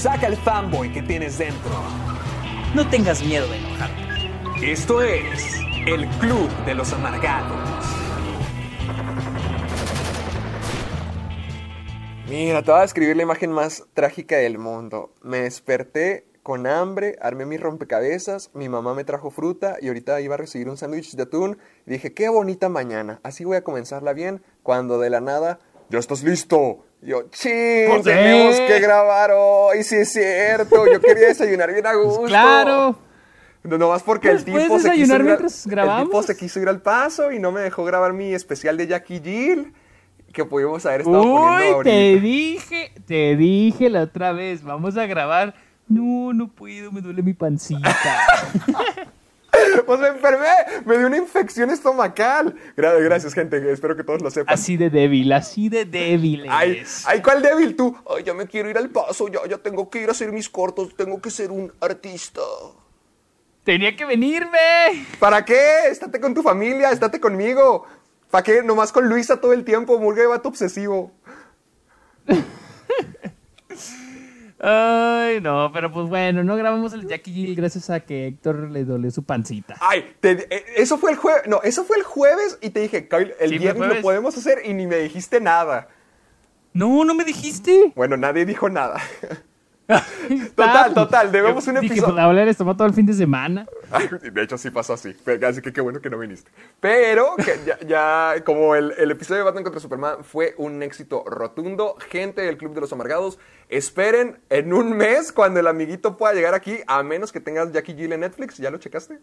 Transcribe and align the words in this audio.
Saca 0.00 0.28
el 0.28 0.36
fanboy 0.38 0.90
que 0.90 1.02
tienes 1.02 1.36
dentro. 1.36 1.70
No 2.74 2.88
tengas 2.88 3.22
miedo 3.22 3.46
de 3.48 3.58
enojarte. 3.58 4.72
Esto 4.72 5.02
es 5.02 5.60
el 5.86 6.08
Club 6.18 6.48
de 6.64 6.74
los 6.74 6.90
Amargados. 6.94 7.84
Mira, 12.30 12.62
te 12.62 12.70
voy 12.70 12.78
a 12.78 12.82
describir 12.84 13.14
la 13.14 13.24
imagen 13.24 13.52
más 13.52 13.84
trágica 13.92 14.38
del 14.38 14.56
mundo. 14.56 15.12
Me 15.20 15.42
desperté 15.42 16.24
con 16.42 16.66
hambre, 16.66 17.18
armé 17.20 17.44
mis 17.44 17.60
rompecabezas, 17.60 18.50
mi 18.54 18.70
mamá 18.70 18.94
me 18.94 19.04
trajo 19.04 19.30
fruta 19.30 19.76
y 19.82 19.88
ahorita 19.88 20.18
iba 20.22 20.36
a 20.36 20.38
recibir 20.38 20.70
un 20.70 20.78
sándwich 20.78 21.14
de 21.14 21.24
atún. 21.24 21.58
Y 21.84 21.90
dije, 21.90 22.14
qué 22.14 22.30
bonita 22.30 22.70
mañana, 22.70 23.20
así 23.22 23.44
voy 23.44 23.58
a 23.58 23.64
comenzarla 23.64 24.14
bien, 24.14 24.42
cuando 24.62 24.98
de 24.98 25.10
la 25.10 25.20
nada, 25.20 25.58
¿ya 25.90 25.98
estás 25.98 26.22
listo? 26.22 26.86
Yo, 27.02 27.22
ching, 27.30 27.88
Pues, 27.88 28.02
tenemos 28.02 28.56
¿eh? 28.56 28.66
que 28.68 28.80
grabar 28.80 29.30
hoy, 29.34 29.82
sí 29.82 29.96
es 29.96 30.12
cierto, 30.12 30.84
yo 30.92 31.00
quería 31.00 31.28
desayunar 31.28 31.72
bien 31.72 31.86
a 31.86 31.94
gusto. 31.94 32.24
Claro. 32.24 32.98
No, 33.62 33.78
nomás 33.78 34.02
porque 34.02 34.28
Pues, 34.28 34.40
el 34.40 34.44
tipo 34.44 34.58
¿puedes 34.68 34.82
se 34.82 34.90
quiso 34.92 35.14
ir 35.14 35.20
al- 35.20 35.24
mientras 35.24 35.64
El 35.66 35.70
grabamos? 35.72 36.04
tipo 36.04 36.22
se 36.22 36.36
quiso 36.36 36.60
ir 36.60 36.68
al 36.68 36.80
paso 36.82 37.32
y 37.32 37.38
no 37.38 37.52
me 37.52 37.60
dejó 37.62 37.84
grabar 37.84 38.12
mi 38.12 38.34
especial 38.34 38.76
de 38.76 38.86
Jackie 38.86 39.20
Jill 39.22 39.72
que 40.32 40.44
pudimos 40.44 40.84
haber 40.86 41.00
estado 41.00 41.22
poniendo 41.22 41.56
Uy, 41.56 41.72
ahorita. 41.74 41.90
te 41.90 42.20
dije, 42.20 42.92
te 43.06 43.36
dije 43.36 43.90
la 43.90 44.02
otra 44.02 44.32
vez, 44.32 44.62
vamos 44.62 44.96
a 44.96 45.06
grabar. 45.06 45.54
No, 45.88 46.32
no 46.32 46.48
puedo, 46.48 46.92
me 46.92 47.00
duele 47.00 47.22
mi 47.22 47.32
pancita. 47.34 47.96
Pues 49.86 49.98
me 50.00 50.08
enfermé, 50.08 50.46
me 50.84 50.96
dio 50.98 51.06
una 51.06 51.16
infección 51.16 51.70
estomacal. 51.70 52.54
Gra- 52.76 53.02
Gracias, 53.02 53.34
gente, 53.34 53.70
espero 53.72 53.96
que 53.96 54.04
todos 54.04 54.22
lo 54.22 54.30
sepan. 54.30 54.54
así 54.54 54.76
de 54.76 54.90
débil, 54.90 55.32
así 55.32 55.68
de 55.68 55.84
débil 55.84 56.46
Ay, 56.48 56.82
ay, 57.06 57.20
¿cuál 57.22 57.42
débil 57.42 57.74
tú? 57.76 57.96
Ay, 58.08 58.22
ya 58.24 58.34
me 58.34 58.46
quiero 58.46 58.70
ir 58.70 58.78
al 58.78 58.90
paso, 58.90 59.28
ya, 59.28 59.40
ya 59.48 59.58
tengo 59.58 59.90
que 59.90 60.02
ir 60.02 60.08
a 60.08 60.12
hacer 60.12 60.30
mis 60.32 60.48
cortos, 60.48 60.94
tengo 60.96 61.20
que 61.20 61.30
ser 61.30 61.50
un 61.50 61.72
artista. 61.80 62.40
Tenía 63.64 63.94
que 63.96 64.04
venirme. 64.04 64.58
¿Para 65.18 65.44
qué? 65.44 65.88
Estate 65.90 66.20
con 66.20 66.32
tu 66.34 66.42
familia, 66.42 66.90
estate 66.90 67.20
conmigo. 67.20 67.86
¿Para 68.30 68.42
qué? 68.44 68.62
Nomás 68.62 68.92
con 68.92 69.08
Luisa 69.08 69.40
todo 69.40 69.52
el 69.52 69.64
tiempo, 69.64 69.98
murga 69.98 70.22
de 70.22 70.28
vato 70.28 70.48
obsesivo. 70.48 71.12
Ay, 74.62 75.40
no, 75.40 75.70
pero 75.72 75.90
pues 75.90 76.06
bueno, 76.08 76.44
no 76.44 76.54
grabamos 76.56 76.92
el 76.92 77.06
Jackie 77.08 77.32
Jill 77.32 77.54
gracias 77.56 77.88
a 77.88 78.00
que 78.00 78.26
Héctor 78.26 78.70
le 78.70 78.84
dolió 78.84 79.10
su 79.10 79.24
pancita. 79.24 79.76
Ay, 79.80 80.14
te- 80.20 80.46
eh, 80.54 80.64
eso 80.76 80.98
fue 80.98 81.12
el 81.12 81.16
jueves, 81.16 81.42
no, 81.46 81.62
eso 81.62 81.84
fue 81.84 81.96
el 81.96 82.02
jueves 82.02 82.58
y 82.60 82.68
te 82.70 82.80
dije, 82.80 83.08
Kyle, 83.08 83.32
el 83.40 83.50
Sí, 83.50 83.58
viernes 83.58 83.88
lo 83.96 84.00
podemos 84.02 84.36
hacer 84.36 84.58
y 84.64 84.74
ni 84.74 84.86
me 84.86 84.96
dijiste 84.96 85.40
nada. 85.40 85.88
No, 86.74 87.04
no 87.04 87.14
me 87.14 87.24
dijiste. 87.24 87.92
Bueno, 87.96 88.16
nadie 88.16 88.44
dijo 88.44 88.68
nada. 88.68 89.00
Total, 90.54 90.94
total, 90.94 91.32
debemos 91.32 91.66
un 91.66 91.74
Dije, 91.74 91.86
episodio. 91.86 92.14
pues 92.14 92.24
hablar 92.24 92.46
esto 92.48 92.64
todo 92.76 92.86
el 92.86 92.94
fin 92.94 93.06
de 93.06 93.12
semana. 93.14 93.66
De 94.32 94.42
hecho, 94.42 94.56
sí 94.56 94.70
pasó 94.70 94.92
así. 94.92 95.16
Así 95.46 95.60
que 95.60 95.72
qué 95.72 95.80
bueno 95.80 96.00
que 96.00 96.08
no 96.08 96.18
viniste. 96.18 96.50
Pero, 96.78 97.34
que 97.36 97.58
ya, 97.66 97.78
ya 97.80 98.44
como 98.44 98.74
el, 98.76 98.92
el 98.98 99.10
episodio 99.10 99.38
de 99.38 99.44
Batman 99.44 99.64
contra 99.64 99.80
Superman 99.80 100.22
fue 100.22 100.54
un 100.58 100.82
éxito 100.82 101.24
rotundo, 101.26 101.96
gente 102.10 102.42
del 102.42 102.56
Club 102.56 102.74
de 102.74 102.80
los 102.82 102.92
Amargados, 102.92 103.38
esperen 103.68 104.38
en 104.50 104.72
un 104.72 104.96
mes 104.96 105.32
cuando 105.32 105.58
el 105.60 105.66
amiguito 105.66 106.16
pueda 106.16 106.32
llegar 106.34 106.54
aquí, 106.54 106.78
a 106.86 107.02
menos 107.02 107.32
que 107.32 107.40
tengas 107.40 107.72
Jackie 107.72 107.94
Jill 107.94 108.12
en 108.12 108.20
Netflix. 108.20 108.58
¿Ya 108.58 108.70
lo 108.70 108.78
checaste? 108.78 109.18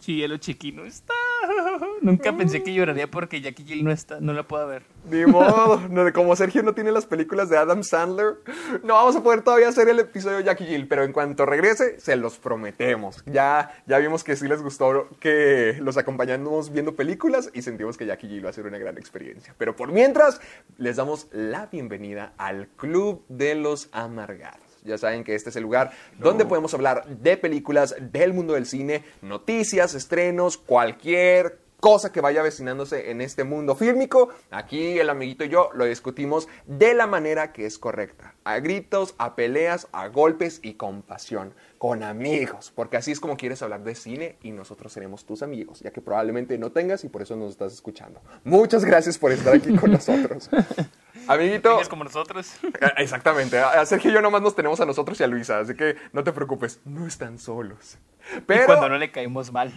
Sí, 0.00 0.22
el 0.22 0.40
chiquino 0.40 0.84
está. 0.84 1.14
Nunca 2.02 2.36
pensé 2.36 2.62
que 2.62 2.74
lloraría 2.74 3.08
porque 3.10 3.40
Jackie 3.40 3.64
Jill 3.64 3.84
no 3.84 3.92
está, 3.92 4.20
no 4.20 4.32
la 4.32 4.42
puedo 4.42 4.66
ver. 4.66 4.82
Ni 5.08 5.24
modo. 5.24 5.80
No, 5.88 6.12
como 6.12 6.34
Sergio 6.34 6.62
no 6.62 6.74
tiene 6.74 6.90
las 6.90 7.06
películas 7.06 7.48
de 7.48 7.56
Adam 7.56 7.82
Sandler, 7.82 8.38
no 8.82 8.94
vamos 8.94 9.14
a 9.16 9.22
poder 9.22 9.42
todavía 9.42 9.68
hacer 9.68 9.88
el 9.88 10.00
episodio 10.00 10.38
de 10.38 10.44
Jackie 10.44 10.66
Jill. 10.66 10.88
Pero 10.88 11.04
en 11.04 11.12
cuanto 11.12 11.46
regrese, 11.46 12.00
se 12.00 12.16
los 12.16 12.38
prometemos. 12.38 13.22
Ya, 13.26 13.72
ya 13.86 13.98
vimos 13.98 14.24
que 14.24 14.36
sí 14.36 14.48
les 14.48 14.62
gustó 14.62 15.08
que 15.20 15.76
los 15.80 15.96
acompañamos 15.96 16.72
viendo 16.72 16.96
películas 16.96 17.50
y 17.54 17.62
sentimos 17.62 17.96
que 17.96 18.06
Jackie 18.06 18.28
Jill 18.28 18.44
va 18.44 18.50
a 18.50 18.52
ser 18.52 18.66
una 18.66 18.78
gran 18.78 18.98
experiencia. 18.98 19.54
Pero 19.58 19.76
por 19.76 19.92
mientras, 19.92 20.40
les 20.76 20.96
damos 20.96 21.28
la 21.32 21.66
bienvenida 21.66 22.32
al 22.36 22.68
Club 22.76 23.24
de 23.28 23.54
los 23.54 23.88
Amargados. 23.92 24.63
Ya 24.84 24.98
saben 24.98 25.24
que 25.24 25.34
este 25.34 25.48
es 25.48 25.56
el 25.56 25.62
lugar 25.62 25.92
donde 26.18 26.44
podemos 26.44 26.74
hablar 26.74 27.06
de 27.06 27.38
películas, 27.38 27.96
del 27.98 28.34
mundo 28.34 28.52
del 28.52 28.66
cine, 28.66 29.02
noticias, 29.22 29.94
estrenos, 29.94 30.58
cualquier 30.58 31.63
cosa 31.84 32.12
que 32.12 32.22
vaya 32.22 32.40
avecinándose 32.40 33.10
en 33.10 33.20
este 33.20 33.44
mundo 33.44 33.76
fílmico. 33.76 34.30
Aquí 34.50 34.98
el 34.98 35.10
amiguito 35.10 35.44
y 35.44 35.50
yo 35.50 35.68
lo 35.74 35.84
discutimos 35.84 36.48
de 36.64 36.94
la 36.94 37.06
manera 37.06 37.52
que 37.52 37.66
es 37.66 37.78
correcta. 37.78 38.34
A 38.44 38.58
gritos, 38.60 39.14
a 39.18 39.36
peleas, 39.36 39.86
a 39.92 40.08
golpes 40.08 40.60
y 40.62 40.76
con 40.76 41.02
pasión. 41.02 41.52
Con 41.76 42.02
amigos. 42.02 42.72
Porque 42.74 42.96
así 42.96 43.12
es 43.12 43.20
como 43.20 43.36
quieres 43.36 43.60
hablar 43.60 43.84
de 43.84 43.94
cine 43.94 44.38
y 44.40 44.52
nosotros 44.52 44.94
seremos 44.94 45.26
tus 45.26 45.42
amigos. 45.42 45.80
Ya 45.80 45.90
que 45.90 46.00
probablemente 46.00 46.56
no 46.56 46.72
tengas 46.72 47.04
y 47.04 47.10
por 47.10 47.20
eso 47.20 47.36
nos 47.36 47.50
estás 47.50 47.74
escuchando. 47.74 48.22
Muchas 48.44 48.82
gracias 48.82 49.18
por 49.18 49.32
estar 49.32 49.54
aquí 49.54 49.76
con 49.76 49.92
nosotros. 49.92 50.48
Amiguito. 51.28 51.68
Tengas 51.68 51.90
como 51.90 52.04
nosotros. 52.04 52.50
Eh, 52.64 52.92
Exactamente. 52.96 53.58
A 53.58 53.84
Sergio 53.84 54.10
y 54.10 54.14
yo 54.14 54.22
nomás 54.22 54.40
nos 54.40 54.56
tenemos 54.56 54.80
a 54.80 54.86
nosotros 54.86 55.20
y 55.20 55.24
a 55.24 55.26
Luisa, 55.26 55.58
así 55.58 55.74
que 55.74 55.96
no 56.14 56.24
te 56.24 56.32
preocupes, 56.32 56.80
no 56.86 57.06
están 57.06 57.38
solos. 57.38 57.98
Pero, 58.46 58.62
Y 58.62 58.66
cuando 58.66 58.88
no 58.88 58.96
le 58.96 59.12
caemos 59.12 59.52
mal. 59.52 59.70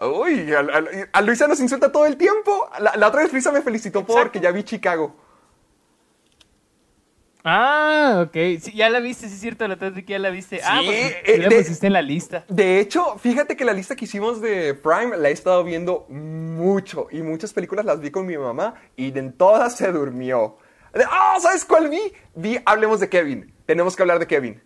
Uy, 0.00 0.52
a, 0.52 0.60
a- 0.60 0.84
a 1.12 1.22
Luisa 1.22 1.46
nos 1.48 1.60
insulta 1.60 1.90
todo 1.92 2.06
el 2.06 2.16
tiempo. 2.16 2.68
La, 2.80 2.94
la 2.96 3.08
otra 3.08 3.22
vez 3.22 3.32
Luisa 3.32 3.50
me 3.52 3.62
felicitó 3.62 4.04
porque 4.06 4.40
ya 4.40 4.50
vi 4.52 4.62
Chicago. 4.62 5.14
Ah, 7.44 8.24
ok. 8.26 8.34
Sí, 8.60 8.72
ya 8.74 8.90
la 8.90 9.00
viste, 9.00 9.28
sí 9.28 9.34
es 9.34 9.40
cierto, 9.40 9.66
la 9.68 9.74
otra 9.74 9.90
vez 9.90 10.04
que 10.04 10.12
ya 10.12 10.18
la 10.18 10.30
viste. 10.30 10.60
ah, 10.62 10.78
Sí, 10.80 10.86
pues 10.86 11.16
eh, 11.24 11.38
la 11.38 11.48
pusiste 11.48 11.86
en 11.86 11.92
la 11.92 12.02
lista. 12.02 12.44
De 12.48 12.80
hecho, 12.80 13.16
fíjate 13.18 13.56
que 13.56 13.64
la 13.64 13.72
lista 13.72 13.96
que 13.96 14.04
hicimos 14.04 14.40
de 14.40 14.74
Prime 14.74 15.16
la 15.16 15.28
he 15.28 15.32
estado 15.32 15.62
viendo 15.64 16.04
mucho 16.10 17.06
y 17.10 17.22
muchas 17.22 17.52
películas 17.52 17.84
las 17.84 18.00
vi 18.00 18.10
con 18.10 18.26
mi 18.26 18.36
mamá 18.36 18.74
y 18.96 19.16
en 19.16 19.32
todas 19.32 19.76
se 19.76 19.90
durmió. 19.92 20.58
Ah, 21.10 21.36
¿sabes 21.40 21.64
cuál 21.64 21.88
vi? 21.88 22.00
Vi 22.34 22.58
Hablemos 22.66 22.98
de 23.00 23.08
Kevin. 23.08 23.54
Tenemos 23.66 23.94
que 23.94 24.02
hablar 24.02 24.18
de 24.18 24.26
Kevin. 24.26 24.60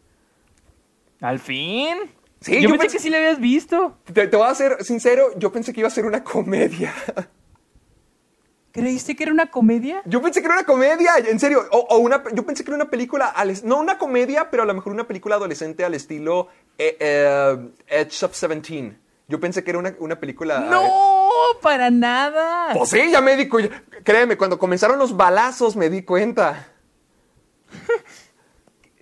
¿Al 1.20 1.38
fin? 1.38 1.98
Sí, 2.42 2.54
yo, 2.56 2.60
yo 2.62 2.68
pensé 2.70 2.86
pensé- 2.86 2.92
que 2.92 2.98
sí 2.98 3.10
la 3.10 3.18
habías 3.18 3.40
visto. 3.40 3.96
Te, 4.12 4.26
te 4.26 4.36
voy 4.36 4.46
a 4.48 4.54
ser 4.54 4.84
sincero, 4.84 5.30
yo 5.38 5.52
pensé 5.52 5.72
que 5.72 5.80
iba 5.80 5.88
a 5.88 5.90
ser 5.92 6.04
una 6.06 6.22
comedia. 6.24 6.92
¿Creíste 8.72 9.14
que 9.14 9.24
era 9.24 9.32
una 9.32 9.50
comedia? 9.50 10.00
Yo 10.06 10.22
pensé 10.22 10.40
que 10.40 10.46
era 10.46 10.54
una 10.54 10.64
comedia, 10.64 11.18
en 11.18 11.38
serio. 11.38 11.62
O, 11.72 11.78
o 11.90 11.98
una, 11.98 12.22
yo 12.32 12.46
pensé 12.46 12.64
que 12.64 12.70
era 12.70 12.76
una 12.76 12.88
película, 12.90 13.26
al- 13.26 13.54
no 13.64 13.78
una 13.78 13.98
comedia, 13.98 14.48
pero 14.50 14.62
a 14.62 14.66
lo 14.66 14.72
mejor 14.72 14.92
una 14.92 15.06
película 15.06 15.34
adolescente 15.36 15.84
al 15.84 15.92
estilo 15.92 16.48
eh, 16.78 16.96
eh, 16.98 17.68
Edge 17.86 18.24
of 18.24 18.34
Seventeen. 18.34 18.98
Yo 19.28 19.38
pensé 19.40 19.62
que 19.62 19.70
era 19.70 19.78
una, 19.78 19.94
una 19.98 20.18
película... 20.18 20.60
No, 20.60 20.82
para 21.60 21.90
nada. 21.90 22.72
Pues 22.74 22.88
sí, 22.90 23.10
ya 23.10 23.20
me 23.20 23.36
di 23.36 23.46
cuenta. 23.48 23.82
Créeme, 24.04 24.36
cuando 24.38 24.58
comenzaron 24.58 24.98
los 24.98 25.14
balazos 25.16 25.76
me 25.76 25.90
di 25.90 26.02
cuenta. 26.02 26.68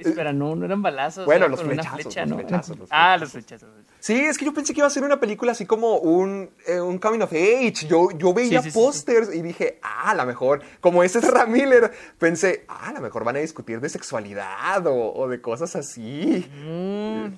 Espera, 0.08 0.32
no, 0.32 0.55
no 0.56 0.64
eran 0.64 0.82
balazos. 0.82 1.26
Bueno, 1.26 1.47
era 1.47 1.50
los 1.50 1.62
flechazos, 1.62 2.00
flecha, 2.02 2.20
los 2.23 2.29
¿no? 2.31 2.37
flechazos, 2.37 2.79
los 2.79 2.88
Ah, 2.93 3.17
los 3.19 3.32
flechazos. 3.32 3.69
Sí, 3.99 4.14
es 4.19 4.38
que 4.38 4.47
yo 4.47 4.55
pensé 4.55 4.73
que 4.73 4.81
iba 4.81 4.87
a 4.87 4.91
ser 4.91 5.02
una 5.05 5.20
película 5.20 5.52
así 5.52 5.67
como 5.67 5.97
un, 5.99 6.50
eh, 6.67 6.81
un 6.81 6.99
coming 6.99 7.20
of 7.20 7.32
age. 7.32 7.87
Yo, 7.87 8.11
yo 8.17 8.32
veía 8.32 8.61
Sí, 8.62 8.64
sí, 8.64 8.70
sí, 8.70 8.79
pósters 8.79 9.35
y 9.35 9.43
dije, 9.43 9.79
ah, 9.82 10.11
a 10.11 10.14
lo 10.14 10.25
mejor, 10.25 10.62
como 10.81 11.02
ese 11.02 11.19
es 11.19 11.31
Ram 11.31 11.50
Miller, 11.52 11.91
pensé, 12.19 12.64
ah, 12.69 12.88
a 12.88 12.93
lo 12.93 13.00
mejor 13.00 13.25
van 13.25 13.37
a 13.37 13.41
discutir 13.41 13.81
de 13.81 13.88
sexualidad 13.88 14.87
o, 14.87 15.12
o 15.14 15.29
de 15.29 15.41
cosas 15.41 15.76
así. 15.76 16.46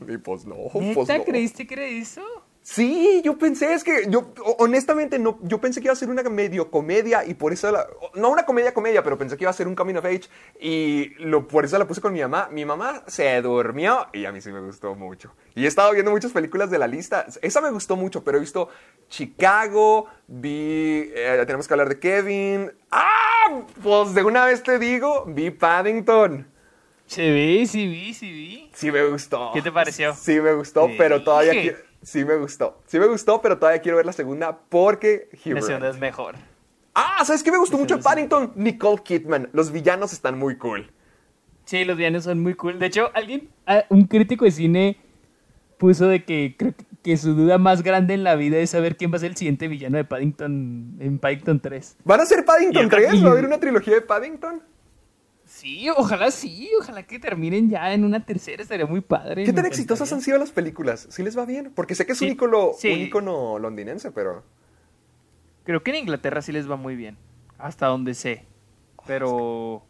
Y 0.08 0.16
pues 0.18 0.46
no, 0.46 0.56
pues 0.72 0.84
Mm. 0.84 0.98
¿Neta 1.00 1.18
no. 1.18 1.24
creíste 1.24 1.66
que 1.66 1.74
era 1.74 1.84
eso? 1.86 2.22
Sí, 2.64 3.22
yo 3.24 3.36
pensé, 3.38 3.74
es 3.74 3.82
que 3.82 4.04
yo 4.08 4.32
ho- 4.44 4.56
honestamente 4.60 5.18
no, 5.18 5.36
yo 5.42 5.60
pensé 5.60 5.80
que 5.80 5.86
iba 5.86 5.92
a 5.92 5.96
ser 5.96 6.08
una 6.10 6.22
medio 6.22 6.70
comedia 6.70 7.24
y 7.26 7.34
por 7.34 7.52
eso 7.52 7.72
la, 7.72 7.88
no 8.14 8.30
una 8.30 8.46
comedia 8.46 8.72
comedia, 8.72 9.02
pero 9.02 9.18
pensé 9.18 9.36
que 9.36 9.42
iba 9.42 9.50
a 9.50 9.54
ser 9.54 9.66
un 9.66 9.74
coming 9.74 9.96
of 9.96 10.04
age 10.04 10.22
y 10.60 11.08
lo, 11.18 11.48
por 11.48 11.64
eso 11.64 11.76
la 11.76 11.86
puse 11.88 12.00
con 12.00 12.12
mi 12.12 12.20
mamá. 12.20 12.48
Mi 12.52 12.64
mamá 12.64 13.02
se 13.08 13.42
durmió 13.42 14.06
y 14.12 14.26
a 14.26 14.32
mí 14.32 14.40
sí 14.40 14.52
me 14.52 14.60
gustó 14.60 14.94
mucho. 14.94 15.34
Y 15.56 15.64
he 15.64 15.66
estado 15.66 15.90
viendo 15.92 16.12
muchas 16.12 16.30
películas 16.30 16.70
de 16.70 16.78
la 16.78 16.86
lista. 16.86 17.26
Esa 17.42 17.60
me 17.60 17.70
gustó 17.72 17.96
mucho, 17.96 18.22
pero 18.22 18.38
he 18.38 18.40
visto 18.40 18.68
Chicago, 19.08 20.06
vi, 20.28 21.10
eh, 21.14 21.42
tenemos 21.46 21.66
que 21.66 21.74
hablar 21.74 21.88
de 21.88 21.98
Kevin. 21.98 22.70
Ah, 22.92 23.62
pues 23.82 24.14
de 24.14 24.22
una 24.22 24.46
vez 24.46 24.62
te 24.62 24.78
digo, 24.78 25.24
vi 25.26 25.50
Paddington. 25.50 26.46
Sí 27.06 27.28
vi, 27.30 27.66
sí 27.66 27.86
vi, 27.88 28.14
sí 28.14 28.30
vi. 28.30 28.70
Sí 28.72 28.90
me 28.92 29.04
gustó. 29.08 29.50
¿Qué 29.52 29.62
te 29.62 29.72
pareció? 29.72 30.14
Sí 30.14 30.40
me 30.40 30.54
gustó, 30.54 30.88
pero 30.96 31.22
todavía 31.22 31.52
quiero... 31.60 31.91
Sí 32.02 32.24
me 32.24 32.36
gustó. 32.36 32.80
Sí 32.86 32.98
me 32.98 33.06
gustó, 33.06 33.40
pero 33.40 33.58
todavía 33.58 33.80
quiero 33.80 33.96
ver 33.96 34.06
la 34.06 34.12
segunda 34.12 34.58
porque 34.68 35.28
Hugh 35.44 35.54
La 35.54 35.62
segunda 35.62 35.88
es 35.90 35.98
mejor. 35.98 36.34
Ah, 36.94 37.22
¿sabes 37.24 37.42
qué 37.42 37.50
me 37.50 37.58
gustó 37.58 37.78
mucho 37.78 38.00
Paddington? 38.00 38.52
Nicole 38.56 39.02
Kidman. 39.02 39.48
Los 39.52 39.70
villanos 39.72 40.12
están 40.12 40.38
muy 40.38 40.56
cool. 40.58 40.90
Sí, 41.64 41.84
los 41.84 41.96
villanos 41.96 42.24
son 42.24 42.40
muy 42.42 42.54
cool. 42.54 42.78
De 42.78 42.86
hecho, 42.86 43.10
alguien, 43.14 43.48
ah, 43.66 43.84
un 43.88 44.06
crítico 44.06 44.44
de 44.44 44.50
cine 44.50 44.96
puso 45.78 46.06
de 46.08 46.24
que 46.24 46.54
creo 46.58 46.74
que- 47.02 47.16
su 47.16 47.34
duda 47.34 47.58
más 47.58 47.82
grande 47.82 48.14
en 48.14 48.22
la 48.24 48.34
vida 48.36 48.58
es 48.58 48.70
saber 48.70 48.96
quién 48.96 49.10
va 49.12 49.16
a 49.16 49.20
ser 49.20 49.30
el 49.30 49.36
siguiente 49.36 49.66
villano 49.68 49.96
de 49.96 50.04
Paddington 50.04 50.96
en 51.00 51.18
Paddington 51.18 51.58
3. 51.60 51.96
¿Van 52.04 52.20
a 52.20 52.26
ser 52.26 52.44
Paddington 52.44 52.86
Y- 52.86 52.88
3? 52.88 53.14
y- 53.14 53.22
¿Va 53.22 53.28
a 53.30 53.32
haber 53.32 53.44
una 53.46 53.58
trilogía 53.58 53.94
de 53.94 54.00
Paddington? 54.02 54.62
Sí, 55.62 55.88
ojalá 55.96 56.32
sí, 56.32 56.68
ojalá 56.80 57.04
que 57.04 57.20
terminen 57.20 57.70
ya 57.70 57.94
en 57.94 58.02
una 58.02 58.26
tercera, 58.26 58.64
estaría 58.64 58.84
muy 58.84 59.00
padre. 59.00 59.44
¿Qué 59.44 59.52
tan 59.52 59.64
exitosas 59.64 60.12
han 60.12 60.20
sido 60.20 60.36
las 60.36 60.50
películas? 60.50 61.06
¿Sí 61.08 61.22
les 61.22 61.38
va 61.38 61.44
bien? 61.44 61.70
Porque 61.72 61.94
sé 61.94 62.04
que 62.04 62.14
es 62.14 62.20
un, 62.20 62.26
Sí, 62.26 62.32
ícono, 62.34 62.72
sí. 62.76 62.92
un 62.92 62.98
ícono 62.98 63.60
londinense, 63.60 64.10
pero... 64.10 64.42
Creo 65.62 65.84
que 65.84 65.92
en 65.92 65.98
Inglaterra 65.98 66.42
sí 66.42 66.50
les 66.50 66.68
va 66.68 66.74
muy 66.74 66.96
bien, 66.96 67.16
hasta 67.58 67.86
donde 67.86 68.14
sé, 68.14 68.44
pero 69.06 69.86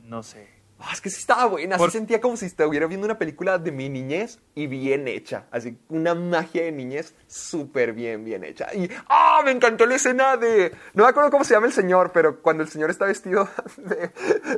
no 0.00 0.24
sé. 0.24 0.48
Ah, 0.78 0.90
es 0.92 1.00
que 1.00 1.08
sí 1.08 1.20
estaba 1.20 1.46
buena. 1.46 1.78
Por- 1.78 1.90
Sí 1.90 1.96
sentía 1.96 2.20
como 2.20 2.36
si 2.36 2.44
estuviera 2.46 2.86
viendo 2.86 3.06
una 3.06 3.16
película 3.18 3.58
de 3.58 3.72
mi 3.72 3.88
niñez 3.88 4.40
y 4.54 4.66
bien 4.66 5.08
hecha. 5.08 5.46
Así, 5.50 5.78
una 5.88 6.14
magia 6.14 6.64
de 6.64 6.72
niñez 6.72 7.14
súper 7.26 7.94
bien, 7.94 8.24
bien 8.24 8.44
hecha. 8.44 8.66
Y, 8.74 8.90
¡ah! 9.08 9.40
Me 9.44 9.52
encantó 9.52 9.86
la 9.86 9.94
escena 9.94 10.36
de... 10.36 10.72
No 10.92 11.04
me 11.04 11.08
acuerdo 11.08 11.30
cómo 11.30 11.44
se 11.44 11.54
llama 11.54 11.66
el 11.66 11.72
señor, 11.72 12.12
pero 12.12 12.42
cuando 12.42 12.62
el 12.62 12.68
señor 12.68 12.90
está 12.90 13.06
vestido 13.06 13.48
de, 13.78 14.10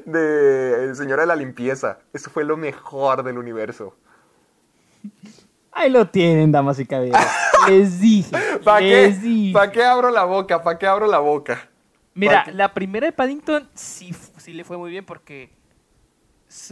de 0.06 0.94
señora 0.96 1.22
de 1.22 1.28
la 1.28 1.36
limpieza. 1.36 2.00
Eso 2.12 2.30
fue 2.30 2.44
lo 2.44 2.56
mejor 2.56 3.22
del 3.22 3.38
universo. 3.38 3.94
Ahí 5.72 5.90
lo 5.90 6.08
tienen, 6.08 6.50
damas 6.50 6.78
y 6.80 6.86
caballeros. 6.86 7.20
Les 7.68 8.00
dije, 8.00 8.34
¿Para 8.64 8.80
qué? 8.80 9.02
les 9.06 9.22
dije. 9.22 9.52
¿Para 9.52 9.70
qué 9.70 9.84
abro 9.84 10.10
la 10.10 10.24
boca? 10.24 10.62
¿Para 10.62 10.78
qué 10.78 10.86
abro 10.86 11.06
la 11.06 11.18
boca? 11.18 11.68
Mira, 12.14 12.44
la 12.52 12.72
primera 12.74 13.06
de 13.06 13.12
Paddington 13.12 13.68
sí, 13.74 14.12
sí 14.38 14.52
le 14.52 14.64
fue 14.64 14.76
muy 14.78 14.90
bien 14.90 15.04
porque 15.04 15.50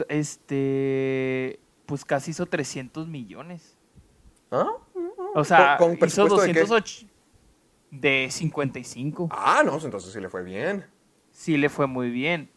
este 0.08 1.60
pues 1.86 2.04
casi 2.04 2.30
hizo 2.32 2.46
300 2.46 3.06
millones. 3.06 3.76
¿Ah? 4.50 4.66
O 5.34 5.44
sea, 5.44 5.76
¿Con- 5.76 5.88
con 5.96 6.08
hizo 6.08 6.26
presupuesto 6.26 6.40
de 6.46 6.52
qué? 6.52 6.60
208 6.60 7.06
de 7.90 8.28
55. 8.30 9.28
Ah, 9.30 9.62
no, 9.64 9.78
entonces 9.80 10.12
sí 10.12 10.20
le 10.20 10.28
fue 10.28 10.42
bien. 10.42 10.84
Sí 11.30 11.56
le 11.56 11.68
fue 11.68 11.86
muy 11.86 12.10
bien. 12.10 12.50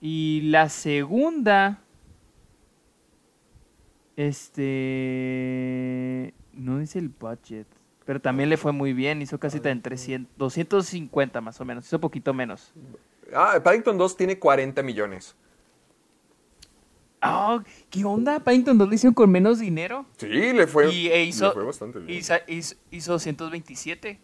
Y 0.00 0.42
la 0.50 0.68
segunda 0.68 1.80
este 4.68 6.34
no 6.52 6.78
dice 6.78 6.98
el 6.98 7.08
budget, 7.08 7.66
pero 8.04 8.20
también 8.20 8.48
le 8.48 8.56
fue 8.56 8.72
muy 8.72 8.92
bien, 8.92 9.22
hizo 9.22 9.38
casi 9.38 9.60
en 9.62 9.80
300 9.82 10.36
250 10.36 11.40
más 11.40 11.60
o 11.60 11.64
menos, 11.64 11.86
hizo 11.86 12.00
poquito 12.00 12.34
menos. 12.34 12.72
Ah, 13.34 13.60
Paddington 13.62 13.96
2 13.96 14.16
tiene 14.16 14.38
40 14.38 14.82
millones. 14.82 15.36
Ah, 17.20 17.62
¿qué 17.90 18.04
onda? 18.04 18.38
Paddington 18.40 18.78
2 18.78 18.88
lo 18.88 18.94
hicieron 18.94 19.14
con 19.14 19.30
menos 19.30 19.58
dinero. 19.58 20.06
Sí, 20.18 20.26
le 20.28 20.66
fue, 20.66 20.92
y 20.94 21.08
e 21.08 21.24
hizo, 21.24 21.46
le 21.48 21.52
fue 21.52 21.64
bastante 21.64 21.98
bien. 21.98 22.18
hizo, 22.18 22.34
hizo, 22.46 22.76
hizo 22.90 23.12
227. 23.12 24.20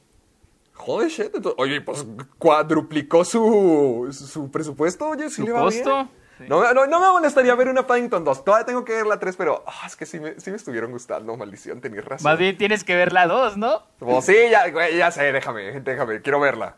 Joder, 0.75 1.09
shit. 1.11 1.27
entonces- 1.35 1.55
oye, 1.59 1.81
pues 1.81 2.07
cuadruplicó 2.39 3.25
su, 3.25 4.09
su 4.13 4.51
presupuesto. 4.51 5.09
Oye, 5.09 5.29
sí 5.31 5.37
¿Su 5.37 5.45
le 5.45 5.53
va 5.53 5.63
costo? 5.63 5.95
bien. 5.95 6.09
Sí. 6.45 6.51
No, 6.51 6.75
no, 6.75 6.87
no 6.87 7.01
me 7.01 7.09
molestaría 7.09 7.55
ver 7.55 7.69
una 7.69 7.87
Paddington 7.87 8.25
2. 8.25 8.45
Todavía 8.45 8.67
tengo 8.67 8.85
que 8.85 8.93
ver 8.93 9.07
la 9.07 9.19
3, 9.19 9.37
pero 9.37 9.65
ah, 9.67 9.87
es 9.87 9.97
que 9.97 10.07
sí 10.07 10.21
me, 10.21 10.39
sí 10.39 10.51
me 10.51 10.57
estuvieron 10.57 10.91
gustando. 10.91 11.37
Maldición, 11.37 11.81
tenías 11.81 12.05
razón. 12.05 12.31
Más 12.31 12.39
bien 12.39 12.57
tienes 12.57 12.85
que 12.85 12.95
ver 12.95 13.13
la 13.13 13.27
2, 13.27 13.57
¿no? 13.57 13.83
Pues 13.99 14.25
sí, 14.27 14.37
ya, 14.51 14.67
ya 14.91 15.11
sé, 15.11 15.33
déjame, 15.33 15.81
déjame, 15.81 16.21
quiero 16.21 16.41
verla. 16.41 16.77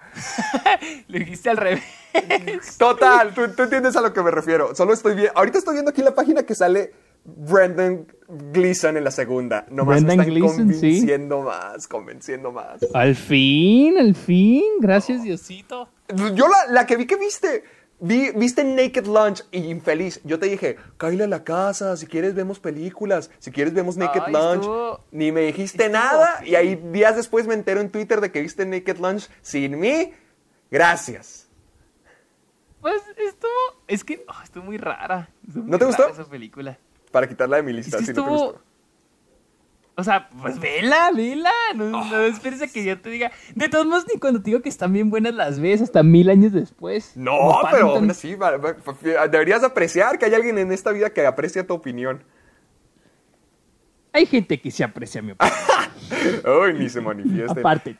Lo 1.09 1.19
dijiste 1.19 1.51
al 1.51 1.57
revés. 1.57 1.83
Total, 2.79 3.35
tú, 3.35 3.49
tú 3.49 3.65
entiendes 3.65 3.97
a 3.97 4.01
lo 4.01 4.13
que 4.13 4.23
me 4.23 4.31
refiero. 4.31 4.75
Solo 4.75 4.93
estoy 4.93 5.15
viendo, 5.15 5.33
ahorita 5.37 5.59
estoy 5.59 5.75
viendo 5.75 5.91
aquí 5.91 6.03
la 6.03 6.15
página 6.15 6.45
que 6.45 6.55
sale 6.55 6.93
Brendan 7.25 8.07
Gleeson 8.29 8.97
en 8.97 9.05
la 9.05 9.11
segunda. 9.11 9.67
Nomás 9.71 10.05
Brendan 10.05 10.17
me 10.19 10.39
están 10.39 10.73
sí. 10.73 11.01
convenciendo 11.01 11.43
más, 11.43 11.89
convenciendo 11.89 12.53
más. 12.53 12.87
Al 12.95 13.17
fin, 13.17 13.99
al 13.99 14.15
fin. 14.15 14.65
Gracias, 14.81 15.23
Diosito. 15.23 15.89
Yo 16.35 16.47
la, 16.49 16.73
la 16.73 16.87
que 16.87 16.97
vi 16.97 17.07
que 17.07 17.17
viste, 17.17 17.65
vi, 18.01 18.31
viste 18.33 18.65
Naked 18.65 19.07
Lunch 19.07 19.45
y 19.51 19.65
Infeliz. 19.71 20.21
Yo 20.25 20.39
te 20.39 20.47
dije, 20.47 20.77
cállale 20.97 21.25
a 21.25 21.29
la 21.29 21.45
casa, 21.45 21.97
si 21.97 22.07
quieres 22.07 22.35
vemos 22.35 22.59
películas, 22.61 23.31
si 23.39 23.51
quieres 23.51 23.75
vemos 23.75 23.97
Naked 23.97 24.23
Ay, 24.27 24.33
Lunch. 24.33 24.61
estuvo- 24.63 25.01
Ni 25.13 25.33
me 25.33 25.43
dijiste 25.43 25.89
nada 25.89 26.45
y 26.45 26.55
ahí 26.55 26.75
días 26.77 27.17
después 27.17 27.47
me 27.47 27.55
entero 27.55 27.81
en 27.81 27.91
Twitter 27.91 28.21
de 28.21 28.31
que 28.33 28.41
viste 28.41 28.65
Naked 28.67 28.99
Lunch 28.99 29.29
sin 29.43 29.79
mí. 29.79 30.13
Gracias. 30.71 31.49
Pues 32.81 33.03
estuvo. 33.17 33.51
Es 33.89 34.05
que 34.05 34.25
oh, 34.29 34.43
estuvo 34.45 34.65
muy 34.65 34.77
rara. 34.79 35.29
Estuvo 35.47 35.65
¿No 35.67 35.79
te 35.79 35.85
gustó? 35.87 36.09
esa 36.09 36.25
película. 36.25 36.79
Para 37.11 37.29
quitarla 37.29 37.57
de 37.57 37.63
mi 37.63 37.71
Es 37.71 37.77
lista, 37.79 37.99
que 37.99 38.05
si 38.05 38.13
no 38.13 38.25
te 38.25 38.29
gustó. 38.31 38.61
O 39.99 40.05
sea, 40.05 40.29
pues 40.43 40.61
vela, 40.61 41.11
vela. 41.11 41.51
No, 41.75 42.05
no 42.05 42.21
esperes 42.25 42.61
a 42.61 42.67
que 42.67 42.85
yo 42.85 43.01
te 43.01 43.09
diga. 43.09 43.33
De 43.55 43.71
todos 43.71 43.87
modos, 43.87 44.05
ni 44.13 44.21
cuando 44.21 44.43
te 44.43 44.51
digo 44.51 44.61
que 44.61 44.69
están 44.69 44.93
bien 44.93 45.09
buenas 45.09 45.35
las 45.35 45.59
ves, 45.59 45.81
hasta 45.81 46.03
mil 46.03 46.29
años 46.29 46.53
después. 46.53 47.17
No, 47.17 47.61
pero 47.71 47.97
aún 47.97 48.11
así, 48.11 48.37
deberías 49.31 49.65
apreciar 49.65 50.19
que 50.19 50.27
hay 50.27 50.35
alguien 50.35 50.59
en 50.59 50.71
esta 50.71 50.93
vida 50.93 51.11
que 51.11 51.25
aprecia 51.27 51.67
tu 51.67 51.73
opinión. 51.73 52.23
Hay 54.13 54.27
gente 54.27 54.61
que 54.61 54.71
se 54.71 54.85
aprecia 54.85 55.23
mi 55.23 55.33
opinión. 55.33 55.57
Ay, 56.45 56.75
ni 56.75 56.91
se 56.91 57.01
manifieste. 57.01 57.61
Aparte. 57.61 57.97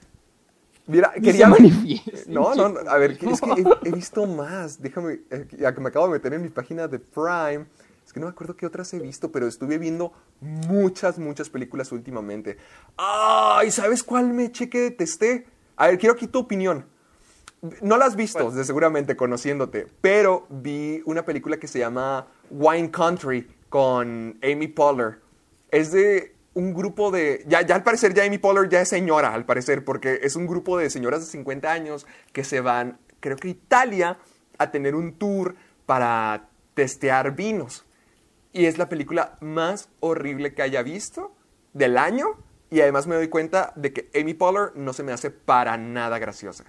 Mira, 0.87 1.13
Ni 1.17 1.23
quería 1.23 1.51
se 1.51 2.31
No, 2.31 2.55
no, 2.55 2.69
no, 2.69 2.91
a 2.91 2.99
ver, 2.99 3.13
es 3.13 3.19
que 3.19 3.27
he, 3.27 3.65
he 3.89 3.91
visto 3.91 4.27
más. 4.27 4.81
Déjame, 4.81 5.21
eh, 5.31 5.47
ya 5.59 5.75
que 5.75 5.81
me 5.81 5.89
acabo 5.89 6.07
de 6.07 6.13
meter 6.13 6.35
en 6.35 6.43
mi 6.43 6.49
página 6.49 6.87
de 6.89 6.99
Prime. 6.99 7.67
Que 8.17 8.21
no 8.21 8.29
me 8.29 8.33
acuerdo 8.33 8.57
qué 8.57 8.65
otras 8.65 8.95
he 8.95 8.99
visto, 8.99 9.31
pero 9.31 9.47
estuve 9.47 9.77
viendo 9.77 10.11
muchas, 10.41 11.19
muchas 11.19 11.51
películas 11.51 11.93
últimamente. 11.93 12.57
Ay, 12.97 13.71
¿sabes 13.71 14.03
cuál 14.03 14.33
me 14.33 14.47
eché 14.47 14.71
que 14.71 14.81
detesté? 14.81 15.47
A 15.77 15.89
ver, 15.89 15.99
quiero 15.99 16.15
aquí 16.15 16.27
tu 16.27 16.39
opinión. 16.39 16.87
No 17.83 17.99
la 17.99 18.07
has 18.07 18.17
visto, 18.17 18.51
de 18.51 18.65
seguramente 18.65 19.17
conociéndote, 19.17 19.87
pero 20.01 20.47
vi 20.49 21.03
una 21.05 21.27
película 21.27 21.59
que 21.59 21.69
se 21.69 21.81
llama 21.81 22.27
Wine 22.49 22.91
Country 22.91 23.55
con 23.69 24.39
Amy 24.43 24.69
Poehler. 24.69 25.21
Es 25.71 25.93
de 25.93 26.35
un 26.55 26.73
grupo 26.73 27.11
de... 27.11 27.45
Ya, 27.47 27.61
ya 27.67 27.75
al 27.75 27.83
parecer 27.83 28.15
ya 28.15 28.25
Amy 28.25 28.39
Poehler 28.39 28.71
ya 28.71 28.81
es 28.81 28.89
señora, 28.89 29.35
al 29.35 29.45
parecer, 29.45 29.85
porque 29.85 30.21
es 30.23 30.37
un 30.37 30.47
grupo 30.47 30.79
de 30.79 30.89
señoras 30.89 31.21
de 31.21 31.27
50 31.27 31.71
años 31.71 32.07
que 32.33 32.45
se 32.45 32.63
van, 32.63 32.99
creo 33.21 33.37
que 33.37 33.49
a 33.49 33.51
Italia, 33.51 34.19
a 34.57 34.71
tener 34.71 34.95
un 34.95 35.19
tour 35.19 35.55
para 35.85 36.49
testear 36.73 37.37
vinos. 37.37 37.86
Y 38.57 38.65
es 38.65 38.79
la 38.79 38.89
película 38.89 39.37
más 39.43 39.91
horrible 40.01 40.55
que 40.55 40.63
haya 40.63 40.83
visto 40.83 41.35
del 41.75 41.99
año. 41.99 42.27
Y 42.71 42.81
además 42.81 43.07
me 43.07 43.15
doy 43.15 43.29
cuenta 43.29 43.73
de 43.77 43.93
que 43.93 44.09
Amy 44.19 44.33
Poehler 44.33 44.73
no 44.75 44.95
se 44.95 45.03
me 45.03 45.13
hace 45.13 45.31
para 45.31 45.77
nada 45.77 46.19
graciosa. 46.19 46.65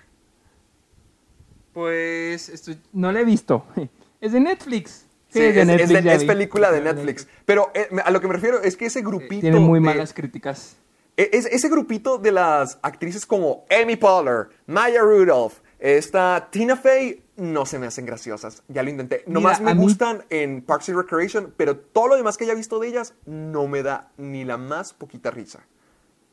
Pues 1.74 2.52
no 2.94 3.12
la 3.12 3.22
he 3.22 3.26
visto. 3.26 3.66
Es 4.20 4.32
de 4.32 4.40
Netflix. 4.40 5.06
Sí, 5.30 5.44
es, 5.44 5.64
Netflix, 5.68 5.90
de- 5.90 6.02
ya 6.04 6.14
es 6.16 6.24
película 6.24 6.72
de 6.72 6.82
Netflix. 6.82 7.28
Pero 7.46 7.70
eh, 7.76 7.88
a 8.04 8.10
lo 8.10 8.20
que 8.20 8.28
me 8.28 8.34
refiero 8.34 8.60
es 8.64 8.76
que 8.76 8.88
ese 8.88 9.02
grupito. 9.04 9.42
Tiene 9.42 9.60
muy 9.60 9.80
de- 9.80 9.86
malas 9.86 10.12
críticas. 10.12 10.76
e- 11.16 11.30
es- 11.34 11.46
ese 11.46 11.70
grupito 11.70 12.18
de 12.18 12.32
las 12.32 12.80
actrices 12.82 13.28
como 13.28 13.64
Amy 13.70 13.96
Poehler, 13.96 14.48
Maya 14.66 15.02
Rudolph, 15.04 15.54
esta 15.78 16.48
Tina 16.50 16.76
Fey, 16.76 17.22
no 17.38 17.66
se 17.66 17.80
me 17.80 17.88
hacen 17.88 18.06
graciosas. 18.06 18.64
Ya 18.68 18.84
lo 18.84 18.90
intenté. 18.90 19.24
Nomás 19.28 19.60
Mira, 19.60 19.74
me 19.74 19.80
mí- 19.80 19.86
gustan 19.86 20.26
en 20.30 20.62
Parks 20.62 20.90
and 20.90 20.98
Recreation, 20.98 21.54
pero 21.56 21.78
todo 21.78 22.10
lo 22.10 22.16
demás 22.16 22.36
que 22.38 22.44
haya 22.44 22.54
visto 22.56 22.80
de 22.80 22.88
ellas 22.90 23.14
no 23.26 23.68
me 23.68 23.84
da 23.84 24.12
ni 24.18 24.44
la 24.44 24.58
más 24.58 24.94
poquita 24.94 25.32
risa. 25.32 25.62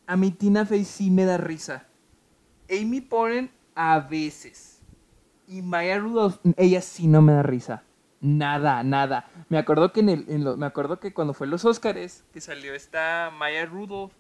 A 0.07 0.17
mí 0.17 0.31
Tina 0.33 0.67
Fey 0.67 0.85
sí 0.85 1.11
me 1.11 1.25
da 1.25 1.37
risa. 1.37 1.87
Amy 2.71 3.01
Poehler 3.01 3.51
a 3.75 4.01
veces. 4.01 4.81
Y 5.47 5.61
Maya 5.63 5.99
Rudolph, 5.99 6.37
ella 6.57 6.81
sí 6.81 7.07
no 7.07 7.21
me 7.23 7.33
da 7.33 7.43
risa. 7.43 7.83
Nada, 8.21 8.83
nada. 8.83 9.29
Me 9.51 9.59
acuerdo 9.59 9.93
que 9.93 10.01
en 10.01 10.09
el, 10.09 10.25
en 10.29 10.45
lo- 10.45 10.57
me 10.57 10.65
acuerdo 10.65 10.99
que 10.99 11.13
cuando 11.13 11.35
fue 11.35 11.47
los 11.47 11.65
Óscares, 11.67 12.25
que 12.33 12.41
salió 12.41 12.75
esta 12.75 13.31
Maya 13.39 13.67
Rudolph 13.67 14.13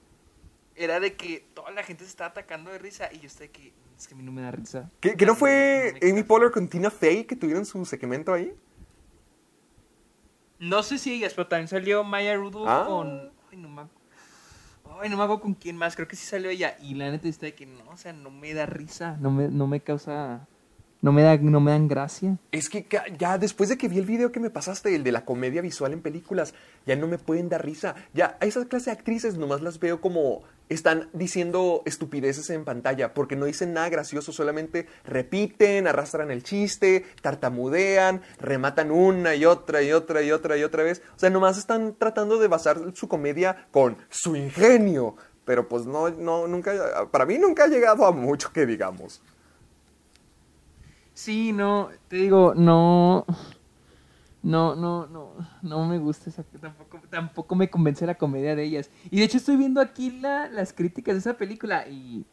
era 0.76 1.00
de 1.00 1.14
que 1.14 1.47
toda 1.54 1.71
la 1.71 1.83
gente 1.83 2.04
se 2.04 2.11
estaba 2.11 2.31
atacando 2.31 2.71
de 2.71 2.78
risa 2.78 3.09
y 3.12 3.21
yo 3.21 3.26
estoy 3.26 3.49
que 3.49 3.73
es 3.97 4.09
que 4.09 4.14
a 4.14 4.16
mí 4.16 4.23
no 4.25 4.33
me 4.33 4.43
da 4.43 4.50
risa. 4.50 4.90
¿Que, 5.00 5.16
que 5.16 5.25
no 5.25 5.37
fue 5.37 5.95
Amy 6.02 6.25
Poehler 6.25 6.50
con 6.50 6.66
Tina 6.69 6.90
Fey 6.90 7.25
que 7.25 7.37
tuvieron 7.37 7.64
su 7.64 7.85
segmento 7.85 8.33
ahí? 8.33 8.52
No 10.59 10.83
sé 10.83 10.99
si 10.99 11.12
ellas, 11.14 11.33
pero 11.35 11.47
también 11.47 11.69
salió 11.69 12.02
Maya 12.04 12.35
Rudolph 12.37 12.69
Ah. 12.69 12.85
con. 12.87 13.33
Ay, 13.50 13.59
no 13.59 13.69
me 13.69 13.83
Ay, 15.00 15.09
no 15.11 15.16
me 15.16 15.25
acuerdo 15.25 15.43
con 15.43 15.54
quién 15.54 15.76
más. 15.76 15.97
Creo 15.97 16.07
que 16.09 16.16
sí 16.16 16.25
salió 16.26 16.50
ella. 16.50 16.76
Y 16.81 16.95
la 16.95 17.11
neta 17.11 17.28
está 17.28 17.47
de 17.47 17.54
que 17.54 17.66
no, 17.66 17.85
o 17.90 17.97
sea, 17.97 18.12
no 18.12 18.31
me 18.31 18.54
da 18.54 18.64
risa. 18.66 19.16
No 19.21 19.31
me, 19.31 19.49
no 19.49 19.66
me 19.66 19.81
causa. 19.81 20.47
No 21.04 21.12
me, 21.12 21.23
da, 21.23 21.37
no 21.37 21.61
me 21.61 21.73
dan 21.73 21.87
gracia. 21.87 22.38
Es 22.50 22.70
que 22.70 22.87
ya 23.18 23.37
después 23.37 23.68
de 23.68 23.76
que 23.76 23.88
vi 23.88 23.99
el 23.99 24.06
video 24.06 24.32
que 24.32 24.40
me 24.40 24.49
pasaste, 24.49 24.94
el 24.94 25.04
de 25.04 25.12
la 25.12 25.26
comedia 25.26 25.61
visual 25.61 25.92
en 25.92 26.00
películas, 26.00 26.54
ya 26.87 26.96
no 26.96 27.06
me 27.06 27.18
pueden 27.18 27.50
dar 27.50 27.62
risa. 27.62 27.94
Ya 28.14 28.38
a 28.40 28.46
esas 28.46 28.64
clases 28.68 28.87
de 28.87 28.92
actrices 28.92 29.37
nomás 29.37 29.61
las 29.61 29.78
veo 29.78 30.00
como 30.00 30.44
están 30.70 31.11
diciendo 31.12 31.82
estupideces 31.84 32.49
en 32.49 32.64
pantalla, 32.64 33.12
porque 33.12 33.37
no 33.37 33.44
dicen 33.44 33.75
nada 33.75 33.90
gracioso, 33.90 34.32
solamente 34.32 34.87
repiten, 35.04 35.87
arrastran 35.87 36.30
el 36.30 36.42
chiste, 36.42 37.04
tartamudean, 37.20 38.23
rematan 38.40 38.90
una 38.90 39.34
y 39.34 39.44
otra 39.44 39.82
y 39.82 39.92
otra 39.92 40.23
y 40.23 40.32
otra 40.32 40.56
y 40.56 40.62
otra 40.62 40.84
vez. 40.84 41.02
O 41.16 41.18
sea, 41.18 41.28
nomás 41.28 41.58
están 41.58 41.96
tratando 41.99 42.38
de 42.38 42.49
basar 42.49 42.80
su 42.94 43.08
comedia 43.08 43.66
con 43.73 43.99
su 44.08 44.37
ingenio. 44.37 45.16
Pero 45.44 45.68
pues 45.68 45.84
no, 45.84 46.08
no, 46.08 46.49
nunca, 46.49 47.06
para 47.11 47.26
mí 47.26 47.37
nunca 47.37 47.64
ha 47.64 47.68
llegado 47.68 48.06
a 48.06 48.11
mucho 48.11 48.50
que 48.54 48.64
digamos. 48.64 49.20
Sí, 51.14 51.52
no, 51.52 51.90
te 52.09 52.16
digo, 52.16 52.54
no. 52.54 53.25
No, 54.42 54.75
no, 54.75 55.06
no, 55.06 55.33
no 55.62 55.87
me 55.87 55.99
gusta 55.99 56.28
esa, 56.28 56.42
tampoco, 56.61 57.00
tampoco 57.09 57.54
me 57.54 57.71
convence 57.71 58.04
la 58.04 58.16
comedia 58.16 58.54
de 58.54 58.64
ellas. 58.64 58.90
Y 59.11 59.18
de 59.18 59.25
hecho 59.25 59.38
estoy 59.38 59.56
viendo 59.56 59.80
aquí 59.80 60.11
la, 60.21 60.49
las 60.49 60.75
críticas 60.75 61.14
de 61.14 61.21
esa 61.21 61.38
película 61.38 61.88
y 61.88 62.26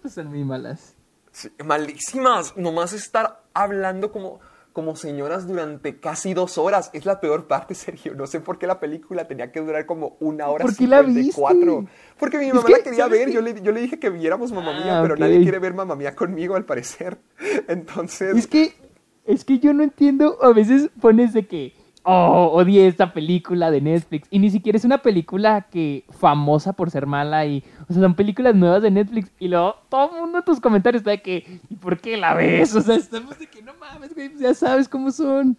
pues 0.00 0.14
son 0.14 0.28
muy 0.28 0.44
malas. 0.44 0.94
Sí, 1.32 1.50
malísimas. 1.64 2.56
Nomás 2.56 2.92
estar 2.92 3.42
hablando 3.54 4.12
como, 4.12 4.38
como 4.72 4.96
señoras 4.96 5.46
durante 5.46 6.00
casi 6.00 6.34
dos 6.34 6.58
horas. 6.58 6.90
Es 6.92 7.04
la 7.06 7.20
peor 7.20 7.46
parte, 7.46 7.74
Sergio. 7.76 8.14
No 8.14 8.26
sé 8.26 8.40
por 8.40 8.58
qué 8.58 8.66
la 8.66 8.80
película 8.80 9.28
tenía 9.28 9.52
que 9.52 9.60
durar 9.60 9.86
como 9.86 10.16
una 10.20 10.48
hora 10.48 10.64
¿Por 10.64 10.76
qué 10.76 10.86
la 10.86 11.02
54. 11.04 11.80
viste? 11.80 11.92
Porque 12.18 12.38
mi 12.38 12.48
Es 12.48 12.54
mamá 12.54 12.66
que, 12.66 12.72
la 12.72 12.78
quería 12.82 13.04
¿sabes 13.04 13.18
ver. 13.26 13.30
Yo 13.30 13.40
le, 13.40 13.60
yo 13.62 13.72
le 13.72 13.80
dije 13.80 13.98
que 13.98 14.10
viéramos 14.10 14.52
Mamá 14.52 14.72
Mía, 14.72 14.98
Ah, 14.98 15.02
pero 15.02 15.16
nadie 15.16 15.40
quiere 15.42 15.58
ver 15.58 15.74
Mamá 15.74 15.94
Mía 15.96 16.14
conmigo, 16.14 16.54
al 16.56 16.64
parecer. 16.64 17.18
Entonces... 17.68 18.36
Es 18.36 18.46
que, 18.46 18.74
es 19.24 19.44
que 19.44 19.58
yo 19.58 19.72
no 19.72 19.82
entiendo, 19.82 20.38
a 20.42 20.52
veces 20.52 20.90
pones 21.00 21.32
de 21.32 21.46
que, 21.46 21.74
oh, 22.04 22.50
odié 22.52 22.86
esta 22.86 23.12
película 23.12 23.70
de 23.70 23.80
Netflix, 23.80 24.26
y 24.30 24.38
ni 24.38 24.50
siquiera 24.50 24.76
es 24.76 24.84
una 24.84 24.98
película 24.98 25.66
que 25.70 26.04
famosa 26.10 26.72
por 26.72 26.90
ser 26.90 27.06
mala, 27.06 27.44
y, 27.46 27.62
o 27.88 27.92
sea, 27.92 28.02
son 28.02 28.14
películas 28.14 28.54
nuevas 28.54 28.82
de 28.82 28.90
Netflix, 28.90 29.30
y 29.38 29.48
luego 29.48 29.76
todo 29.88 30.10
el 30.14 30.20
mundo 30.20 30.38
en 30.38 30.44
tus 30.44 30.60
comentarios 30.60 31.00
está 31.00 31.10
de 31.12 31.22
que, 31.22 31.60
¿y 31.68 31.74
por 31.76 31.98
qué 32.00 32.16
la 32.16 32.34
ves? 32.34 32.74
O 32.74 32.80
sea, 32.80 32.96
estamos 32.96 33.38
de 33.38 33.46
que 33.46 33.62
no 33.62 33.72
mames, 33.80 34.14
güey, 34.14 34.30
ya 34.38 34.54
sabes 34.54 34.88
cómo 34.88 35.10
son. 35.10 35.56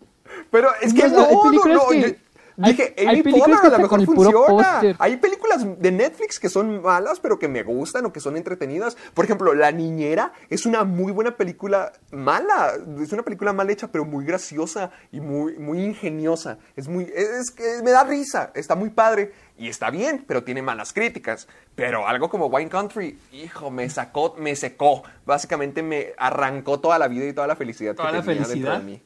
Pero 0.51 0.69
es 0.81 0.93
que 0.93 1.07
no, 1.09 1.17
no, 1.17 1.51
no. 1.51 1.61
que- 1.61 1.69
yo- 1.69 1.89
hay- 1.91 2.17
dije, 2.57 2.93
hay 2.97 3.07
Amy 3.07 3.23
películas 3.23 3.59
Poehler 3.59 3.61
que 3.61 3.67
a 3.67 3.77
lo 3.77 3.79
mejor 3.79 4.05
funciona. 4.05 4.95
Hay 4.99 5.17
películas 5.17 5.79
de 5.79 5.91
Netflix 5.91 6.39
que 6.39 6.49
son 6.49 6.81
malas, 6.81 7.19
pero 7.19 7.39
que 7.39 7.47
me 7.47 7.63
gustan 7.63 8.05
o 8.05 8.13
que 8.13 8.19
son 8.19 8.37
entretenidas. 8.37 8.97
Por 9.13 9.25
ejemplo, 9.25 9.53
La 9.53 9.71
Niñera 9.71 10.33
es 10.49 10.65
una 10.65 10.83
muy 10.83 11.11
buena 11.11 11.35
película 11.35 11.93
mala. 12.11 12.73
Es 13.01 13.11
una 13.11 13.23
película 13.23 13.53
mal 13.53 13.69
hecha, 13.69 13.87
pero 13.87 14.05
muy 14.05 14.25
graciosa 14.25 14.91
y 15.11 15.19
muy, 15.19 15.57
muy 15.57 15.83
ingeniosa. 15.83 16.57
Es 16.75 16.87
muy, 16.87 17.11
es 17.15 17.51
que 17.51 17.81
me 17.83 17.91
da 17.91 18.03
risa. 18.03 18.51
Está 18.55 18.75
muy 18.75 18.89
padre. 18.89 19.31
Y 19.57 19.69
está 19.69 19.91
bien, 19.91 20.25
pero 20.27 20.43
tiene 20.43 20.61
malas 20.61 20.93
críticas. 20.93 21.47
Pero 21.75 22.07
algo 22.07 22.29
como 22.29 22.47
Wine 22.47 22.69
Country, 22.69 23.19
hijo, 23.31 23.69
me 23.69 23.89
sacó, 23.89 24.35
me 24.37 24.55
secó. 24.55 25.03
Básicamente 25.25 25.83
me 25.83 26.13
arrancó 26.17 26.79
toda 26.79 26.97
la 26.97 27.07
vida 27.07 27.25
y 27.25 27.33
toda 27.33 27.47
la 27.47 27.55
felicidad 27.55 27.95
¿Toda 27.95 28.09
que 28.11 28.17
la 28.17 28.21
tenía 28.21 28.33
dentro 28.35 28.49
felicidad? 28.51 28.77
de 28.79 28.83
mí. 28.83 29.01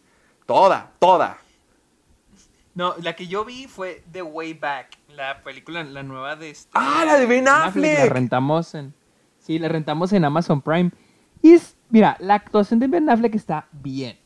Toda, 0.46 0.92
toda. 1.00 1.38
No, 2.78 2.94
la 3.02 3.16
que 3.16 3.26
yo 3.26 3.44
vi 3.44 3.66
fue 3.68 4.04
The 4.12 4.22
Way 4.22 4.54
Back, 4.54 5.00
la 5.10 5.42
película, 5.42 5.84
la 5.84 6.04
nueva 6.04 6.36
de 6.36 6.52
este... 6.52 6.70
Ah, 6.76 7.04
la 7.08 7.18
de 7.18 7.26
Ben 7.26 7.46
La 7.46 7.66
Affleck. 7.66 8.08
rentamos 8.12 8.76
en, 8.76 8.94
sí, 9.40 9.58
la 9.58 9.68
rentamos 9.68 10.14
en 10.14 10.24
Amazon 10.24 10.62
Prime, 10.62 10.92
y 11.42 11.54
es, 11.54 11.76
mira, 11.90 12.16
la 12.20 12.36
actuación 12.36 12.80
de 12.80 12.86
Ben 12.88 13.10
Affleck 13.10 13.34
está 13.34 13.68
bien, 13.72 14.20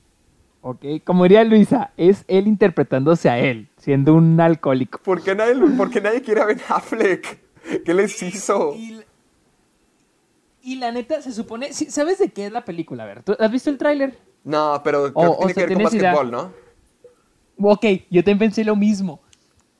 ¿ok? 0.60 0.84
Como 1.06 1.24
diría 1.24 1.46
Luisa, 1.46 1.92
es 1.96 2.26
él 2.28 2.46
interpretándose 2.48 3.30
a 3.30 3.40
él, 3.40 3.70
siendo 3.78 4.14
un 4.16 4.38
alcohólico. 4.42 5.00
¿Por 5.02 5.24
qué 5.24 5.34
nadie, 5.34 5.56
por 5.78 5.90
qué 5.90 6.02
nadie 6.02 6.22
quiere 6.22 6.42
a 6.42 6.46
Ben 6.46 6.60
Affleck? 6.68 7.40
¿Qué 7.86 7.94
les 7.94 8.22
hizo? 8.22 8.74
Y, 8.76 8.92
la- 8.92 9.04
Y 10.62 10.76
la 10.76 10.92
neta, 10.92 11.22
se 11.22 11.32
supone, 11.32 11.72
¿sabes 11.72 12.20
de 12.20 12.34
qué 12.34 12.48
es 12.48 12.52
la 12.52 12.66
película? 12.66 13.04
A 13.04 13.06
ver, 13.06 13.24
¿tú 13.24 13.34
has 13.40 13.50
visto 13.50 13.70
el 13.70 13.78
tráiler? 13.78 14.20
No, 14.44 14.82
pero 14.84 15.14
creo 15.14 15.32
O- 15.32 15.38
que 15.38 15.44
o 15.46 15.48
tiene 15.48 15.54
sea, 15.54 15.64
que 15.64 15.70
ver 15.70 15.74
con 15.76 15.84
básquetbol, 15.86 16.32
¿no? 16.32 16.54
Ok, 17.64 17.86
yo 18.10 18.24
también 18.24 18.40
pensé 18.40 18.64
lo 18.64 18.76
mismo. 18.76 19.22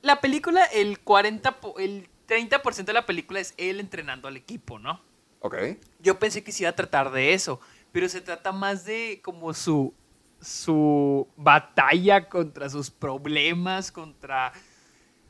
la 0.02 0.20
película, 0.22 0.64
el 0.66 1.00
40, 1.00 1.60
po- 1.60 1.78
el 1.80 2.08
30% 2.28 2.86
de 2.86 2.94
la 2.94 3.06
película 3.06 3.40
es 3.40 3.54
él 3.58 3.80
entrenando 3.80 4.28
al 4.28 4.38
equipo, 4.38 4.80
¿no? 4.80 5.02
Ok. 5.42 5.56
Yo 6.00 6.18
pensé 6.20 6.44
que 6.44 6.52
se 6.52 6.64
iba 6.64 6.70
a 6.70 6.76
tratar 6.76 7.12
de 7.12 7.34
eso, 7.34 7.60
pero 7.92 8.08
se 8.10 8.22
trata 8.22 8.52
más 8.52 8.86
de 8.86 9.20
como 9.24 9.54
su 9.54 9.94
su 10.40 11.28
batalla 11.38 12.28
contra 12.28 12.68
sus 12.68 12.90
problemas, 12.90 13.92
contra 13.92 14.54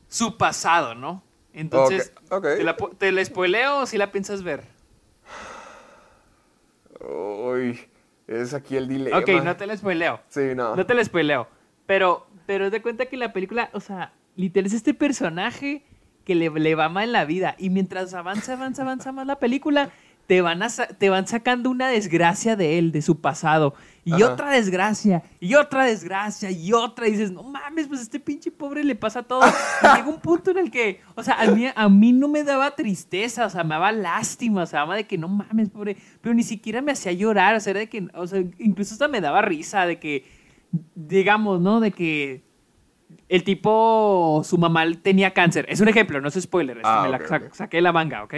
su 0.08 0.38
pasado, 0.38 0.94
¿no? 0.94 1.22
Entonces, 1.52 2.12
Ok, 2.30 2.32
ok. 2.32 2.42
¿te, 2.56 2.64
la, 2.64 2.76
¿te 2.76 3.12
la 3.12 3.22
spoileo 3.24 3.80
o 3.80 3.86
si 3.86 3.98
la 3.98 4.10
piensas 4.10 4.42
ver? 4.42 4.64
Uy, 7.00 7.78
es 8.26 8.54
aquí 8.54 8.76
el 8.76 8.88
dilema. 8.88 9.18
Ok, 9.18 9.28
no 9.44 9.56
te 9.56 9.66
la 9.66 9.76
spoileo. 9.76 10.20
Sí, 10.28 10.54
no. 10.54 10.76
No 10.76 10.86
te 10.86 10.94
la 10.94 11.04
spoileo. 11.04 11.48
Pero, 11.86 12.26
pero 12.46 12.70
de 12.70 12.82
cuenta 12.82 13.06
que 13.06 13.16
la 13.16 13.32
película, 13.32 13.70
o 13.72 13.80
sea, 13.80 14.12
literal 14.36 14.66
es 14.66 14.72
este 14.72 14.94
personaje 14.94 15.84
que 16.24 16.34
le, 16.34 16.50
le 16.50 16.74
va 16.74 16.88
mal 16.88 17.04
en 17.04 17.12
la 17.12 17.24
vida. 17.24 17.56
Y 17.58 17.70
mientras 17.70 18.14
avanza, 18.14 18.54
avanza, 18.54 18.82
avanza 18.82 19.12
más 19.12 19.26
la 19.26 19.38
película, 19.38 19.90
te 20.26 20.40
van, 20.40 20.62
a 20.62 20.68
te 20.70 21.10
van 21.10 21.26
sacando 21.26 21.68
una 21.68 21.88
desgracia 21.88 22.56
de 22.56 22.78
él, 22.78 22.92
de 22.92 23.02
su 23.02 23.20
pasado. 23.20 23.74
Y 24.04 24.14
Ajá. 24.14 24.32
otra 24.32 24.50
desgracia, 24.50 25.22
y 25.40 25.54
otra 25.54 25.84
desgracia, 25.84 26.50
y 26.50 26.72
otra. 26.72 27.06
Y 27.06 27.12
dices, 27.12 27.30
no 27.30 27.42
mames, 27.42 27.86
pues 27.86 28.00
a 28.00 28.02
este 28.04 28.18
pinche 28.18 28.50
pobre 28.50 28.82
le 28.82 28.94
pasa 28.94 29.22
todo. 29.22 29.42
Y 29.46 29.96
llega 29.96 30.08
un 30.08 30.20
punto 30.20 30.50
en 30.50 30.58
el 30.58 30.70
que, 30.70 31.00
o 31.14 31.22
sea, 31.22 31.34
a 31.40 31.46
mí, 31.46 31.66
a 31.74 31.88
mí 31.88 32.12
no 32.12 32.28
me 32.28 32.44
daba 32.44 32.74
tristeza, 32.74 33.46
o 33.46 33.50
sea, 33.50 33.62
me 33.62 33.70
daba 33.74 33.92
lástima, 33.92 34.62
o 34.62 34.66
sea, 34.66 34.80
daba 34.80 34.96
de 34.96 35.04
que 35.04 35.18
no 35.18 35.28
mames, 35.28 35.70
pobre. 35.70 35.96
Pero 36.20 36.34
ni 36.34 36.42
siquiera 36.42 36.82
me 36.82 36.92
hacía 36.92 37.12
llorar, 37.12 37.54
o 37.54 37.60
sea, 37.60 37.72
era 37.72 37.80
de 37.80 37.88
que, 37.88 38.08
o 38.14 38.26
sea, 38.26 38.42
incluso 38.58 38.94
hasta 38.94 39.08
me 39.08 39.20
daba 39.20 39.42
risa 39.42 39.86
de 39.86 39.98
que, 39.98 40.24
digamos, 40.94 41.60
¿no? 41.60 41.80
De 41.80 41.90
que 41.90 42.42
el 43.28 43.44
tipo, 43.44 44.42
su 44.44 44.58
mamá 44.58 44.84
tenía 45.02 45.32
cáncer. 45.32 45.66
Es 45.68 45.80
un 45.80 45.88
ejemplo, 45.88 46.20
no 46.20 46.28
es 46.28 46.40
spoiler, 46.40 46.78
es 46.78 46.82
que 46.82 46.88
Ah, 46.88 47.02
me 47.04 47.10
la 47.10 47.26
sa- 47.26 47.52
saqué 47.52 47.78
de 47.78 47.82
la 47.82 47.92
manga, 47.92 48.24
¿ok? 48.24 48.34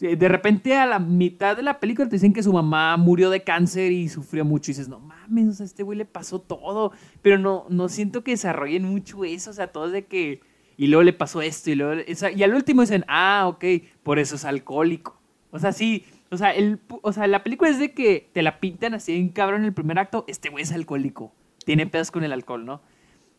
De 0.00 0.28
repente 0.28 0.76
a 0.76 0.86
la 0.86 1.00
mitad 1.00 1.56
de 1.56 1.62
la 1.64 1.80
película 1.80 2.08
te 2.08 2.16
dicen 2.16 2.32
que 2.32 2.42
su 2.42 2.52
mamá 2.52 2.96
murió 2.96 3.30
de 3.30 3.42
cáncer 3.42 3.90
y 3.90 4.08
sufrió 4.08 4.44
mucho 4.44 4.70
y 4.70 4.74
dices, 4.74 4.88
no 4.88 5.00
mames, 5.00 5.48
o 5.48 5.52
sea, 5.54 5.64
a 5.64 5.66
este 5.66 5.82
güey 5.82 5.98
le 5.98 6.04
pasó 6.04 6.40
todo, 6.40 6.92
pero 7.20 7.36
no, 7.36 7.66
no 7.68 7.88
siento 7.88 8.22
que 8.22 8.30
desarrollen 8.30 8.84
mucho 8.84 9.24
eso, 9.24 9.50
o 9.50 9.52
sea, 9.54 9.72
todo 9.72 9.86
es 9.86 9.92
de 9.92 10.04
que, 10.06 10.40
y 10.76 10.86
luego 10.86 11.02
le 11.02 11.12
pasó 11.12 11.42
esto 11.42 11.70
y 11.70 11.74
luego, 11.74 12.00
y 12.06 12.42
al 12.44 12.54
último 12.54 12.82
dicen, 12.82 13.04
ah, 13.08 13.46
ok, 13.48 13.64
por 14.04 14.20
eso 14.20 14.36
es 14.36 14.44
alcohólico. 14.44 15.18
O 15.50 15.58
sea, 15.58 15.72
sí, 15.72 16.04
o 16.30 16.36
sea, 16.36 16.52
el, 16.54 16.78
o 17.02 17.12
sea, 17.12 17.26
la 17.26 17.42
película 17.42 17.68
es 17.68 17.80
de 17.80 17.92
que 17.92 18.28
te 18.32 18.42
la 18.42 18.60
pintan 18.60 18.94
así 18.94 19.16
en 19.16 19.30
cabrón 19.30 19.62
en 19.62 19.66
el 19.66 19.72
primer 19.72 19.98
acto, 19.98 20.24
este 20.28 20.48
güey 20.48 20.62
es 20.62 20.70
alcohólico, 20.70 21.32
tiene 21.68 21.86
pedos 21.86 22.10
con 22.10 22.24
el 22.24 22.32
alcohol, 22.32 22.64
¿no? 22.64 22.80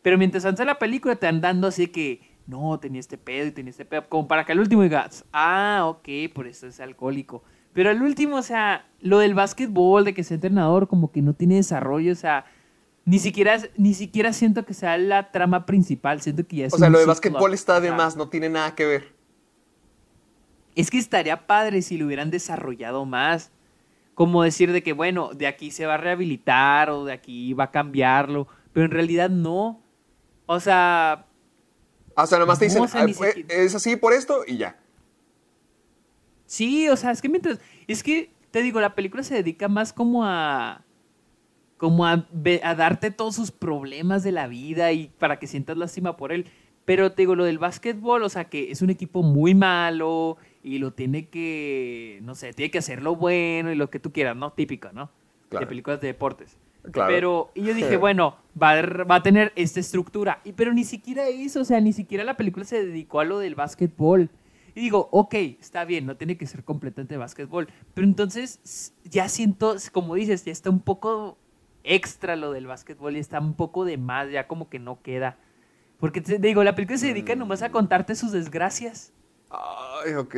Pero 0.03 0.19
mientras 0.19 0.45
avanza 0.45 0.63
la 0.63 0.77
película 0.77 1.15
te 1.15 1.25
van 1.25 1.41
dando 1.41 1.65
así 1.65 1.87
que, 1.87 2.21
no, 2.45 2.79
tenía 2.79 2.99
este 2.99 3.17
pedo 3.17 3.47
y 3.47 3.51
tenía 3.51 3.71
este 3.71 3.85
pedo. 3.85 4.07
Como 4.07 4.27
para 4.27 4.45
que 4.45 4.51
al 4.51 4.59
último 4.59 4.83
digas, 4.83 5.25
ah, 5.33 5.81
ok, 5.87 6.07
por 6.31 6.45
eso 6.45 6.67
es 6.67 6.79
alcohólico. 6.79 7.43
Pero 7.73 7.89
al 7.89 8.03
último, 8.03 8.35
o 8.35 8.43
sea, 8.43 8.85
lo 9.01 9.17
del 9.17 9.33
básquetbol, 9.33 10.05
de 10.05 10.13
que 10.13 10.23
sea 10.23 10.35
entrenador, 10.35 10.87
como 10.87 11.11
que 11.11 11.23
no 11.23 11.33
tiene 11.33 11.55
desarrollo, 11.55 12.11
o 12.11 12.15
sea, 12.15 12.45
ni 13.03 13.17
siquiera, 13.17 13.57
ni 13.77 13.95
siquiera 13.95 14.31
siento 14.31 14.63
que 14.63 14.75
sea 14.75 14.95
la 14.99 15.31
trama 15.31 15.65
principal, 15.65 16.21
siento 16.21 16.45
que 16.45 16.57
ya 16.57 16.65
es 16.67 16.73
O 16.75 16.77
sea, 16.77 16.91
lo 16.91 16.99
de 16.99 17.07
básquetbol 17.07 17.55
está 17.55 17.79
de 17.79 17.91
más, 17.91 18.15
no 18.15 18.29
tiene 18.29 18.49
nada 18.49 18.75
que 18.75 18.85
ver. 18.85 19.15
Es 20.75 20.91
que 20.91 20.99
estaría 20.99 21.47
padre 21.47 21.81
si 21.81 21.97
lo 21.97 22.05
hubieran 22.05 22.29
desarrollado 22.29 23.05
más. 23.05 23.51
Como 24.19 24.43
decir 24.43 24.73
de 24.73 24.83
que, 24.83 24.91
bueno, 24.91 25.29
de 25.33 25.47
aquí 25.47 25.71
se 25.71 25.85
va 25.85 25.93
a 25.93 25.97
rehabilitar 25.97 26.89
o 26.89 27.05
de 27.05 27.13
aquí 27.13 27.53
va 27.53 27.63
a 27.65 27.71
cambiarlo. 27.71 28.49
Pero 28.73 28.85
en 28.85 28.91
realidad 28.91 29.29
no. 29.29 29.81
O 30.45 30.59
sea, 30.59 31.25
O 32.17 32.25
sea, 32.27 32.37
nomás 32.37 32.59
te 32.59 32.65
dicen, 32.65 32.81
o 32.81 32.87
sea, 32.89 33.05
ni 33.05 33.13
"Ah, 33.13 33.27
eh, 33.29 33.45
es 33.47 33.75
así 33.75 33.95
por 33.95 34.11
esto 34.11 34.41
y 34.45 34.57
ya. 34.57 34.77
Sí, 36.45 36.89
o 36.89 36.97
sea, 36.97 37.11
es 37.11 37.21
que 37.21 37.29
mientras. 37.29 37.59
Es 37.87 38.03
que, 38.03 38.33
te 38.51 38.61
digo, 38.61 38.81
la 38.81 38.93
película 38.93 39.23
se 39.23 39.35
dedica 39.35 39.69
más 39.69 39.93
como 39.93 40.25
a. 40.25 40.83
Como 41.77 42.05
a, 42.05 42.27
a 42.63 42.75
darte 42.75 43.11
todos 43.11 43.35
sus 43.37 43.51
problemas 43.51 44.21
de 44.23 44.33
la 44.33 44.47
vida 44.47 44.91
y 44.91 45.07
para 45.17 45.39
que 45.39 45.47
sientas 45.47 45.77
lástima 45.77 46.17
por 46.17 46.33
él. 46.33 46.51
Pero 46.83 47.13
te 47.13 47.21
digo, 47.21 47.35
lo 47.35 47.45
del 47.45 47.57
básquetbol, 47.57 48.23
o 48.23 48.27
sea, 48.27 48.49
que 48.49 48.69
es 48.69 48.81
un 48.81 48.89
equipo 48.89 49.23
muy 49.23 49.55
malo 49.55 50.35
y 50.63 50.79
lo 50.79 50.93
tiene 50.93 51.27
que, 51.27 52.19
no 52.23 52.35
sé, 52.35 52.53
tiene 52.53 52.71
que 52.71 52.79
hacer 52.79 53.01
lo 53.01 53.15
bueno 53.15 53.71
y 53.71 53.75
lo 53.75 53.89
que 53.89 53.99
tú 53.99 54.11
quieras, 54.11 54.35
¿no? 54.35 54.51
Típico, 54.51 54.91
¿no? 54.91 55.09
Claro. 55.49 55.65
De 55.65 55.69
películas 55.69 56.01
de 56.01 56.07
deportes. 56.07 56.57
Claro. 56.91 57.13
Pero, 57.13 57.51
y 57.55 57.63
yo 57.63 57.73
dije, 57.73 57.97
bueno, 57.97 58.37
va 58.61 58.71
a, 58.71 59.03
va 59.03 59.15
a 59.15 59.23
tener 59.23 59.53
esta 59.55 59.79
estructura. 59.79 60.41
Y, 60.43 60.53
pero 60.53 60.73
ni 60.73 60.83
siquiera 60.83 61.27
eso, 61.27 61.61
o 61.61 61.65
sea, 61.65 61.79
ni 61.81 61.93
siquiera 61.93 62.23
la 62.23 62.37
película 62.37 62.65
se 62.65 62.85
dedicó 62.85 63.19
a 63.19 63.25
lo 63.25 63.39
del 63.39 63.55
básquetbol. 63.55 64.29
Y 64.75 64.81
digo, 64.81 65.09
ok, 65.11 65.33
está 65.33 65.83
bien, 65.85 66.05
no 66.05 66.15
tiene 66.15 66.37
que 66.37 66.45
ser 66.45 66.63
completamente 66.63 67.17
básquetbol. 67.17 67.67
Pero 67.93 68.05
entonces, 68.05 68.93
ya 69.03 69.27
siento, 69.27 69.75
como 69.91 70.15
dices, 70.15 70.45
ya 70.45 70.51
está 70.51 70.69
un 70.69 70.79
poco 70.79 71.37
extra 71.83 72.35
lo 72.35 72.51
del 72.51 72.67
básquetbol 72.67 73.15
y 73.15 73.19
está 73.19 73.39
un 73.39 73.55
poco 73.55 73.85
de 73.85 73.97
más, 73.97 74.29
ya 74.31 74.47
como 74.47 74.69
que 74.69 74.79
no 74.79 75.01
queda. 75.01 75.37
Porque 75.99 76.21
te 76.21 76.37
digo, 76.37 76.63
la 76.63 76.75
película 76.75 76.97
se 76.97 77.07
dedica 77.07 77.35
nomás 77.35 77.61
a 77.61 77.71
contarte 77.71 78.15
sus 78.15 78.31
desgracias. 78.31 79.11
Ay, 79.49 80.13
ok, 80.13 80.35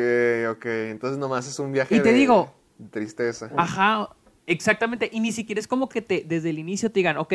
ok. 0.52 0.66
Entonces 0.66 1.18
nomás 1.20 1.48
es 1.48 1.60
un 1.60 1.72
viaje 1.72 1.96
Y 1.96 2.00
te 2.00 2.10
de 2.12 2.16
digo- 2.18 2.54
tristeza. 2.92 3.52
Ajá, 3.58 4.10
exactamente. 4.48 5.10
Y 5.12 5.20
ni 5.20 5.32
siquiera 5.32 5.60
es 5.60 5.68
como 5.68 5.90
que 5.90 6.02
te, 6.02 6.24
desde 6.26 6.50
el 6.50 6.60
inicio 6.60 6.90
te 6.92 7.00
digan, 7.00 7.18
ok, 7.18 7.34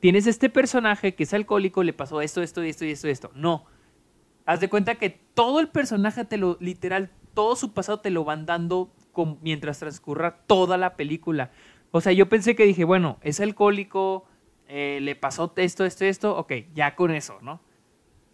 tienes 0.00 0.26
este 0.26 0.48
personaje 0.48 1.14
que 1.14 1.24
es 1.24 1.34
alcohólico, 1.34 1.82
le 1.82 1.92
pasó 1.92 2.20
esto, 2.20 2.40
esto, 2.42 2.64
y 2.64 2.70
esto 2.70 2.84
y 2.84 2.90
esto 2.92 3.08
y 3.08 3.10
esto. 3.10 3.30
No. 3.34 3.64
Haz 4.46 4.60
de 4.60 4.68
cuenta 4.70 4.94
que 4.94 5.10
todo 5.34 5.60
el 5.60 5.68
personaje 5.68 6.24
te 6.24 6.38
lo, 6.38 6.56
literal, 6.60 7.10
todo 7.34 7.54
su 7.56 7.72
pasado 7.74 8.00
te 8.00 8.10
lo 8.10 8.24
van 8.24 8.46
dando 8.46 8.90
con- 9.12 9.38
mientras 9.42 9.78
transcurra 9.78 10.38
toda 10.46 10.78
la 10.78 10.96
película. 10.96 11.50
O 11.90 12.00
sea, 12.00 12.12
yo 12.12 12.28
pensé 12.28 12.54
que 12.56 12.64
dije, 12.64 12.84
bueno, 12.84 13.18
es 13.22 13.40
alcohólico, 13.40 14.24
eh, 14.68 15.00
le 15.02 15.16
pasó 15.16 15.52
esto, 15.56 15.84
esto, 15.84 16.04
esto, 16.04 16.36
ok, 16.38 16.52
ya 16.74 16.94
con 16.94 17.10
eso, 17.10 17.38
¿no? 17.42 17.60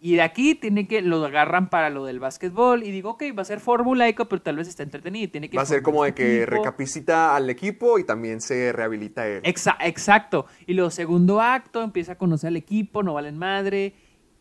Y 0.05 0.15
de 0.17 0.21
aquí 0.21 0.53
tiene 0.53 0.87
que 0.87 1.01
lo 1.01 1.25
agarran 1.25 1.69
para 1.71 1.89
lo 1.89 2.05
del 2.05 2.19
básquetbol 2.19 2.83
y 2.83 2.91
digo, 2.91 3.11
ok, 3.11 3.23
va 3.35 3.41
a 3.41 3.45
ser 3.45 3.59
formulaico, 3.59 4.25
pero 4.29 4.39
tal 4.41 4.57
vez 4.57 4.67
está 4.67 4.83
entretenido 4.83 5.31
tiene 5.31 5.49
que 5.49 5.57
Va 5.57 5.63
a 5.63 5.65
ser 5.65 5.81
como 5.81 6.03
de 6.03 6.11
su 6.11 6.15
que 6.15 6.37
equipo. 6.43 6.51
recapacita 6.57 7.35
al 7.35 7.49
equipo 7.49 7.97
y 7.97 8.03
también 8.03 8.39
se 8.39 8.71
rehabilita 8.71 9.27
él. 9.27 9.41
Exa- 9.41 9.77
exacto. 9.79 10.45
Y 10.67 10.75
luego, 10.75 10.91
segundo 10.91 11.41
acto, 11.41 11.81
empieza 11.81 12.11
a 12.11 12.17
conocer 12.19 12.49
al 12.49 12.57
equipo, 12.57 13.01
no 13.01 13.15
valen 13.15 13.39
madre. 13.39 13.93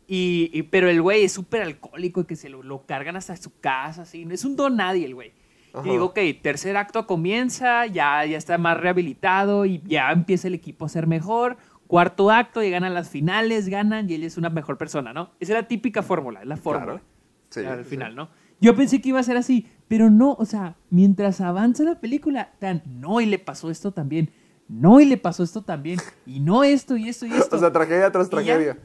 Y, 0.07 0.51
y- 0.53 0.65
pero 0.65 0.91
el 0.91 1.01
güey 1.01 1.25
es 1.25 1.33
súper 1.33 1.63
alcohólico 1.63 2.21
y 2.21 2.25
que 2.25 2.37
se 2.37 2.51
lo, 2.51 2.63
lo 2.63 2.85
cargan 2.85 3.17
hasta 3.17 3.35
su 3.39 3.59
casa, 3.61 4.03
así. 4.03 4.27
Es 4.31 4.45
un 4.45 4.57
don 4.57 4.77
nadie 4.77 5.07
el 5.07 5.15
güey. 5.15 5.33
Ajá. 5.73 5.89
Y 5.89 5.93
digo, 5.93 6.05
ok, 6.05 6.19
tercer 6.43 6.77
acto 6.77 7.07
comienza, 7.07 7.87
ya, 7.87 8.25
ya 8.27 8.37
está 8.37 8.59
más 8.59 8.79
rehabilitado 8.79 9.65
y 9.65 9.81
ya 9.87 10.13
empieza 10.13 10.47
el 10.49 10.55
equipo 10.55 10.85
a 10.85 10.89
ser 10.91 11.07
mejor. 11.07 11.57
Cuarto 11.87 12.31
acto, 12.31 12.63
llegan 12.63 12.85
a 12.85 12.91
las 12.91 13.11
finales, 13.11 13.69
ganan 13.69 14.09
y 14.09 14.15
él 14.15 14.25
es 14.25 14.37
una 14.39 14.49
mejor 14.51 14.79
persona, 14.79 15.13
¿no? 15.13 15.31
Esa 15.41 15.53
es 15.53 15.61
la 15.63 15.69
típica 15.69 16.03
fórmula, 16.03 16.41
es 16.41 16.47
la 16.47 16.57
fórmula. 16.57 17.01
Claro. 17.01 17.03
Sí, 17.51 17.61
al 17.65 17.85
sí. 17.85 17.91
final, 17.91 18.15
¿no? 18.17 18.29
Yo 18.61 18.75
pensé 18.75 19.01
que 19.01 19.11
iba 19.11 19.21
a 19.21 19.23
ser 19.23 19.37
así, 19.37 19.67
pero 19.89 20.11
no, 20.11 20.33
o 20.39 20.45
sea, 20.47 20.77
mientras 20.91 21.41
avanza 21.41 21.83
la 21.85 22.01
película, 22.01 22.53
tan, 22.59 22.83
no, 22.87 23.21
y 23.21 23.27
le 23.27 23.39
pasó 23.39 23.71
esto 23.71 23.93
también, 23.93 24.31
no, 24.69 25.01
y 25.01 25.05
le 25.05 25.19
pasó 25.19 25.43
esto 25.43 25.63
también, 25.63 25.99
y 26.25 26.41
no 26.41 26.65
esto, 26.65 26.97
y 26.97 27.09
esto, 27.09 27.27
y 27.27 27.33
esto. 27.35 27.57
O 27.57 27.59
sea, 27.59 27.71
tragedia 27.73 28.11
tras 28.11 28.27
ya. 28.27 28.31
tragedia. 28.31 28.79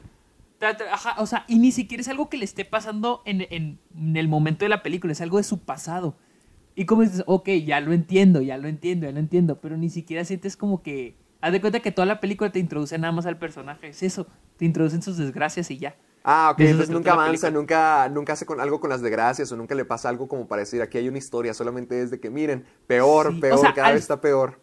Tra- 0.60 0.76
tra- 0.76 0.88
ajá, 0.92 1.14
o 1.22 1.26
sea, 1.26 1.44
y 1.48 1.58
ni 1.58 1.72
siquiera 1.72 2.02
es 2.02 2.08
algo 2.08 2.28
que 2.28 2.36
le 2.36 2.44
esté 2.44 2.66
pasando 2.66 3.22
en, 3.24 3.40
en- 3.48 3.78
en 3.96 4.16
el 4.16 4.28
momento 4.28 4.64
de 4.66 4.68
la 4.68 4.82
película, 4.82 5.12
es 5.14 5.20
algo 5.22 5.38
de 5.38 5.44
su 5.44 5.60
pasado. 5.60 6.16
Y 6.74 6.84
como 6.84 7.02
dices, 7.02 7.24
ok, 7.26 7.48
ya 7.64 7.80
lo 7.80 7.92
entiendo, 7.94 8.42
ya 8.42 8.58
lo 8.58 8.68
entiendo, 8.68 9.06
ya 9.06 9.12
lo 9.12 9.18
entiendo, 9.20 9.60
pero 9.60 9.76
ni 9.78 9.88
siquiera 9.88 10.24
sientes 10.24 10.56
como 10.56 10.82
que... 10.82 11.16
Haz 11.40 11.52
de 11.52 11.60
cuenta 11.60 11.80
que 11.80 11.90
toda 11.92 12.06
la 12.06 12.20
película 12.20 12.50
te 12.52 12.58
introduce 12.58 12.98
nada 12.98 13.12
más 13.12 13.26
al 13.26 13.38
personaje, 13.38 13.88
es 13.88 14.02
eso, 14.02 14.26
te 14.56 14.64
introducen 14.66 15.00
sus 15.02 15.16
desgracias 15.16 15.70
y 15.70 15.78
ya. 15.78 15.96
Ah, 16.22 16.50
ok, 16.52 16.60
entonces 16.60 16.90
nunca 16.90 17.12
avanza, 17.14 17.50
nunca, 17.50 18.08
nunca 18.10 18.34
hace 18.34 18.44
con 18.44 18.60
algo 18.60 18.78
con 18.78 18.90
las 18.90 19.00
desgracias 19.00 19.50
o 19.52 19.56
nunca 19.56 19.74
le 19.74 19.86
pasa 19.86 20.10
algo 20.10 20.28
como 20.28 20.46
para 20.46 20.60
decir, 20.60 20.82
aquí 20.82 20.98
hay 20.98 21.08
una 21.08 21.16
historia, 21.16 21.54
solamente 21.54 22.02
es 22.02 22.10
de 22.10 22.20
que 22.20 22.28
miren, 22.28 22.66
peor, 22.86 23.32
Sí, 23.32 23.38
o 23.38 23.40
peor, 23.40 23.60
sea, 23.60 23.72
cada 23.72 23.88
al- 23.88 23.94
vez 23.94 24.02
está 24.02 24.20
peor. 24.20 24.60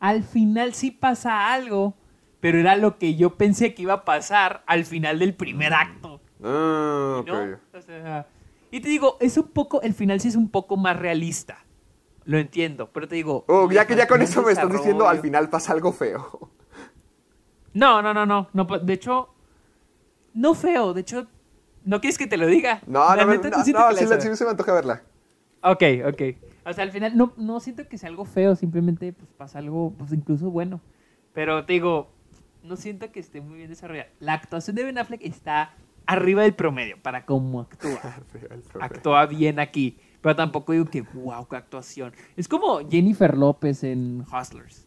al 0.00 0.22
final 0.22 0.74
sí 0.74 0.90
pasa 0.90 1.52
algo, 1.52 1.94
pero 2.40 2.58
era 2.58 2.76
lo 2.76 2.98
que 2.98 3.14
yo 3.16 3.36
pensé 3.36 3.74
que 3.74 3.82
iba 3.82 3.92
a 3.94 4.04
pasar 4.04 4.62
al 4.66 4.84
final 4.84 5.18
del 5.18 5.34
primer 5.34 5.74
acto. 5.74 6.20
Ah, 6.42 7.18
ok. 7.20 7.26
¿no? 7.26 7.78
O 7.78 7.82
sea, 7.82 8.26
y 8.70 8.80
te 8.80 8.88
digo, 8.88 9.16
es 9.20 9.36
un 9.36 9.48
poco, 9.48 9.82
el 9.82 9.94
final 9.94 10.20
sí 10.20 10.28
es 10.28 10.36
un 10.36 10.48
poco 10.48 10.76
más 10.76 10.96
realista. 10.98 11.58
Lo 12.24 12.38
entiendo, 12.38 12.90
pero 12.92 13.08
te 13.08 13.16
digo. 13.16 13.44
Oh, 13.48 13.70
ya 13.70 13.86
que 13.86 13.96
ya 13.96 14.06
con 14.06 14.22
eso 14.22 14.42
me 14.42 14.52
estás 14.52 14.70
diciendo, 14.70 15.08
al 15.08 15.20
final 15.20 15.48
pasa 15.48 15.72
algo 15.72 15.92
feo. 15.92 16.50
No, 17.74 18.02
no, 18.02 18.12
no, 18.12 18.26
no, 18.26 18.48
De 18.82 18.92
hecho, 18.92 19.30
no 20.34 20.54
feo. 20.54 20.92
De 20.92 21.00
hecho, 21.00 21.26
¿no 21.84 22.00
quieres 22.00 22.18
que 22.18 22.26
te 22.26 22.36
lo 22.36 22.46
diga? 22.46 22.82
No, 22.86 23.16
no, 23.16 23.24
no, 23.24 23.34
no, 23.34 23.64
sí 23.64 24.36
se 24.36 24.44
me 24.44 24.50
antoja 24.50 24.72
verla. 24.72 25.02
Ok, 25.62 25.82
ok. 26.06 26.22
O 26.64 26.72
sea, 26.72 26.84
al 26.84 26.90
final 26.90 27.16
no, 27.16 27.32
no 27.36 27.60
siento 27.60 27.88
que 27.88 27.98
sea 27.98 28.08
algo 28.08 28.24
feo, 28.24 28.54
simplemente 28.56 29.12
pues 29.12 29.30
pasa 29.36 29.58
algo, 29.58 29.92
pues 29.98 30.12
incluso 30.12 30.50
bueno. 30.50 30.80
Pero 31.32 31.64
te 31.64 31.72
digo, 31.72 32.08
no 32.62 32.76
siento 32.76 33.10
que 33.10 33.20
esté 33.20 33.40
muy 33.40 33.58
bien 33.58 33.70
desarrollada. 33.70 34.10
La 34.20 34.34
actuación 34.34 34.76
de 34.76 34.84
Ben 34.84 34.98
Affleck 34.98 35.22
está 35.22 35.74
arriba 36.06 36.42
del 36.42 36.54
promedio 36.54 37.00
para 37.00 37.24
cómo 37.24 37.60
actúa. 37.60 38.16
Actúa 38.80 39.26
bien 39.26 39.58
aquí, 39.58 39.98
pero 40.22 40.36
tampoco 40.36 40.72
digo 40.72 40.86
que 40.86 41.02
wow, 41.02 41.46
qué 41.48 41.56
actuación. 41.56 42.14
Es 42.36 42.48
como 42.48 42.88
Jennifer 42.88 43.36
López 43.36 43.82
en 43.82 44.22
Hustlers, 44.22 44.86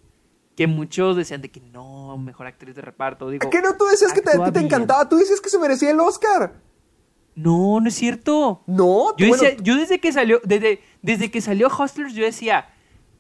que 0.56 0.66
muchos 0.66 1.18
decían 1.18 1.42
de 1.42 1.52
que 1.52 1.60
no, 1.60 2.18
mejor 2.18 2.48
actriz 2.48 2.74
de 2.74 2.82
reparto. 2.82 3.30
Digo, 3.30 3.50
¿Qué 3.50 3.62
no 3.62 3.76
tú 3.76 3.86
decías 3.86 4.14
que 4.14 4.22
te, 4.22 4.32
encantaba? 4.60 5.08
Tú 5.08 5.18
decías 5.18 5.42
que 5.42 5.50
se 5.50 5.60
merecía 5.60 5.92
el 5.92 6.00
Oscar. 6.00 6.54
No, 7.36 7.82
no 7.82 7.90
es 7.90 7.96
cierto. 7.96 8.64
No, 8.66 9.16
Yo, 9.18 9.28
bueno, 9.28 9.44
decía- 9.44 9.58
yo 9.62 9.76
desde 9.76 10.00
que 10.00 10.14
salió, 10.14 10.40
desde, 10.46 10.80
desde 11.02 11.30
que 11.30 11.42
salió 11.42 11.68
Hustlers, 11.68 12.14
yo 12.14 12.24
decía, 12.24 12.70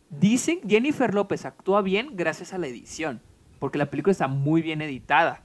dicen 0.10 0.62
Jennifer 0.66 1.14
López 1.14 1.46
actúa 1.46 1.82
bien 1.82 2.12
gracias 2.14 2.54
a 2.54 2.58
la 2.58 2.68
edición, 2.68 3.22
porque 3.60 3.78
la 3.78 3.90
película 3.90 4.14
está 4.14 4.30
muy 4.30 4.62
bien 4.62 4.82
editada. 4.82 5.45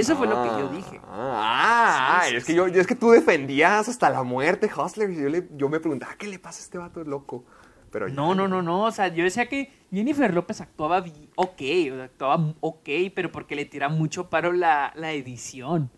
Eso 0.00 0.16
fue 0.16 0.26
lo 0.26 0.42
que 0.42 0.48
yo 0.48 0.68
dije. 0.68 1.00
Ah, 1.04 2.18
ah, 2.18 2.20
Sí, 2.24 2.30
sí, 2.30 2.36
es 2.36 2.44
que 2.44 2.54
yo, 2.54 2.68
yo- 2.68 2.80
es 2.80 2.86
que 2.86 2.94
tú 2.94 3.10
defendías 3.10 3.88
hasta 3.88 4.10
la 4.10 4.22
muerte, 4.22 4.70
Hustler. 4.76 5.10
Y 5.10 5.16
yo, 5.22 5.28
le- 5.28 5.48
yo 5.52 5.68
me 5.68 5.80
preguntaba, 5.80 6.14
¿qué 6.16 6.26
le 6.26 6.38
pasa 6.38 6.60
a 6.60 6.64
este 6.64 6.78
vato 6.78 7.02
loco? 7.04 7.44
Pero 7.90 8.08
ya- 8.08 8.14
No, 8.14 8.34
no, 8.34 8.48
no, 8.48 8.60
no. 8.62 8.84
O 8.84 8.90
sea, 8.90 9.08
yo 9.08 9.22
decía 9.24 9.48
que 9.48 9.72
Jennifer 9.92 10.32
López 10.34 10.60
actuaba 10.60 11.04
ok, 11.36 11.60
o 11.92 11.94
sea, 11.94 12.04
actuaba 12.04 12.54
ok, 12.60 12.88
pero 13.14 13.30
porque 13.30 13.54
le 13.54 13.64
tira 13.66 13.88
mucho 13.88 14.28
paro 14.30 14.52
la, 14.52 14.92
la 14.96 15.12
edición. 15.12 15.90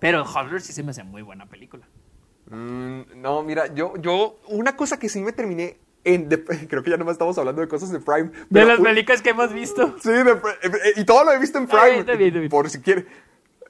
Pero 0.00 0.22
Hustlers 0.24 0.64
sí 0.64 0.72
se 0.72 0.82
me 0.82 0.90
hace 0.90 1.04
muy 1.04 1.22
buena 1.22 1.46
película. 1.46 1.86
Mm, 2.50 3.02
no, 3.20 3.42
mira, 3.44 3.72
yo, 3.74 3.94
yo, 3.98 4.40
una 4.48 4.74
cosa 4.76 4.98
que 4.98 5.08
sí 5.08 5.20
me 5.20 5.32
terminé 5.32 5.78
en, 6.04 6.28
de- 6.28 6.42
creo 6.68 6.82
que 6.82 6.90
ya 6.90 6.96
nomás 6.96 7.12
estamos 7.14 7.36
hablando 7.38 7.60
de 7.60 7.68
cosas 7.68 7.90
de 7.90 8.00
Prime. 8.00 8.30
De 8.48 8.64
las 8.64 8.80
películas 8.80 9.22
que 9.22 9.30
hemos 9.30 9.52
visto. 9.52 9.96
Sí, 10.02 10.10
de- 10.10 10.30
eh, 10.32 10.36
eh, 10.62 10.92
y 10.96 11.04
todo 11.04 11.24
lo 11.24 11.32
he 11.32 11.38
visto 11.38 11.58
en 11.58 11.64
Está 11.64 11.76
Prime. 11.82 12.02
bien, 12.02 12.30
está 12.30 12.38
bien. 12.40 12.48
Por 12.48 12.70
si 12.70 12.80
quieren, 12.80 13.06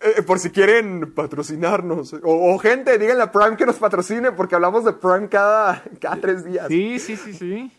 eh, 0.00 0.22
por 0.22 0.38
si 0.38 0.50
quieren 0.50 1.12
patrocinarnos. 1.12 2.12
O, 2.14 2.54
o 2.54 2.58
gente, 2.58 2.98
díganle 2.98 3.22
a 3.24 3.32
Prime 3.32 3.56
que 3.56 3.66
nos 3.66 3.76
patrocine 3.76 4.32
porque 4.32 4.54
hablamos 4.54 4.84
de 4.84 4.92
Prime 4.92 5.28
cada, 5.28 5.82
cada 6.00 6.16
tres 6.16 6.44
días. 6.44 6.66
Sí, 6.68 6.98
sí, 6.98 7.16
sí, 7.16 7.32
sí. 7.34 7.72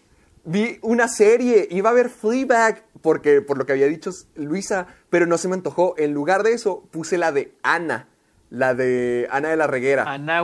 Vi 0.43 0.79
una 0.81 1.07
serie, 1.07 1.67
iba 1.69 1.91
a 1.91 1.93
ver 1.93 2.09
Fleabag, 2.09 2.83
porque, 3.03 3.41
por 3.41 3.57
lo 3.59 3.65
que 3.67 3.73
había 3.73 3.85
dicho 3.85 4.09
Luisa, 4.35 4.87
pero 5.11 5.27
no 5.27 5.37
se 5.37 5.47
me 5.47 5.53
antojó. 5.53 5.93
En 5.99 6.13
lugar 6.13 6.41
de 6.41 6.53
eso, 6.53 6.83
puse 6.89 7.19
la 7.19 7.31
de 7.31 7.53
Ana, 7.61 8.07
la 8.49 8.73
de 8.73 9.27
Ana 9.31 9.49
de 9.49 9.55
la 9.57 9.67
Reguera. 9.67 10.03
Ana. 10.11 10.41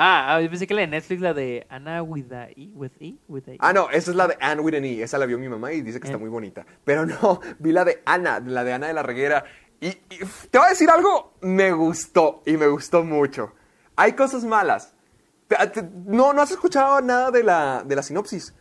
Ah, 0.00 0.36
ah, 0.36 0.40
yo 0.40 0.48
pensé 0.48 0.68
que 0.68 0.74
la 0.74 0.82
de 0.82 0.86
Netflix, 0.86 1.20
la 1.20 1.34
de 1.34 1.66
Ana 1.68 2.04
with 2.04 2.32
a 2.32 2.48
E. 2.50 2.70
With 2.72 2.92
E? 3.00 3.16
With 3.26 3.48
a 3.48 3.52
E. 3.54 3.56
Ah, 3.58 3.72
no, 3.72 3.90
esa 3.90 4.12
es 4.12 4.16
la 4.16 4.28
de 4.28 4.36
Anne 4.40 4.60
with 4.60 4.76
an 4.76 4.84
E. 4.84 5.02
Esa 5.02 5.18
la 5.18 5.26
vio 5.26 5.40
mi 5.40 5.48
mamá 5.48 5.72
y 5.72 5.80
dice 5.82 5.98
que 5.98 6.06
está 6.06 6.16
Eh. 6.16 6.20
muy 6.20 6.30
bonita. 6.30 6.64
Pero 6.84 7.04
no, 7.04 7.40
vi 7.58 7.72
la 7.72 7.84
de 7.84 8.00
Ana, 8.06 8.38
la 8.38 8.62
de 8.62 8.72
Ana 8.74 8.86
de 8.86 8.94
la 8.94 9.02
Reguera. 9.02 9.42
Y, 9.80 9.90
te 9.90 10.56
voy 10.58 10.66
a 10.66 10.70
decir 10.70 10.88
algo, 10.88 11.34
me 11.40 11.72
gustó 11.72 12.42
y 12.46 12.56
me 12.56 12.68
gustó 12.68 13.02
mucho. 13.02 13.52
Hay 13.96 14.12
cosas 14.12 14.44
malas. 14.44 14.94
No, 16.06 16.32
no 16.32 16.42
has 16.42 16.52
escuchado 16.52 17.00
nada 17.00 17.32
de 17.32 17.42
la, 17.42 17.82
de 17.84 17.96
la 17.96 18.02
sinopsis. 18.04 18.54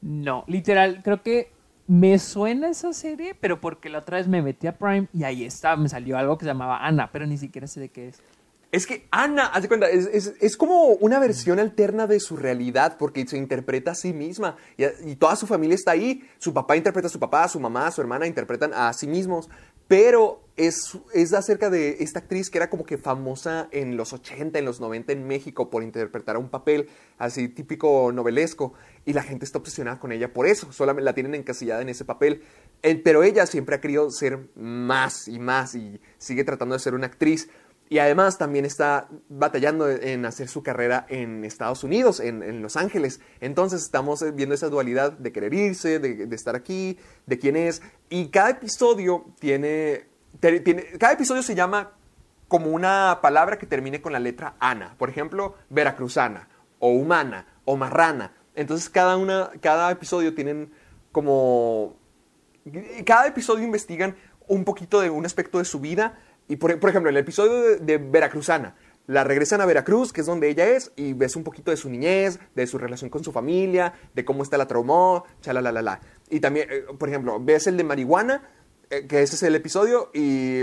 No, 0.00 0.42
literal, 0.48 1.02
creo 1.04 1.22
que 1.22 1.52
me 1.86 2.18
suena 2.18 2.68
esa 2.68 2.92
serie, 2.92 3.34
pero 3.34 3.60
porque 3.60 3.88
la 3.88 3.98
otra 3.98 4.16
vez 4.18 4.26
me 4.28 4.42
metí 4.42 4.66
a 4.66 4.76
Prime 4.76 5.06
y 5.12 5.24
ahí 5.24 5.44
está, 5.44 5.76
me 5.76 5.88
salió 5.88 6.18
algo 6.18 6.36
que 6.36 6.44
se 6.44 6.50
llamaba 6.50 6.84
Ana, 6.84 7.10
pero 7.12 7.26
ni 7.26 7.36
siquiera 7.38 7.66
sé 7.66 7.78
de 7.80 7.88
qué 7.90 8.08
es. 8.08 8.20
Es 8.70 8.86
que 8.86 9.08
Ana, 9.10 9.46
haz 9.46 9.62
de 9.62 9.68
cuenta, 9.68 9.88
es, 9.88 10.06
es- 10.12 10.34
es 10.40 10.56
como 10.56 10.88
una 10.88 11.18
versión 11.18 11.58
alterna 11.58 12.06
de 12.06 12.20
su 12.20 12.36
realidad 12.36 12.96
porque 12.98 13.26
se 13.26 13.38
interpreta 13.38 13.92
a 13.92 13.94
sí 13.94 14.12
misma 14.12 14.56
y, 14.76 14.84
y 15.10 15.16
toda 15.16 15.36
su 15.36 15.46
familia 15.46 15.74
está 15.74 15.92
ahí. 15.92 16.28
Su 16.38 16.52
papá 16.52 16.76
interpreta 16.76 17.06
a 17.08 17.10
su 17.10 17.18
papá, 17.18 17.48
su 17.48 17.60
mamá, 17.60 17.90
su 17.90 18.00
hermana 18.02 18.26
interpretan 18.26 18.74
a 18.74 18.92
sí 18.92 19.06
mismos. 19.06 19.48
Pero 19.86 20.42
es, 20.58 20.98
es 21.14 21.32
acerca 21.32 21.70
de 21.70 21.96
esta 22.00 22.18
actriz 22.18 22.50
que 22.50 22.58
era 22.58 22.68
como 22.68 22.84
que 22.84 22.98
famosa 22.98 23.68
en 23.70 23.96
los 23.96 24.12
80, 24.12 24.58
en 24.58 24.66
los 24.66 24.80
90 24.80 25.14
en 25.14 25.26
México 25.26 25.70
por 25.70 25.82
interpretar 25.82 26.36
a 26.36 26.38
un 26.38 26.50
papel 26.50 26.90
así 27.16 27.48
típico 27.48 28.12
novelesco 28.12 28.74
y 29.06 29.14
la 29.14 29.22
gente 29.22 29.46
está 29.46 29.56
obsesionada 29.56 29.98
con 29.98 30.12
ella 30.12 30.30
por 30.34 30.46
eso, 30.46 30.70
solamente 30.72 31.04
la 31.06 31.14
tienen 31.14 31.34
encasillada 31.34 31.80
en 31.80 31.88
ese 31.88 32.04
papel. 32.04 32.42
Eh, 32.82 32.96
pero 33.02 33.22
ella 33.22 33.46
siempre 33.46 33.76
ha 33.76 33.80
querido 33.80 34.10
ser 34.10 34.50
más 34.56 35.26
y 35.26 35.38
más 35.38 35.74
y 35.74 35.98
sigue 36.18 36.44
tratando 36.44 36.74
de 36.74 36.80
ser 36.80 36.92
una 36.94 37.06
actriz. 37.06 37.48
Y 37.88 37.98
además 38.00 38.36
también 38.36 38.64
está 38.64 39.08
batallando 39.28 39.88
en 39.88 40.26
hacer 40.26 40.48
su 40.48 40.62
carrera 40.62 41.06
en 41.08 41.44
Estados 41.44 41.84
Unidos, 41.84 42.20
en, 42.20 42.42
en 42.42 42.60
Los 42.60 42.76
Ángeles. 42.76 43.20
Entonces 43.40 43.82
estamos 43.82 44.24
viendo 44.34 44.54
esa 44.54 44.68
dualidad 44.68 45.12
de 45.12 45.32
querer 45.32 45.54
irse, 45.54 45.98
de, 45.98 46.26
de 46.26 46.36
estar 46.36 46.54
aquí, 46.54 46.98
de 47.26 47.38
quién 47.38 47.56
es. 47.56 47.80
Y 48.10 48.28
cada 48.28 48.50
episodio 48.50 49.26
tiene, 49.40 50.06
tiene... 50.40 50.84
Cada 50.98 51.14
episodio 51.14 51.42
se 51.42 51.54
llama 51.54 51.92
como 52.46 52.70
una 52.70 53.20
palabra 53.22 53.58
que 53.58 53.66
termine 53.66 54.02
con 54.02 54.12
la 54.12 54.18
letra 54.18 54.56
Ana. 54.60 54.94
Por 54.98 55.08
ejemplo, 55.08 55.54
veracruzana, 55.70 56.48
o 56.78 56.90
humana, 56.90 57.46
o 57.64 57.76
marrana. 57.76 58.34
Entonces 58.54 58.90
cada, 58.90 59.16
una, 59.16 59.50
cada 59.60 59.90
episodio 59.90 60.34
tienen 60.34 60.72
como 61.12 61.96
cada 63.06 63.26
episodio 63.26 63.64
investigan 63.64 64.16
un 64.46 64.64
poquito 64.64 65.00
de 65.00 65.10
un 65.10 65.24
aspecto 65.24 65.58
de 65.58 65.64
su 65.64 65.80
vida. 65.80 66.18
Y 66.48 66.56
por, 66.56 66.78
por 66.80 66.90
ejemplo, 66.90 67.10
en 67.10 67.16
el 67.16 67.22
episodio 67.22 67.78
de, 67.78 67.98
Veracruzana, 67.98 68.74
la 69.06 69.24
regresan 69.24 69.60
a 69.60 69.66
Veracruz, 69.66 70.12
que 70.12 70.22
es 70.22 70.26
donde 70.26 70.48
ella 70.48 70.66
es, 70.66 70.92
y 70.96 71.12
ves 71.12 71.36
un 71.36 71.44
poquito 71.44 71.70
de 71.70 71.76
su 71.76 71.88
niñez, 71.88 72.40
de 72.54 72.66
su 72.66 72.78
relación 72.78 73.10
con 73.10 73.22
su 73.22 73.32
familia, 73.32 73.94
de 74.14 74.24
cómo 74.24 74.42
está 74.42 74.58
la 74.58 74.66
traumó, 74.66 75.24
la. 75.44 76.00
Y 76.30 76.40
también, 76.40 76.68
eh, 76.70 76.84
por 76.98 77.08
ejemplo, 77.08 77.38
ves 77.40 77.66
el 77.66 77.76
de 77.76 77.84
marihuana, 77.84 78.42
eh, 78.90 79.06
que 79.06 79.22
ese 79.22 79.36
es 79.36 79.42
el 79.42 79.54
episodio, 79.54 80.10
y, 80.12 80.62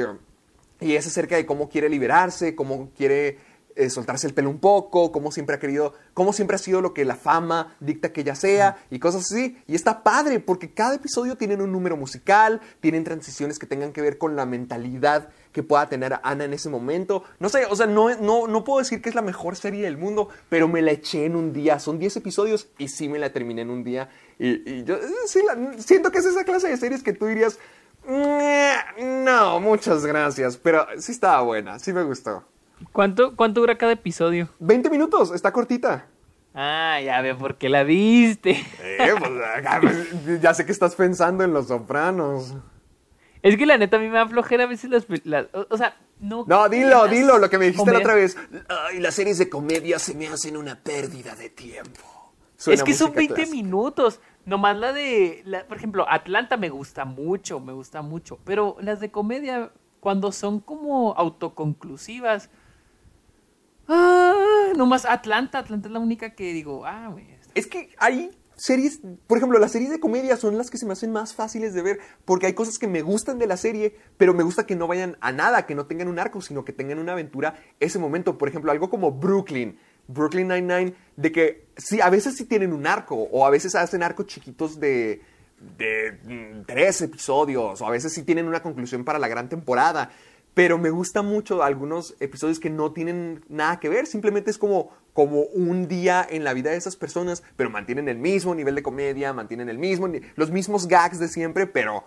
y 0.80 0.96
es 0.96 1.08
acerca 1.08 1.36
de 1.36 1.46
cómo 1.46 1.70
quiere 1.70 1.90
liberarse, 1.90 2.56
cómo 2.56 2.92
quiere 2.96 3.40
eh, 3.76 3.90
soltarse 3.90 4.26
el 4.28 4.34
pelo 4.34 4.50
un 4.50 4.60
poco, 4.60 5.12
cómo 5.12 5.32
siempre 5.32 5.56
ha 5.56 5.60
querido, 5.60 5.94
cómo 6.14 6.32
siempre 6.34 6.56
ha 6.56 6.60
sido 6.60 6.82
lo 6.82 6.94
que 6.94 7.04
la 7.06 7.16
fama 7.16 7.76
dicta 7.80 8.14
que 8.14 8.22
ella 8.22 8.36
sea 8.36 8.78
y 8.90 9.00
cosas 9.00 9.24
así. 9.24 9.58
Y 9.68 9.76
está 9.76 10.02
padre 10.04 10.40
porque 10.40 10.74
cada 10.74 10.96
episodio 10.96 11.36
tienen 11.38 11.62
un 11.62 11.72
número 11.72 11.98
musical, 11.98 12.62
tienen 12.80 13.04
transiciones 13.04 13.60
que 13.60 13.66
tengan 13.68 13.92
que 13.92 14.02
ver 14.02 14.18
con 14.18 14.36
la 14.36 14.46
mentalidad 14.46 15.30
que 15.52 15.64
pueda 15.64 15.88
tener 15.88 16.20
Ana 16.24 16.46
en 16.46 16.54
ese 16.54 16.70
momento. 16.70 17.24
No 17.40 17.50
sé, 17.50 17.66
o 17.70 17.76
sea, 17.76 17.86
no, 17.86 18.14
no, 18.18 18.48
no 18.48 18.64
puedo 18.64 18.80
decir 18.80 19.02
que 19.02 19.10
es 19.10 19.16
la 19.16 19.22
mejor 19.22 19.56
serie 19.56 19.84
del 19.84 19.98
mundo, 19.98 20.30
pero 20.50 20.68
me 20.68 20.82
la 20.82 20.92
eché 20.92 21.26
en 21.26 21.36
un 21.36 21.54
día. 21.54 21.80
Son 21.80 21.98
10 22.00 22.16
episodios 22.18 22.68
y 22.78 22.88
sí 22.90 23.08
me 23.10 23.20
la 23.20 23.32
terminé 23.32 23.62
en 23.62 23.70
un 23.70 23.84
día. 23.84 24.10
Y, 24.40 24.70
y 24.70 24.84
yo 24.84 24.96
eh, 24.96 25.02
sí 25.28 25.40
la- 25.46 25.74
siento 25.82 26.12
que 26.12 26.18
es 26.20 26.26
esa 26.26 26.44
clase 26.44 26.68
de 26.68 26.78
series 26.78 27.04
que 27.04 27.14
tú 27.14 27.26
dirías, 27.26 27.58
"Mm, 28.06 29.24
no, 29.24 29.60
muchas 29.60 30.06
gracias, 30.06 30.58
pero 30.58 30.86
sí 31.00 31.12
estaba 31.12 31.42
buena, 31.42 31.80
sí 31.80 31.92
me 31.94 32.04
gustó. 32.04 32.44
¿Cuánto, 32.92 33.36
¿Cuánto 33.36 33.62
dura 33.62 33.78
cada 33.78 33.94
episodio? 33.94 34.50
20 34.60 34.90
minutos, 34.90 35.32
está 35.34 35.52
cortita. 35.52 36.08
Ah, 36.54 37.00
ya 37.04 37.22
veo 37.22 37.38
por 37.38 37.58
qué 37.58 37.68
la 37.70 37.84
viste. 37.84 38.52
Eh, 38.82 39.14
pues, 39.20 40.42
ya 40.42 40.54
sé 40.54 40.66
que 40.66 40.72
estás 40.72 40.96
pensando 40.96 41.44
en 41.44 41.54
Los 41.54 41.68
Sopranos. 41.68 42.56
Es 43.42 43.58
que 43.58 43.66
la 43.66 43.78
neta 43.78 43.98
a 43.98 44.00
mí 44.00 44.08
me 44.08 44.16
da 44.18 44.28
flojera 44.28 44.64
a 44.64 44.68
veces 44.68 44.90
las... 44.90 45.06
o, 45.54 45.68
o 45.70 45.78
sea, 45.78 45.98
no... 46.20 46.46
No, 46.48 46.68
dilo, 46.70 47.08
dilo, 47.08 47.38
lo 47.38 47.50
que 47.50 47.58
me 47.60 47.66
dijiste 47.66 47.92
la 47.92 48.00
otra 48.00 48.16
vez. 48.16 48.38
Ay, 48.70 49.00
las 49.00 49.14
series 49.16 49.38
de 49.38 49.50
comedia 49.50 50.00
se 50.00 50.16
me 50.16 50.28
hacen 50.28 50.58
una 50.58 50.80
pérdida 50.80 51.36
de 51.36 51.50
tiempo. 51.50 52.34
Suena 52.58 52.76
es 52.76 52.84
que 52.84 52.94
son 52.94 53.08
música 53.10 53.20
20 53.20 53.36
clásica. 53.36 53.56
minutos. 53.56 54.20
Nomás 54.46 54.78
la 54.78 54.94
de, 54.94 55.42
la- 55.46 55.66
por 55.68 55.78
ejemplo, 55.78 56.06
Atlanta 56.10 56.56
me 56.58 56.70
gusta 56.70 57.04
mucho, 57.06 57.60
me 57.60 57.74
gusta 57.74 58.02
mucho. 58.02 58.40
Pero 58.46 58.78
las 58.80 59.00
de 59.00 59.12
comedia, 59.12 59.72
cuando 60.00 60.32
son 60.32 60.60
como 60.62 61.14
autoconclusivas. 61.16 62.50
Ah, 63.88 64.74
nomás 64.76 65.06
Atlanta, 65.06 65.60
Atlanta 65.60 65.88
es 65.88 65.94
la 65.94 66.00
única 66.00 66.36
que 66.36 66.54
digo, 66.54 66.86
ah, 66.86 67.10
güey. 67.12 67.26
Es 67.54 67.68
que 67.68 67.90
hay 67.98 68.32
series, 68.56 69.00
por 69.28 69.38
ejemplo, 69.38 69.60
las 69.60 69.72
series 69.72 69.92
de 69.92 70.00
comedia 70.00 70.38
son 70.38 70.58
las 70.58 70.70
que 70.70 70.78
se 70.78 70.86
me 70.86 70.94
hacen 70.94 71.12
más 71.12 71.34
fáciles 71.34 71.74
de 71.74 71.82
ver 71.82 72.00
porque 72.24 72.48
hay 72.48 72.54
cosas 72.54 72.78
que 72.78 72.88
me 72.88 73.02
gustan 73.02 73.38
de 73.38 73.48
la 73.48 73.58
serie, 73.58 73.96
pero 74.18 74.34
me 74.34 74.44
gusta 74.44 74.66
que 74.66 74.76
no 74.76 74.88
vayan 74.88 75.18
a 75.22 75.32
nada, 75.32 75.66
que 75.66 75.76
no 75.76 75.86
tengan 75.86 76.08
un 76.08 76.20
arco, 76.20 76.42
sino 76.42 76.66
que 76.66 76.74
tengan 76.74 77.00
una 77.00 77.14
aventura 77.14 77.56
ese 77.80 78.00
momento. 78.00 78.38
Por 78.38 78.50
ejemplo, 78.50 78.72
algo 78.72 78.90
como 78.90 79.12
Brooklyn, 79.12 79.78
Brooklyn 80.08 80.48
Nine-Nine, 80.48 80.94
de 81.16 81.32
que 81.32 81.68
sí, 81.78 82.02
a 82.02 82.10
veces 82.10 82.36
sí 82.36 82.46
tienen 82.46 82.74
un 82.74 82.88
arco, 82.88 83.16
o 83.16 83.46
a 83.46 83.50
veces 83.50 83.76
hacen 83.76 84.04
arcos 84.04 84.28
chiquitos 84.28 84.80
de, 84.80 85.22
de 85.78 86.20
mm, 86.24 86.66
tres 86.66 87.02
episodios, 87.02 87.82
o 87.82 87.86
a 87.86 87.92
veces 87.92 88.14
sí 88.14 88.24
tienen 88.24 88.48
una 88.48 88.62
conclusión 88.62 89.04
para 89.04 89.20
la 89.20 89.28
gran 89.28 89.50
temporada. 89.50 90.12
Pero 90.56 90.78
me 90.80 90.90
gusta 90.90 91.22
mucho 91.22 91.62
algunos 91.62 92.16
episodios 92.20 92.60
que 92.60 92.70
no 92.72 92.92
tienen 92.94 93.44
nada 93.50 93.80
que 93.80 93.90
ver, 93.90 94.08
simplemente 94.08 94.50
es 94.50 94.58
como, 94.58 94.90
como 95.14 95.42
un 95.42 95.88
día 95.88 96.26
en 96.28 96.44
la 96.44 96.54
vida 96.54 96.72
de 96.72 96.78
esas 96.78 96.96
personas, 96.96 97.44
pero 97.58 97.70
mantienen 97.70 98.08
el 98.10 98.18
mismo 98.18 98.56
nivel 98.56 98.74
de 98.74 98.82
comedia, 98.82 99.34
mantienen 99.34 99.70
el 99.70 99.78
mismo, 99.78 100.10
los 100.36 100.50
mismos 100.52 100.88
gags 100.88 101.20
de 101.20 101.28
siempre, 101.28 101.68
pero, 101.68 102.04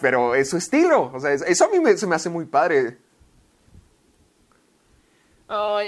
pero 0.00 0.34
es 0.36 0.48
su 0.48 0.56
estilo. 0.56 1.10
O 1.12 1.20
sea, 1.20 1.32
es- 1.32 1.42
eso 1.42 1.64
a 1.64 1.68
mí 1.68 1.80
me- 1.80 1.96
se 1.96 2.06
me 2.06 2.14
hace 2.14 2.30
muy 2.30 2.44
padre. 2.46 2.96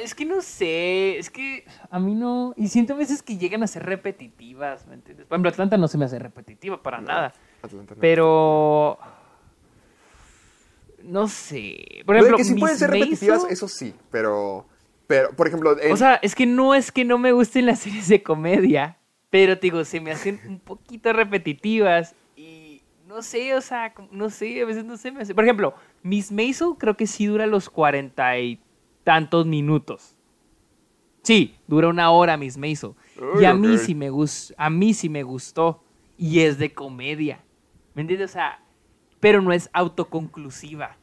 Es 0.03 0.15
que 0.15 0.25
no 0.25 0.41
sé, 0.41 1.19
es 1.19 1.29
que 1.31 1.65
a 1.91 1.99
mí 2.01 2.15
no... 2.15 2.55
Y 2.57 2.69
siento 2.69 2.95
a 2.95 2.97
veces 2.97 3.23
que 3.23 3.37
llegan 3.37 3.63
a 3.63 3.67
ser 3.67 3.85
repetitivas, 3.85 4.87
¿me 4.87 4.95
entiendes? 4.95 5.27
Por 5.27 5.37
ejemplo, 5.37 5.51
Atlanta 5.51 5.77
no 5.77 5.87
se 5.87 5.99
me 5.99 6.07
hace 6.07 6.19
repetitiva 6.19 6.83
para 6.83 7.01
nada. 7.03 7.33
Atlanta 7.63 7.95
no. 7.95 8.01
Pero... 8.01 8.99
No 11.05 11.29
sé. 11.29 12.03
Por 12.07 12.17
ejemplo, 12.17 12.37
que 12.37 12.45
sí 12.45 12.55
pueden 12.55 12.77
ser 12.79 12.91
repetitivas, 12.91 13.43
Maisel- 13.45 13.51
eso 13.53 13.69
sí, 13.69 13.95
pero, 14.11 14.67
pero 15.07 15.31
por 15.35 15.47
ejemplo, 15.49 15.81
en- 15.81 15.93
O 15.93 15.97
sea, 15.97 16.15
es 16.17 16.35
que 16.35 16.47
no 16.47 16.75
es 16.75 16.93
que 16.93 17.05
no 17.05 17.19
me 17.19 17.33
gusten 17.33 17.67
las 17.67 17.81
series 17.81 18.09
de 18.09 18.23
comedia, 18.23 18.99
pero 19.31 19.57
te 19.59 19.63
digo, 19.69 19.85
se 19.85 20.01
me 20.01 20.11
hacen 20.13 20.41
un 20.47 20.61
poquito 20.61 21.13
repetitivas 21.13 22.15
y 22.37 22.83
no 23.07 23.23
sé, 23.23 23.55
o 23.55 23.61
sea, 23.61 23.93
no 24.13 24.31
sé, 24.31 24.61
a 24.63 24.65
veces 24.65 24.85
no 24.85 24.97
se 24.97 25.11
me 25.13 25.23
hace. 25.23 25.35
Por 25.35 25.45
ejemplo, 25.45 25.75
Miss 26.03 26.31
Maisel 26.31 26.75
creo 26.79 26.97
que 26.97 27.07
sí 27.07 27.27
dura 27.27 27.47
los 27.47 27.69
cuarenta 27.71 28.39
y 28.39 28.61
tantos 29.05 29.47
minutos. 29.47 30.17
Sí, 31.23 31.55
dura 31.67 31.89
una 31.89 32.11
hora 32.11 32.37
Miss 32.37 32.57
Maisel. 32.57 32.93
Y 33.41 33.45
a 33.45 33.53
mí 33.55 33.79
sí 33.79 33.95
me 33.95 34.11
gustó, 34.11 34.55
a 34.57 34.71
mí 34.71 34.95
sí 34.95 35.09
me 35.09 35.23
gustó 35.23 35.83
y 36.17 36.41
es 36.41 36.59
de 36.59 36.73
comedia. 36.73 37.41
¿Me 37.95 38.03
entiendes? 38.03 38.31
O 38.31 38.33
sea, 38.33 38.61
pero 39.21 39.41
no 39.43 39.53
es 39.53 39.71
autoconclusiva. 39.73 40.97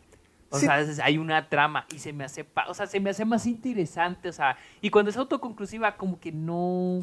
O 0.49 0.57
Sí. 0.59 0.65
sea, 0.65 0.75
hay 1.03 1.17
una 1.17 1.49
trama 1.49 1.85
y 1.93 1.99
se 1.99 2.13
me 2.13 2.23
hace, 2.23 2.43
pa- 2.43 2.67
o 2.69 2.73
sea, 2.73 2.87
se 2.87 2.99
me 2.99 3.09
hace 3.09 3.25
más 3.25 3.45
interesante, 3.45 4.29
o 4.29 4.33
sea, 4.33 4.57
y 4.81 4.89
cuando 4.89 5.11
es 5.11 5.17
autoconclusiva 5.17 5.95
como 5.97 6.19
que 6.19 6.31
no 6.31 7.01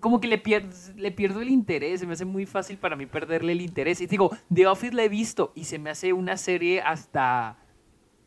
como 0.00 0.20
que 0.20 0.26
le 0.26 0.36
pierdo, 0.38 0.74
le 0.96 1.12
pierdo 1.12 1.42
el 1.42 1.48
interés, 1.48 2.00
se 2.00 2.06
me 2.08 2.14
hace 2.14 2.24
muy 2.24 2.44
fácil 2.44 2.76
para 2.76 2.96
mí 2.96 3.06
perderle 3.06 3.52
el 3.52 3.60
interés. 3.60 4.00
Y 4.00 4.06
digo, 4.08 4.32
The 4.52 4.66
Office 4.66 4.92
la 4.94 5.04
he 5.04 5.08
visto 5.08 5.52
y 5.54 5.62
se 5.64 5.78
me 5.78 5.90
hace 5.90 6.12
una 6.12 6.36
serie 6.36 6.80
hasta 6.80 7.56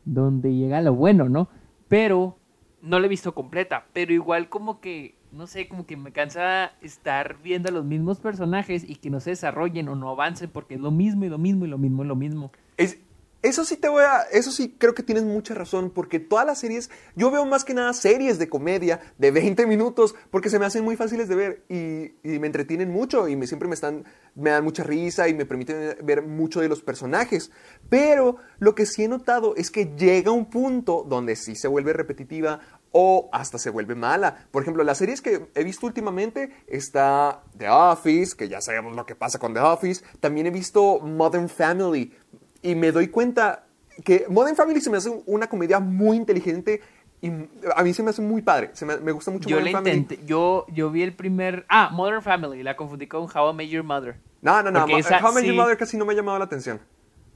donde 0.06 0.54
llega 0.54 0.80
lo 0.80 0.94
bueno, 0.94 1.28
¿no? 1.28 1.50
Pero 1.88 2.38
no 2.80 2.98
la 2.98 3.04
he 3.04 3.10
visto 3.10 3.34
completa, 3.34 3.84
pero 3.92 4.14
igual 4.14 4.48
como 4.48 4.80
que, 4.80 5.15
no 5.32 5.46
sé, 5.46 5.68
como 5.68 5.86
que 5.86 5.96
me 5.96 6.12
cansa 6.12 6.72
estar 6.80 7.36
viendo 7.42 7.68
a 7.68 7.72
los 7.72 7.84
mismos 7.84 8.20
personajes 8.20 8.84
y 8.88 8.96
que 8.96 9.10
no 9.10 9.20
se 9.20 9.30
desarrollen 9.30 9.88
o 9.88 9.94
no 9.96 10.10
avancen 10.10 10.50
porque 10.50 10.74
es 10.74 10.80
lo 10.80 10.90
mismo 10.90 11.24
y 11.24 11.28
lo 11.28 11.38
mismo 11.38 11.64
y 11.64 11.68
lo 11.68 11.78
mismo 11.78 12.04
y 12.04 12.06
lo 12.06 12.16
mismo. 12.16 12.52
Es- 12.76 12.98
eso 13.46 13.64
sí 13.64 13.76
te 13.76 13.88
voy 13.88 14.02
a, 14.02 14.22
eso 14.32 14.50
sí 14.50 14.74
creo 14.76 14.94
que 14.94 15.04
tienes 15.04 15.22
mucha 15.22 15.54
razón, 15.54 15.90
porque 15.90 16.18
todas 16.18 16.44
las 16.44 16.58
series, 16.58 16.90
yo 17.14 17.30
veo 17.30 17.46
más 17.46 17.64
que 17.64 17.74
nada 17.74 17.92
series 17.92 18.40
de 18.40 18.48
comedia 18.48 19.00
de 19.18 19.30
20 19.30 19.66
minutos, 19.66 20.16
porque 20.30 20.50
se 20.50 20.58
me 20.58 20.66
hacen 20.66 20.82
muy 20.82 20.96
fáciles 20.96 21.28
de 21.28 21.34
ver 21.36 21.62
y, 21.68 22.38
me 22.38 22.46
entretienen 22.46 22.90
mucho 22.90 23.28
y 23.28 23.36
me, 23.36 23.46
siempre 23.46 23.68
me 23.68 23.74
están, 23.74 24.04
me 24.34 24.50
dan 24.50 24.64
mucha 24.64 24.82
risa 24.82 25.28
y 25.28 25.34
me 25.34 25.46
permiten 25.46 25.96
ver 26.02 26.22
mucho 26.22 26.60
de 26.60 26.68
los 26.68 26.82
personajes. 26.82 27.52
Pero 27.88 28.36
lo 28.58 28.74
que 28.74 28.84
sí 28.84 29.04
he 29.04 29.08
notado 29.08 29.54
es 29.54 29.70
que 29.70 29.94
llega 29.96 30.32
un 30.32 30.46
punto 30.46 31.06
donde 31.08 31.36
sí 31.36 31.54
se 31.54 31.68
vuelve 31.68 31.92
repetitiva 31.92 32.58
o 32.98 33.28
hasta 33.30 33.58
se 33.58 33.68
vuelve 33.68 33.94
mala. 33.94 34.46
Por 34.50 34.62
ejemplo, 34.62 34.82
las 34.82 34.96
series 34.96 35.20
que 35.20 35.48
he 35.54 35.64
visto 35.64 35.84
últimamente 35.84 36.50
está 36.66 37.42
The 37.58 37.68
Office, 37.68 38.34
que 38.34 38.48
ya 38.48 38.62
sabemos 38.62 38.96
lo 38.96 39.04
que 39.04 39.14
pasa 39.14 39.38
con 39.38 39.52
The 39.52 39.60
Office. 39.60 40.02
También 40.20 40.46
he 40.46 40.50
visto 40.50 41.00
Modern 41.00 41.50
Family 41.50 42.14
y 42.62 42.74
me 42.74 42.92
doy 42.92 43.08
cuenta 43.08 43.66
que 44.02 44.24
Modern 44.30 44.56
Family 44.56 44.80
se 44.80 44.88
me 44.88 44.96
hace 44.96 45.10
una 45.26 45.46
comedia 45.46 45.78
muy 45.78 46.16
inteligente 46.16 46.80
y 47.20 47.28
a 47.74 47.82
mí 47.82 47.92
se 47.92 48.02
me 48.02 48.10
hace 48.10 48.22
muy 48.22 48.40
padre. 48.40 48.70
Se 48.72 48.86
me, 48.86 48.96
me 48.96 49.12
gusta 49.12 49.30
mucho 49.30 49.46
Yo 49.46 49.56
Modern 49.58 49.72
Family. 49.72 49.96
intenté, 49.98 50.24
yo, 50.26 50.64
yo 50.72 50.90
vi 50.90 51.02
el 51.02 51.12
primer, 51.14 51.66
ah, 51.68 51.90
Modern 51.92 52.22
Family, 52.22 52.62
la 52.62 52.76
confundí 52.76 53.06
con 53.06 53.24
How 53.24 53.50
I 53.50 53.54
Met 53.54 53.68
Your 53.68 53.84
Mother. 53.84 54.16
No, 54.40 54.62
no, 54.62 54.70
no. 54.70 54.86
Esa 54.96 55.18
How 55.22 55.32
I 55.32 55.34
Met 55.34 55.44
Your 55.44 55.54
sí- 55.54 55.58
Mother 55.60 55.76
casi 55.76 55.96
no 55.98 56.06
me 56.06 56.14
ha 56.14 56.16
llamado 56.16 56.38
la 56.38 56.44
atención. 56.46 56.80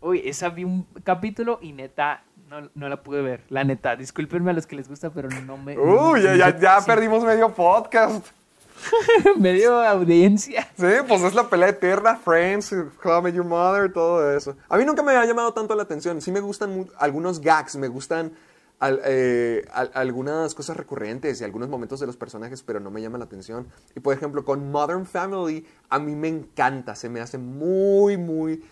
Uy, 0.03 0.23
esa 0.25 0.49
vi 0.49 0.65
un 0.65 0.87
capítulo 1.05 1.59
y 1.61 1.73
neta, 1.73 2.25
no, 2.51 2.69
no 2.75 2.89
la 2.89 3.03
pude 3.03 3.23
ver. 3.23 3.45
La 3.49 3.63
neta, 3.65 3.95
discúlpenme 3.97 4.51
a 4.51 4.55
los 4.55 4.67
que 4.67 4.75
les 4.77 4.89
gusta, 4.89 5.11
pero 5.11 5.29
no 5.47 5.57
me. 5.57 5.77
no- 5.77 6.11
Uy, 6.11 6.23
ya, 6.23 6.35
ya, 6.35 6.59
ya 6.59 6.81
sí, 6.81 6.87
perdimos 6.87 7.25
medio 7.25 7.55
podcast. 7.55 8.27
medio 9.39 9.81
audiencia. 9.81 10.67
Sí, 10.77 10.87
pues 11.07 11.23
es 11.23 11.35
la 11.35 11.49
pelea 11.49 11.69
eterna, 11.69 12.17
Friends, 12.17 12.73
How 13.05 13.19
I 13.19 13.23
Met 13.23 13.35
Your 13.35 13.45
Mother, 13.45 13.93
todo 13.93 14.35
eso. 14.37 14.57
A 14.69 14.77
mí 14.77 14.85
nunca 14.85 15.03
me 15.03 15.13
ha 15.13 15.25
llamado 15.25 15.53
tanto 15.53 15.75
la 15.75 15.83
atención. 15.83 16.21
Sí 16.21 16.33
me 16.33 16.41
gustan 16.41 16.89
algunos 16.99 17.41
gags, 17.41 17.77
me 17.77 17.89
gustan 17.89 18.33
al- 18.79 19.01
eh, 19.05 19.67
al- 19.73 19.91
algunas 19.95 20.55
cosas 20.55 20.77
recurrentes 20.77 21.41
y 21.41 21.45
algunos 21.45 21.69
momentos 21.69 22.01
de 22.01 22.07
los 22.07 22.17
personajes, 22.17 22.63
pero 22.63 22.81
no 22.81 22.91
me 22.91 23.03
llama 23.03 23.19
la 23.19 23.25
atención. 23.27 23.69
Y 23.95 24.01
por 24.01 24.15
ejemplo, 24.15 24.45
con 24.45 24.71
Modern 24.71 25.05
Family, 25.07 25.67
a 25.91 25.99
mí 25.99 26.15
me 26.15 26.29
encanta, 26.29 26.95
se 26.95 27.09
me 27.11 27.21
hace 27.21 27.37
muy, 27.39 28.17
muy, 28.17 28.65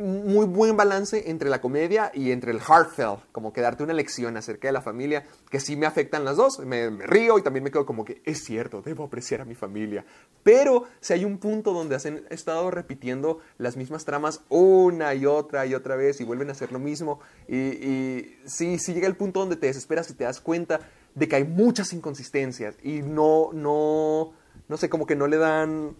muy 0.00 0.46
buen 0.46 0.76
balance 0.76 1.30
entre 1.30 1.50
la 1.50 1.60
comedia 1.60 2.10
y 2.14 2.32
entre 2.32 2.52
el 2.52 2.60
heartfelt, 2.60 3.20
como 3.32 3.52
que 3.52 3.60
darte 3.60 3.82
una 3.82 3.92
lección 3.92 4.36
acerca 4.36 4.68
de 4.68 4.72
la 4.72 4.82
familia, 4.82 5.26
que 5.50 5.60
sí 5.60 5.76
me 5.76 5.86
afectan 5.86 6.24
las 6.24 6.36
dos. 6.36 6.58
Me, 6.60 6.90
río 6.90 7.38
y 7.38 7.42
también 7.42 7.64
me 7.64 7.70
quedo 7.70 7.86
como 7.86 8.04
que 8.04 8.22
es 8.24 8.44
cierto, 8.44 8.82
debo 8.82 9.04
apreciar 9.04 9.40
a 9.40 9.44
mi 9.44 9.54
familia. 9.54 10.04
Pero 10.42 10.84
si 11.00 11.12
hay 11.12 11.24
un 11.24 11.38
punto 11.38 11.72
donde 11.72 11.96
han 11.96 12.24
estado 12.30 12.70
repitiendo 12.70 13.40
las 13.58 13.76
mismas 13.76 14.04
tramas 14.04 14.40
una 14.48 15.14
y 15.14 15.26
otra 15.26 15.66
y 15.66 15.74
otra 15.74 15.96
vez 15.96 16.20
y 16.20 16.24
vuelven 16.24 16.48
a 16.48 16.52
hacer 16.52 16.72
lo 16.72 16.78
mismo, 16.78 17.20
y, 17.46 17.56
y 17.56 18.38
sí, 18.46 18.78
sí 18.78 18.94
llega 18.94 19.06
el 19.06 19.16
punto 19.16 19.40
donde 19.40 19.56
te 19.56 19.66
desesperas 19.66 20.10
y 20.10 20.14
te 20.14 20.24
das 20.24 20.40
cuenta 20.40 20.80
de 21.14 21.28
que 21.28 21.36
hay 21.36 21.44
muchas 21.44 21.92
inconsistencias 21.92 22.76
y 22.82 23.02
no, 23.02 23.50
no, 23.52 24.32
no 24.68 24.76
sé, 24.76 24.88
como 24.88 25.06
que 25.06 25.16
no 25.16 25.26
le 25.26 25.36
dan 25.36 25.96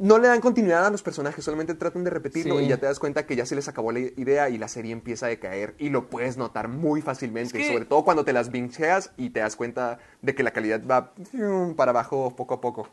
no 0.00 0.16
le 0.18 0.28
dan 0.28 0.40
continuidad 0.40 0.86
a 0.86 0.90
los 0.90 1.02
personajes, 1.02 1.44
solamente 1.44 1.74
tratan 1.74 2.04
de 2.04 2.10
repetirlo 2.10 2.58
Sí. 2.58 2.64
y 2.64 2.68
ya 2.68 2.78
te 2.78 2.86
das 2.86 2.98
cuenta 2.98 3.26
que 3.26 3.36
ya 3.36 3.44
se 3.44 3.54
les 3.54 3.68
acabó 3.68 3.92
la 3.92 3.98
idea 4.00 4.48
y 4.48 4.56
la 4.56 4.66
serie 4.66 4.92
empieza 4.92 5.26
a 5.26 5.28
decaer 5.28 5.74
y 5.78 5.90
lo 5.90 6.08
puedes 6.08 6.38
notar 6.38 6.68
muy 6.68 7.02
fácilmente, 7.02 7.58
Es 7.60 7.66
que- 7.66 7.72
sobre 7.72 7.84
todo 7.84 8.02
cuando 8.02 8.24
te 8.24 8.32
las 8.32 8.50
bingeas 8.50 9.12
y 9.18 9.28
te 9.30 9.40
das 9.40 9.56
cuenta 9.56 9.98
de 10.22 10.34
que 10.34 10.42
la 10.42 10.52
calidad 10.52 10.80
va 10.90 11.12
fium, 11.30 11.74
para 11.74 11.90
abajo 11.90 12.34
poco 12.34 12.54
a 12.54 12.60
poco. 12.62 12.88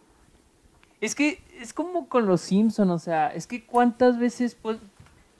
Es 1.00 1.16
que 1.16 1.42
es 1.62 1.74
como 1.74 2.10
con 2.10 2.26
los 2.26 2.42
Simpson, 2.42 2.90
o 2.90 3.00
sea, 3.00 3.28
es 3.34 3.48
que 3.48 3.66
cuántas 3.66 4.20
veces, 4.20 4.56
pues, 4.56 4.78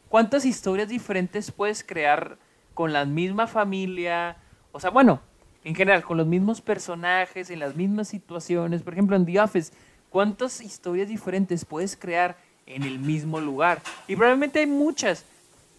cuántas 0.08 0.46
historias 0.46 0.88
diferentes 0.88 1.52
puedes 1.52 1.84
crear 1.84 2.38
con 2.74 2.94
la 2.94 3.04
misma 3.06 3.46
familia, 3.48 4.38
o 4.72 4.80
sea, 4.80 4.90
bueno, 4.92 5.20
en 5.66 5.76
general, 5.76 6.04
con 6.04 6.16
los 6.16 6.28
mismos 6.28 6.62
personajes, 6.62 7.50
en 7.50 7.60
las 7.60 7.76
mismas 7.76 8.08
situaciones, 8.08 8.84
por 8.84 8.94
ejemplo, 8.94 9.18
en 9.18 9.26
The 9.26 9.42
Office, 9.42 9.74
cuántas 10.10 10.62
historias 10.62 11.08
diferentes 11.08 11.66
puedes 11.66 11.96
crear 11.96 12.38
en 12.66 12.84
el 12.84 13.00
mismo 13.00 13.40
lugar. 13.40 13.82
Y 14.08 14.16
probablemente 14.16 14.60
hay 14.60 14.68
muchas, 14.68 15.26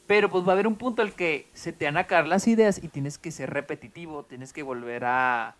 pero 0.06 0.30
pues 0.30 0.44
va 0.44 0.50
a 0.50 0.52
haber 0.52 0.66
un 0.66 0.76
punto 0.76 1.02
al 1.02 1.12
que 1.12 1.46
se 1.52 1.72
te 1.72 1.84
van 1.84 1.96
a 1.96 2.00
acabar 2.00 2.26
las 2.26 2.48
ideas 2.48 2.82
y 2.82 2.88
tienes 2.88 3.18
que 3.18 3.30
ser 3.30 3.50
repetitivo, 3.50 4.24
tienes 4.24 4.52
que 4.52 4.62
volver 4.62 5.04
a, 5.04 5.54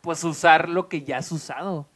pues 0.00 0.24
usar 0.24 0.68
lo 0.68 0.88
que 0.88 1.02
ya 1.02 1.18
has 1.18 1.30
usado. 1.32 1.86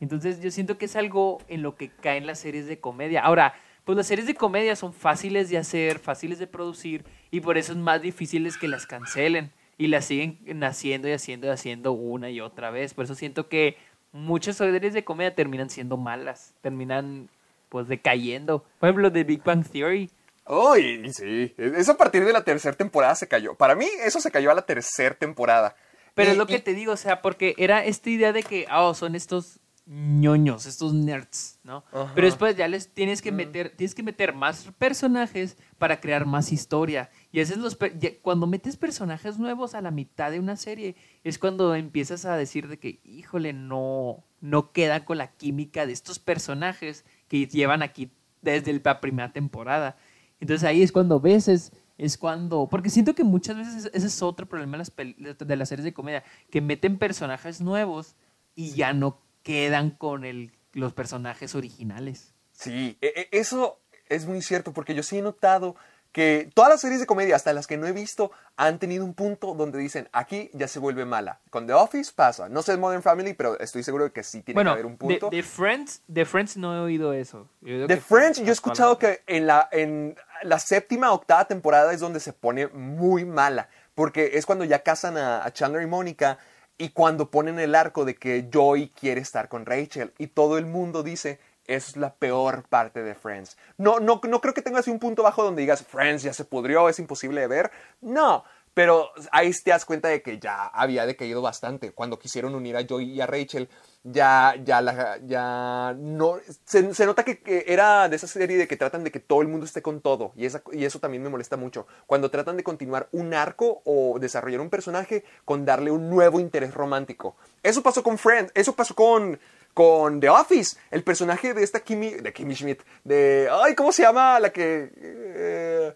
Entonces 0.00 0.40
yo 0.40 0.50
siento 0.50 0.78
que 0.78 0.84
es 0.86 0.96
algo 0.96 1.38
en 1.48 1.62
lo 1.62 1.76
que 1.76 1.88
caen 1.88 2.26
las 2.26 2.38
series 2.38 2.66
de 2.66 2.78
comedia. 2.78 3.22
Ahora, 3.22 3.54
pues 3.84 3.96
las 3.96 4.06
series 4.06 4.26
de 4.26 4.34
comedia 4.34 4.76
son 4.76 4.92
fáciles 4.92 5.50
de 5.50 5.58
hacer, 5.58 5.98
fáciles 5.98 6.38
de 6.38 6.46
producir 6.46 7.04
y 7.30 7.40
por 7.40 7.58
eso 7.58 7.72
es 7.72 7.78
más 7.78 8.00
difícil 8.00 8.50
que 8.58 8.68
las 8.68 8.86
cancelen 8.86 9.52
y 9.76 9.88
las 9.88 10.06
siguen 10.06 10.62
haciendo 10.62 11.08
y 11.08 11.12
haciendo 11.12 11.46
y 11.48 11.50
haciendo 11.50 11.92
una 11.92 12.30
y 12.30 12.40
otra 12.40 12.70
vez. 12.70 12.94
Por 12.94 13.04
eso 13.04 13.14
siento 13.14 13.48
que 13.48 13.76
muchas 14.14 14.56
series 14.56 14.94
de 14.94 15.04
comedia 15.04 15.34
terminan 15.34 15.68
siendo 15.68 15.96
malas, 15.98 16.54
terminan 16.62 17.28
pues 17.68 17.88
decayendo. 17.88 18.64
Por 18.78 18.88
ejemplo, 18.88 19.12
The 19.12 19.24
Big 19.24 19.42
Bang 19.44 19.66
Theory. 19.68 20.10
Uy, 20.46 21.10
sí, 21.12 21.52
eso 21.58 21.92
a 21.92 21.96
partir 21.96 22.24
de 22.24 22.32
la 22.32 22.44
tercera 22.44 22.76
temporada 22.76 23.14
se 23.14 23.26
cayó. 23.28 23.54
Para 23.54 23.74
mí 23.74 23.86
eso 24.04 24.20
se 24.20 24.30
cayó 24.30 24.50
a 24.50 24.54
la 24.54 24.62
tercera 24.62 25.14
temporada. 25.14 25.74
Pero 26.14 26.28
Y- 26.28 26.32
es 26.32 26.38
lo 26.38 26.44
y- 26.44 26.46
que 26.46 26.58
te 26.60 26.74
digo, 26.74 26.92
o 26.92 26.96
sea, 26.96 27.20
porque 27.22 27.54
era 27.58 27.84
esta 27.84 28.08
idea 28.10 28.32
de 28.32 28.42
que, 28.44 28.66
oh, 28.72 28.94
son 28.94 29.14
estos 29.16 29.58
ñoños, 29.86 30.64
estos 30.64 30.94
nerds, 30.94 31.58
¿no? 31.62 31.84
Ajá. 31.92 32.12
Pero 32.14 32.26
después 32.26 32.56
ya 32.56 32.66
les 32.68 32.88
tienes 32.88 33.20
que 33.20 33.32
meter, 33.32 33.74
tienes 33.76 33.94
que 33.94 34.02
meter 34.02 34.34
más 34.34 34.70
personajes 34.78 35.58
para 35.78 36.00
crear 36.00 36.24
más 36.24 36.52
historia. 36.52 37.10
Y 37.32 37.40
es 37.40 37.54
los 37.56 37.76
cuando 38.22 38.46
metes 38.46 38.76
personajes 38.76 39.38
nuevos 39.38 39.74
a 39.74 39.82
la 39.82 39.90
mitad 39.90 40.30
de 40.30 40.40
una 40.40 40.56
serie, 40.56 40.96
es 41.22 41.38
cuando 41.38 41.74
empiezas 41.74 42.24
a 42.24 42.36
decir 42.36 42.68
de 42.68 42.78
que, 42.78 43.00
híjole, 43.04 43.52
no, 43.52 44.24
no 44.40 44.72
queda 44.72 45.04
con 45.04 45.18
la 45.18 45.32
química 45.32 45.84
de 45.86 45.92
estos 45.92 46.18
personajes 46.18 47.04
que 47.28 47.46
llevan 47.46 47.82
aquí 47.82 48.10
desde 48.40 48.80
la 48.82 49.00
primera 49.00 49.32
temporada. 49.32 49.98
Entonces 50.40 50.66
ahí 50.66 50.82
es 50.82 50.92
cuando 50.92 51.20
ves, 51.20 51.48
es, 51.48 51.72
es 51.98 52.16
cuando... 52.16 52.68
Porque 52.70 52.88
siento 52.88 53.14
que 53.14 53.24
muchas 53.24 53.56
veces 53.56 53.90
ese 53.92 54.06
es 54.06 54.22
otro 54.22 54.46
problema 54.46 54.78
de 54.78 54.78
las, 54.78 55.38
de 55.38 55.56
las 55.56 55.68
series 55.68 55.84
de 55.84 55.92
comedia, 55.92 56.24
que 56.50 56.62
meten 56.62 56.98
personajes 56.98 57.60
nuevos 57.60 58.16
y 58.54 58.72
ya 58.72 58.92
no 58.92 59.20
quedan 59.44 59.90
con 59.90 60.24
el, 60.24 60.50
los 60.72 60.92
personajes 60.92 61.54
originales. 61.54 62.34
Sí, 62.52 62.98
e- 63.00 63.28
e- 63.32 63.38
eso 63.38 63.78
es 64.08 64.26
muy 64.26 64.42
cierto 64.42 64.72
porque 64.72 64.94
yo 64.94 65.04
sí 65.04 65.18
he 65.18 65.22
notado 65.22 65.76
que 66.10 66.48
todas 66.54 66.70
las 66.70 66.80
series 66.80 67.00
de 67.00 67.06
comedia, 67.06 67.34
hasta 67.34 67.52
las 67.52 67.66
que 67.66 67.76
no 67.76 67.88
he 67.88 67.92
visto, 67.92 68.30
han 68.56 68.78
tenido 68.78 69.04
un 69.04 69.14
punto 69.14 69.52
donde 69.54 69.80
dicen, 69.80 70.08
aquí 70.12 70.48
ya 70.52 70.68
se 70.68 70.78
vuelve 70.78 71.04
mala. 71.04 71.40
Con 71.50 71.66
The 71.66 71.72
Office 71.72 72.12
pasa. 72.14 72.48
No 72.48 72.62
sé 72.62 72.76
Modern 72.76 73.02
Family, 73.02 73.34
pero 73.34 73.58
estoy 73.58 73.82
seguro 73.82 74.04
de 74.04 74.12
que 74.12 74.22
sí 74.22 74.42
tiene 74.42 74.58
bueno, 74.58 74.70
que 74.70 74.72
haber 74.74 74.86
un 74.86 74.92
de, 74.92 74.98
punto. 74.98 75.30
de 75.30 75.42
Friends, 75.42 76.02
de 76.06 76.24
Friends 76.24 76.56
no 76.56 76.72
he 76.72 76.78
oído 76.78 77.12
eso. 77.12 77.48
Que 77.64 77.96
Friends, 77.96 78.38
yo 78.38 78.46
he 78.46 78.52
escuchado 78.52 78.96
que 78.96 79.22
en 79.26 79.48
la, 79.48 79.68
en 79.72 80.14
la 80.44 80.60
séptima 80.60 81.10
octava 81.10 81.46
temporada 81.46 81.92
es 81.92 81.98
donde 81.98 82.20
se 82.20 82.32
pone 82.32 82.68
muy 82.68 83.24
mala, 83.24 83.68
porque 83.96 84.30
es 84.34 84.46
cuando 84.46 84.64
ya 84.64 84.84
casan 84.84 85.16
a, 85.16 85.44
a 85.44 85.52
Chandler 85.52 85.82
y 85.82 85.86
Mónica 85.86 86.38
y 86.78 86.90
cuando 86.90 87.30
ponen 87.30 87.58
el 87.58 87.74
arco 87.74 88.04
de 88.04 88.16
que 88.16 88.48
Joey 88.52 88.88
quiere 88.88 89.20
estar 89.20 89.48
con 89.48 89.66
Rachel 89.66 90.12
y 90.18 90.28
todo 90.28 90.58
el 90.58 90.66
mundo 90.66 91.02
dice, 91.02 91.38
es 91.66 91.96
la 91.96 92.14
peor 92.14 92.64
parte 92.68 93.02
de 93.02 93.14
Friends. 93.14 93.56
No, 93.78 94.00
no, 94.00 94.20
no 94.24 94.40
creo 94.40 94.54
que 94.54 94.62
tengas 94.62 94.88
un 94.88 94.98
punto 94.98 95.22
bajo 95.22 95.42
donde 95.42 95.62
digas, 95.62 95.84
Friends 95.84 96.22
ya 96.22 96.32
se 96.32 96.44
pudrió, 96.44 96.88
es 96.88 96.98
imposible 96.98 97.40
de 97.40 97.46
ver. 97.46 97.70
No, 98.00 98.44
pero 98.74 99.10
ahí 99.30 99.52
te 99.52 99.70
das 99.70 99.84
cuenta 99.84 100.08
de 100.08 100.20
que 100.20 100.40
ya 100.40 100.66
había 100.66 101.06
decaído 101.06 101.40
bastante. 101.40 101.92
Cuando 101.92 102.18
quisieron 102.18 102.56
unir 102.56 102.76
a 102.76 102.84
Joey 102.86 103.12
y 103.12 103.20
a 103.20 103.26
Rachel, 103.26 103.68
ya, 104.02 104.56
ya, 104.62 104.82
la, 104.82 105.18
ya 105.24 105.94
no. 105.96 106.38
Se, 106.64 107.06
nota 107.06 107.24
que, 107.24 107.38
que 107.38 107.64
era 107.68 108.08
de 108.08 108.16
esa 108.16 108.26
serie 108.26 108.56
de 108.58 108.66
que 108.66 108.76
tratan 108.76 109.04
de 109.04 109.12
que 109.12 109.20
todo 109.20 109.42
el 109.42 109.48
mundo 109.48 109.64
esté 109.64 109.80
con 109.80 110.00
todo. 110.00 110.32
Y, 110.36 110.44
esa, 110.44 110.62
y 110.72 110.84
eso 110.84 110.98
también 110.98 111.22
me 111.22 111.30
molesta 111.30 111.56
mucho. 111.56 111.86
Cuando 112.06 112.30
tratan 112.30 112.56
de 112.56 112.64
continuar 112.64 113.08
un 113.12 113.32
arco 113.32 113.80
o 113.84 114.18
desarrollar 114.18 114.60
un 114.60 114.70
personaje 114.70 115.24
con 115.44 115.64
darle 115.64 115.92
un 115.92 116.10
nuevo 116.10 116.40
interés 116.40 116.74
romántico. 116.74 117.36
Eso 117.62 117.82
pasó 117.82 118.02
con 118.02 118.18
Friends, 118.18 118.52
eso 118.54 118.74
pasó 118.74 118.94
con. 118.94 119.38
Con 119.72 120.20
The 120.20 120.28
Office, 120.28 120.76
el 120.92 121.02
personaje 121.02 121.52
de 121.52 121.64
esta 121.64 121.80
Kimmy, 121.80 122.10
de 122.10 122.32
Kimmy 122.32 122.54
Schmidt, 122.54 122.82
de, 123.02 123.48
ay, 123.50 123.74
¿cómo 123.74 123.90
se 123.90 124.02
llama? 124.04 124.38
La 124.38 124.52
que, 124.52 124.92
eh, 124.96 125.92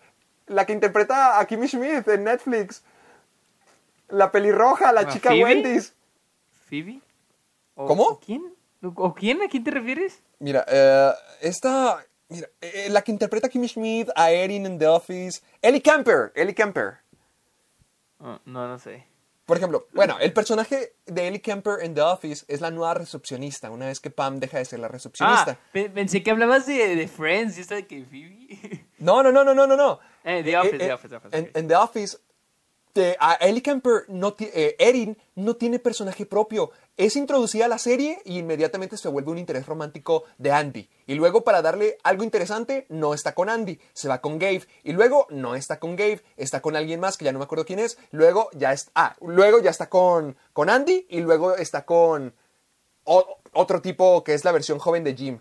la 0.48 0.66
que 0.66 0.72
interpreta 0.72 1.38
a 1.38 1.46
Kimmy 1.46 1.68
Schmidt 1.68 2.06
en 2.08 2.24
Netflix. 2.24 2.82
La 4.08 4.30
pelirroja, 4.32 4.92
la 4.92 5.02
¿A 5.02 5.08
chica 5.08 5.30
Phoebe? 5.30 5.44
Wendy's. 5.44 5.94
¿Phoebe? 6.68 7.00
¿O- 7.74 7.87
¿Cómo? 7.87 8.04
¿O 8.04 8.20
quién? 8.20 8.54
¿O, 8.82 9.14
quién? 9.14 9.42
¿A 9.42 9.48
quién 9.48 9.64
te 9.64 9.70
refieres? 9.70 10.22
Mira, 10.38 10.64
eh, 10.68 11.11
esta, 11.40 12.04
mira, 12.28 12.48
eh, 12.61 12.88
la 12.90 13.02
que 13.02 13.12
interpreta 13.12 13.48
a 13.48 13.50
Kimmy 13.50 13.68
Schmidt, 13.68 14.08
a 14.16 14.30
Erin 14.30 14.66
en 14.66 14.78
The 14.78 14.87
Office, 14.87 15.42
Ellie 15.61 15.82
Kemper, 15.82 16.32
Ellie 16.34 16.54
Kemper. 16.54 16.98
Oh, 18.20 18.38
no, 18.46 18.66
no 18.68 18.78
sé. 18.78 19.04
Por 19.46 19.56
ejemplo, 19.56 19.87
bueno, 19.94 20.18
el 20.20 20.32
personaje 20.34 20.94
de 21.06 21.26
Ellie 21.28 21.40
Kemper 21.40 21.78
en 21.82 21.94
The 21.94 22.02
Office 22.02 22.44
es 22.48 22.61
la 22.61 22.70
nueva 22.70 22.92
recepcionista, 22.94 23.70
una 23.70 23.87
vez 23.87 23.98
que 23.98 24.11
Pam 24.11 24.40
deja 24.40 24.58
de 24.58 24.64
ser 24.66 24.78
la 24.78 24.88
recepcionista. 24.88 25.52
Ah, 25.52 25.58
pe- 25.72 25.88
pensé 25.88 26.22
que 26.22 26.30
hablabas 26.30 26.66
de, 26.66 26.94
de 26.96 27.08
Friends 27.08 27.56
y 27.56 27.62
esta 27.62 27.74
de 27.76 27.87
que 27.87 28.04
Phoebe. 28.04 28.84
No, 28.98 29.22
no, 29.22 29.32
no, 29.32 29.44
no, 29.44 29.54
no, 29.54 29.66
no, 29.66 29.74
no. 29.76 30.00
Eh, 30.24 30.42
The 30.44 30.57
Office, 30.59 30.74
Eh, 30.74 30.78
The 30.78 30.87
eh, 30.87 30.92
Office, 30.92 31.09
The 31.09 31.16
Office, 31.16 31.50
En, 31.54 31.68
The 31.68 31.76
Office, 31.76 32.18
te- 32.92 33.16
a 33.20 33.35
Ellie 33.35 33.62
Kemper, 33.62 34.04
no 34.09 34.35
Erin 34.78 35.16
no 35.37 35.57
tiene 35.57 35.78
personaje 35.78 36.26
propio. 36.26 36.70
Es 36.96 37.14
introducida 37.14 37.66
a 37.66 37.68
la 37.68 37.78
serie 37.78 38.20
y 38.24 38.38
inmediatamente 38.38 38.96
se 38.96 39.09
vuelve 39.09 39.31
un 39.31 39.38
interés 39.38 39.66
romántico 39.66 40.24
de 40.37 40.50
Andy. 40.50 40.88
Y 41.07 41.14
luego, 41.14 41.44
para 41.44 41.62
darle 41.62 41.96
algo 42.02 42.24
interesante, 42.24 42.87
no 42.88 43.14
está 43.14 43.35
con 43.35 43.48
Andy, 43.48 43.78
se 43.92 44.09
va 44.09 44.20
con 44.20 44.38
Gabe. 44.40 44.64
Y 44.83 44.92
luego, 44.92 45.26
no 45.31 45.54
está 45.54 45.78
con 45.78 45.94
Gabe, 45.94 46.22
está 46.37 46.61
con 46.61 46.74
alguien 46.74 46.98
más 46.98 47.16
que 47.16 47.24
ya 47.24 47.33
no 47.33 47.38
me 47.38 47.44
acuerdo 47.44 47.64
quién 47.64 47.78
es. 47.78 47.98
Luego, 48.11 48.50
ya, 48.52 48.72
es, 48.72 48.90
ah, 48.96 49.14
luego 49.20 49.61
ya 49.61 49.70
está 49.70 49.88
con, 49.88 50.37
con 50.52 50.68
Andy 50.68 51.07
y 51.09 51.20
luego 51.20 51.54
está 51.54 51.85
con 51.87 52.35
o- 53.04 53.38
otro 53.52 53.81
tipo 53.81 54.24
que 54.24 54.35
es 54.35 54.44
la 54.44 54.50
versión 54.52 54.81
joven 54.81 55.04
de 55.04 55.14
Jim. 55.14 55.40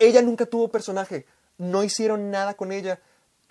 Ella 0.00 0.22
nunca 0.22 0.46
tuvo 0.46 0.68
personaje, 0.68 1.24
no 1.56 1.84
hicieron 1.84 2.30
nada 2.32 2.54
con 2.54 2.72
ella 2.72 2.98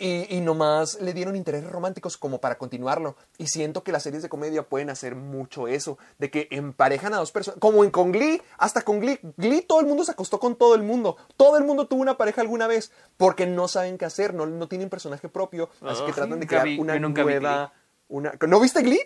y, 0.00 0.26
y 0.34 0.40
nomás 0.40 1.00
le 1.00 1.12
dieron 1.12 1.36
intereses 1.36 1.70
románticos 1.70 2.16
como 2.16 2.40
para 2.40 2.58
continuarlo. 2.58 3.14
Y 3.38 3.46
siento 3.46 3.84
que 3.84 3.92
las 3.92 4.02
series 4.02 4.22
de 4.22 4.28
comedia 4.28 4.62
pueden 4.64 4.90
hacer 4.90 5.14
mucho 5.14 5.68
eso, 5.68 5.98
de 6.18 6.30
que 6.30 6.48
emparejan 6.50 7.14
a 7.14 7.18
dos 7.18 7.30
personas, 7.30 7.60
como 7.60 7.84
en 7.84 7.90
con 7.90 8.10
Glee, 8.10 8.42
hasta 8.58 8.82
con 8.82 8.98
Glee. 9.00 9.20
Glee 9.36 9.62
todo 9.62 9.80
el 9.80 9.86
mundo 9.86 10.02
se 10.04 10.10
acostó 10.12 10.40
con 10.40 10.56
todo 10.56 10.74
el 10.74 10.82
mundo, 10.82 11.16
todo 11.36 11.56
el 11.58 11.64
mundo 11.64 11.86
tuvo 11.86 12.00
una 12.02 12.16
pareja 12.16 12.40
alguna 12.40 12.66
vez, 12.66 12.90
porque 13.16 13.46
no 13.46 13.68
saben 13.68 13.98
qué 13.98 14.06
hacer, 14.06 14.34
no, 14.34 14.46
no 14.46 14.66
tienen 14.66 14.88
personaje 14.88 15.28
propio, 15.28 15.68
así 15.82 16.02
que 16.06 16.12
tratan 16.12 16.40
de 16.40 16.46
crear 16.46 16.64
vi- 16.66 16.78
una 16.78 16.94
nueva... 17.34 17.72
Una... 18.08 18.32
¿No 18.48 18.58
viste 18.58 18.82
Glee? 18.82 19.00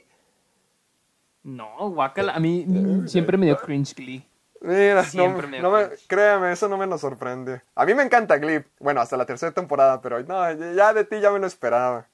No, 1.43 1.91
guacala. 1.91 2.33
A 2.35 2.41
mí 2.41 2.65
mm, 2.67 3.07
siempre 3.07 3.37
me 3.37 3.47
dio 3.47 3.57
cringe 3.59 3.95
Glee. 3.95 4.27
Mira, 4.67 5.03
no, 5.03 5.05
Siempre 5.05 5.47
me 5.47 5.61
no 5.61 5.71
me- 5.71 5.87
cringe. 5.89 6.07
créeme, 6.07 6.53
eso 6.53 6.69
no 6.69 6.79
me 6.79 6.87
lo 6.87 6.97
sorprende. 6.97 7.61
A 7.75 7.85
mí 7.85 7.93
me 7.95 8.03
encanta 8.03 8.39
Glee. 8.39 8.65
Bueno, 8.81 9.01
hasta 9.03 9.17
la 9.17 9.27
tercera 9.27 9.53
temporada, 9.53 10.01
pero 10.01 10.23
no, 10.23 10.51
ya 10.75 10.95
de 10.95 11.05
ti 11.05 11.21
ya 11.21 11.31
me 11.31 11.39
lo 11.39 11.47
esperaba. 11.47 12.07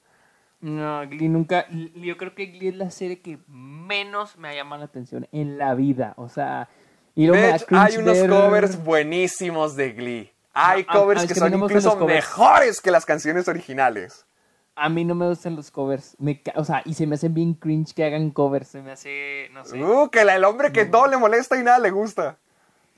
No, 0.59 1.01
Glee 1.07 1.29
nunca. 1.29 1.65
Yo 1.69 2.17
creo 2.17 2.35
que 2.35 2.47
Glee 2.47 2.67
es 2.69 2.75
la 2.75 2.91
serie 2.91 3.21
que 3.21 3.39
menos 3.47 4.37
me 4.37 4.49
ha 4.49 4.53
llamado 4.53 4.79
la 4.79 4.85
atención 4.85 5.27
en 5.31 5.57
la 5.57 5.73
vida. 5.75 6.13
O 6.17 6.27
sea, 6.29 6.67
Bitch, 7.15 7.65
cringe 7.65 7.81
hay 7.83 7.97
unos 7.97 8.17
ver- 8.19 8.29
covers 8.29 8.83
buenísimos 8.83 9.75
de 9.75 9.93
Glee. 9.93 10.33
Hay 10.53 10.85
No, 10.93 10.99
covers 10.99 11.23
a- 11.23 11.27
que 11.27 11.35
son 11.35 11.53
incluso 11.53 11.95
mejores 12.05 12.81
que 12.81 12.91
las 12.91 13.05
canciones 13.05 13.47
originales. 13.47 14.25
A 14.75 14.89
mí 14.89 15.03
no 15.03 15.15
me 15.15 15.27
gustan 15.27 15.55
los 15.55 15.69
covers. 15.69 16.15
Me 16.19 16.41
o 16.55 16.63
sea, 16.63 16.81
y 16.85 16.93
se 16.93 17.05
me 17.05 17.15
hacen 17.15 17.33
bien 17.33 17.53
cringe 17.53 17.93
que 17.93 18.03
hagan 18.05 18.31
covers. 18.31 18.69
Se 18.69 18.81
me 18.81 18.91
hace. 18.91 19.49
No 19.53 19.65
sé. 19.65 19.83
Uh, 19.83 20.09
que 20.09 20.23
la- 20.23 20.35
el 20.35 20.43
hombre 20.45 20.71
que 20.71 20.85
todo 20.85 21.07
le 21.07 21.17
molesta 21.17 21.59
y 21.59 21.63
nada 21.63 21.77
le 21.79 21.91
gusta. 21.91 22.37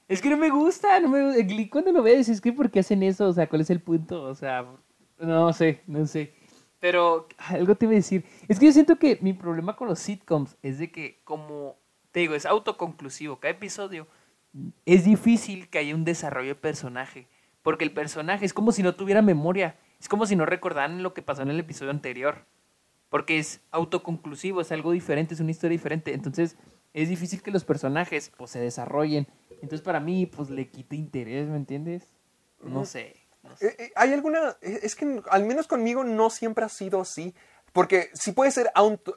Es 0.07 0.21
que 0.21 0.29
no 0.29 0.37
me 0.37 0.49
gusta. 0.49 0.99
No 0.99 1.09
me, 1.09 1.41
Glee, 1.43 1.69
cuando 1.69 1.91
lo 1.91 2.03
ves, 2.03 2.29
es 2.29 2.39
que 2.41 2.53
¿por 2.53 2.69
qué 2.69 2.79
hacen 2.81 3.01
eso? 3.03 3.27
O 3.27 3.33
sea, 3.33 3.47
¿cuál 3.49 3.61
es 3.61 3.69
el 3.69 3.81
punto? 3.81 4.21
O 4.23 4.35
sea, 4.35 4.65
no 5.19 5.51
sé, 5.53 5.81
no 5.87 6.05
sé. 6.05 6.33
Pero 6.79 7.27
algo 7.37 7.75
te 7.75 7.85
iba 7.85 7.93
a 7.93 7.95
decir. 7.95 8.23
Es 8.47 8.59
que 8.59 8.67
yo 8.67 8.71
siento 8.73 8.97
que 8.97 9.17
mi 9.21 9.33
problema 9.33 9.75
con 9.75 9.87
los 9.87 9.99
sitcoms 9.99 10.55
es 10.61 10.77
de 10.77 10.91
que, 10.91 11.21
como 11.23 11.75
te 12.11 12.19
digo, 12.19 12.35
es 12.35 12.45
autoconclusivo. 12.45 13.39
Cada 13.39 13.51
episodio 13.53 14.07
es 14.85 15.05
difícil 15.05 15.69
que 15.69 15.79
haya 15.79 15.95
un 15.95 16.05
desarrollo 16.05 16.49
de 16.49 16.55
personaje. 16.55 17.27
Porque 17.63 17.85
el 17.85 17.91
personaje 17.91 18.45
es 18.45 18.53
como 18.53 18.71
si 18.73 18.83
no 18.83 18.93
tuviera 18.95 19.21
memoria. 19.21 19.77
Es 20.03 20.09
como 20.09 20.25
si 20.25 20.35
no 20.35 20.45
recordaran 20.45 21.01
lo 21.01 21.13
que 21.13 21.21
pasó 21.21 21.43
en 21.43 21.49
el 21.49 21.59
episodio 21.61 21.91
anterior. 21.91 22.45
Porque 23.07 23.39
es 23.39 23.61
autoconclusivo, 23.71 24.59
es 24.59 24.71
algo 24.73 24.91
diferente, 24.91 25.33
es 25.33 25.39
una 25.39 25.51
historia 25.51 25.77
diferente. 25.77 26.13
Entonces, 26.13 26.57
es 26.93 27.07
difícil 27.07 27.41
que 27.41 27.51
los 27.51 27.63
personajes 27.63 28.31
pues, 28.35 28.51
se 28.51 28.59
desarrollen. 28.59 29.27
Entonces, 29.61 29.79
para 29.81 30.01
mí, 30.01 30.25
pues 30.25 30.49
le 30.49 30.67
quita 30.67 30.95
interés, 30.95 31.47
¿me 31.47 31.55
entiendes? 31.55 32.09
No 32.61 32.83
sé. 32.85 33.15
no 33.43 33.55
sé. 33.55 33.67
Eh, 33.67 33.75
eh, 33.79 33.91
¿Hay 33.95 34.11
alguna.? 34.11 34.57
eh, 34.61 34.81
Es 34.83 34.95
que 34.95 35.21
al 35.29 35.45
menos 35.45 35.67
conmigo 35.67 36.03
no 36.03 36.29
siempre 36.29 36.65
ha 36.65 36.69
sido 36.69 36.99
así. 36.99 37.33
Porque 37.71 38.09
sí 38.13 38.33
puede 38.33 38.51
ser. 38.51 38.71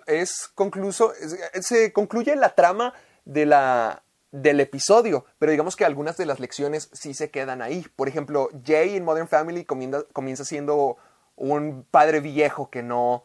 Es 0.07 0.46
concluso. 0.55 1.12
es- 1.14 1.37
se 1.66 1.92
concluye 1.92 2.37
la 2.37 2.55
trama 2.55 2.94
de 3.25 3.44
la, 3.44 4.05
del 4.42 4.61
episodio. 4.61 5.25
Pero 5.38 5.51
digamos 5.51 5.77
que 5.77 5.85
algunas 5.85 6.16
de 6.16 6.27
las 6.27 6.40
lecciones 6.40 6.90
sí 6.92 7.14
se 7.14 7.31
quedan 7.31 7.62
ahí. 7.62 7.87
Por 7.96 8.09
ejemplo, 8.09 8.51
Jay 8.64 8.96
en 8.96 9.05
Modern 9.05 9.29
Family 9.29 9.64
comienza, 9.64 10.44
siendo 10.44 10.96
un 11.37 11.85
padre 11.90 12.20
viejo 12.20 12.70
que 12.70 12.83
no. 12.83 13.25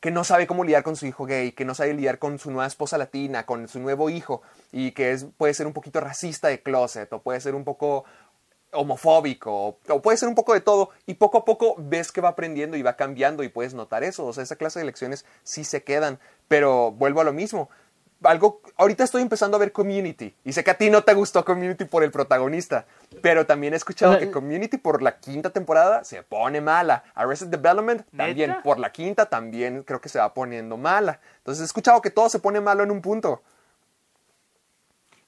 que 0.00 0.10
no 0.10 0.24
sabe 0.24 0.46
cómo 0.46 0.64
lidiar 0.64 0.82
con 0.82 0.96
su 0.96 1.06
hijo 1.06 1.26
gay, 1.26 1.52
que 1.52 1.64
no 1.64 1.74
sabe 1.74 1.94
lidiar 1.94 2.18
con 2.18 2.38
su 2.38 2.50
nueva 2.50 2.66
esposa 2.66 2.96
latina, 2.96 3.44
con 3.44 3.68
su 3.68 3.80
nuevo 3.80 4.08
hijo, 4.10 4.42
y 4.72 4.92
que 4.92 5.12
es, 5.12 5.26
puede 5.36 5.54
ser 5.54 5.66
un 5.66 5.72
poquito 5.72 6.00
racista 6.00 6.48
de 6.48 6.62
closet, 6.62 7.12
o 7.12 7.22
puede 7.22 7.40
ser 7.40 7.54
un 7.54 7.64
poco 7.64 8.04
homofóbico, 8.72 9.50
o, 9.52 9.78
o 9.88 10.02
puede 10.02 10.18
ser 10.18 10.28
un 10.28 10.34
poco 10.34 10.52
de 10.52 10.60
todo, 10.60 10.90
y 11.06 11.14
poco 11.14 11.38
a 11.38 11.44
poco 11.44 11.76
ves 11.78 12.12
que 12.12 12.20
va 12.20 12.30
aprendiendo 12.30 12.76
y 12.76 12.82
va 12.82 12.96
cambiando 12.96 13.42
y 13.42 13.48
puedes 13.48 13.74
notar 13.74 14.04
eso, 14.04 14.26
o 14.26 14.32
sea, 14.32 14.42
esa 14.42 14.56
clase 14.56 14.80
de 14.80 14.84
lecciones 14.84 15.24
sí 15.42 15.64
se 15.64 15.82
quedan, 15.82 16.18
pero 16.46 16.92
vuelvo 16.92 17.20
a 17.20 17.24
lo 17.24 17.32
mismo. 17.32 17.68
Algo, 18.22 18.62
ahorita 18.76 19.04
estoy 19.04 19.22
empezando 19.22 19.56
a 19.56 19.60
ver 19.60 19.72
Community, 19.72 20.34
y 20.42 20.52
sé 20.52 20.64
que 20.64 20.70
a 20.70 20.78
ti 20.78 20.88
no 20.88 21.04
te 21.04 21.12
gustó 21.12 21.44
Community 21.44 21.84
por 21.84 22.02
el 22.02 22.10
protagonista, 22.10 22.86
pero 23.20 23.44
también 23.44 23.74
he 23.74 23.76
escuchado 23.76 24.18
que 24.18 24.30
Community 24.30 24.78
por 24.78 25.02
la 25.02 25.18
quinta 25.18 25.50
temporada 25.50 26.02
se 26.02 26.22
pone 26.22 26.60
mala. 26.60 27.04
Arrested 27.14 27.48
Development 27.48 28.06
también 28.16 28.50
¿Neta? 28.50 28.62
por 28.62 28.78
la 28.78 28.90
quinta 28.90 29.26
también 29.26 29.82
creo 29.82 30.00
que 30.00 30.08
se 30.08 30.18
va 30.18 30.32
poniendo 30.32 30.76
mala. 30.76 31.20
Entonces 31.38 31.62
he 31.62 31.66
escuchado 31.66 32.00
que 32.00 32.10
todo 32.10 32.28
se 32.28 32.38
pone 32.38 32.60
malo 32.60 32.82
en 32.82 32.90
un 32.90 33.02
punto. 33.02 33.42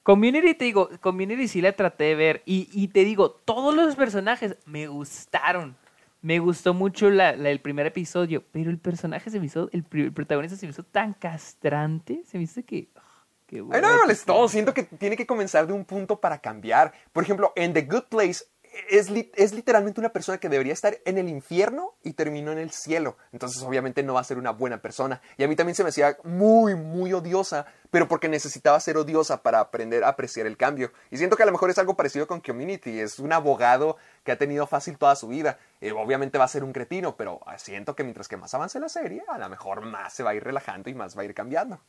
Community, 0.03 0.55
te 0.55 0.65
digo, 0.65 0.89
Community 1.01 1.47
sí 1.47 1.61
la 1.61 1.73
traté 1.73 2.05
de 2.05 2.15
ver. 2.15 2.41
Y, 2.45 2.67
y 2.71 2.87
te 2.87 3.03
digo, 3.03 3.29
todos 3.29 3.75
los 3.75 3.95
personajes 3.95 4.55
me 4.65 4.87
gustaron. 4.87 5.77
Me 6.21 6.39
gustó 6.39 6.73
mucho 6.73 7.09
la, 7.09 7.35
la- 7.35 7.49
el 7.49 7.61
primer 7.61 7.85
episodio, 7.85 8.43
pero 8.51 8.69
el 8.69 8.77
personaje 8.77 9.29
se 9.29 9.39
me 9.39 9.45
hizo, 9.45 9.69
el, 9.71 9.85
el 9.93 10.11
protagonista 10.13 10.57
se 10.57 10.65
me 10.65 10.71
hizo 10.71 10.83
tan 10.83 11.13
castrante, 11.13 12.23
se 12.25 12.37
me 12.37 12.43
hizo 12.43 12.63
que... 12.65 12.89
ah, 12.95 13.25
qué 13.45 13.57
Ay, 13.57 13.61
hueva 13.61 13.81
no 13.81 13.93
me 13.93 13.99
molestó. 14.01 14.47
Siento 14.49 14.73
que 14.73 14.83
tiene 14.83 15.15
que 15.15 15.25
comenzar 15.25 15.65
de 15.65 15.73
un 15.73 15.85
punto 15.85 16.19
para 16.19 16.39
cambiar. 16.39 16.93
Por 17.13 17.23
ejemplo, 17.23 17.53
en 17.55 17.73
The 17.73 17.83
Good 17.83 18.03
Place 18.09 18.43
es, 18.89 19.09
es 19.35 19.53
literalmente 19.53 19.99
una 19.99 20.09
persona 20.09 20.37
que 20.37 20.49
debería 20.49 20.73
estar 20.73 20.97
en 21.05 21.17
el 21.17 21.29
infierno 21.29 21.95
y 22.03 22.13
terminó 22.13 22.51
en 22.51 22.57
el 22.57 22.71
cielo. 22.71 23.17
Entonces, 23.31 23.61
obviamente, 23.63 24.03
no 24.03 24.13
va 24.13 24.21
a 24.21 24.23
ser 24.23 24.37
una 24.37 24.51
buena 24.51 24.81
persona. 24.81 25.21
Y 25.37 25.43
a 25.43 25.47
mí 25.47 25.55
también 25.55 25.75
se 25.75 25.83
me 25.83 25.89
hacía 25.89 26.17
muy, 26.23 26.75
muy 26.75 27.13
odiosa, 27.13 27.65
pero 27.91 28.07
porque 28.07 28.29
necesitaba 28.29 28.79
ser 28.79 28.97
odiosa 28.97 29.41
para 29.41 29.59
aprender 29.59 30.03
a 30.03 30.09
apreciar 30.09 30.45
el 30.45 30.57
cambio. 30.57 30.91
Y 31.11 31.17
siento 31.17 31.35
que 31.35 31.43
a 31.43 31.45
lo 31.45 31.51
mejor 31.51 31.69
es 31.69 31.77
algo 31.77 31.95
parecido 31.95 32.27
con 32.27 32.41
Community. 32.41 32.99
Es 32.99 33.19
un 33.19 33.33
abogado 33.33 33.97
que 34.23 34.31
ha 34.31 34.37
tenido 34.37 34.67
fácil 34.67 34.97
toda 34.97 35.15
su 35.15 35.27
vida. 35.27 35.57
Eh, 35.81 35.91
obviamente 35.91 36.37
va 36.37 36.45
a 36.45 36.49
ser 36.49 36.63
un 36.63 36.73
cretino, 36.73 37.15
pero 37.15 37.39
siento 37.57 37.95
que 37.95 38.03
mientras 38.03 38.27
que 38.27 38.37
más 38.37 38.53
avance 38.53 38.79
la 38.79 38.89
serie, 38.89 39.23
a 39.27 39.37
lo 39.37 39.49
mejor 39.49 39.81
más 39.81 40.13
se 40.13 40.23
va 40.23 40.31
a 40.31 40.35
ir 40.35 40.43
relajando 40.43 40.89
y 40.89 40.93
más 40.93 41.17
va 41.17 41.21
a 41.21 41.25
ir 41.25 41.33
cambiando. 41.33 41.79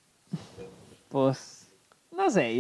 Pues, 1.09 1.69
no 2.13 2.31
sé, 2.31 2.57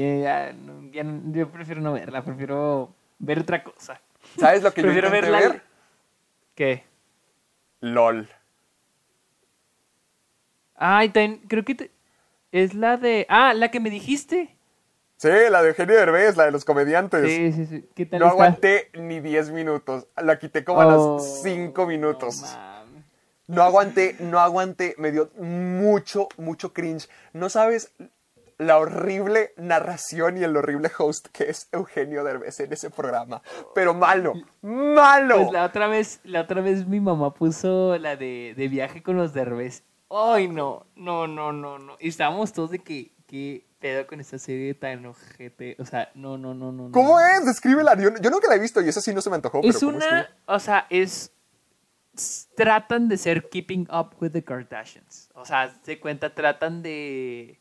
yo 1.32 1.52
prefiero 1.52 1.80
no 1.80 1.92
verla, 1.92 2.24
prefiero 2.24 2.92
ver 3.18 3.40
otra 3.40 3.62
cosa. 3.62 4.00
¿Sabes 4.38 4.62
lo 4.62 4.72
que 4.72 4.80
yo 4.82 4.86
prefiero 4.86 5.08
intenté 5.08 5.30
verla... 5.30 5.48
ver? 5.48 5.62
¿Qué? 6.54 6.84
LOL. 7.80 8.28
Ay, 10.74 11.10
también, 11.10 11.38
creo 11.46 11.64
que 11.64 11.74
te- 11.74 11.90
es 12.52 12.74
la 12.74 12.96
de... 12.96 13.26
Ah, 13.28 13.52
la 13.54 13.70
que 13.70 13.80
me 13.80 13.90
dijiste. 13.90 14.56
Sí, 15.16 15.28
la 15.50 15.62
de 15.62 15.68
Eugenio 15.68 15.94
Derbez, 15.96 16.36
la 16.36 16.46
de 16.46 16.50
los 16.52 16.64
comediantes. 16.64 17.30
Sí, 17.30 17.52
sí, 17.52 17.66
sí. 17.66 17.88
¿Qué 17.94 18.06
tal 18.06 18.20
no 18.20 18.26
está? 18.26 18.32
aguanté 18.32 18.90
ni 18.94 19.20
10 19.20 19.50
minutos. 19.50 20.06
La 20.16 20.38
quité 20.38 20.64
como 20.64 20.80
a 20.80 20.86
los 20.86 21.42
5 21.42 21.86
minutos. 21.86 22.42
No 23.46 23.62
aguanté, 23.62 24.16
no 24.20 24.40
aguanté. 24.40 24.94
Me 24.96 25.12
dio 25.12 25.30
mucho, 25.36 26.28
mucho 26.38 26.72
cringe. 26.72 27.08
No 27.34 27.50
sabes 27.50 27.92
la 28.60 28.78
horrible 28.78 29.54
narración 29.56 30.36
y 30.36 30.44
el 30.44 30.54
horrible 30.54 30.90
host 30.98 31.28
que 31.32 31.48
es 31.48 31.68
Eugenio 31.72 32.22
Derbez 32.24 32.60
en 32.60 32.72
ese 32.72 32.90
programa. 32.90 33.42
Pero 33.74 33.94
malo, 33.94 34.34
malo. 34.60 35.36
Pues 35.36 35.52
la 35.52 35.64
otra 35.64 35.88
vez, 35.88 36.20
la 36.24 36.42
otra 36.42 36.60
vez 36.60 36.86
mi 36.86 37.00
mamá 37.00 37.32
puso 37.32 37.96
la 37.96 38.16
de, 38.16 38.54
de 38.56 38.68
viaje 38.68 39.02
con 39.02 39.16
los 39.16 39.32
derbez. 39.32 39.82
Ay, 40.10 40.48
no, 40.48 40.86
no, 40.94 41.26
no, 41.26 41.52
no, 41.52 41.78
no. 41.78 41.96
Y 42.00 42.08
estábamos 42.08 42.52
todos 42.52 42.70
de 42.70 42.80
que, 42.80 43.12
qué 43.26 43.64
pedo 43.78 44.06
con 44.06 44.20
esta 44.20 44.38
serie 44.38 44.74
tan 44.74 45.06
ojete. 45.06 45.76
O 45.78 45.86
sea, 45.86 46.10
no, 46.14 46.36
no, 46.36 46.52
no, 46.52 46.70
no. 46.70 46.88
no. 46.88 46.92
¿Cómo 46.92 47.18
es? 47.18 47.46
Descríbela. 47.46 47.96
Yo, 47.96 48.10
yo 48.20 48.30
nunca 48.30 48.48
la 48.48 48.56
he 48.56 48.60
visto 48.60 48.82
y 48.82 48.88
esa 48.88 49.00
sí 49.00 49.14
no 49.14 49.22
se 49.22 49.30
me 49.30 49.36
antojó. 49.36 49.60
Es 49.62 49.76
pero 49.76 49.92
¿cómo 49.92 49.96
una, 49.96 50.28
o 50.44 50.58
sea, 50.58 50.86
es 50.90 51.32
tratan 52.54 53.08
de 53.08 53.16
ser 53.16 53.48
keeping 53.48 53.88
up 53.90 54.16
with 54.20 54.32
the 54.32 54.44
Kardashians. 54.44 55.30
O 55.34 55.44
sea, 55.46 55.74
se 55.82 55.98
cuenta, 55.98 56.34
tratan 56.34 56.82
de 56.82 57.59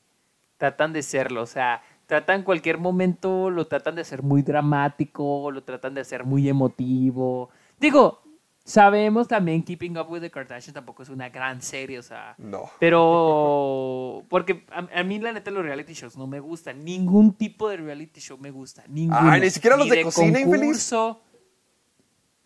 tratan 0.60 0.94
de 0.94 1.02
serlo, 1.02 1.42
o 1.42 1.46
sea, 1.48 1.82
tratan 2.06 2.44
cualquier 2.44 2.78
momento, 2.78 3.50
lo 3.50 3.66
tratan 3.66 3.96
de 3.96 4.02
hacer 4.02 4.22
muy 4.22 4.44
dramático, 4.44 5.50
lo 5.52 5.64
tratan 5.64 5.94
de 5.96 6.02
hacer 6.02 6.26
muy 6.26 6.48
emotivo. 6.50 7.50
Digo, 7.80 8.22
sabemos 8.66 9.28
también 9.28 9.64
Keeping 9.64 9.98
Up 9.98 10.08
with 10.12 10.22
the 10.22 10.30
Kardashians 10.30 10.74
tampoco 10.74 11.02
es 11.02 11.10
una 11.10 11.30
gran 11.30 11.62
serie, 11.62 11.98
o 11.98 12.04
sea, 12.04 12.36
No. 12.38 12.70
pero 12.80 14.24
porque 14.30 14.66
a, 14.72 15.00
a 15.00 15.04
mí 15.04 15.18
la 15.20 15.32
neta 15.32 15.50
los 15.50 15.64
reality 15.64 15.94
shows 15.94 16.18
no 16.18 16.28
me 16.28 16.40
gustan, 16.40 16.84
ningún 16.84 17.34
tipo 17.34 17.70
de 17.70 17.78
reality 17.78 18.20
show 18.20 18.38
me 18.38 18.52
gusta, 18.52 18.84
ninguno. 18.88 19.32
Ay, 19.32 19.42
ni 19.42 19.50
siquiera 19.50 19.78
los 19.78 19.90
de 19.90 20.04
cocina, 20.04 20.40
infeliz. 20.40 20.94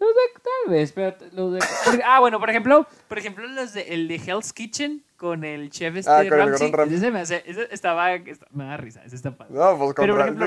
Los 0.04 0.16
de, 0.16 0.42
tal 0.42 0.74
vez, 0.74 0.92
pero 0.92 1.16
los 1.32 1.54
de... 1.54 1.60
ah, 2.06 2.20
bueno, 2.20 2.39
por 2.39 2.50
ejemplo, 2.50 2.86
por 3.08 3.18
ejemplo, 3.18 3.48
los 3.48 3.74
de, 3.74 3.82
el 3.94 4.08
de 4.08 4.16
Hell's 4.16 4.52
Kitchen 4.54 5.04
con 5.18 5.44
el 5.44 5.70
chef 5.70 5.96
este 5.96 6.12
Ah, 6.12 6.18
con 6.18 6.26
el 6.26 6.30
Ramsay, 6.32 6.72
Gordon 6.72 6.74
Ramsay. 6.80 6.98
ese 6.98 7.12
me 7.12 7.20
hace, 7.20 7.44
ese 7.46 7.68
estaba, 7.72 8.13
esta- 8.13 8.48
me 8.52 8.66
da 8.66 8.78
risa, 8.78 9.04
ese 9.06 9.16
está 9.16 9.36
padre. 9.36 9.54
No, 9.54 9.78
pues 9.78 9.94
Pero 9.96 10.16
por 10.16 10.26
con 10.26 10.44
ejemplo, 10.44 10.46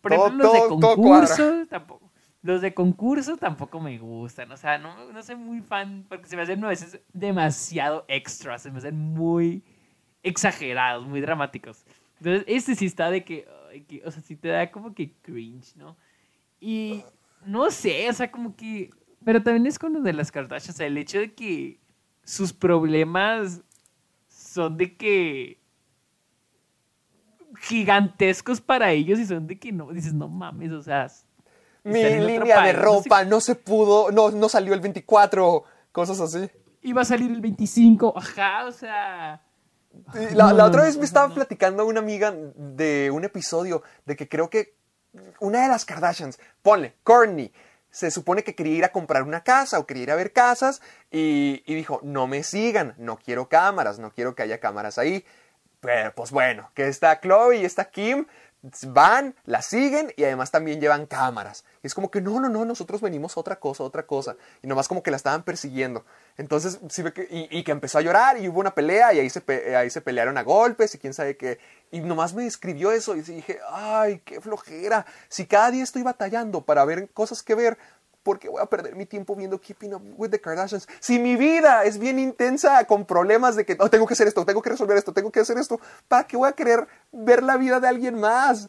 por 0.00 0.12
ejemplo, 0.12 0.44
Todo- 0.44 0.52
los 0.52 0.52
de 0.52 0.68
concurso 0.68 1.66
tampoco. 1.68 2.10
Los 2.42 2.60
de 2.62 2.72
concurso 2.72 3.36
tampoco 3.36 3.80
me 3.80 3.98
gustan. 3.98 4.50
O 4.52 4.56
sea, 4.56 4.78
no, 4.78 5.10
no 5.12 5.22
soy 5.24 5.34
muy 5.36 5.60
fan 5.60 6.06
porque 6.08 6.26
se 6.26 6.36
me 6.36 6.42
hacen 6.42 6.62
a 6.64 6.68
veces 6.68 7.00
demasiado 7.12 8.04
extras. 8.08 8.62
Se 8.62 8.70
me 8.70 8.78
hacen 8.78 8.96
muy 8.96 9.64
exagerados, 10.22 11.06
muy 11.06 11.20
dramáticos. 11.20 11.84
Entonces, 12.18 12.44
este 12.46 12.74
sí 12.76 12.86
está 12.86 13.10
de 13.10 13.24
que, 13.24 13.46
que- 13.88 14.02
o 14.04 14.10
sea, 14.10 14.22
sí 14.22 14.36
te 14.36 14.48
da 14.48 14.70
como 14.70 14.94
que 14.94 15.12
cringe, 15.22 15.74
¿no? 15.76 15.96
Y 16.60 17.02
no 17.48 17.70
sé, 17.70 18.08
o 18.08 18.12
sea, 18.12 18.30
como 18.30 18.54
que... 18.54 18.90
Pero 19.24 19.42
también 19.42 19.66
es 19.66 19.78
con 19.78 19.92
lo 19.94 20.00
de 20.00 20.12
las 20.12 20.30
Kardashians, 20.30 20.76
o 20.76 20.78
sea, 20.78 20.86
el 20.86 20.98
hecho 20.98 21.18
de 21.18 21.34
que 21.34 21.80
sus 22.22 22.52
problemas 22.52 23.62
son 24.28 24.76
de 24.76 24.96
que 24.96 25.58
gigantescos 27.60 28.60
para 28.60 28.92
ellos 28.92 29.18
y 29.18 29.26
son 29.26 29.46
de 29.46 29.58
que 29.58 29.72
no, 29.72 29.90
dices, 29.92 30.12
no 30.12 30.28
mames, 30.28 30.72
o 30.72 30.82
sea, 30.82 31.08
Mi 31.82 32.02
línea 32.02 32.62
de 32.62 32.74
país, 32.74 32.76
no 32.76 32.80
sé 32.80 32.82
ropa 32.82 33.24
no 33.24 33.40
se 33.40 33.54
pudo, 33.54 34.10
no, 34.10 34.30
no 34.30 34.48
salió 34.48 34.74
el 34.74 34.80
24, 34.80 35.64
cosas 35.90 36.20
así. 36.20 36.50
iba 36.82 37.02
a 37.02 37.04
salir 37.04 37.30
el 37.30 37.40
25, 37.40 38.14
ajá, 38.16 38.66
o 38.66 38.72
sea, 38.72 39.42
La, 40.34 40.48
No, 40.48 40.52
la 40.52 40.64
otra 40.66 40.82
vez 40.82 40.96
me 40.96 41.04
estaba 41.04 41.34
platicando 41.34 41.84
una 41.86 42.00
amiga 42.00 42.32
de 42.32 43.10
un 43.10 43.24
episodio 43.24 43.82
de 44.04 44.16
que 44.16 44.28
creo 44.28 44.50
que 44.50 44.77
una 45.40 45.62
de 45.62 45.68
las 45.68 45.84
Kardashians, 45.84 46.38
ponle, 46.62 46.94
Courtney, 47.04 47.52
se 47.90 48.10
supone 48.10 48.44
que 48.44 48.54
quería 48.54 48.76
ir 48.76 48.84
a 48.84 48.92
comprar 48.92 49.22
una 49.22 49.42
casa 49.42 49.78
o 49.78 49.86
quería 49.86 50.02
ir 50.04 50.10
a 50.10 50.16
ver 50.16 50.32
casas 50.32 50.82
y, 51.10 51.62
y 51.66 51.74
dijo, 51.74 52.00
no 52.02 52.26
me 52.26 52.42
sigan, 52.42 52.94
no 52.98 53.18
quiero 53.18 53.48
cámaras, 53.48 53.98
no 53.98 54.12
quiero 54.12 54.34
que 54.34 54.42
haya 54.42 54.60
cámaras 54.60 54.98
ahí. 54.98 55.24
Pero 55.80 56.12
pues 56.14 56.30
bueno, 56.30 56.70
que 56.74 56.88
está 56.88 57.20
Chloe 57.20 57.58
y 57.58 57.64
está 57.64 57.90
Kim, 57.90 58.26
van, 58.88 59.34
la 59.44 59.62
siguen 59.62 60.12
y 60.16 60.24
además 60.24 60.50
también 60.50 60.80
llevan 60.80 61.06
cámaras. 61.06 61.64
Es 61.82 61.94
como 61.94 62.10
que 62.10 62.20
no, 62.20 62.40
no, 62.40 62.48
no, 62.48 62.64
nosotros 62.64 63.00
venimos 63.00 63.36
a 63.36 63.40
otra 63.40 63.56
cosa, 63.56 63.84
otra 63.84 64.04
cosa. 64.06 64.36
Y 64.62 64.66
nomás 64.66 64.88
como 64.88 65.02
que 65.02 65.10
la 65.10 65.16
estaban 65.16 65.42
persiguiendo. 65.44 66.04
Entonces, 66.36 66.80
sí 66.88 67.04
y, 67.30 67.62
que 67.62 67.72
empezó 67.72 67.98
a 67.98 68.02
llorar 68.02 68.38
y 68.38 68.48
hubo 68.48 68.60
una 68.60 68.74
pelea 68.74 69.12
y 69.12 69.20
ahí 69.20 69.30
se, 69.30 69.42
ahí 69.76 69.90
se 69.90 70.00
pelearon 70.00 70.38
a 70.38 70.42
golpes 70.42 70.94
y 70.94 70.98
quién 70.98 71.14
sabe 71.14 71.36
qué. 71.36 71.58
Y 71.90 72.00
nomás 72.00 72.34
me 72.34 72.44
describió 72.44 72.90
eso 72.90 73.14
y 73.14 73.22
dije, 73.22 73.60
ay, 73.70 74.20
qué 74.24 74.40
flojera. 74.40 75.06
Si 75.28 75.46
cada 75.46 75.70
día 75.70 75.84
estoy 75.84 76.02
batallando 76.02 76.62
para 76.62 76.84
ver 76.84 77.08
cosas 77.10 77.42
que 77.42 77.54
ver, 77.54 77.78
¿por 78.22 78.38
qué 78.38 78.48
voy 78.48 78.62
a 78.62 78.66
perder 78.66 78.94
mi 78.96 79.06
tiempo 79.06 79.34
viendo 79.34 79.60
Keeping 79.60 79.94
Up 79.94 80.02
with 80.16 80.30
the 80.30 80.40
Kardashians? 80.40 80.88
Si 81.00 81.18
mi 81.18 81.36
vida 81.36 81.84
es 81.84 81.98
bien 81.98 82.18
intensa 82.18 82.84
con 82.84 83.04
problemas 83.06 83.56
de 83.56 83.64
que 83.64 83.76
oh, 83.78 83.88
tengo 83.88 84.06
que 84.06 84.14
hacer 84.14 84.28
esto, 84.28 84.44
tengo 84.44 84.62
que 84.62 84.70
resolver 84.70 84.96
esto, 84.96 85.12
tengo 85.12 85.30
que 85.30 85.40
hacer 85.40 85.58
esto, 85.58 85.80
¿para 86.08 86.26
qué 86.26 86.36
voy 86.36 86.48
a 86.48 86.52
querer 86.52 86.86
ver 87.12 87.42
la 87.42 87.56
vida 87.56 87.80
de 87.80 87.88
alguien 87.88 88.18
más? 88.18 88.68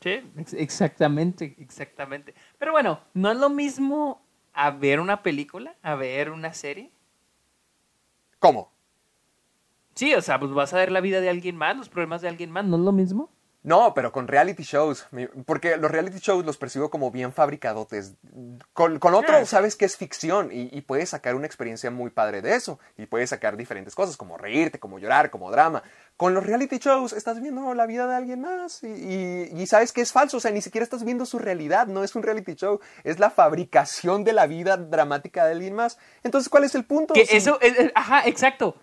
Sí, 0.00 0.22
ex- 0.36 0.54
exactamente, 0.54 1.54
exactamente. 1.58 2.34
Pero 2.58 2.72
bueno, 2.72 3.00
no 3.14 3.30
es 3.30 3.36
lo 3.38 3.50
mismo 3.50 4.22
a 4.54 4.70
ver 4.70 4.98
una 5.00 5.22
película, 5.22 5.74
a 5.82 5.94
ver 5.94 6.30
una 6.30 6.54
serie. 6.54 6.90
¿Cómo? 8.38 8.72
Sí, 9.94 10.14
o 10.14 10.22
sea, 10.22 10.38
pues 10.40 10.52
vas 10.52 10.72
a 10.72 10.78
ver 10.78 10.90
la 10.90 11.00
vida 11.00 11.20
de 11.20 11.28
alguien 11.28 11.56
más, 11.56 11.76
los 11.76 11.88
problemas 11.88 12.22
de 12.22 12.28
alguien 12.28 12.50
más, 12.50 12.64
¿no 12.64 12.76
es 12.76 12.82
lo 12.82 12.92
mismo? 12.92 13.30
No, 13.62 13.92
pero 13.92 14.10
con 14.10 14.26
reality 14.26 14.62
shows. 14.62 15.06
Porque 15.44 15.76
los 15.76 15.90
reality 15.90 16.18
shows 16.18 16.46
los 16.46 16.56
percibo 16.56 16.88
como 16.88 17.10
bien 17.10 17.32
fabricadotes. 17.32 18.14
Con, 18.72 18.98
con 18.98 19.12
otro 19.14 19.36
Ah, 19.36 19.44
sabes 19.44 19.76
que 19.76 19.84
es 19.84 19.98
ficción 19.98 20.50
y, 20.50 20.70
y 20.72 20.80
puedes 20.80 21.10
sacar 21.10 21.34
una 21.34 21.44
experiencia 21.46 21.90
muy 21.90 22.08
padre 22.10 22.40
de 22.40 22.54
eso. 22.54 22.78
Y 22.96 23.04
puedes 23.04 23.28
sacar 23.30 23.58
diferentes 23.58 23.94
cosas, 23.94 24.16
como 24.16 24.38
reírte, 24.38 24.78
como 24.80 24.98
llorar, 24.98 25.28
como 25.30 25.50
drama. 25.50 25.82
Con 26.16 26.32
los 26.32 26.44
reality 26.44 26.78
shows 26.78 27.12
estás 27.12 27.40
viendo 27.42 27.74
la 27.74 27.84
vida 27.86 28.06
de 28.06 28.14
alguien 28.14 28.40
más 28.40 28.82
y, 28.82 28.86
y- 28.88 29.62
y 29.62 29.66
sabes 29.66 29.92
que 29.92 30.00
es 30.00 30.10
falso. 30.12 30.38
O 30.38 30.40
sea, 30.40 30.50
ni 30.52 30.62
siquiera 30.62 30.82
estás 30.84 31.04
viendo 31.04 31.26
su 31.26 31.38
realidad. 31.38 31.86
No 31.86 32.02
es 32.02 32.14
un 32.14 32.22
reality 32.22 32.54
show. 32.54 32.80
Es 33.04 33.18
la 33.18 33.28
fabricación 33.30 34.24
de 34.24 34.32
la 34.32 34.46
vida 34.46 34.78
dramática 34.78 35.44
de 35.44 35.52
alguien 35.52 35.74
más. 35.74 35.98
Entonces, 36.22 36.48
¿cuál 36.48 36.64
es 36.64 36.74
el 36.74 36.84
punto? 36.86 37.12
Que 37.12 37.26
eso, 37.30 37.58
es- 37.60 37.78
es- 37.78 37.92
ajá, 37.94 38.22
exacto. 38.26 38.76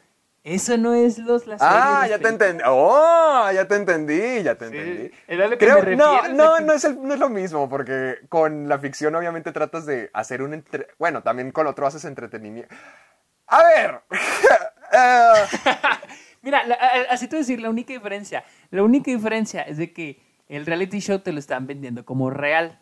Eso 0.49 0.77
no 0.77 0.93
es 0.93 1.17
los 1.19 1.45
las 1.45 1.61
Ah, 1.61 2.07
ya 2.09 2.19
te 2.19 2.29
entendí. 2.29 2.63
Oh, 2.65 3.49
ya 3.53 3.67
te 3.67 3.75
entendí, 3.75 4.43
ya 4.43 4.55
te 4.55 4.69
Sí, 4.69 4.77
entendí. 4.77 5.11
era 5.27 5.45
lo 5.47 5.57
que 5.57 5.65
Creo, 5.65 5.83
me 5.83 5.95
no, 5.97 6.15
refiero, 6.21 6.35
no, 6.35 6.59
no 6.61 6.73
es, 6.73 6.85
el- 6.85 7.01
no 7.03 7.13
es 7.13 7.19
lo 7.19 7.27
mismo, 7.29 7.67
porque 7.69 8.15
con 8.29 8.69
la 8.69 8.79
ficción 8.79 9.13
obviamente 9.15 9.51
tratas 9.51 9.85
de 9.85 10.09
hacer 10.13 10.41
un... 10.41 10.53
entre- 10.53 10.87
Bueno, 10.97 11.21
también 11.21 11.51
con 11.51 11.67
otro 11.67 11.85
haces 11.85 12.05
entretenimiento. 12.05 12.73
A 13.47 13.61
ver. 13.63 13.99
eh, 14.93 15.31
Mira, 16.41 16.63
la- 16.65 16.75
así 17.09 17.27
te 17.27 17.35
voy 17.35 17.39
a 17.39 17.43
decir, 17.43 17.59
la 17.59 17.69
única 17.69 17.91
diferencia, 17.91 18.45
la 18.71 18.83
única 18.83 19.11
diferencia 19.11 19.63
es 19.63 19.77
de 19.77 19.91
que 19.91 20.21
el 20.47 20.65
reality 20.65 20.99
show 20.99 21.19
te 21.19 21.33
lo 21.33 21.39
están 21.39 21.67
vendiendo 21.67 22.05
como 22.05 22.29
real 22.29 22.79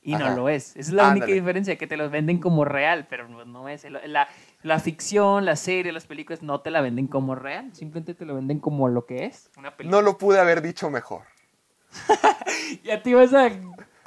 y 0.00 0.14
Ajá. 0.14 0.30
no 0.30 0.36
lo 0.36 0.48
es. 0.48 0.70
Esa 0.76 0.80
es 0.80 0.90
la 0.92 1.08
única 1.08 1.26
diferencia, 1.26 1.76
que 1.76 1.88
te 1.88 1.96
lo 1.96 2.08
venden 2.08 2.38
como 2.38 2.64
real, 2.64 3.08
pero 3.10 3.28
no, 3.28 3.44
no 3.44 3.68
es. 3.68 3.84
El- 3.84 3.98
La, 4.12 4.28
la 4.62 4.78
ficción, 4.80 5.44
la 5.44 5.56
serie, 5.56 5.92
las 5.92 6.06
películas 6.06 6.42
no 6.42 6.60
te 6.60 6.70
la 6.70 6.80
venden 6.80 7.06
como 7.06 7.34
real, 7.34 7.74
simplemente 7.74 8.14
te 8.14 8.24
lo 8.24 8.34
venden 8.34 8.58
como 8.58 8.88
lo 8.88 9.06
que 9.06 9.26
es, 9.26 9.50
una 9.56 9.76
película. 9.76 10.00
no 10.00 10.02
lo 10.02 10.18
pude 10.18 10.40
haber 10.40 10.62
dicho 10.62 10.90
mejor. 10.90 11.22
Ya 12.84 13.02
te 13.02 13.10
ibas 13.10 13.32
a 13.32 13.48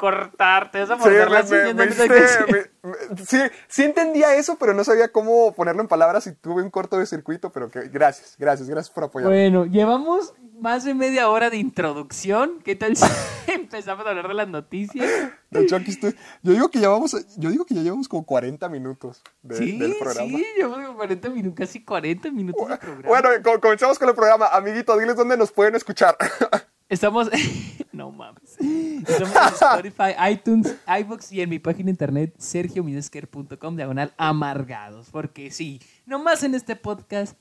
cortar, 0.01 0.71
te 0.71 0.79
vas 0.79 0.89
a 0.89 0.95
Sí, 0.95 0.99
morder 1.01 1.29
me- 1.29 1.33
las 1.35 1.49
me- 1.51 1.73
me 1.75 1.85
me- 1.85 3.25
sí, 3.25 3.37
sí 3.67 3.83
entendía 3.83 4.35
eso, 4.35 4.57
pero 4.59 4.73
no 4.73 4.83
sabía 4.83 5.11
cómo 5.11 5.53
ponerlo 5.53 5.81
en 5.83 5.87
palabras 5.87 6.25
y 6.25 6.33
tuve 6.33 6.63
un 6.63 6.71
corto 6.71 6.97
de 6.97 7.05
circuito, 7.05 7.51
pero 7.51 7.69
que, 7.69 7.81
gracias, 7.89 8.35
gracias, 8.39 8.67
gracias 8.67 8.91
por 8.93 9.03
apoyarme. 9.03 9.35
Bueno, 9.49 9.65
llevamos 9.65 10.33
más 10.59 10.83
de 10.83 10.95
media 10.95 11.29
hora 11.29 11.51
de 11.51 11.57
introducción. 11.57 12.59
¿Qué 12.65 12.75
tal 12.75 12.97
si 12.97 13.05
empezamos 13.47 14.03
a 14.05 14.09
hablar 14.09 14.27
de 14.27 14.33
las 14.33 14.47
noticias? 14.47 15.07
De 15.51 15.61
hecho, 15.61 15.75
aquí 15.75 15.91
estoy- 15.91 16.15
Yo 16.41 16.53
digo 16.53 16.69
que 16.69 16.79
ya 16.79 16.89
vamos, 16.89 17.15
yo 17.37 17.49
digo 17.51 17.63
que 17.65 17.75
ya 17.75 17.81
llevamos 17.81 18.07
como 18.07 18.25
40 18.25 18.67
minutos 18.69 19.21
de- 19.43 19.55
sí, 19.57 19.77
del 19.77 19.95
programa. 19.99 20.27
sí, 20.37 20.45
llevamos 20.57 20.79
como 20.87 20.97
40 20.97 21.29
minutos, 21.29 21.57
casi 21.67 21.83
40 21.85 22.31
minutos 22.31 22.67
de 22.67 22.77
programa. 22.77 23.07
Bueno, 23.07 23.29
co- 23.43 23.59
comenzamos 23.61 23.99
con 23.99 24.09
el 24.09 24.15
programa. 24.15 24.47
Amiguito, 24.47 24.97
diles 24.97 25.15
dónde 25.15 25.37
nos 25.37 25.51
pueden 25.51 25.75
escuchar. 25.75 26.17
Estamos, 26.91 27.29
no 27.93 28.11
mames, 28.11 28.57
estamos 28.59 29.33
en 29.33 29.53
Spotify, 29.53 30.13
iTunes, 30.29 30.75
iVoox 30.85 31.31
y 31.31 31.41
en 31.41 31.49
mi 31.49 31.57
página 31.57 31.85
de 31.85 31.91
internet 31.91 32.35
sergiomidesker.com 32.37 33.77
diagonal 33.77 34.13
amargados. 34.17 35.07
Porque 35.09 35.51
sí, 35.51 35.81
nomás 36.05 36.43
en 36.43 36.53
este 36.53 36.75
podcast 36.75 37.37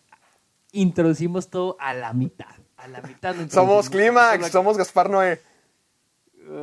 introducimos 0.71 1.51
todo 1.51 1.77
a 1.81 1.95
la 1.95 2.13
mitad. 2.13 2.55
A 2.77 2.87
la 2.87 3.03
mitad 3.03 3.35
lo 3.35 3.51
somos. 3.51 3.91
Clímax, 3.91 4.53
somos 4.53 4.79
Gaspar 4.79 5.11
Noé. 5.11 5.43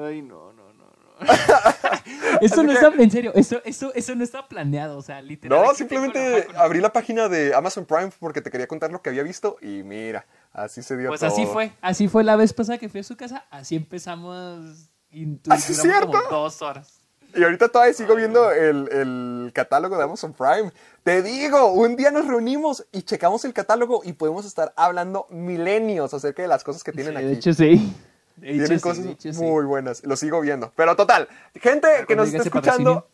Ay, 0.05 0.21
no, 0.21 0.53
no, 0.53 0.71
no, 0.71 0.85
no. 0.85 1.17
eso 2.41 2.63
no 2.63 2.71
está, 2.71 2.87
en 2.97 3.11
serio, 3.11 3.33
eso, 3.35 3.61
eso, 3.65 3.91
eso 3.95 4.15
no 4.15 4.23
está 4.23 4.47
planeado, 4.47 4.97
o 4.97 5.01
sea, 5.01 5.21
literal. 5.21 5.61
No, 5.61 5.73
simplemente 5.73 6.47
la 6.53 6.61
abrí 6.61 6.79
la 6.79 6.93
página 6.93 7.27
de 7.27 7.53
Amazon 7.53 7.85
Prime 7.85 8.11
porque 8.17 8.41
te 8.41 8.49
quería 8.49 8.67
contar 8.67 8.91
lo 8.91 9.01
que 9.01 9.09
había 9.09 9.23
visto 9.23 9.57
y 9.61 9.83
mira, 9.83 10.25
así 10.53 10.81
se 10.83 10.97
dio 10.97 11.09
Pues 11.09 11.19
todo. 11.21 11.29
así 11.31 11.45
fue, 11.45 11.71
así 11.81 12.07
fue 12.07 12.23
la 12.23 12.35
vez 12.35 12.53
pasada 12.53 12.77
que 12.77 12.89
fui 12.89 12.99
a 13.01 13.03
su 13.03 13.15
casa, 13.15 13.45
así 13.49 13.75
empezamos 13.75 14.89
y 15.09 15.25
¿Ah, 15.49 15.55
es 15.55 15.67
duramos 15.67 15.67
como 15.67 15.81
cierto? 15.81 16.17
dos 16.29 16.61
horas. 16.61 16.93
Y 17.35 17.43
ahorita 17.43 17.67
todavía 17.69 17.93
sigo 17.93 18.15
viendo 18.15 18.51
el, 18.51 18.89
el 18.91 19.51
catálogo 19.53 19.97
de 19.97 20.03
Amazon 20.03 20.33
Prime. 20.33 20.71
Te 21.03 21.21
digo, 21.21 21.71
un 21.73 21.95
día 21.95 22.09
nos 22.09 22.25
reunimos 22.25 22.85
y 22.91 23.01
checamos 23.03 23.43
el 23.45 23.53
catálogo 23.53 24.01
y 24.03 24.13
podemos 24.13 24.45
estar 24.45 24.73
hablando 24.77 25.27
milenios 25.29 26.13
acerca 26.13 26.41
de 26.41 26.47
las 26.47 26.63
cosas 26.63 26.83
que 26.83 26.91
tienen 26.93 27.13
Sí, 27.13 27.17
aquí. 27.17 27.25
de 27.27 27.33
hecho 27.33 27.53
sí. 27.53 27.93
De 28.37 28.49
hecho, 28.49 28.57
Tienen 28.65 28.79
sí, 28.79 28.83
cosas 28.83 29.03
de 29.03 29.11
hecho, 29.11 29.33
sí. 29.33 29.41
muy 29.41 29.65
buenas. 29.65 30.03
Lo 30.05 30.15
sigo 30.15 30.39
viendo. 30.41 30.71
Pero 30.75 30.95
total, 30.95 31.27
gente 31.55 31.87
que 32.07 32.15
nos 32.15 32.27
está 32.29 32.43
escuchando. 32.43 33.07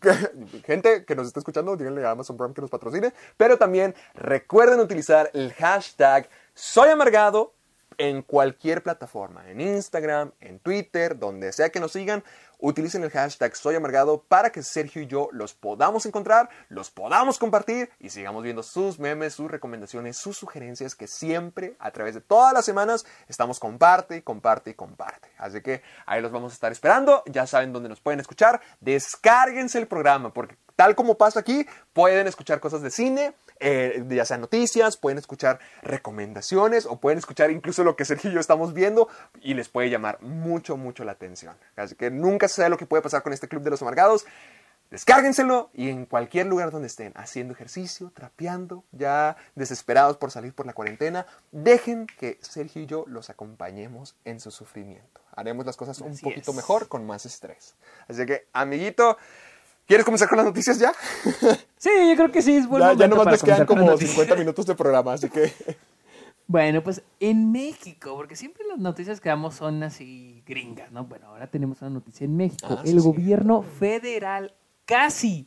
gente 0.64 1.04
que 1.04 1.14
nos 1.14 1.26
está 1.26 1.40
escuchando, 1.40 1.76
díganle 1.76 2.04
a 2.04 2.10
Amazon 2.10 2.36
Prime 2.36 2.54
que 2.54 2.60
nos 2.60 2.70
patrocine. 2.70 3.12
Pero 3.36 3.58
también 3.58 3.94
recuerden 4.14 4.80
utilizar 4.80 5.30
el 5.34 5.52
hashtag 5.52 6.28
Soy 6.54 6.90
Amargado 6.90 7.54
en 7.98 8.22
cualquier 8.22 8.82
plataforma. 8.82 9.48
En 9.50 9.60
Instagram, 9.60 10.32
en 10.40 10.58
Twitter, 10.58 11.18
donde 11.18 11.52
sea 11.52 11.70
que 11.70 11.80
nos 11.80 11.92
sigan. 11.92 12.24
Utilicen 12.64 13.02
el 13.02 13.10
hashtag 13.10 13.56
Soy 13.56 13.74
Amargado 13.74 14.22
para 14.22 14.52
que 14.52 14.62
Sergio 14.62 15.02
y 15.02 15.08
yo 15.08 15.28
los 15.32 15.52
podamos 15.52 16.06
encontrar, 16.06 16.48
los 16.68 16.92
podamos 16.92 17.36
compartir 17.36 17.90
y 17.98 18.10
sigamos 18.10 18.44
viendo 18.44 18.62
sus 18.62 19.00
memes, 19.00 19.34
sus 19.34 19.50
recomendaciones, 19.50 20.16
sus 20.16 20.36
sugerencias 20.36 20.94
que 20.94 21.08
siempre 21.08 21.74
a 21.80 21.90
través 21.90 22.14
de 22.14 22.20
todas 22.20 22.52
las 22.54 22.64
semanas 22.64 23.04
estamos 23.26 23.58
comparte 23.58 24.18
y 24.18 24.22
comparte 24.22 24.70
y 24.70 24.74
comparte. 24.74 25.28
Así 25.38 25.60
que 25.60 25.82
ahí 26.06 26.22
los 26.22 26.30
vamos 26.30 26.52
a 26.52 26.54
estar 26.54 26.70
esperando. 26.70 27.24
Ya 27.26 27.48
saben 27.48 27.72
dónde 27.72 27.88
nos 27.88 28.00
pueden 28.00 28.20
escuchar. 28.20 28.60
Descárguense 28.78 29.80
el 29.80 29.88
programa 29.88 30.32
porque 30.32 30.56
tal 30.76 30.94
como 30.94 31.16
pasa 31.16 31.40
aquí, 31.40 31.66
pueden 31.92 32.26
escuchar 32.26 32.60
cosas 32.60 32.82
de 32.82 32.90
cine, 32.90 33.34
eh, 33.60 34.04
ya 34.08 34.24
sean 34.24 34.40
noticias, 34.40 34.96
pueden 34.96 35.18
escuchar 35.18 35.60
recomendaciones 35.82 36.86
o 36.86 36.96
pueden 36.96 37.18
escuchar 37.18 37.50
incluso 37.50 37.84
lo 37.84 37.96
que 37.96 38.04
Sergio 38.04 38.30
y 38.30 38.34
yo 38.34 38.40
estamos 38.40 38.74
viendo 38.74 39.08
y 39.40 39.54
les 39.54 39.68
puede 39.68 39.90
llamar 39.90 40.20
mucho, 40.22 40.76
mucho 40.76 41.04
la 41.04 41.12
atención. 41.12 41.56
Así 41.76 41.94
que 41.94 42.10
nunca 42.10 42.48
se 42.48 42.56
sabe 42.56 42.70
lo 42.70 42.78
que 42.78 42.86
puede 42.86 43.02
pasar 43.02 43.22
con 43.22 43.32
este 43.32 43.48
Club 43.48 43.62
de 43.62 43.70
los 43.70 43.82
Amargados. 43.82 44.26
Descárguenselo 44.90 45.70
y 45.72 45.88
en 45.88 46.04
cualquier 46.04 46.46
lugar 46.46 46.70
donde 46.70 46.86
estén, 46.86 47.14
haciendo 47.16 47.54
ejercicio, 47.54 48.12
trapeando, 48.14 48.84
ya 48.92 49.38
desesperados 49.54 50.18
por 50.18 50.30
salir 50.30 50.52
por 50.52 50.66
la 50.66 50.74
cuarentena, 50.74 51.24
dejen 51.50 52.06
que 52.18 52.38
Sergio 52.42 52.82
y 52.82 52.86
yo 52.86 53.04
los 53.06 53.30
acompañemos 53.30 54.16
en 54.26 54.38
su 54.38 54.50
sufrimiento. 54.50 55.22
Haremos 55.34 55.64
las 55.64 55.78
cosas 55.78 55.98
un 56.02 56.12
Así 56.12 56.22
poquito 56.22 56.50
es. 56.50 56.56
mejor, 56.58 56.88
con 56.88 57.06
más 57.06 57.24
estrés. 57.24 57.74
Así 58.06 58.26
que, 58.26 58.46
amiguito, 58.52 59.16
¿quieres 59.92 60.06
comenzar 60.06 60.26
con 60.26 60.38
las 60.38 60.46
noticias 60.46 60.78
ya? 60.78 60.92
Sí, 61.76 61.90
yo 62.08 62.16
creo 62.16 62.30
que 62.30 62.40
sí 62.40 62.56
es 62.56 62.66
buen 62.68 62.80
ya, 62.80 62.94
ya 62.94 63.08
nomás 63.08 63.26
nos 63.26 63.42
quedan 63.42 63.66
como 63.66 63.84
noticias. 63.84 64.12
50 64.12 64.36
minutos 64.36 64.64
de 64.64 64.74
programa, 64.74 65.12
así 65.12 65.28
que... 65.28 65.52
Bueno, 66.46 66.82
pues 66.82 67.02
en 67.18 67.50
México, 67.50 68.14
porque 68.14 68.36
siempre 68.36 68.64
las 68.68 68.78
noticias 68.78 69.20
que 69.20 69.28
damos 69.28 69.54
son 69.54 69.82
así 69.82 70.42
gringas, 70.46 70.92
¿no? 70.92 71.04
Bueno, 71.04 71.28
ahora 71.28 71.46
tenemos 71.46 71.80
una 71.80 71.90
noticia 71.90 72.24
en 72.24 72.36
México. 72.36 72.66
Ah, 72.68 72.82
El 72.84 73.00
sí. 73.00 73.06
gobierno 73.06 73.62
federal 73.62 74.52
casi, 74.84 75.46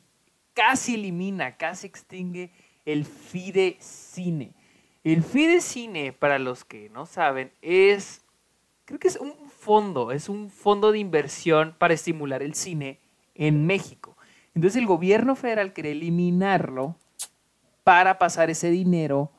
casi 0.54 0.96
elimina, 0.96 1.58
casi 1.58 1.88
extingue 1.88 2.52
el 2.86 3.06
Fidecine. 3.06 4.54
El 5.04 5.24
Fidecine, 5.24 6.12
para 6.14 6.39
los 6.39 6.66
que 6.66 6.89
no 6.89 7.06
saben, 7.06 7.52
es, 7.62 8.22
creo 8.86 9.00
que 9.00 9.08
es 9.08 9.18
un 9.18 9.34
fondo, 9.50 10.12
es 10.12 10.28
un 10.28 10.50
fondo 10.50 10.91
de 10.91 11.00
inversión 11.00 11.76
para 11.78 11.93
estimular 11.93 12.41
el 12.41 12.56
cine 12.56 13.00
en 13.36 13.66
México. 13.66 14.14
Entonces 14.56 14.80
el 14.82 14.88
gobierno 14.88 15.36
federal 15.36 15.74
quiere 15.74 15.91
eliminarlo 15.91 16.95
para 17.84 18.18
pasar 18.18 18.49
ese 18.49 18.70
dinero 18.72 19.30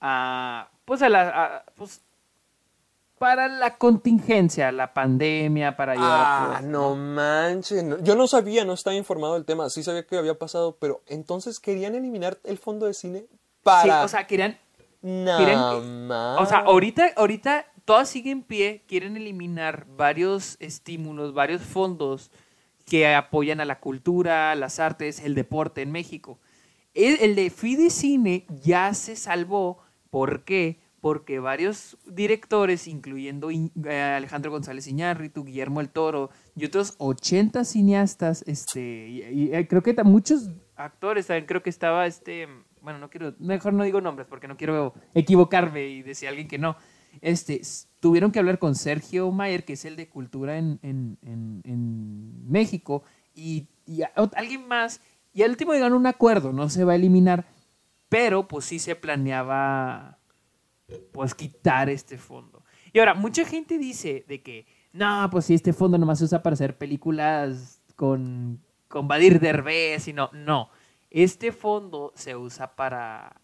a, 0.00 0.68
pues 0.84 1.02
a 1.02 1.08
la, 1.08 1.28
a- 1.28 1.64
pues, 1.74 2.02
para 3.18 3.48
la 3.48 3.78
contingencia, 3.78 4.70
la 4.72 4.92
pandemia, 4.92 5.74
para 5.76 5.92
ayudar 5.92 6.10
a 6.20 6.56
Ah, 6.58 6.60
no 6.62 6.94
manches. 6.94 7.82
no- 7.82 7.98
Yo 8.00 8.14
no 8.14 8.26
sabía, 8.26 8.66
no 8.66 8.74
estaba 8.74 8.94
informado 8.94 9.34
del 9.34 9.46
tema. 9.46 9.70
Sí 9.70 9.82
sabía 9.82 10.06
que 10.06 10.18
había 10.18 10.38
pasado, 10.38 10.76
pero 10.78 11.00
entonces 11.06 11.58
querían 11.58 11.94
eliminar 11.94 12.36
el 12.44 12.58
fondo 12.58 12.84
de 12.84 12.92
cine 12.92 13.20
Sí, 13.20 13.28
para. 13.62 14.04
o 14.04 14.08
sea, 14.08 14.26
querían 14.26 14.58
no 15.00 15.38
quieren-. 15.38 16.10
O 16.38 16.44
sea, 16.46 16.58
ahorita, 16.58 17.12
ahorita 17.16 17.64
todas 17.86 18.08
siguen 18.10 18.38
en 18.38 18.42
pie, 18.44 18.82
quieren 18.86 19.16
eliminar 19.16 19.86
varios 19.96 20.56
estímulos, 20.60 21.32
varios 21.32 21.62
fondos 21.62 22.30
que 22.86 23.14
apoyan 23.14 23.60
a 23.60 23.64
la 23.64 23.80
cultura, 23.80 24.54
las 24.54 24.78
artes, 24.78 25.20
el 25.20 25.34
deporte 25.34 25.82
en 25.82 25.90
México. 25.90 26.38
El, 26.94 27.18
el 27.20 27.34
de 27.34 27.50
Fidecine 27.50 28.46
ya 28.62 28.94
se 28.94 29.16
salvó. 29.16 29.82
¿Por 30.08 30.44
qué? 30.44 30.78
Porque 31.00 31.40
varios 31.40 31.98
directores, 32.06 32.86
incluyendo 32.86 33.50
In- 33.50 33.72
eh, 33.84 34.00
Alejandro 34.00 34.50
González 34.52 34.86
Iñárritu, 34.86 35.44
Guillermo 35.44 35.80
el 35.80 35.90
Toro 35.90 36.30
y 36.54 36.64
otros 36.64 36.94
80 36.98 37.64
cineastas, 37.64 38.42
este, 38.46 39.08
y, 39.08 39.50
eh, 39.52 39.66
creo 39.68 39.82
que 39.82 39.94
muchos 40.04 40.50
actores, 40.76 41.26
creo 41.46 41.62
que 41.62 41.70
estaba 41.70 42.06
este, 42.06 42.48
bueno, 42.82 42.98
no 42.98 43.10
quiero, 43.10 43.34
mejor 43.40 43.72
no 43.72 43.82
digo 43.84 44.00
nombres 44.00 44.26
porque 44.28 44.48
no 44.48 44.56
quiero 44.56 44.94
equivocarme 45.12 45.86
y 45.86 46.02
decir 46.02 46.28
a 46.28 46.30
alguien 46.30 46.48
que 46.48 46.58
no. 46.58 46.76
Este, 47.20 47.60
tuvieron 48.00 48.32
que 48.32 48.38
hablar 48.38 48.58
con 48.58 48.74
Sergio 48.74 49.30
Mayer, 49.30 49.64
que 49.64 49.74
es 49.74 49.84
el 49.84 49.96
de 49.96 50.08
cultura 50.08 50.58
en, 50.58 51.18
México, 52.48 53.02
y, 53.34 53.66
alguien 54.34 54.66
más, 54.68 55.00
y 55.32 55.42
al 55.42 55.50
último 55.50 55.72
llegaron 55.72 55.94
a 55.94 56.00
un 56.00 56.06
acuerdo, 56.06 56.52
no 56.52 56.68
se 56.68 56.84
va 56.84 56.92
a 56.92 56.96
eliminar, 56.96 57.46
pero 58.08 58.48
pues 58.48 58.64
sí 58.64 58.78
se 58.78 58.94
planeaba 58.94 60.18
pues 61.12 61.34
quitar 61.34 61.88
este 61.90 62.18
fondo. 62.18 62.62
Y 62.92 62.98
ahora, 62.98 63.14
mucha 63.14 63.44
gente 63.44 63.78
dice 63.78 64.24
de 64.28 64.42
que, 64.42 64.66
no, 64.92 65.28
pues 65.30 65.46
si 65.46 65.54
este 65.54 65.72
fondo 65.72 65.98
nomás 65.98 66.18
se 66.18 66.24
usa 66.24 66.42
para 66.42 66.54
hacer 66.54 66.78
películas 66.78 67.82
con, 67.96 68.62
con 68.88 69.08
Badir 69.08 69.40
Derbez 69.40 70.08
y 70.08 70.12
no, 70.12 70.30
no. 70.32 70.70
Este 71.10 71.52
fondo 71.52 72.12
se 72.14 72.36
usa 72.36 72.74
para, 72.74 73.40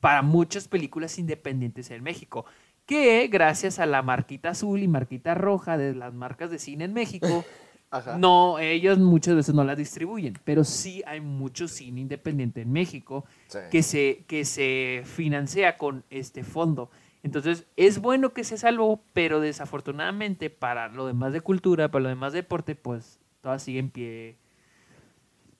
para 0.00 0.22
muchas 0.22 0.66
películas 0.68 1.18
independientes 1.18 1.90
en 1.90 2.02
México, 2.02 2.46
que 2.90 3.28
gracias 3.28 3.78
a 3.78 3.86
la 3.86 4.02
marquita 4.02 4.48
azul 4.50 4.82
y 4.82 4.88
marquita 4.88 5.34
roja 5.36 5.78
de 5.78 5.94
las 5.94 6.12
marcas 6.12 6.50
de 6.50 6.58
cine 6.58 6.86
en 6.86 6.92
México, 6.92 7.44
Ajá. 7.92 8.18
no, 8.18 8.58
ellos 8.58 8.98
muchas 8.98 9.36
veces 9.36 9.54
no 9.54 9.62
las 9.62 9.78
distribuyen, 9.78 10.34
pero 10.44 10.64
sí 10.64 11.00
hay 11.06 11.20
mucho 11.20 11.68
cine 11.68 12.00
independiente 12.00 12.62
en 12.62 12.72
México 12.72 13.24
Sí. 13.46 13.58
que, 13.70 13.84
se, 13.84 14.24
que 14.26 14.44
se 14.44 15.02
financia 15.04 15.76
con 15.78 16.02
este 16.10 16.42
fondo. 16.42 16.90
Entonces, 17.22 17.64
es 17.76 18.00
bueno 18.00 18.32
que 18.32 18.42
se 18.42 18.58
salvó, 18.58 19.00
pero 19.12 19.38
desafortunadamente 19.40 20.50
para 20.50 20.88
lo 20.88 21.06
demás 21.06 21.32
de 21.32 21.42
cultura, 21.42 21.90
para 21.92 22.02
lo 22.02 22.08
demás 22.08 22.32
de 22.32 22.38
deporte, 22.42 22.74
pues 22.74 23.20
todavía 23.40 23.60
sigue 23.60 23.78
en 23.78 23.90
pie, 23.90 24.36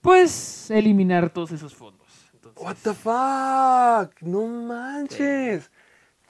pues, 0.01 0.71
eliminar 0.71 1.31
todos 1.31 1.53
esos 1.53 1.75
fondos. 1.75 2.09
Entonces, 2.35 2.63
What 2.63 2.77
the 2.83 2.95
fuck? 2.95 4.21
No 4.23 4.47
manches. 4.47 5.71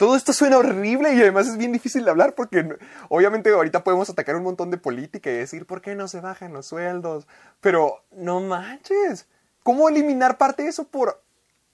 Todo 0.00 0.16
esto 0.16 0.32
suena 0.32 0.56
horrible 0.56 1.12
y 1.12 1.20
además 1.20 1.46
es 1.46 1.58
bien 1.58 1.72
difícil 1.72 2.06
de 2.06 2.10
hablar 2.10 2.34
porque 2.34 2.62
no- 2.64 2.74
obviamente 3.10 3.50
ahorita 3.50 3.84
podemos 3.84 4.08
atacar 4.08 4.34
un 4.34 4.42
montón 4.44 4.70
de 4.70 4.78
política 4.78 5.30
y 5.30 5.34
decir 5.34 5.66
por 5.66 5.82
qué 5.82 5.94
no 5.94 6.08
se 6.08 6.20
bajan 6.22 6.54
los 6.54 6.64
sueldos. 6.64 7.26
Pero 7.60 8.02
no 8.10 8.40
manches. 8.40 9.28
¿Cómo 9.62 9.90
eliminar 9.90 10.38
parte 10.38 10.62
de 10.62 10.70
eso 10.70 10.88
por 10.88 11.22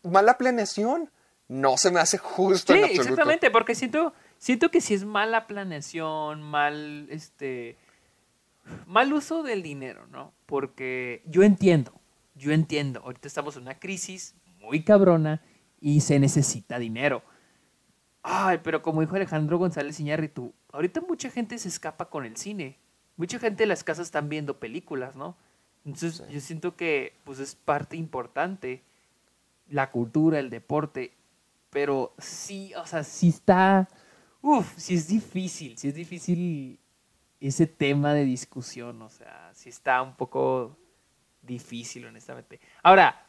mala 0.02 0.36
planeación? 0.38 1.08
No 1.46 1.76
se 1.78 1.92
me 1.92 2.00
hace 2.00 2.18
justo 2.18 2.72
Sí, 2.72 2.78
en 2.80 2.84
absoluto. 2.86 3.10
exactamente, 3.12 3.50
porque 3.52 3.76
siento, 3.76 4.12
siento 4.38 4.72
que 4.72 4.80
si 4.80 4.94
es 4.94 5.04
mala 5.04 5.46
planeación, 5.46 6.42
mal, 6.42 7.06
este, 7.10 7.76
mal 8.86 9.12
uso 9.12 9.44
del 9.44 9.62
dinero, 9.62 10.08
¿no? 10.08 10.32
Porque 10.46 11.22
yo 11.26 11.44
entiendo, 11.44 11.92
yo 12.34 12.50
entiendo, 12.50 13.02
ahorita 13.04 13.28
estamos 13.28 13.54
en 13.54 13.62
una 13.62 13.78
crisis 13.78 14.34
muy 14.58 14.82
cabrona 14.82 15.40
y 15.80 16.00
se 16.00 16.18
necesita 16.18 16.80
dinero. 16.80 17.22
Ay, 18.28 18.58
pero 18.64 18.82
como 18.82 19.02
dijo 19.02 19.14
Alejandro 19.14 19.56
González 19.56 20.00
Iñárritu, 20.00 20.52
ahorita 20.72 21.00
mucha 21.00 21.30
gente 21.30 21.56
se 21.58 21.68
escapa 21.68 22.10
con 22.10 22.24
el 22.24 22.36
cine. 22.36 22.76
Mucha 23.16 23.38
gente 23.38 23.62
en 23.62 23.68
las 23.68 23.84
casas 23.84 24.08
están 24.08 24.28
viendo 24.28 24.58
películas, 24.58 25.14
¿no? 25.14 25.36
Entonces 25.84 26.24
yo 26.28 26.40
siento 26.40 26.74
que 26.74 27.14
pues 27.22 27.38
es 27.38 27.54
parte 27.54 27.96
importante 27.96 28.82
la 29.68 29.92
cultura, 29.92 30.40
el 30.40 30.50
deporte, 30.50 31.12
pero 31.70 32.14
sí, 32.18 32.74
o 32.74 32.84
sea, 32.84 33.04
sí 33.04 33.28
está, 33.28 33.88
uf, 34.42 34.76
sí 34.76 34.96
es 34.96 35.06
difícil, 35.06 35.78
sí 35.78 35.86
es 35.86 35.94
difícil 35.94 36.80
ese 37.38 37.68
tema 37.68 38.12
de 38.12 38.24
discusión, 38.24 39.02
o 39.02 39.08
sea, 39.08 39.52
sí 39.54 39.68
está 39.68 40.02
un 40.02 40.16
poco 40.16 40.76
difícil, 41.42 42.04
honestamente. 42.06 42.58
Ahora, 42.82 43.24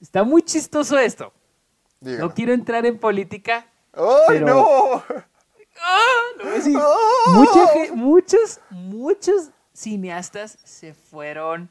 está 0.00 0.22
muy 0.22 0.42
chistoso 0.42 0.96
esto. 0.98 1.32
Dígame. 1.98 2.22
No 2.22 2.32
quiero 2.32 2.52
entrar 2.52 2.86
en 2.86 2.96
política. 2.96 3.66
¡Ay, 3.96 4.24
pero- 4.28 4.46
no! 4.46 5.02
¡Ah! 5.82 5.98
Lo 6.38 6.44
voy 6.44 6.52
a 6.52 6.56
decir. 6.56 6.78
Mucha 7.34 7.66
ge- 7.68 7.92
muchos, 7.92 8.60
muchos 8.70 9.50
cineastas 9.72 10.58
se 10.64 10.94
fueron 10.94 11.68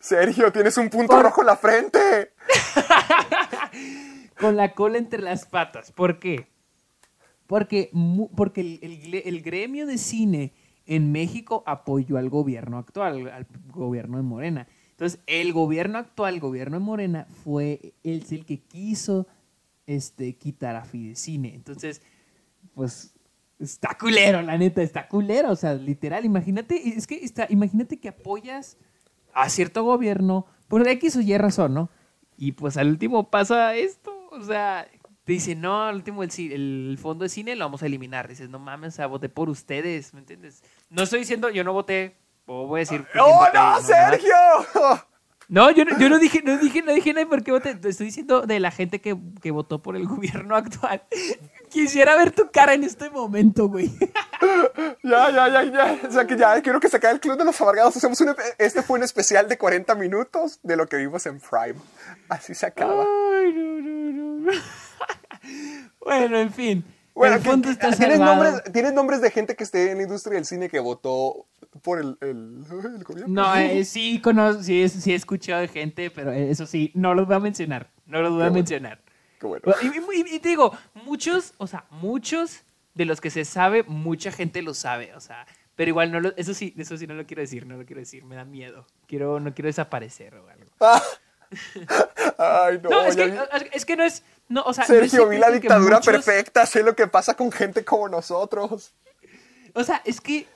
Sergio, 0.00 0.52
tienes 0.52 0.76
un 0.76 0.90
punto 0.90 1.22
rojo 1.22 1.40
en 1.40 1.46
la 1.46 1.56
frente. 1.56 2.32
con 4.40 4.56
la 4.56 4.74
cola 4.74 4.98
entre 4.98 5.22
las 5.22 5.46
patas. 5.46 5.92
¿Por 5.92 6.18
qué? 6.18 6.46
Porque, 7.46 7.90
porque 8.36 8.60
el, 8.60 8.78
el 8.82 9.02
gle- 9.02 9.22
el 9.24 9.42
gremio 9.42 9.86
de 9.86 9.98
cine 9.98 10.52
en 10.86 11.12
México 11.12 11.62
apoyó 11.66 12.18
al 12.18 12.28
gobierno 12.28 12.78
actual, 12.78 13.28
al 13.30 13.46
gobierno 13.68 14.16
de 14.18 14.22
Morena. 14.22 14.66
Entonces, 14.90 15.20
el 15.26 15.52
gobierno 15.52 15.98
actual, 15.98 16.34
el 16.34 16.40
gobierno 16.40 16.78
de 16.78 16.84
Morena, 16.84 17.26
fue 17.42 17.94
el, 18.02 18.24
el 18.30 18.44
que 18.46 18.60
quiso 18.60 19.26
este, 19.86 20.36
quitar 20.36 20.76
a 20.76 20.84
Fidecine. 20.84 21.54
Entonces, 21.54 22.02
pues, 22.74 23.14
está 23.58 23.96
culero, 23.98 24.42
la 24.42 24.58
neta, 24.58 24.82
está 24.82 25.08
culero. 25.08 25.50
O 25.50 25.56
sea, 25.56 25.74
literal, 25.74 26.24
imagínate, 26.24 26.96
es 26.96 27.06
que 27.06 27.16
está, 27.16 27.46
imagínate 27.50 27.98
que 27.98 28.08
apoyas 28.08 28.76
a 29.32 29.48
cierto 29.48 29.82
gobierno 29.84 30.46
por 30.68 30.86
X 30.86 31.16
o 31.16 31.20
Y 31.20 31.36
razón, 31.38 31.74
¿no? 31.74 31.90
Y 32.36 32.52
pues 32.52 32.76
al 32.76 32.88
último 32.88 33.30
pasa 33.30 33.74
esto, 33.76 34.12
o 34.32 34.42
sea, 34.42 34.88
te 35.24 35.32
dicen, 35.32 35.60
no, 35.60 35.84
al 35.84 35.96
último 35.96 36.22
el, 36.22 36.30
el 36.38 36.98
fondo 37.00 37.22
de 37.22 37.28
cine 37.28 37.56
lo 37.56 37.64
vamos 37.64 37.82
a 37.82 37.86
eliminar. 37.86 38.28
Dices, 38.28 38.48
no 38.48 38.58
mames, 38.58 38.94
o 38.94 38.96
sea, 38.96 39.06
voté 39.06 39.28
por 39.28 39.48
ustedes, 39.48 40.12
¿me 40.14 40.20
entiendes? 40.20 40.62
No 40.90 41.02
estoy 41.02 41.20
diciendo, 41.20 41.48
yo 41.50 41.64
no 41.64 41.72
voté, 41.72 42.16
o 42.46 42.66
voy 42.66 42.78
a 42.78 42.80
decir... 42.80 43.06
quién 43.10 43.24
¡Oh, 43.24 43.38
voté, 43.38 43.52
no, 43.54 43.60
nada. 43.60 43.82
Sergio! 43.82 44.34
No, 44.74 45.13
yo 45.48 45.84
no, 45.84 45.98
yo 45.98 46.08
no 46.08 46.18
dije, 46.18 46.42
no 46.42 46.56
dije, 46.58 46.82
no 46.82 46.92
dije 46.92 47.12
nada 47.12 47.28
por 47.28 47.42
qué 47.42 47.52
voté. 47.52 47.78
Estoy 47.84 48.06
diciendo 48.06 48.42
de 48.42 48.60
la 48.60 48.70
gente 48.70 49.00
que, 49.00 49.16
que 49.42 49.50
votó 49.50 49.82
por 49.82 49.96
el 49.96 50.06
gobierno 50.08 50.56
actual. 50.56 51.02
Quisiera 51.70 52.16
ver 52.16 52.30
tu 52.32 52.50
cara 52.50 52.74
en 52.74 52.84
este 52.84 53.10
momento, 53.10 53.68
güey. 53.68 53.90
Ya, 55.02 55.30
ya, 55.30 55.48
ya, 55.48 55.62
ya. 55.64 55.98
O 56.08 56.10
sea 56.12 56.26
que 56.26 56.36
ya 56.36 56.60
quiero 56.62 56.80
que 56.80 56.88
se 56.88 56.96
acabe 56.96 57.14
el 57.14 57.20
Club 57.20 57.38
de 57.38 57.44
los 57.44 57.58
Amargados. 57.60 57.96
Hacemos 57.96 58.20
un, 58.20 58.28
epe- 58.28 58.54
este 58.58 58.82
fue 58.82 58.98
un 58.98 59.04
especial 59.04 59.48
de 59.48 59.56
40 59.58 59.94
minutos 59.94 60.60
de 60.62 60.76
lo 60.76 60.86
que 60.86 60.96
vimos 60.96 61.24
en 61.26 61.40
Prime. 61.40 61.78
Así 62.28 62.54
se 62.54 62.66
acaba. 62.66 63.02
Ay, 63.04 63.52
no, 63.54 63.80
no, 63.80 64.40
no. 64.40 64.52
bueno, 66.04 66.38
en 66.38 66.52
fin. 66.52 66.84
Bueno, 67.14 67.40
que- 67.40 67.70
está 67.70 67.92
¿tienes, 67.92 68.18
nombres, 68.18 68.62
¿tienes 68.72 68.92
nombres 68.92 69.20
de 69.20 69.30
gente 69.30 69.54
que 69.54 69.62
esté 69.64 69.92
en 69.92 69.98
la 69.98 70.02
industria 70.02 70.34
del 70.34 70.44
cine 70.44 70.68
que 70.68 70.80
votó 70.80 71.46
por 71.82 72.00
el, 72.00 72.18
el, 72.20 72.64
el 72.96 73.04
gobierno? 73.04 73.42
No, 73.42 73.54
eh, 73.56 73.84
sí 73.84 74.20
conozco, 74.20 74.62
sí, 74.62 74.88
sí 74.88 75.12
he 75.12 75.14
escuchado 75.14 75.60
de 75.60 75.68
gente, 75.68 76.10
pero 76.10 76.32
eso 76.32 76.66
sí, 76.66 76.90
no 76.94 77.14
los 77.14 77.26
voy 77.26 77.36
a 77.36 77.40
mencionar. 77.40 77.88
No 78.06 78.20
los 78.20 78.30
voy 78.32 78.40
a 78.40 78.44
bueno. 78.46 78.54
mencionar. 78.54 79.00
Qué 79.40 79.46
bueno. 79.46 79.62
Y, 79.82 79.86
y- 80.30 80.34
y 80.36 80.38
te 80.40 80.48
digo, 80.48 80.76
muchos, 81.06 81.54
o 81.58 81.66
sea, 81.66 81.84
muchos 81.90 82.62
de 82.94 83.04
los 83.04 83.20
que 83.20 83.30
se 83.30 83.44
sabe, 83.44 83.84
mucha 83.84 84.30
gente 84.32 84.60
lo 84.62 84.74
sabe, 84.74 85.14
o 85.14 85.20
sea, 85.20 85.46
pero 85.76 85.88
igual 85.90 86.12
no 86.12 86.20
lo, 86.20 86.36
eso 86.36 86.54
sí, 86.54 86.74
eso 86.78 86.96
sí 86.96 87.06
no 87.06 87.14
lo 87.14 87.26
quiero 87.26 87.42
decir, 87.42 87.66
no 87.66 87.76
lo 87.76 87.84
quiero 87.84 88.00
decir, 88.00 88.24
me 88.24 88.36
da 88.36 88.44
miedo. 88.44 88.86
Quiero, 89.06 89.40
no 89.40 89.52
quiero 89.54 89.66
desaparecer 89.68 90.34
o 90.36 90.48
algo. 90.48 90.70
Ay, 92.38 92.78
no. 92.82 92.90
No, 92.90 93.02
es 93.04 93.16
que, 93.16 93.38
es 93.72 93.84
que 93.84 93.96
no 93.96 94.04
es, 94.04 94.22
no, 94.48 94.62
o 94.62 94.72
sea, 94.72 94.84
no 94.88 94.94
es 94.94 95.10
Sergio, 95.10 95.28
vi 95.28 95.38
la 95.38 95.50
dictadura 95.50 95.96
muchos- 95.98 96.12
perfecta. 96.12 96.66
Sé 96.66 96.82
lo 96.82 96.94
que 96.94 97.06
pasa 97.06 97.34
con 97.34 97.50
gente 97.52 97.84
como 97.84 98.08
nosotros. 98.08 98.92
O 99.74 99.84
sea, 99.84 100.02
es 100.04 100.20
que 100.20 100.46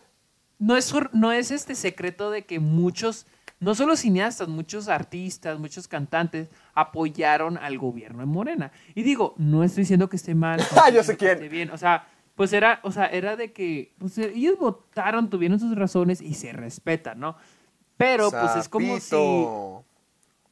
no 0.59 0.77
es, 0.77 0.93
no 1.13 1.33
es 1.33 1.51
este 1.51 1.75
secreto 1.75 2.31
de 2.31 2.45
que 2.45 2.61
muchos, 2.61 3.27
no 3.61 3.75
solo 3.75 3.97
cineastas, 3.97 4.49
muchos 4.49 4.89
artistas, 4.89 5.59
muchos 5.59 5.89
cantantes 5.89 6.49
apoyaron 6.75 7.59
al 7.59 7.79
gobierno 7.79 8.21
de 8.21 8.27
Morena. 8.27 8.73
Y 8.95 9.03
digo, 9.03 9.35
no 9.39 9.65
estoy 9.65 9.83
diciendo 9.83 10.09
que 10.09 10.17
esté 10.17 10.35
mal. 10.35 10.59
no 10.75 10.83
Ah, 10.83 10.91
yo 10.91 11.03
sé 11.03 11.17
quién. 11.17 11.33
esté 11.33 11.49
bien. 11.49 11.71
O 11.71 11.79
sea, 11.79 12.07
pues 12.37 12.53
era, 12.53 12.79
o 12.85 12.93
sea, 12.93 13.07
era 13.07 13.35
de 13.37 13.53
que 13.53 13.93
pues, 13.99 14.17
ellos 14.19 14.59
votaron, 14.59 15.29
tuvieron 15.31 15.59
sus 15.59 15.75
razones 15.77 16.21
y 16.21 16.35
se 16.35 16.53
respetan, 16.53 17.19
¿no? 17.19 17.37
Pero 17.97 18.31
pues 18.31 18.55
es 18.57 18.69
como 18.69 19.01
si... 19.01 19.17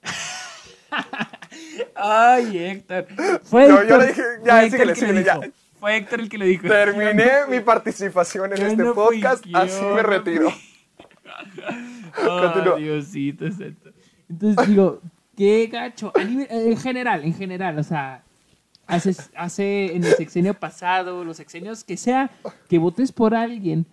Ay, 1.94 2.58
Héctor. 2.58 3.06
Fue 3.44 3.68
No, 3.68 3.76
yo 3.76 3.80
Héctor- 3.82 3.98
le 4.00 4.06
dije, 4.08 4.22
ya, 4.44 4.64
Héctor 4.64 4.96
síguele, 4.96 5.24
ya. 5.24 5.40
Fue 5.78 5.96
Héctor 5.96 6.20
el 6.20 6.28
que 6.28 6.38
lo 6.38 6.44
dijo. 6.44 6.66
Terminé 6.68 7.30
mi 7.48 7.60
participación 7.60 8.52
en 8.52 8.58
Yo 8.58 8.66
este 8.66 8.82
no 8.82 8.94
podcast, 8.94 9.44
yo 9.44 9.58
así 9.58 9.82
me 9.84 10.02
retiro. 10.02 10.52
Oh. 12.26 12.76
Diosito 12.78 13.50
santo. 13.50 13.90
Entonces 14.28 14.66
digo, 14.68 15.00
qué 15.36 15.66
gacho. 15.70 16.12
A 16.14 16.20
nivel- 16.24 16.46
en 16.50 16.76
general, 16.78 17.24
en 17.24 17.34
general, 17.34 17.78
o 17.78 17.82
sea, 17.82 18.22
hace, 18.86 19.14
hace 19.36 19.94
en 19.94 20.04
el 20.04 20.14
sexenio 20.14 20.54
pasado, 20.54 21.24
los 21.24 21.36
sexenios 21.36 21.84
que 21.84 21.96
sea, 21.98 22.30
que 22.68 22.78
votes 22.78 23.12
por 23.12 23.34
alguien 23.34 23.84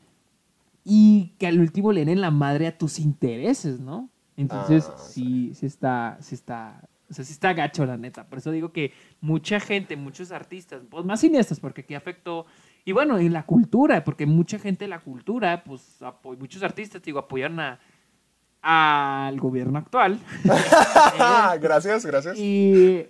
y 0.85 1.33
que 1.37 1.47
al 1.47 1.59
último 1.59 1.91
le 1.91 2.05
den 2.05 2.21
la 2.21 2.31
madre 2.31 2.67
a 2.67 2.77
tus 2.77 2.97
intereses, 2.99 3.79
¿no? 3.79 4.09
Entonces, 4.37 4.89
Ah, 4.89 4.97
sí, 4.97 5.53
sí 5.53 5.65
está, 5.65 6.17
sí 6.21 6.35
está, 6.35 6.81
o 7.13 7.15
sea, 7.15 7.23
sí 7.23 7.33
está 7.33 7.53
gacho, 7.53 7.85
la 7.85 7.95
neta. 7.95 8.27
Por 8.27 8.39
eso 8.39 8.49
digo 8.49 8.71
que 8.71 8.91
mucha 9.21 9.59
gente, 9.59 9.95
muchos 9.95 10.31
artistas, 10.31 10.81
pues 10.89 11.05
más 11.05 11.21
cineastas, 11.21 11.59
porque 11.59 11.81
aquí 11.81 11.93
afectó, 11.93 12.47
y 12.83 12.91
bueno, 12.91 13.19
en 13.19 13.31
la 13.31 13.45
cultura, 13.45 14.03
porque 14.03 14.25
mucha 14.25 14.57
gente 14.57 14.85
de 14.85 14.89
la 14.89 14.99
cultura, 14.99 15.63
pues 15.63 15.99
muchos 16.39 16.63
artistas, 16.63 17.03
digo, 17.03 17.19
apoyaron 17.19 17.59
a, 17.59 17.79
al 18.63 19.39
gobierno 19.39 19.77
actual. 19.77 20.19
gracias, 21.61 22.03
gracias. 22.03 22.35
y, 22.35 23.05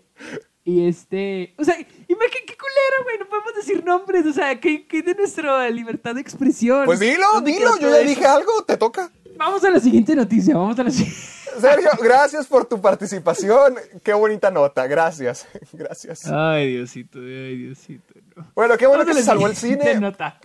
y 0.65 0.85
este, 0.85 1.55
o 1.57 1.63
sea, 1.63 1.75
imagínate 1.75 2.45
qué 2.45 2.57
culero, 2.57 3.03
güey, 3.03 3.19
no 3.19 3.29
podemos 3.29 3.55
decir 3.55 3.85
nombres, 3.85 4.25
o 4.25 4.33
sea, 4.33 4.59
¿qué, 4.59 4.85
qué 4.85 5.01
de 5.01 5.15
nuestra 5.15 5.69
libertad 5.69 6.13
de 6.15 6.21
expresión? 6.21 6.85
Pues 6.85 6.99
dilo, 6.99 7.25
¿Dónde 7.35 7.53
dilo, 7.53 7.79
yo 7.79 7.89
ya 7.89 7.99
dije 7.99 8.25
algo, 8.25 8.65
te 8.67 8.75
toca. 8.75 9.11
Vamos 9.37 9.63
a 9.63 9.69
la 9.69 9.79
siguiente 9.79 10.15
noticia, 10.15 10.55
vamos 10.55 10.77
a 10.79 10.83
la 10.83 10.91
siguiente. 10.91 11.19
Sergio, 11.59 11.89
gracias 12.01 12.47
por 12.47 12.65
tu 12.65 12.81
participación. 12.81 13.75
Qué 14.03 14.13
bonita 14.13 14.49
nota, 14.49 14.87
gracias. 14.87 15.47
Gracias. 15.73 16.25
Ay, 16.25 16.71
Diosito, 16.77 17.19
ay, 17.19 17.55
Diosito. 17.57 18.13
No. 18.35 18.47
Bueno, 18.55 18.75
qué 18.77 18.87
bueno 18.87 19.03
Vamos 19.03 19.15
que 19.15 19.21
se 19.21 19.25
salvó 19.27 19.47
el 19.47 19.55
cine. 19.55 19.99
nota. 19.99 20.39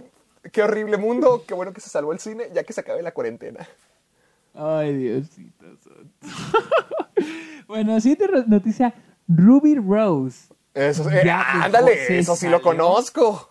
Qué 0.53 0.62
horrible 0.62 0.97
mundo. 0.99 1.45
Qué 1.47 1.55
bueno 1.55 1.72
que 1.72 1.80
se 1.80 1.89
salvó 1.89 2.12
el 2.12 2.18
cine, 2.18 2.45
ya 2.55 2.62
que 2.62 2.72
se 2.74 2.80
acabe 2.82 3.03
la 3.03 3.12
cuarentena. 3.12 3.66
Ay, 4.55 4.95
Diosito 4.97 5.64
santo. 5.82 6.36
bueno, 7.68 7.99
siguiente 8.01 8.26
noticia, 8.47 8.95
Ruby 9.26 9.76
Rose. 9.76 10.49
Eso, 10.74 11.11
eh, 11.11 11.28
ándale, 11.30 12.18
eso 12.18 12.36
sí 12.36 12.49
lo 12.49 12.61
conozco. 12.61 13.49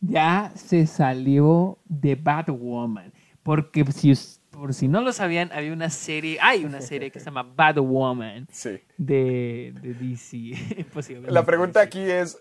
ya 0.00 0.52
se 0.56 0.86
salió 0.86 1.78
de 1.84 2.16
Batwoman. 2.16 3.12
Porque 3.42 3.84
si, 3.92 4.12
us- 4.12 4.40
por 4.52 4.72
si 4.74 4.86
no 4.86 5.00
lo 5.00 5.12
sabían, 5.12 5.50
había 5.52 5.72
una 5.72 5.90
serie, 5.90 6.38
hay 6.40 6.64
una 6.64 6.80
serie 6.80 7.10
que 7.10 7.18
se 7.18 7.24
llama 7.24 7.42
Batwoman 7.42 8.46
Sí. 8.52 8.78
de, 8.98 9.74
de 9.82 9.94
DC. 9.94 10.86
Posiblemente. 10.94 11.32
La 11.32 11.44
pregunta 11.44 11.80
aquí 11.80 11.98
es, 12.00 12.38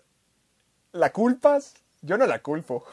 ¿la 0.92 1.12
culpas? 1.12 1.74
Yo 2.02 2.18
no 2.18 2.28
la 2.28 2.40
culpo. 2.40 2.84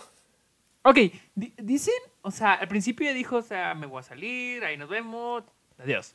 Ok, 0.82 0.96
di- 1.34 1.52
dicen, 1.58 1.94
o 2.22 2.30
sea, 2.30 2.54
al 2.54 2.68
principio 2.68 3.12
dijo, 3.12 3.36
o 3.36 3.42
sea, 3.42 3.74
me 3.74 3.86
voy 3.86 4.00
a 4.00 4.02
salir, 4.04 4.64
ahí 4.64 4.76
nos 4.78 4.88
vemos, 4.88 5.44
adiós. 5.78 6.14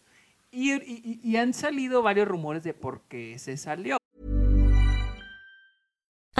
Y, 0.51 0.71
y- 0.73 1.19
y 1.23 1.37
han 1.37 1.53
salido 1.53 2.01
varios 2.01 2.27
rumores 2.27 2.63
de 2.63 2.73
por 2.73 3.01
qué 3.01 3.37
se 3.37 3.57
salió. 3.57 3.97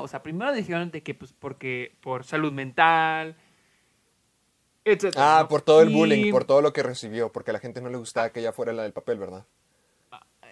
O 0.00 0.08
sea, 0.08 0.22
primero 0.22 0.52
dijeron 0.52 0.90
de 0.90 1.02
que, 1.02 1.14
pues, 1.14 1.32
porque, 1.32 1.96
por 2.00 2.24
salud 2.24 2.52
mental, 2.52 3.36
etc. 4.84 5.16
Ah, 5.16 5.46
por 5.48 5.62
todo 5.62 5.82
el 5.82 5.90
Y, 5.90 5.92
bullying, 5.94 6.30
por 6.30 6.44
todo 6.44 6.60
lo 6.62 6.72
que 6.72 6.82
recibió, 6.82 7.30
porque 7.32 7.50
a 7.50 7.54
la 7.54 7.60
gente 7.60 7.80
no 7.80 7.90
le 7.90 7.98
gustaba 7.98 8.30
que 8.30 8.40
ella 8.40 8.52
fuera 8.52 8.72
la 8.72 8.82
del 8.82 8.92
papel, 8.92 9.18
¿verdad? 9.18 9.46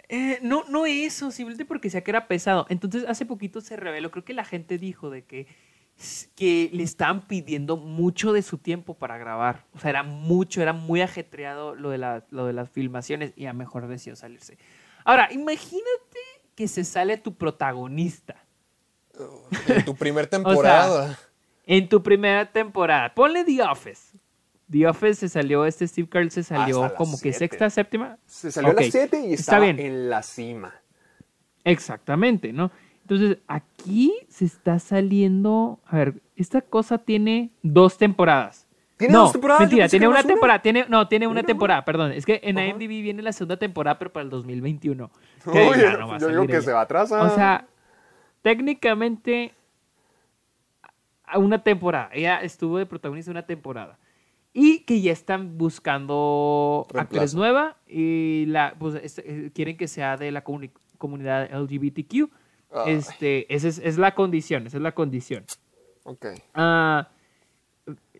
eh, 0.09 0.39
no, 0.43 0.65
no 0.69 0.87
eso, 0.87 1.31
simplemente 1.31 1.65
porque 1.65 1.87
decía 1.89 2.03
que 2.03 2.11
era 2.11 2.27
pesado. 2.27 2.67
Entonces, 2.69 3.05
hace 3.09 3.27
poquito 3.27 3.61
se 3.61 3.77
reveló, 3.77 4.11
creo 4.11 4.25
que 4.25 4.35
la 4.35 4.45
gente 4.45 4.77
dijo 4.79 5.09
de 5.09 5.25
que, 5.25 5.47
que 6.35 6.69
le 6.73 6.83
estaban 6.83 7.27
pidiendo 7.29 7.77
mucho 7.77 8.33
de 8.33 8.43
su 8.43 8.59
tiempo 8.59 8.95
para 8.95 9.19
grabar. 9.19 9.67
O 9.75 9.79
sea, 9.79 9.91
era 9.91 10.03
mucho, 10.03 10.63
era 10.63 10.73
muy 10.73 11.01
ajetreado 11.01 11.75
lo 11.77 11.91
de, 11.91 11.99
la- 11.99 12.25
lo 12.31 12.47
de 12.47 12.53
las 12.53 12.71
filmaciones 12.71 13.33
y 13.37 13.47
a 13.47 13.53
mejor 13.53 13.87
decidió 13.87 14.17
salirse. 14.17 14.59
Ahora, 15.05 15.29
imagínate 15.33 16.19
que 16.57 16.67
se 16.67 16.85
sale 16.85 17.17
tu 17.17 17.35
protagonista. 17.35 18.45
En 19.69 19.85
tu 19.85 19.95
primer 19.95 20.27
temporada. 20.29 21.19
En 21.67 21.89
tu 21.89 22.03
primera 22.03 22.47
temporada. 22.51 23.15
Ponle 23.15 23.45
The 23.45 23.63
Office. 23.63 24.19
The 24.71 24.87
Office 24.87 25.15
se 25.15 25.29
salió, 25.29 25.67
este 25.67 25.87
Steve 25.89 26.09
Carell 26.09 26.31
se 26.31 26.43
salió 26.45 26.95
como 26.95 27.21
que 27.21 27.33
sexta, 27.33 27.69
séptima. 27.71 28.19
Se 28.27 28.53
salió 28.53 28.71
a 28.71 28.73
Ok, 28.73 28.81
las 28.83 28.91
7 28.91 29.21
y 29.27 29.33
está 29.35 29.59
bien. 29.59 29.81
en 29.81 30.09
la 30.09 30.23
cima. 30.23 30.75
Exactamente, 31.65 32.53
¿no? 32.53 32.71
Entonces, 33.03 33.39
aquí 33.49 34.13
se 34.29 34.45
está 34.45 34.79
saliendo. 34.79 35.81
A 35.87 35.97
ver, 35.97 36.15
esta 36.37 36.61
cosa 36.61 36.99
tiene 36.99 37.51
dos 37.63 37.99
temporadas. 37.99 38.69
¿Tiene 38.97 39.15
no, 39.15 39.23
dos 39.23 39.33
temporadas? 39.33 39.61
Mentira, 39.63 39.89
tiene 39.89 40.07
una 40.07 40.23
temporada. 40.23 40.63
Tiene, 40.63 40.85
no, 40.89 41.09
tiene 41.09 41.27
una 41.27 41.43
temporada, 41.43 41.85
perdón. 41.85 42.13
Es 42.13 42.25
que 42.25 42.41
en. 42.45 42.59
IMDb 42.59 43.03
viene 43.03 43.23
la 43.23 43.33
segunda 43.33 43.57
temporada, 43.57 43.99
pero 43.99 44.13
para 44.13 44.25
el 44.25 44.31
2021. 44.31 45.11
Que 45.45 45.51
Uy, 45.51 45.81
ya 45.81 45.97
no 45.97 46.13
a 46.13 46.19
yo 46.19 46.29
digo 46.29 46.47
que 46.47 46.53
ella. 46.53 46.63
se 46.63 46.73
va 46.73 46.81
a 46.81 46.83
atrasar. 46.83 47.27
O 47.27 47.35
sea, 47.35 47.67
técnicamente, 48.43 49.53
a 51.25 51.39
una 51.39 51.63
temporada. 51.63 52.11
Ella 52.13 52.41
estuvo 52.43 52.79
de 52.79 52.87
protagonista 52.87 53.31
una 53.31 53.47
temporada. 53.47 53.99
Y 54.53 54.81
que 54.81 55.01
ya 55.01 55.13
están 55.13 55.57
buscando 55.59 56.87
Reemplazo. 56.91 57.37
nueva 57.37 57.77
y 57.87 58.47
la, 58.47 58.75
pues, 58.79 58.97
este, 58.97 59.23
eh, 59.47 59.51
quieren 59.55 59.77
que 59.77 59.87
sea 59.87 60.17
de 60.17 60.33
la 60.33 60.43
comuni- 60.43 60.73
comunidad 60.99 61.49
LGBTQ. 61.53 62.29
Ay. 62.73 62.95
Este, 62.95 63.53
esa 63.55 63.69
es, 63.69 63.79
es 63.79 63.97
la 63.97 64.15
condición, 64.17 64.67
esa 64.67 64.77
es 64.79 64.83
la 64.83 64.93
condición. 64.93 65.45
Ok. 66.03 66.27
Ah, 66.55 67.09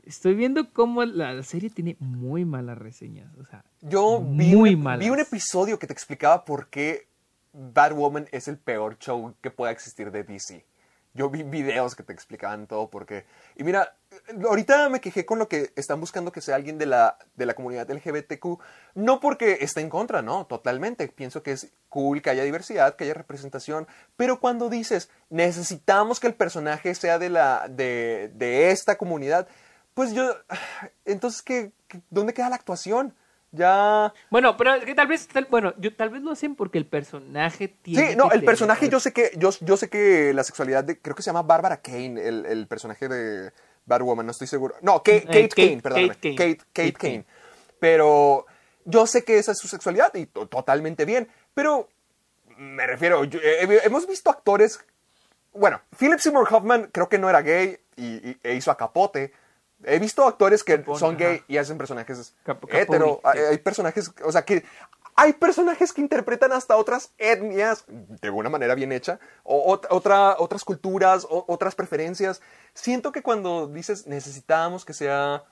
estoy 0.05 0.35
viendo 0.37 0.73
cómo 0.73 1.05
la 1.05 1.43
serie 1.43 1.69
tiene 1.71 1.97
muy 1.99 2.45
malas 2.45 2.79
reseñas. 2.79 3.37
O 3.39 3.45
sea, 3.45 3.65
Yo 3.81 4.21
vi, 4.21 4.55
muy 4.55 4.75
un, 4.77 4.83
malas. 4.85 5.01
vi 5.05 5.11
un 5.11 5.19
episodio 5.21 5.81
que 5.81 5.89
te 5.89 5.93
explicaba 5.93 6.45
por 6.45 6.69
qué 6.69 7.09
Batwoman 7.53 8.29
es 8.33 8.49
el 8.49 8.59
peor 8.59 8.99
show 8.99 9.35
que 9.41 9.51
pueda 9.51 9.73
existir 9.73 10.11
de 10.11 10.25
DC. 10.25 10.65
Yo 11.13 11.29
vi 11.29 11.43
videos 11.43 11.97
que 11.97 12.05
te 12.05 12.13
explicaban 12.13 12.69
todo 12.69 12.89
porque... 12.89 13.27
Y 13.57 13.65
mira, 13.65 13.97
ahorita 14.49 14.89
me 14.91 15.01
quejé 15.01 15.27
con 15.27 15.41
lo 15.41 15.49
que 15.49 15.73
están 15.75 15.99
buscando 15.99 16.31
que 16.31 16.41
sea 16.41 16.55
alguien 16.55 16.79
de 16.79 16.87
la, 16.87 17.19
de 17.35 17.47
la 17.47 17.55
comunidad 17.55 17.91
LGBTQ. 17.91 18.61
No 18.95 19.19
porque 19.19 19.59
esté 19.61 19.81
en 19.81 19.91
contra, 19.91 20.23
no, 20.23 20.47
totalmente. 20.47 21.09
Pienso 21.09 21.43
que 21.43 21.51
es 21.51 21.73
cool 21.89 22.23
que 22.23 22.31
haya 22.31 22.45
diversidad, 22.45 22.95
que 22.95 23.03
haya 23.05 23.15
representación. 23.15 23.89
Pero 24.17 24.39
cuando 24.39 24.69
dices, 24.69 25.11
necesitamos 25.31 26.21
que 26.21 26.29
el 26.29 26.35
personaje 26.35 26.95
sea 26.95 27.19
de, 27.19 27.29
la, 27.31 27.67
de, 27.69 28.31
de 28.35 28.71
esta 28.71 28.97
comunidad, 28.97 29.49
pues 29.95 30.13
yo... 30.13 30.33
Entonces, 31.05 31.43
¿qué, 31.43 31.73
qué- 31.89 32.03
¿dónde 32.11 32.35
queda 32.35 32.51
la 32.51 32.55
actuación? 32.57 33.17
Ya... 33.53 34.13
Bueno, 34.31 34.57
pero 34.57 34.75
es 34.75 34.85
que 34.85 34.95
tal 34.95 35.09
vez, 35.09 35.27
tal- 35.29 35.49
bueno, 35.51 35.75
yo, 35.79 35.95
tal 35.97 36.11
vez 36.11 36.23
lo 36.23 36.31
hacen 36.31 36.55
porque 36.55 36.79
el 36.79 36.87
personaje 36.87 37.69
tiene. 37.69 38.11
Sí, 38.11 38.17
no, 38.17 38.31
el 38.31 38.45
personaje 38.45 38.89
yo 38.89 39.01
sé 39.01 39.13
que 39.13 39.33
yo, 39.37 39.51
yo 39.61 39.77
sé 39.77 39.89
que 39.91 40.33
la 40.33 40.45
sexualidad 40.45 40.85
de 40.85 40.99
creo 41.01 41.17
que 41.17 41.23
se 41.23 41.31
llama 41.31 41.43
Bárbara 41.43 41.79
Kane, 41.83 42.21
el, 42.27 42.47
el 42.47 42.67
personaje 42.69 43.09
de 43.09 43.51
Batwoman, 43.87 44.25
no 44.27 44.33
estoy 44.33 44.47
seguro. 44.47 44.77
No, 44.83 44.99
Kate, 45.03 45.27
Eh, 45.29 45.49
Kate- 45.49 45.49
Kane, 45.69 45.83
perdóname. 45.83 46.09
Kate 46.15 46.35
Kate, 46.35 46.37
Kane. 46.37 46.55
Kate, 46.55 46.65
Kate 46.73 46.93
Kane. 46.93 47.13
Kane. 47.15 47.25
Pero 47.81 48.47
yo 48.85 49.07
sé 49.07 49.25
que 49.25 49.39
esa 49.39 49.53
es 49.53 49.59
su 49.59 49.67
sexualidad 49.69 50.15
y 50.15 50.27
to- 50.27 50.47
totalmente 50.47 51.05
bien, 51.05 51.29
pero 51.55 51.89
me 52.57 52.87
refiero, 52.87 53.25
yo- 53.25 53.41
eh, 53.43 53.81
hemos 53.85 54.07
visto 54.07 54.31
actores 54.31 54.79
bueno, 55.53 55.81
Philip 55.99 56.21
Seymour 56.21 56.47
Hoffman 56.55 56.91
creo 56.93 57.09
que 57.09 57.19
no 57.19 57.29
era 57.29 57.43
gay 57.43 57.77
y, 57.97 58.31
y- 58.31 58.39
e 58.45 58.55
hizo 58.55 58.71
a 58.71 58.77
Capote. 58.77 59.33
He 59.85 59.99
visto 59.99 60.27
actores 60.27 60.63
que 60.65 60.77
Capone, 60.79 60.99
son 60.99 61.17
gay 61.17 61.37
ajá. 61.37 61.45
y 61.49 61.57
hacen 61.59 61.79
personajes 61.79 62.35
Cap- 62.45 62.61
Capone, 62.61 62.81
hetero. 62.81 63.21
sí. 63.33 63.39
Hay, 63.51 63.59
personajes, 63.59 64.13
o 64.25 64.31
sea, 64.33 64.45
que 64.45 64.65
hay 65.17 65.33
personajes 65.35 65.93
que 65.93 66.01
interpretan 66.01 66.53
hasta 66.53 66.77
otras 66.77 67.13
etnias 67.19 67.85
de 67.89 68.31
una 68.31 68.49
manera 68.51 68.75
bien 68.75 68.93
hecha, 68.93 69.19
o 69.43 69.75
ot- 69.77 69.87
otra, 69.91 70.37
otras 70.39 70.65
culturas, 70.65 71.27
o- 71.29 71.45
otras 71.49 71.75
preferencias. 71.75 72.41
Siento 72.75 73.11
que 73.13 73.23
cuando 73.23 73.67
dices 73.69 74.07
necesitamos 74.07 74.85
que 74.85 74.93
sea 74.93 75.45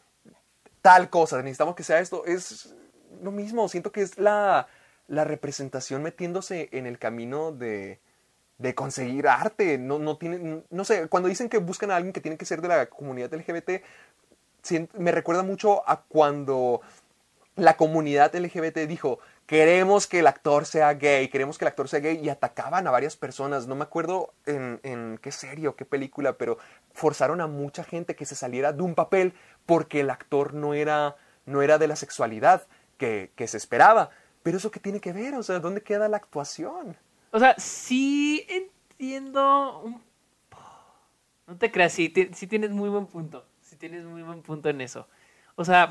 tal 0.83 1.11
cosa, 1.11 1.39
necesitamos 1.39 1.75
que 1.75 1.83
sea 1.83 1.99
esto, 2.01 2.25
es 2.25 2.75
lo 3.23 3.31
mismo. 3.31 3.69
Siento 3.69 3.93
que 3.93 4.03
es 4.03 4.19
la, 4.19 4.69
la 5.07 5.25
representación 5.25 6.03
metiéndose 6.03 6.69
en 6.73 6.87
el 6.87 6.99
camino 6.99 7.53
de, 7.53 7.99
de 8.59 8.75
conseguir 8.75 9.27
arte. 9.29 9.77
No, 9.77 9.99
no 9.99 10.17
tienen, 10.17 10.65
no 10.71 10.85
sé, 10.85 11.09
cuando 11.09 11.29
dicen 11.29 11.49
que 11.49 11.59
buscan 11.59 11.91
a 11.91 11.97
alguien 11.97 12.13
que 12.13 12.21
tiene 12.21 12.37
que 12.39 12.45
ser 12.47 12.61
de 12.63 12.69
la 12.69 12.87
comunidad 12.87 13.33
LGBT, 13.35 13.83
me 14.95 15.13
recuerda 15.13 15.43
mucho 15.43 15.89
a 15.89 16.03
cuando 16.03 16.81
la 17.59 17.77
comunidad 17.77 18.35
LGBT 18.35 18.87
dijo, 18.87 19.19
queremos 19.47 20.07
que 20.07 20.21
el 20.21 20.27
actor 20.27 20.65
sea 20.65 20.95
gay, 20.95 21.29
queremos 21.29 21.59
que 21.59 21.65
el 21.65 21.69
actor 21.69 21.89
sea 21.89 22.01
gay, 22.01 22.21
y 22.23 22.29
atacaban 22.29 22.87
a 22.87 22.91
varias 22.91 23.17
personas. 23.17 23.67
No 23.67 23.75
me 23.75 23.83
acuerdo 23.83 24.33
en, 24.47 25.19
qué 25.21 25.33
serie 25.33 25.69
o 25.69 25.75
qué 25.75 25.85
película, 25.85 26.39
pero 26.39 26.59
forzaron 26.93 27.41
a 27.41 27.47
mucha 27.47 27.83
gente 27.83 28.15
que 28.15 28.27
se 28.27 28.37
saliera 28.37 28.73
de 28.73 28.83
un 28.83 28.95
papel 28.95 29.35
porque 29.67 30.01
el 30.01 30.11
actor 30.11 30.55
no 30.55 30.73
era, 30.75 31.17
no 31.47 31.63
era 31.63 31.79
de 31.79 31.89
la 31.89 31.97
sexualidad 31.97 32.67
que, 32.97 33.33
se 33.47 33.57
esperaba. 33.57 34.11
Pero 34.43 34.59
eso 34.59 34.71
qué 34.71 34.81
tiene 34.81 35.01
que 35.01 35.13
ver, 35.13 35.35
o 35.35 35.43
sea, 35.43 35.59
¿dónde 35.59 35.83
queda 35.83 36.09
la 36.09 36.19
actuación? 36.19 36.97
O 37.33 37.39
sea, 37.39 37.55
sí 37.59 38.47
entiendo. 38.49 39.81
un- 39.81 40.03
No 41.47 41.57
te 41.57 41.73
creas, 41.73 41.93
sí, 41.93 42.13
sí 42.35 42.47
tienes 42.47 42.71
muy 42.71 42.89
buen 42.89 43.07
punto. 43.07 43.45
Tienes 43.79 44.05
muy 44.05 44.23
buen 44.23 44.43
punto 44.43 44.69
en 44.69 44.81
eso. 44.81 45.07
O 45.57 45.65
sea, 45.65 45.91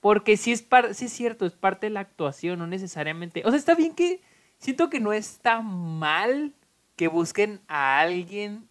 porque 0.00 0.36
sí 0.36 0.52
es, 0.52 0.62
par- 0.62 0.94
sí 0.94 1.06
es 1.06 1.12
cierto, 1.12 1.46
es 1.46 1.52
parte 1.52 1.86
de 1.86 1.90
la 1.90 2.00
actuación, 2.00 2.58
no 2.58 2.66
necesariamente. 2.66 3.42
O 3.44 3.50
sea, 3.50 3.58
está 3.58 3.74
bien 3.74 3.94
que. 3.94 4.20
Siento 4.58 4.90
que 4.90 5.00
no 5.00 5.14
está 5.14 5.62
mal 5.62 6.52
que 6.94 7.08
busquen 7.08 7.60
a 7.66 7.98
alguien 8.00 8.68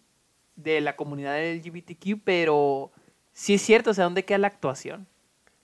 de 0.54 0.80
la 0.80 0.94
comunidad 0.94 1.42
LGBTQ, 1.42 2.20
pero 2.22 2.92
sí 3.32 3.54
es 3.54 3.62
cierto, 3.62 3.90
o 3.90 3.94
sea, 3.94 4.04
¿dónde 4.04 4.24
queda 4.24 4.38
la 4.38 4.46
actuación? 4.46 5.08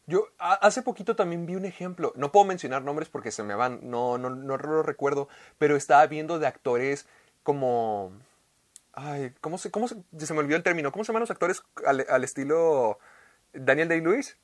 Yo 0.09 0.27
hace 0.39 0.83
poquito 0.83 1.15
también 1.15 1.47
vi 1.47 1.55
un 1.55 1.65
ejemplo, 1.65 2.13
no 2.17 2.33
puedo 2.33 2.45
mencionar 2.45 2.83
nombres 2.83 3.09
porque 3.09 3.31
se 3.31 3.45
me 3.45 3.55
van, 3.55 3.89
no, 3.89 4.19
no, 4.19 4.31
no 4.31 4.57
lo 4.57 4.83
recuerdo, 4.83 5.29
pero 5.59 5.77
estaba 5.77 6.05
viendo 6.09 6.41
de 6.41 6.49
actores 6.49 7.07
como... 7.45 8.11
Ay, 8.97 9.35
¿cómo 9.43 9.59
se, 9.59 9.71
cómo 9.71 9.89
se, 9.89 9.97
se 10.19 10.33
me 10.33 10.41
olvidó 10.41 10.57
el 10.57 10.63
término? 10.63 10.91
¿Cómo 10.91 11.05
se 11.05 11.09
llaman 11.09 11.21
los 11.21 11.31
actores 11.31 11.63
al, 11.87 12.07
al 12.09 12.25
estilo 12.25 12.99
Daniel 13.53 13.89
Day-Lewis? 13.89 14.39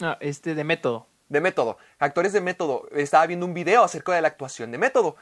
Ah, 0.00 0.18
este, 0.20 0.54
de 0.54 0.62
método. 0.62 1.06
De 1.30 1.40
método, 1.40 1.78
actores 1.98 2.32
de 2.32 2.40
método. 2.40 2.88
Estaba 2.92 3.26
viendo 3.26 3.46
un 3.46 3.54
video 3.54 3.82
acerca 3.84 4.12
de 4.12 4.20
la 4.20 4.28
actuación 4.28 4.70
de 4.70 4.78
método. 4.78 5.16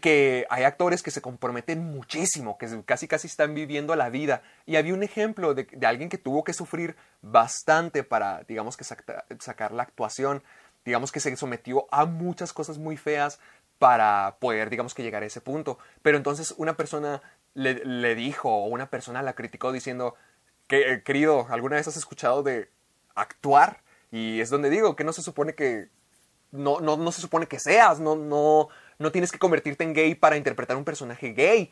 Que 0.00 0.46
hay 0.50 0.64
actores 0.64 1.02
que 1.02 1.10
se 1.10 1.22
comprometen 1.22 1.82
muchísimo, 1.84 2.58
que 2.58 2.68
casi 2.84 3.08
casi 3.08 3.26
están 3.26 3.54
viviendo 3.54 3.94
la 3.96 4.10
vida. 4.10 4.42
Y 4.64 4.76
había 4.76 4.94
un 4.94 5.02
ejemplo 5.02 5.54
de, 5.54 5.64
de 5.64 5.86
alguien 5.86 6.08
que 6.08 6.18
tuvo 6.18 6.44
que 6.44 6.52
sufrir 6.52 6.96
bastante 7.22 8.02
para, 8.04 8.42
digamos 8.44 8.76
que 8.76 8.84
saca- 8.84 9.24
sacar 9.40 9.72
la 9.72 9.84
actuación. 9.84 10.42
Digamos 10.84 11.10
que 11.10 11.20
se 11.20 11.34
sometió 11.36 11.86
a 11.90 12.04
muchas 12.04 12.52
cosas 12.52 12.78
muy 12.78 12.96
feas 12.96 13.40
para 13.78 14.36
poder, 14.40 14.70
digamos 14.70 14.94
que 14.94 15.02
llegar 15.02 15.22
a 15.22 15.26
ese 15.26 15.40
punto. 15.40 15.78
Pero 16.02 16.16
entonces 16.16 16.52
una 16.58 16.76
persona 16.76 17.22
le, 17.56 18.14
dijo, 18.14 18.50
o 18.50 18.66
una 18.66 18.90
persona 18.90 19.22
la 19.22 19.34
criticó 19.34 19.72
diciendo, 19.72 20.14
que, 20.66 20.92
eh, 20.92 21.02
querido, 21.02 21.46
¿alguna 21.48 21.76
vez 21.76 21.88
has 21.88 21.96
escuchado 21.96 22.42
de 22.42 22.68
actuar? 23.14 23.80
Y 24.10 24.40
es 24.40 24.50
donde 24.50 24.70
digo 24.70 24.94
que 24.94 25.04
no 25.04 25.12
se 25.12 25.22
supone 25.22 25.54
que 25.54 25.88
no, 26.52 26.80
no, 26.80 26.96
no 26.96 27.12
se 27.12 27.20
supone 27.20 27.46
que 27.46 27.58
seas, 27.58 27.98
no, 27.98 28.14
no, 28.14 28.68
no 28.98 29.12
tienes 29.12 29.32
que 29.32 29.38
convertirte 29.38 29.84
en 29.84 29.94
gay 29.94 30.14
para 30.14 30.36
interpretar 30.36 30.76
un 30.76 30.84
personaje 30.84 31.32
gay. 31.32 31.70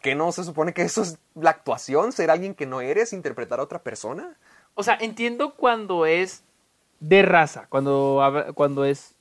Que 0.00 0.14
no 0.14 0.30
se 0.32 0.44
supone 0.44 0.72
que 0.72 0.82
eso 0.82 1.02
es 1.02 1.18
la 1.34 1.50
actuación, 1.50 2.12
ser 2.12 2.30
alguien 2.30 2.54
que 2.54 2.66
no 2.66 2.80
eres, 2.80 3.12
interpretar 3.12 3.60
a 3.60 3.62
otra 3.62 3.82
persona. 3.82 4.36
O 4.74 4.82
sea, 4.82 4.96
entiendo 5.00 5.54
cuando 5.54 6.06
es 6.06 6.44
de 7.00 7.22
raza, 7.22 7.66
cuando, 7.68 8.52
cuando 8.54 8.84
es 8.84 9.14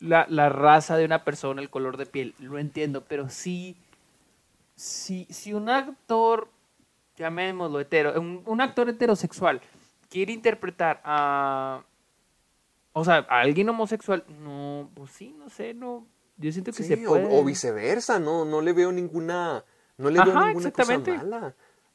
la, 0.00 0.26
la 0.28 0.48
raza 0.48 0.96
de 0.96 1.04
una 1.04 1.24
persona, 1.24 1.60
el 1.60 1.70
color 1.70 1.96
de 1.96 2.06
piel, 2.06 2.34
lo 2.38 2.58
entiendo, 2.58 3.04
pero 3.06 3.28
sí, 3.28 3.76
si, 4.78 5.26
si 5.30 5.52
un 5.52 5.68
actor, 5.68 6.48
llamémoslo 7.16 7.80
hetero, 7.80 8.18
un, 8.20 8.42
un 8.46 8.60
actor 8.60 8.88
heterosexual 8.88 9.60
quiere 10.08 10.32
interpretar 10.32 11.00
a, 11.04 11.82
o 12.92 13.04
sea, 13.04 13.26
a 13.28 13.40
alguien 13.40 13.68
homosexual, 13.68 14.24
no, 14.40 14.88
pues 14.94 15.10
sí, 15.10 15.34
no 15.36 15.50
sé, 15.50 15.74
no, 15.74 16.06
yo 16.36 16.52
siento 16.52 16.70
que 16.72 16.82
Sí, 16.82 16.84
se 16.84 17.06
o- 17.06 17.10
puede. 17.10 17.28
o, 17.30 17.44
viceversa, 17.44 18.18
no, 18.20 18.44
no 18.44 18.60
le 18.60 18.72
veo 18.72 18.92
ninguna, 18.92 19.64
no 19.96 20.10
le 20.10 20.20
veo 20.22 20.30
Ajá, 20.32 20.46
ninguna 20.46 20.68
exactamente. 20.68 21.10
cosa 21.12 21.24
mala. 21.24 21.54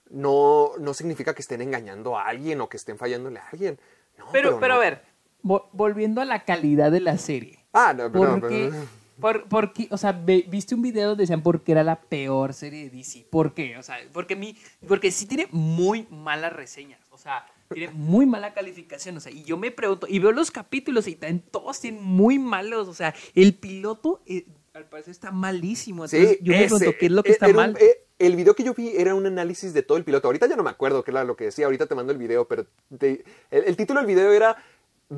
No, 0.10 0.72
no 0.80 0.94
significa 0.94 1.34
que 1.34 1.42
estén 1.42 1.62
engañando 1.62 2.18
a 2.18 2.28
alguien 2.28 2.60
o 2.62 2.68
que 2.70 2.78
estén 2.78 2.98
fallándole 2.98 3.40
a 3.40 3.48
alguien. 3.50 3.80
No, 4.18 4.26
Pero, 4.32 4.60
pero, 4.60 4.76
no. 4.76 4.80
a 4.80 4.84
ver, 4.84 5.02
vo- 5.42 5.70
volviendo 5.72 6.22
a 6.22 6.26
la 6.26 6.44
calidad 6.44 6.92
de 6.92 7.00
la 7.00 7.18
serie. 7.18 7.66
Ah, 7.74 7.94
no, 7.96 8.12
pero, 8.12 8.40
Porque, 8.40 8.70
pero- 8.72 8.86
por, 9.20 9.48
porque, 9.48 9.88
o 9.92 9.98
sea, 9.98 10.12
ve- 10.12 10.46
viste 10.50 10.76
un 10.76 10.82
video 10.82 11.10
donde 11.10 11.24
decían 11.24 11.42
por 11.44 11.62
qué 11.62 11.74
era 11.74 11.84
la 11.84 12.00
peor 12.02 12.54
serie 12.54 12.90
de 12.90 12.98
DC. 12.98 13.28
¿Por 13.30 13.54
qué? 13.54 13.78
O 13.78 13.84
sea, 13.84 13.98
porque, 14.12 14.36
mi, 14.36 14.58
porque 14.88 15.12
sí 15.12 15.26
tiene 15.26 15.48
muy 15.52 16.08
malas 16.10 16.54
reseñas. 16.54 17.00
O 17.12 17.18
sea, 17.18 17.46
tiene 17.74 17.94
muy 17.94 18.26
mala 18.26 18.54
calificación. 18.54 19.18
O 19.18 19.20
sea, 19.20 19.32
y 19.32 19.44
yo 19.44 19.58
me 19.58 19.72
pregunto, 19.72 20.08
y 20.10 20.20
veo 20.20 20.32
los 20.32 20.52
capítulos 20.52 21.08
y 21.08 21.16
también 21.16 21.44
todos 21.52 21.80
tienen 21.80 22.04
muy 22.04 22.40
malos. 22.40 22.88
O 22.88 22.94
sea, 22.94 23.14
el 23.36 23.54
piloto, 23.56 24.22
eh, 24.26 24.46
al 24.74 24.86
parecer, 24.86 25.12
está 25.12 25.32
malísimo. 25.32 26.06
Entonces, 26.06 26.32
Sí, 26.32 26.38
yo 26.42 26.52
me 26.54 26.60
pregunto, 26.60 26.90
ese, 26.90 26.98
¿qué 26.98 27.06
es 27.06 27.12
lo 27.12 27.24
que 27.24 27.30
eh, 27.30 27.34
está 27.34 27.48
un- 27.48 27.56
mal? 27.56 27.78
eh, 27.80 28.00
el 28.20 28.36
video 28.36 28.56
que 28.56 28.64
yo 28.64 28.74
vi 28.74 28.90
era 28.96 29.16
un 29.16 29.26
análisis 29.26 29.74
de 29.74 29.84
todo 29.84 29.98
el 29.98 30.04
piloto. 30.04 30.28
Ahorita 30.28 30.48
ya 30.48 30.56
no 30.56 30.64
me 30.64 30.70
acuerdo 30.70 31.04
qué 31.04 31.12
era 31.12 31.24
lo 31.24 31.36
que 31.36 31.46
decía. 31.46 31.66
Ahorita 31.66 31.88
te 31.88 31.96
mando 31.96 32.12
el 32.12 32.18
video, 32.18 32.48
pero 32.48 32.66
te- 32.98 33.24
el, 33.52 33.64
el 33.66 33.76
título 33.76 34.00
del 34.00 34.08
video 34.08 34.32
era 34.32 34.56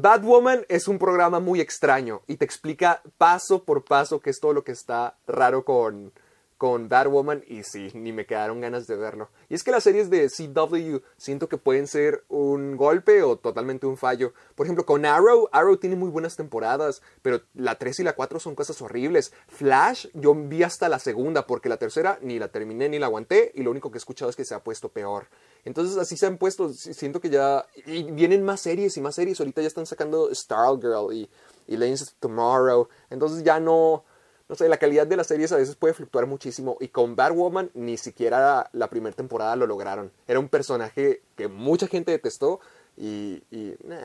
Batwoman 0.02 0.66
es 0.68 0.90
un 0.90 1.00
programa 1.00 1.40
muy 1.40 1.62
extraño 1.62 2.22
y 2.28 2.36
te 2.36 2.44
explica 2.44 3.02
paso 3.18 3.64
por 3.64 3.86
paso 3.86 4.20
qué 4.20 4.30
es 4.30 4.42
todo 4.42 4.52
lo 4.52 4.64
que 4.64 4.74
está 4.74 5.16
raro 5.26 5.64
con, 5.64 6.12
con 6.58 6.88
Batwoman 6.88 7.44
y 7.48 7.64
sí, 7.64 7.90
ni 7.94 8.14
me 8.14 8.26
quedaron 8.26 8.62
ganas 8.62 8.88
de 8.88 8.96
verlo. 8.96 9.30
Y 9.50 9.56
es 9.56 9.64
que 9.64 9.72
las 9.72 9.84
series 9.84 10.10
de 10.10 10.30
CW 10.30 10.98
siento 11.18 11.50
que 11.50 11.58
pueden 11.58 11.88
ser 11.88 12.24
un 12.30 12.78
golpe 12.78 13.24
o 13.24 13.38
totalmente 13.38 13.86
un 13.86 13.98
fallo. 13.98 14.34
Por 14.56 14.66
ejemplo, 14.66 14.86
con 14.86 15.06
Arrow, 15.06 15.50
Arrow 15.52 15.78
tiene 15.78 15.96
muy 15.96 16.10
buenas 16.10 16.36
temporadas, 16.36 17.02
pero 17.22 17.42
la 17.54 17.78
3 17.78 18.00
y 18.00 18.04
la 18.04 18.14
4 18.14 18.40
son 18.40 18.56
cosas 18.56 18.82
horribles. 18.82 19.34
Flash, 19.48 20.08
yo 20.14 20.34
vi 20.34 20.64
hasta 20.64 20.88
la 20.88 21.00
segunda 21.00 21.46
porque 21.46 21.70
la 21.70 21.78
tercera 21.78 22.20
ni 22.22 22.40
la 22.40 22.48
terminé 22.48 22.88
ni 22.88 23.00
la 23.00 23.08
aguanté 23.08 23.52
y 23.54 23.64
lo 23.64 23.72
único 23.72 23.92
que 23.92 23.98
he 23.98 24.00
escuchado 24.00 24.30
es 24.30 24.36
que 24.36 24.46
se 24.46 24.56
ha 24.56 24.64
puesto 24.64 24.90
peor. 24.90 25.28
Entonces 25.66 25.98
así 25.98 26.16
se 26.16 26.26
han 26.26 26.38
puesto, 26.38 26.70
si- 26.74 26.94
siento 26.94 27.20
que 27.20 27.30
ya... 27.30 27.66
Y 27.86 28.04
vienen 28.12 28.44
más 28.46 28.62
series 28.62 28.96
y 28.98 29.02
más 29.02 29.16
series, 29.16 29.40
ahorita 29.40 29.62
ya 29.62 29.68
están 29.68 29.86
sacando 29.86 30.34
Stargirl 30.34 31.12
y, 31.14 31.30
y 31.68 31.76
of 31.94 32.10
Tomorrow, 32.20 32.88
entonces 33.10 33.44
ya 33.44 33.60
no 33.60 34.04
no 34.48 34.56
sé, 34.56 34.70
la 34.70 34.78
calidad 34.78 35.08
de 35.08 35.18
las 35.18 35.28
series 35.28 35.52
a 35.52 35.58
veces 35.58 35.76
puede 35.76 35.94
fluctuar 35.94 36.28
muchísimo. 36.28 36.78
Y 36.80 36.90
con 36.90 37.16
Batwoman 37.16 37.72
ni 37.74 37.98
siquiera 37.98 38.70
la, 38.72 38.90
primera 38.90 39.16
temporada 39.16 39.56
lo 39.56 39.66
lograron. 39.66 40.12
Era 40.28 40.40
un 40.40 40.50
personaje 40.50 41.22
que 41.36 41.48
mucha 41.48 41.88
gente 41.88 42.12
detestó. 42.12 42.60
Y, 42.98 43.42
nah, 43.84 43.98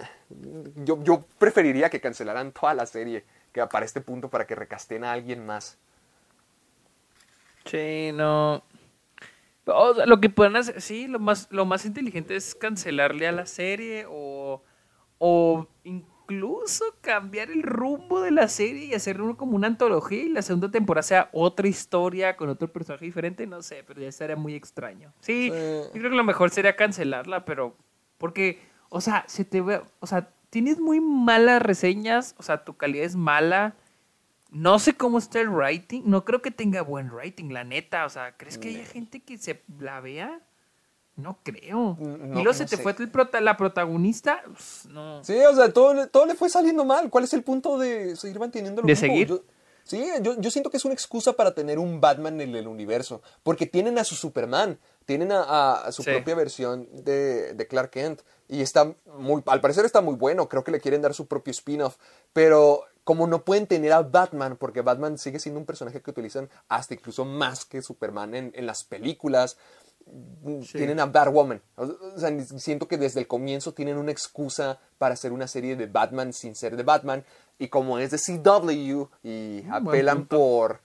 yo, 0.84 1.02
yo 1.04 1.24
preferiría 1.38 1.90
que 1.90 2.00
cancelaran 2.00 2.52
toda 2.52 2.74
la 2.74 2.86
serie 2.86 3.24
que 3.52 3.64
para 3.66 3.84
este 3.84 4.00
punto 4.00 4.30
para 4.30 4.46
que 4.46 4.54
recasten 4.54 5.04
a 5.04 5.12
alguien 5.12 5.44
más. 5.44 5.78
Sí, 7.66 8.10
no. 8.14 8.62
O 9.66 9.94
sea, 9.94 10.06
lo 10.06 10.20
que 10.20 10.30
pueden 10.30 10.56
hacer, 10.56 10.80
sí, 10.80 11.06
lo 11.06 11.18
más, 11.18 11.48
lo 11.50 11.66
más 11.66 11.84
inteligente 11.84 12.34
es 12.34 12.54
cancelarle 12.54 13.28
a 13.28 13.32
la 13.32 13.46
serie 13.46 14.06
o, 14.08 14.62
o 15.18 15.68
incluso 16.30 16.84
cambiar 17.00 17.50
el 17.50 17.62
rumbo 17.62 18.20
de 18.20 18.30
la 18.30 18.48
serie 18.48 18.84
y 18.86 18.94
hacer 18.94 19.20
uno 19.20 19.36
como 19.36 19.56
una 19.56 19.66
antología 19.66 20.22
y 20.22 20.28
la 20.28 20.42
segunda 20.42 20.70
temporada 20.70 21.02
sea 21.02 21.30
otra 21.32 21.68
historia 21.68 22.36
con 22.36 22.48
otro 22.48 22.72
personaje 22.72 23.04
diferente, 23.04 23.46
no 23.46 23.62
sé, 23.62 23.82
pero 23.86 24.00
ya 24.00 24.08
estaría 24.08 24.36
muy 24.36 24.54
extraño. 24.54 25.12
Sí, 25.20 25.50
Sí. 25.50 25.56
yo 25.86 25.90
creo 25.92 26.10
que 26.10 26.16
lo 26.16 26.24
mejor 26.24 26.50
sería 26.50 26.76
cancelarla, 26.76 27.44
pero 27.44 27.76
porque, 28.18 28.60
o 28.88 29.00
sea, 29.00 29.24
se 29.26 29.44
te 29.44 29.60
ve, 29.60 29.82
o 30.00 30.06
sea, 30.06 30.28
tienes 30.50 30.78
muy 30.80 31.00
malas 31.00 31.62
reseñas, 31.62 32.34
o 32.38 32.42
sea, 32.42 32.64
tu 32.64 32.76
calidad 32.76 33.04
es 33.04 33.16
mala. 33.16 33.74
No 34.50 34.80
sé 34.80 34.94
cómo 34.94 35.18
está 35.18 35.40
el 35.40 35.48
writing. 35.48 36.02
No 36.06 36.24
creo 36.24 36.42
que 36.42 36.50
tenga 36.50 36.82
buen 36.82 37.08
writing, 37.12 37.52
la 37.52 37.62
neta. 37.62 38.04
O 38.04 38.08
sea, 38.08 38.36
¿crees 38.36 38.58
que 38.58 38.70
haya 38.70 38.84
gente 38.84 39.20
que 39.20 39.38
se 39.38 39.62
la 39.78 40.00
vea? 40.00 40.40
No 41.22 41.38
creo. 41.42 41.96
No, 42.00 42.40
y 42.40 42.42
luego 42.42 42.52
se 42.54 42.64
te 42.66 42.76
sé. 42.76 42.82
fue 42.82 42.94
el 42.98 43.10
prota- 43.10 43.40
la 43.40 43.56
protagonista. 43.56 44.42
Pues, 44.46 44.86
no. 44.88 45.22
Sí, 45.24 45.36
o 45.38 45.54
sea, 45.54 45.72
todo, 45.72 45.94
le- 45.94 46.06
todo 46.06 46.26
le 46.26 46.34
fue 46.34 46.48
saliendo 46.50 46.84
mal. 46.84 47.10
¿Cuál 47.10 47.24
es 47.24 47.32
el 47.34 47.42
punto 47.42 47.78
de 47.78 48.16
seguir 48.16 48.38
manteniendo 48.38 48.82
lo 48.82 48.86
¿De 48.86 48.92
mismo? 48.92 49.06
seguir? 49.06 49.28
Yo- 49.28 49.42
sí, 49.84 50.04
yo, 50.22 50.40
yo 50.40 50.50
siento 50.50 50.70
que 50.70 50.76
es 50.76 50.84
una 50.84 50.94
excusa 50.94 51.32
para 51.34 51.54
tener 51.54 51.78
un 51.78 52.00
Batman 52.00 52.40
en 52.40 52.54
el 52.54 52.66
universo. 52.68 53.22
Porque 53.42 53.66
tienen 53.66 53.98
a 53.98 54.04
su 54.04 54.14
Superman, 54.14 54.78
tienen 55.04 55.32
a, 55.32 55.42
a- 55.42 55.86
a 55.86 55.92
su 55.92 56.02
Sí. 56.02 56.10
propia 56.10 56.34
versión 56.34 56.88
de, 56.92 57.54
de 57.54 57.66
Clark 57.66 57.90
Kent. 57.90 58.20
Y 58.48 58.62
está 58.62 58.92
muy, 59.18 59.42
al 59.46 59.60
parecer 59.60 59.84
está 59.84 60.00
muy 60.00 60.14
bueno. 60.14 60.48
Creo 60.48 60.64
que 60.64 60.72
le 60.72 60.80
quieren 60.80 61.02
dar 61.02 61.14
su 61.14 61.26
propio 61.26 61.50
spin-off. 61.52 61.96
Pero 62.32 62.82
como 63.04 63.26
no 63.26 63.44
pueden 63.44 63.66
tener 63.66 63.92
a 63.92 64.02
Batman, 64.02 64.56
porque 64.56 64.82
Batman 64.82 65.18
sigue 65.18 65.40
siendo 65.40 65.58
un 65.58 65.66
personaje 65.66 66.00
que 66.02 66.10
utilizan 66.10 66.48
hasta 66.68 66.94
incluso 66.94 67.24
más 67.24 67.64
que 67.64 67.80
Superman 67.82 68.34
en, 68.34 68.52
en 68.54 68.66
las 68.66 68.84
películas 68.84 69.56
tienen 70.72 71.00
a 71.00 71.06
Batwoman. 71.06 71.60
O 71.76 72.18
sea, 72.18 72.30
siento 72.58 72.88
que 72.88 72.98
desde 72.98 73.20
el 73.20 73.26
comienzo 73.26 73.72
tienen 73.72 73.96
una 73.96 74.12
excusa 74.12 74.78
para 74.98 75.14
hacer 75.14 75.32
una 75.32 75.46
serie 75.46 75.76
de 75.76 75.86
Batman 75.86 76.32
sin 76.32 76.54
ser 76.54 76.76
de 76.76 76.82
Batman. 76.82 77.24
Y 77.58 77.68
como 77.68 77.98
es 77.98 78.10
de 78.10 78.18
CW 78.18 79.08
y 79.22 79.60
buen 79.60 79.72
apelan 79.72 80.26
por, 80.26 80.80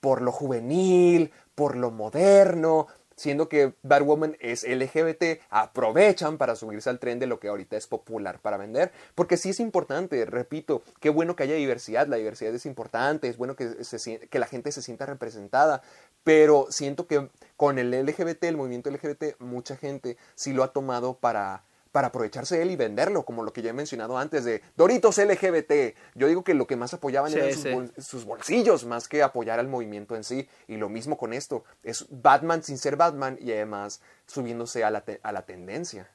por 0.00 0.22
lo 0.22 0.32
juvenil, 0.32 1.32
por 1.54 1.76
lo 1.76 1.90
moderno, 1.90 2.86
siendo 3.16 3.48
que 3.48 3.74
Batwoman 3.82 4.36
es 4.40 4.64
LGBT, 4.68 5.40
aprovechan 5.50 6.38
para 6.38 6.56
subirse 6.56 6.90
al 6.90 6.98
tren 6.98 7.18
de 7.18 7.26
lo 7.26 7.38
que 7.38 7.48
ahorita 7.48 7.76
es 7.76 7.86
popular 7.86 8.40
para 8.40 8.56
vender, 8.56 8.92
porque 9.14 9.36
sí 9.36 9.50
es 9.50 9.60
importante, 9.60 10.24
repito, 10.24 10.82
qué 11.00 11.10
bueno 11.10 11.36
que 11.36 11.44
haya 11.44 11.54
diversidad, 11.54 12.06
la 12.08 12.16
diversidad 12.16 12.54
es 12.54 12.66
importante, 12.66 13.28
es 13.28 13.36
bueno 13.36 13.56
que, 13.56 13.84
se, 13.84 14.18
que 14.18 14.38
la 14.38 14.46
gente 14.46 14.72
se 14.72 14.82
sienta 14.82 15.06
representada, 15.06 15.82
pero 16.24 16.66
siento 16.70 17.06
que 17.06 17.28
con 17.56 17.78
el 17.78 17.92
LGBT, 17.92 18.44
el 18.44 18.56
movimiento 18.56 18.90
LGBT, 18.90 19.38
mucha 19.38 19.76
gente 19.76 20.16
sí 20.34 20.52
lo 20.52 20.64
ha 20.64 20.72
tomado 20.72 21.14
para 21.18 21.64
para 21.94 22.08
aprovecharse 22.08 22.56
de 22.56 22.62
él 22.62 22.72
y 22.72 22.76
venderlo, 22.76 23.24
como 23.24 23.44
lo 23.44 23.52
que 23.52 23.62
ya 23.62 23.70
he 23.70 23.72
mencionado 23.72 24.18
antes 24.18 24.44
de 24.44 24.62
Doritos 24.76 25.16
LGBT. 25.16 25.94
Yo 26.16 26.26
digo 26.26 26.42
que 26.42 26.52
lo 26.52 26.66
que 26.66 26.74
más 26.74 26.92
apoyaban 26.92 27.32
eran 27.32 27.52
sus, 27.98 28.24
bolsillos, 28.24 28.84
más 28.84 29.06
que 29.06 29.22
apoyar 29.22 29.60
al 29.60 29.68
movimiento 29.68 30.16
en 30.16 30.24
sí. 30.24 30.48
Y 30.66 30.76
lo 30.76 30.88
mismo 30.88 31.16
con 31.16 31.32
esto, 31.32 31.62
es 31.84 32.06
Batman 32.10 32.64
sin 32.64 32.78
ser 32.78 32.96
Batman 32.96 33.38
y 33.40 33.52
además 33.52 34.00
subiéndose 34.26 34.82
a 34.82 34.90
la, 34.90 35.04
a 35.22 35.30
la 35.30 35.42
tendencia. 35.42 36.10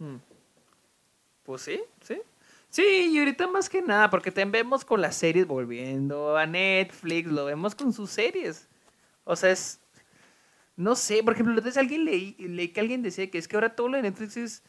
Hmm. 0.00 0.16
Pues 1.44 1.62
sí, 1.62 1.80
sí. 2.02 2.20
Sí, 2.70 3.10
y 3.12 3.18
ahorita 3.18 3.48
más 3.48 3.68
que 3.68 3.82
nada, 3.82 4.10
porque 4.10 4.30
te 4.30 4.44
vemos 4.44 4.84
con 4.84 5.00
las 5.00 5.16
series 5.16 5.46
volviendo 5.46 6.36
a 6.36 6.46
Netflix, 6.46 7.28
lo 7.28 7.44
vemos 7.44 7.74
con 7.74 7.92
sus 7.92 8.10
series. 8.10 8.68
O 9.24 9.34
sea, 9.34 9.50
es, 9.50 9.80
no 10.76 10.94
sé, 10.94 11.22
por 11.24 11.34
ejemplo, 11.34 11.52
entonces 11.52 11.76
alguien 11.76 12.04
leí, 12.04 12.36
leí 12.38 12.68
que 12.68 12.80
alguien 12.80 13.02
decía 13.02 13.28
que 13.28 13.38
es 13.38 13.48
que 13.48 13.56
ahora 13.56 13.74
todo 13.74 13.88
lo 13.88 13.96
de 13.96 14.04
Netflix 14.04 14.36
es 14.36 14.62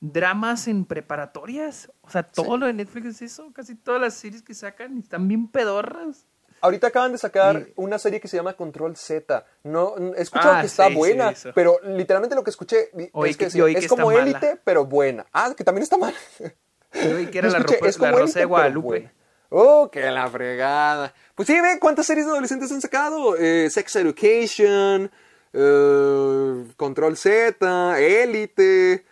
dramas 0.00 0.68
en 0.68 0.84
preparatorias. 0.84 1.90
O 2.02 2.10
sea, 2.10 2.22
todo 2.22 2.58
lo 2.58 2.66
de 2.66 2.74
Netflix 2.74 3.06
es 3.06 3.22
eso. 3.22 3.50
Casi 3.54 3.74
todas 3.74 4.00
las 4.00 4.14
series 4.14 4.42
que 4.42 4.54
sacan 4.54 4.98
están 4.98 5.26
bien 5.26 5.48
pedorras. 5.48 6.26
Ahorita 6.60 6.88
acaban 6.88 7.12
de 7.12 7.18
sacar 7.18 7.68
una 7.76 7.98
serie 7.98 8.20
que 8.20 8.28
se 8.28 8.36
llama 8.36 8.54
Control 8.54 8.96
Z. 8.96 9.46
No, 9.62 9.94
he 10.16 10.20
escuchado 10.20 10.54
ah, 10.54 10.60
que 10.60 10.66
está 10.66 10.88
buena, 10.88 11.32
pero 11.54 11.78
literalmente 11.84 12.34
lo 12.34 12.42
que 12.42 12.50
escuché 12.50 12.90
es 13.24 13.36
que, 13.36 13.46
es 13.46 13.88
como 13.88 14.10
élite, 14.12 14.60
pero 14.64 14.84
buena. 14.84 15.24
Ah, 15.32 15.54
que 15.56 15.64
también 15.64 15.84
está 15.84 15.96
mal. 15.96 16.14
Yo 16.92 17.30
que 17.30 17.38
era 17.38 17.50
la, 17.50 17.64
es 17.86 17.98
la 17.98 18.12
Rosa 18.12 18.38
de 18.40 18.44
Guadalupe. 18.44 19.10
Oh, 19.50 19.90
qué 19.90 20.02
la 20.10 20.28
fregada. 20.28 21.14
Pues 21.34 21.46
sí, 21.46 21.58
ve 21.60 21.78
cuántas 21.80 22.06
series 22.06 22.26
de 22.26 22.32
adolescentes 22.32 22.70
han 22.70 22.80
sacado. 22.80 23.36
Eh, 23.36 23.70
Sex 23.70 23.96
Education, 23.96 25.10
eh, 25.52 26.64
Control 26.76 27.16
Z, 27.16 28.00
Élite, 28.00 29.04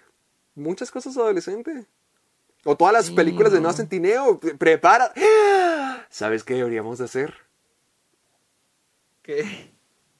muchas 0.55 0.91
cosas 0.91 1.16
adolescentes. 1.16 1.87
O 2.64 2.77
todas 2.77 2.93
las 2.93 3.11
películas 3.11 3.53
de 3.53 3.61
Noah 3.61 3.74
Centineo. 3.74 4.41
Prepara. 4.59 5.12
¿Sabes 6.11 6.43
qué 6.45 6.55
deberíamos 6.55 6.99
de 6.99 7.05
hacer? 7.05 7.35
¿Qué? 9.22 9.76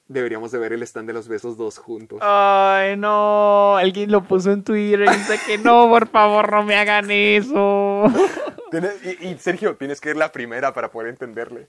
Deberíamos 0.07 0.51
de 0.51 0.59
ver 0.59 0.71
el 0.73 0.83
stand 0.83 1.07
de 1.07 1.13
los 1.13 1.27
besos 1.27 1.57
dos 1.57 1.77
juntos. 1.77 2.19
Ay, 2.21 2.95
no. 2.95 3.75
Alguien 3.75 4.11
lo 4.11 4.23
puso 4.23 4.51
en 4.51 4.63
Twitter 4.63 5.01
y 5.01 5.09
dice 5.09 5.39
que 5.45 5.57
no, 5.57 5.89
por 5.89 6.07
favor, 6.07 6.51
no 6.51 6.63
me 6.63 6.75
hagan 6.77 7.11
eso. 7.11 8.05
y, 9.21 9.27
y, 9.27 9.37
Sergio, 9.37 9.75
tienes 9.75 9.99
que 9.99 10.11
ir 10.11 10.15
la 10.15 10.31
primera 10.31 10.73
para 10.73 10.91
poder 10.91 11.09
entenderle. 11.09 11.67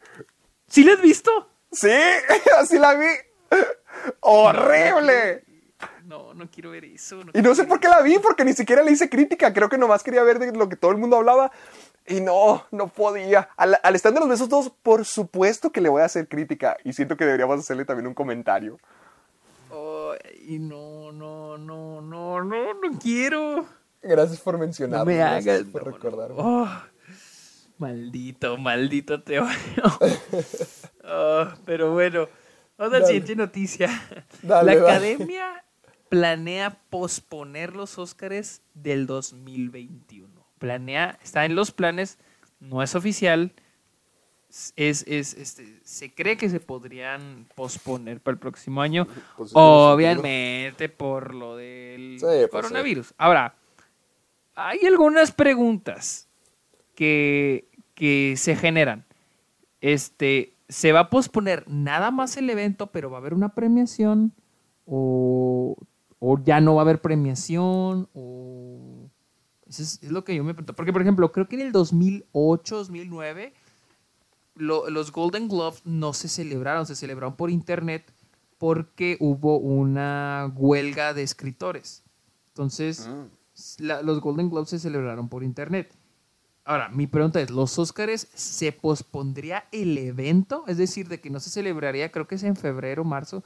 ¿Sí 0.68 0.84
la 0.84 0.92
has 0.92 1.02
visto? 1.02 1.48
Sí, 1.72 1.90
así 2.58 2.78
la 2.78 2.94
vi. 2.94 3.06
¡Horrible! 4.20 5.44
No, 6.04 6.32
no 6.32 6.48
quiero 6.50 6.70
ver 6.70 6.84
eso. 6.86 7.20
y 7.34 7.42
no 7.42 7.54
sé 7.54 7.64
por 7.64 7.80
qué 7.80 7.88
la 7.88 8.00
vi, 8.00 8.18
porque 8.18 8.44
ni 8.44 8.54
siquiera 8.54 8.82
le 8.82 8.92
hice 8.92 9.10
crítica. 9.10 9.52
Creo 9.52 9.68
que 9.68 9.76
nomás 9.76 10.02
quería 10.02 10.22
ver 10.22 10.38
de 10.38 10.52
lo 10.52 10.68
que 10.68 10.76
todo 10.76 10.90
el 10.90 10.96
mundo 10.96 11.16
hablaba. 11.16 11.52
Y 12.08 12.20
no, 12.20 12.64
no 12.70 12.88
podía. 12.88 13.50
Al, 13.56 13.78
al 13.82 13.94
estar 13.94 14.12
de 14.12 14.20
los 14.20 14.28
besos 14.28 14.48
todos, 14.48 14.70
por 14.70 15.04
supuesto 15.04 15.70
que 15.70 15.80
le 15.80 15.88
voy 15.88 16.02
a 16.02 16.06
hacer 16.06 16.28
crítica. 16.28 16.76
Y 16.84 16.94
siento 16.94 17.16
que 17.16 17.24
deberíamos 17.24 17.60
hacerle 17.60 17.84
también 17.84 18.06
un 18.06 18.14
comentario. 18.14 18.78
y 20.46 20.58
no, 20.58 21.12
no, 21.12 21.58
no, 21.58 22.00
no, 22.00 22.42
no, 22.42 22.74
no 22.74 22.98
quiero. 22.98 23.66
Gracias 24.02 24.40
por 24.40 24.58
mencionarlo. 24.58 25.04
No 25.04 25.10
me 25.10 25.22
hagas. 25.22 25.64
por 25.64 25.84
recordarme. 25.84 26.36
Oh, 26.38 26.68
maldito, 27.78 28.56
maldito 28.56 29.22
te 29.22 29.40
oh, 29.40 29.46
pero 31.66 31.92
bueno. 31.92 32.28
Vamos 32.78 32.94
a 32.94 33.00
la 33.00 33.06
siguiente 33.06 33.34
noticia. 33.34 33.90
la 34.42 34.60
academia 34.60 35.64
planea 36.08 36.80
posponer 36.90 37.74
los 37.74 37.98
Óscares 37.98 38.62
del 38.74 39.06
2021. 39.06 40.37
Planea, 40.58 41.18
está 41.22 41.44
en 41.44 41.54
los 41.54 41.70
planes, 41.70 42.18
no 42.60 42.82
es 42.82 42.94
oficial. 42.94 43.52
Es, 44.76 45.04
es, 45.06 45.34
este, 45.34 45.78
se 45.84 46.14
cree 46.14 46.36
que 46.36 46.48
se 46.48 46.58
podrían 46.58 47.46
posponer 47.54 48.20
para 48.20 48.32
el 48.32 48.38
próximo 48.38 48.80
año, 48.80 49.06
pues, 49.36 49.50
obviamente 49.54 50.88
por 50.88 51.34
lo 51.34 51.56
del 51.56 52.16
pues, 52.18 52.48
coronavirus. 52.48 53.12
Ahora, 53.18 53.54
hay 54.54 54.86
algunas 54.86 55.32
preguntas 55.32 56.28
que, 56.94 57.68
que 57.94 58.34
se 58.36 58.56
generan. 58.56 59.04
Este, 59.80 60.54
¿Se 60.68 60.92
va 60.92 61.00
a 61.00 61.10
posponer 61.10 61.64
nada 61.66 62.10
más 62.10 62.36
el 62.36 62.50
evento, 62.50 62.88
pero 62.88 63.10
va 63.10 63.18
a 63.18 63.20
haber 63.20 63.34
una 63.34 63.54
premiación? 63.54 64.32
¿O, 64.84 65.76
ya 66.44 66.60
no 66.60 66.74
va 66.74 66.82
a 66.82 66.84
haber 66.84 67.00
premiación? 67.00 68.08
¿O... 68.14 68.87
Eso 69.68 69.82
es, 69.82 70.02
lo 70.10 70.24
que 70.24 70.34
yo 70.34 70.44
me 70.44 70.54
pregunto. 70.54 70.74
Porque, 70.74 70.92
por 70.92 71.02
ejemplo, 71.02 71.30
creo 71.32 71.48
que 71.48 71.56
en 71.56 71.62
el 71.62 71.72
2008, 71.72 72.76
2009, 72.76 73.52
los 74.56 75.12
Golden 75.12 75.48
Globes 75.48 75.82
no 75.84 76.12
se 76.12 76.28
celebraron, 76.28 76.86
se 76.86 76.96
celebraron 76.96 77.36
por 77.36 77.50
internet 77.50 78.12
porque 78.58 79.16
hubo 79.20 79.58
una 79.58 80.52
huelga 80.56 81.14
de 81.14 81.22
escritores. 81.22 82.02
Entonces, 82.48 83.08
ah. 83.08 83.26
los 84.02 84.20
Golden 84.20 84.50
Globes 84.50 84.70
se 84.70 84.78
celebraron 84.78 85.28
por 85.28 85.44
internet. 85.44 85.94
Ahora, 86.64 86.88
mi 86.90 87.06
pregunta 87.06 87.40
es, 87.40 87.50
¿los 87.50 87.78
Óscares 87.78 88.28
se 88.34 88.72
pospondría 88.72 89.64
el 89.72 89.96
evento? 89.96 90.64
Es 90.66 90.76
decir, 90.76 91.08
de 91.08 91.20
que 91.20 91.30
no 91.30 91.40
se 91.40 91.50
celebraría, 91.50 92.12
creo 92.12 92.26
que 92.26 92.34
es 92.34 92.42
en 92.42 92.56
febrero, 92.56 93.04
marzo, 93.04 93.42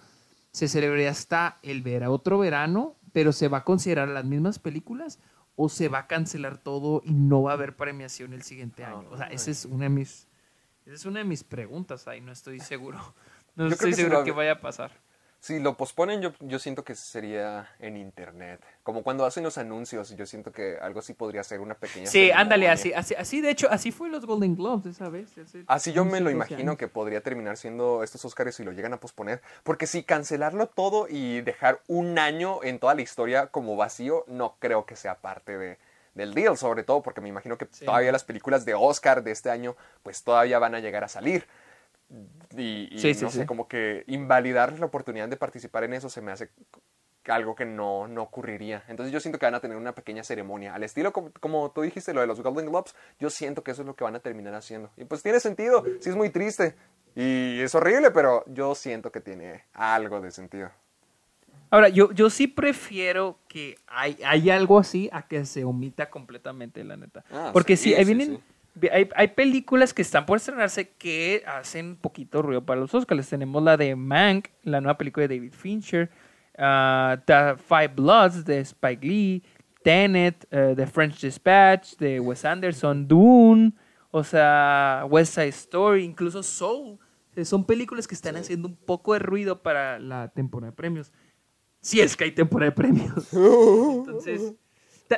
se 0.51 0.67
celebraría 0.67 1.11
hasta 1.11 1.59
el 1.63 1.83
verano, 1.83 2.13
otro 2.13 2.39
verano, 2.39 2.97
pero 3.13 3.33
se 3.33 3.49
va 3.49 3.59
a 3.59 3.65
considerar 3.65 4.09
las 4.09 4.25
mismas 4.25 4.59
películas 4.59 5.19
o 5.57 5.69
se 5.69 5.89
va 5.89 5.99
a 5.99 6.07
cancelar 6.07 6.59
todo 6.59 7.03
y 7.05 7.13
no 7.13 7.43
va 7.43 7.51
a 7.53 7.55
haber 7.55 7.77
premiación 7.77 8.33
el 8.33 8.43
siguiente 8.43 8.85
año. 8.85 9.09
O 9.11 9.17
sea, 9.17 9.27
esa 9.27 9.51
es 9.51 9.65
una 9.65 9.85
de 9.85 9.91
mis, 9.91 10.29
esa 10.87 10.95
es 10.95 11.07
una 11.07 11.21
de 11.21 11.25
mis 11.25 11.45
preguntas 11.45 12.09
ahí, 12.09 12.21
no 12.21 12.33
estoy 12.33 12.61
seguro. 12.61 12.99
No 13.55 13.67
estoy 13.67 13.93
seguro 13.93 14.25
que 14.25 14.33
vaya 14.33 14.53
a 14.53 14.61
pasar. 14.63 15.02
Si 15.43 15.59
lo 15.59 15.77
posponen, 15.77 16.23
yo, 16.23 16.33
yo 16.39 16.61
siento 16.61 16.85
que 16.85 16.95
sería 16.95 17.69
en 17.81 17.97
internet. 17.97 18.61
Como 18.85 19.03
cuando 19.03 19.27
hacen 19.27 19.43
los 19.43 19.59
anuncios, 19.59 20.15
yo 20.17 20.25
siento 20.25 20.53
que 20.53 20.79
algo 20.81 21.01
así 21.01 21.15
podría 21.15 21.43
ser 21.43 21.59
una 21.59 21.75
pequeña. 21.75 22.07
Sí, 22.07 22.31
ándale, 22.31 22.69
así, 22.69 22.93
así, 22.93 23.17
así, 23.17 23.41
de 23.41 23.51
hecho, 23.51 23.67
así 23.69 23.91
fue 23.91 24.09
los 24.09 24.25
Golden 24.25 24.55
Globes 24.55 24.87
esa 24.87 25.09
vez. 25.09 25.35
así 25.67 25.93
yo 25.93 26.05
me 26.05 26.21
lo 26.21 26.31
imagino 26.31 26.77
que 26.77 26.87
podría 26.87 27.23
terminar 27.23 27.57
siendo 27.57 28.05
estos 28.05 28.25
Oscars 28.25 28.55
si 28.55 28.63
lo 28.63 28.71
llegan 28.71 28.93
a 28.93 29.01
posponer. 29.01 29.43
Porque 29.65 29.89
si 29.89 30.05
cancelarlo 30.05 30.69
todo 30.69 31.09
y 31.11 31.41
dejar 31.41 31.81
un 31.89 32.21
año 32.21 32.63
en 32.63 32.79
toda 32.79 32.95
la 32.95 33.03
historia 33.03 33.49
como 33.49 33.75
vacío, 33.75 34.25
no 34.29 34.55
creo 34.61 34.87
que 34.87 34.95
sea 34.95 35.17
parte 35.17 35.59
de, 35.59 35.77
del 36.15 36.35
deal, 36.35 36.57
sobre 36.57 36.85
todo 36.85 37.03
porque 37.03 37.21
me 37.21 37.29
imagino 37.29 37.59
que 37.59 37.67
todavía 37.67 38.13
las 38.13 38.23
películas 38.23 38.65
de 38.65 38.75
Oscar 38.75 39.25
de 39.25 39.33
este 39.33 39.51
año, 39.51 39.75
pues 40.05 40.23
todavía 40.23 40.61
van 40.61 40.77
a 40.77 40.79
llegar 40.79 41.03
a 41.03 41.09
salir. 41.09 41.49
Y, 42.57 42.91
no 43.21 43.31
sé, 43.31 43.47
como 43.47 43.69
que 43.69 44.05
invalidar 44.07 44.79
la 44.79 44.87
oportunidad 44.87 45.29
de 45.29 45.37
participar 45.37 45.85
en 45.85 45.95
eso 45.95 46.09
se 46.11 46.21
me 46.21 46.33
hace 46.33 46.51
algo 47.27 47.55
que 47.55 47.65
no, 47.65 48.09
no 48.09 48.23
ocurriría. 48.23 48.83
Entonces 48.89 49.13
yo 49.13 49.21
siento 49.21 49.39
que 49.39 49.47
van 49.47 49.55
a 49.55 49.61
tener 49.61 49.77
una 49.77 49.95
pequeña 49.95 50.25
ceremonia. 50.25 50.75
Al 50.75 50.83
estilo, 50.83 51.13
como, 51.13 51.71
tú 51.71 51.83
dijiste, 51.83 52.13
lo 52.13 52.21
de 52.21 52.27
los 52.27 52.41
Golden 52.41 52.67
Globes, 52.67 52.95
yo 53.21 53.31
siento 53.31 53.63
que 53.63 53.71
eso 53.71 53.83
es 53.83 53.87
lo 53.87 53.95
que 53.95 54.05
van 54.05 54.17
a 54.17 54.21
terminar 54.21 54.55
haciendo. 54.55 54.91
Y 54.97 55.05
pues 55.05 55.23
tiene 55.23 55.41
sentido, 55.41 55.85
sí 56.01 56.11
es 56.11 56.17
muy 56.17 56.31
triste. 56.31 56.75
Y 57.15 57.61
es 57.61 57.75
horrible, 57.75 58.11
pero 58.11 58.45
yo 58.47 58.75
siento 58.75 59.13
que 59.13 59.21
tiene 59.21 59.65
algo 59.73 60.21
de 60.21 60.31
sentido. 60.31 60.71
Ahora, 61.71 61.89
yo, 61.89 62.13
yo 62.13 62.29
sí 62.29 62.49
prefiero 62.49 63.39
que 63.49 63.77
hay, 63.87 64.19
hay 64.27 64.51
algo 64.51 64.79
así 64.79 65.09
a 65.13 65.27
que 65.27 65.47
se 65.47 65.65
omita 65.65 66.11
completamente, 66.11 66.85
la 66.85 66.97
neta. 66.97 67.25
Ah, 67.31 67.51
Porque 67.53 67.77
si 67.77 67.95
ahí 67.95 68.05
vienen... 68.05 68.43
Hay, 68.91 69.09
hay, 69.15 69.29
películas 69.29 69.93
que 69.93 70.01
están 70.01 70.25
por 70.25 70.39
estrenarse 70.39 70.89
que 70.91 71.43
hacen 71.47 71.97
poquito 71.97 72.41
ruido 72.41 72.65
para 72.65 72.81
los 72.81 72.95
Oscars. 72.95 73.29
Tenemos 73.29 73.63
la 73.63 73.77
de 73.77 73.95
Mank, 73.95 74.49
la 74.63 74.81
nueva 74.81 74.97
película 74.97 75.29
de 75.29 75.37
David 75.37 75.53
Fincher, 75.53 76.11
uh, 76.59 77.21
The 77.27 77.57
Five 77.57 77.89
Bloods 77.89 78.45
de 78.45 78.61
Spike 78.61 79.07
Lee, 79.07 79.43
Tenet, 79.83 80.47
uh, 80.53 80.75
The 80.75 80.87
French 80.87 81.21
Dispatch 81.21 81.97
de 81.97 82.19
Wes 82.21 82.45
Anderson, 82.45 83.07
Dune, 83.07 83.73
o 84.11 84.25
sea, 84.25 85.05
West 85.09 85.35
Side 85.35 85.49
Story, 85.49 86.05
incluso 86.05 86.43
Soul. 86.43 86.99
Son 87.45 87.65
películas 87.65 88.07
que 88.07 88.15
están 88.15 88.37
haciendo 88.37 88.69
un 88.69 88.77
poco 88.77 89.15
de 89.15 89.19
ruido 89.19 89.63
para 89.63 89.99
la 89.99 90.29
temporada 90.29 90.71
de 90.71 90.77
premios. 90.77 91.13
Si 91.81 92.01
es 92.01 92.17
que 92.17 92.25
hay 92.25 92.33
temporada 92.33 92.71
de 92.71 92.77
premios. 92.77 93.33
Entonces, 93.33 94.55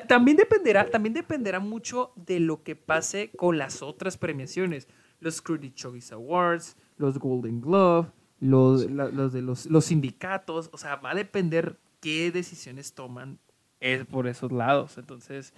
también 0.08 0.36
dependerá, 0.36 0.90
también 0.90 1.12
dependerá 1.14 1.60
mucho 1.60 2.12
de 2.16 2.40
lo 2.40 2.62
que 2.62 2.74
pase 2.76 3.30
con 3.36 3.58
las 3.58 3.82
otras 3.82 4.16
premiaciones. 4.18 4.88
Los 5.20 5.40
Critics 5.40 5.74
Choice 5.76 6.12
Awards, 6.14 6.76
los 6.96 7.18
Golden 7.18 7.60
Glove, 7.60 8.08
los, 8.40 8.90
la- 8.90 9.08
los 9.08 9.32
de 9.32 9.42
los, 9.42 9.66
los 9.66 9.84
sindicatos. 9.86 10.68
O 10.72 10.78
sea, 10.78 10.96
va 10.96 11.12
a 11.12 11.14
depender 11.14 11.78
qué 12.00 12.30
decisiones 12.30 12.92
toman 12.94 13.38
es 13.80 14.04
por 14.06 14.26
esos 14.26 14.50
lados. 14.52 14.98
Entonces, 14.98 15.52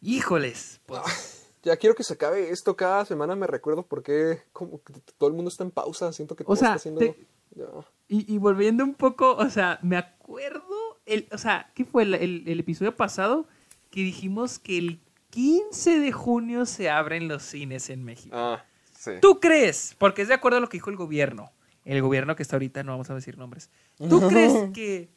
híjoles. 0.00 0.80
pues, 0.86 1.46
Ya 1.62 1.76
quiero 1.76 1.94
que 1.94 2.02
se 2.04 2.14
acabe 2.14 2.50
esto. 2.50 2.76
Cada 2.76 3.04
semana 3.04 3.36
me 3.36 3.46
recuerdo 3.46 3.84
por 3.86 4.02
qué 4.02 4.40
como 4.52 4.82
que 4.82 4.94
todo 5.18 5.28
el 5.28 5.34
mundo 5.36 5.48
está 5.48 5.64
en 5.64 5.70
pausa. 5.70 6.12
Siento 6.12 6.34
que 6.36 6.44
todo 6.44 6.56
sea, 6.56 6.68
está 6.68 6.76
haciendo... 6.76 7.00
te-. 7.00 7.26
Y, 8.08 8.32
y 8.34 8.38
volviendo 8.38 8.82
un 8.82 8.94
poco, 8.94 9.34
o 9.36 9.50
sea, 9.50 9.78
me 9.82 9.96
acuerdo, 9.96 10.74
el, 11.06 11.28
o 11.32 11.38
sea, 11.38 11.70
¿qué 11.74 11.84
fue 11.84 12.02
el, 12.04 12.14
el- 12.14 12.44
el 12.46 12.60
episodio 12.60 12.94
pasado? 12.96 13.46
Que 13.90 14.00
dijimos 14.02 14.58
que 14.58 14.78
el 14.78 15.00
15 15.30 15.98
de 15.98 16.12
junio 16.12 16.66
se 16.66 16.90
abren 16.90 17.28
los 17.28 17.42
cines 17.42 17.90
en 17.90 18.04
México. 18.04 18.36
Ah, 18.36 18.64
sí. 18.98 19.12
¿Tú 19.20 19.40
crees? 19.40 19.94
Porque 19.98 20.22
es 20.22 20.28
de 20.28 20.34
acuerdo 20.34 20.58
a 20.58 20.60
lo 20.60 20.68
que 20.68 20.76
dijo 20.76 20.90
el 20.90 20.96
gobierno. 20.96 21.50
El 21.84 22.00
gobierno 22.02 22.36
que 22.36 22.42
está 22.42 22.56
ahorita, 22.56 22.82
no 22.84 22.92
vamos 22.92 23.10
a 23.10 23.14
decir 23.14 23.36
nombres. 23.38 23.70
¿Tú 23.96 24.20
crees 24.28 24.70
que, 24.72 25.08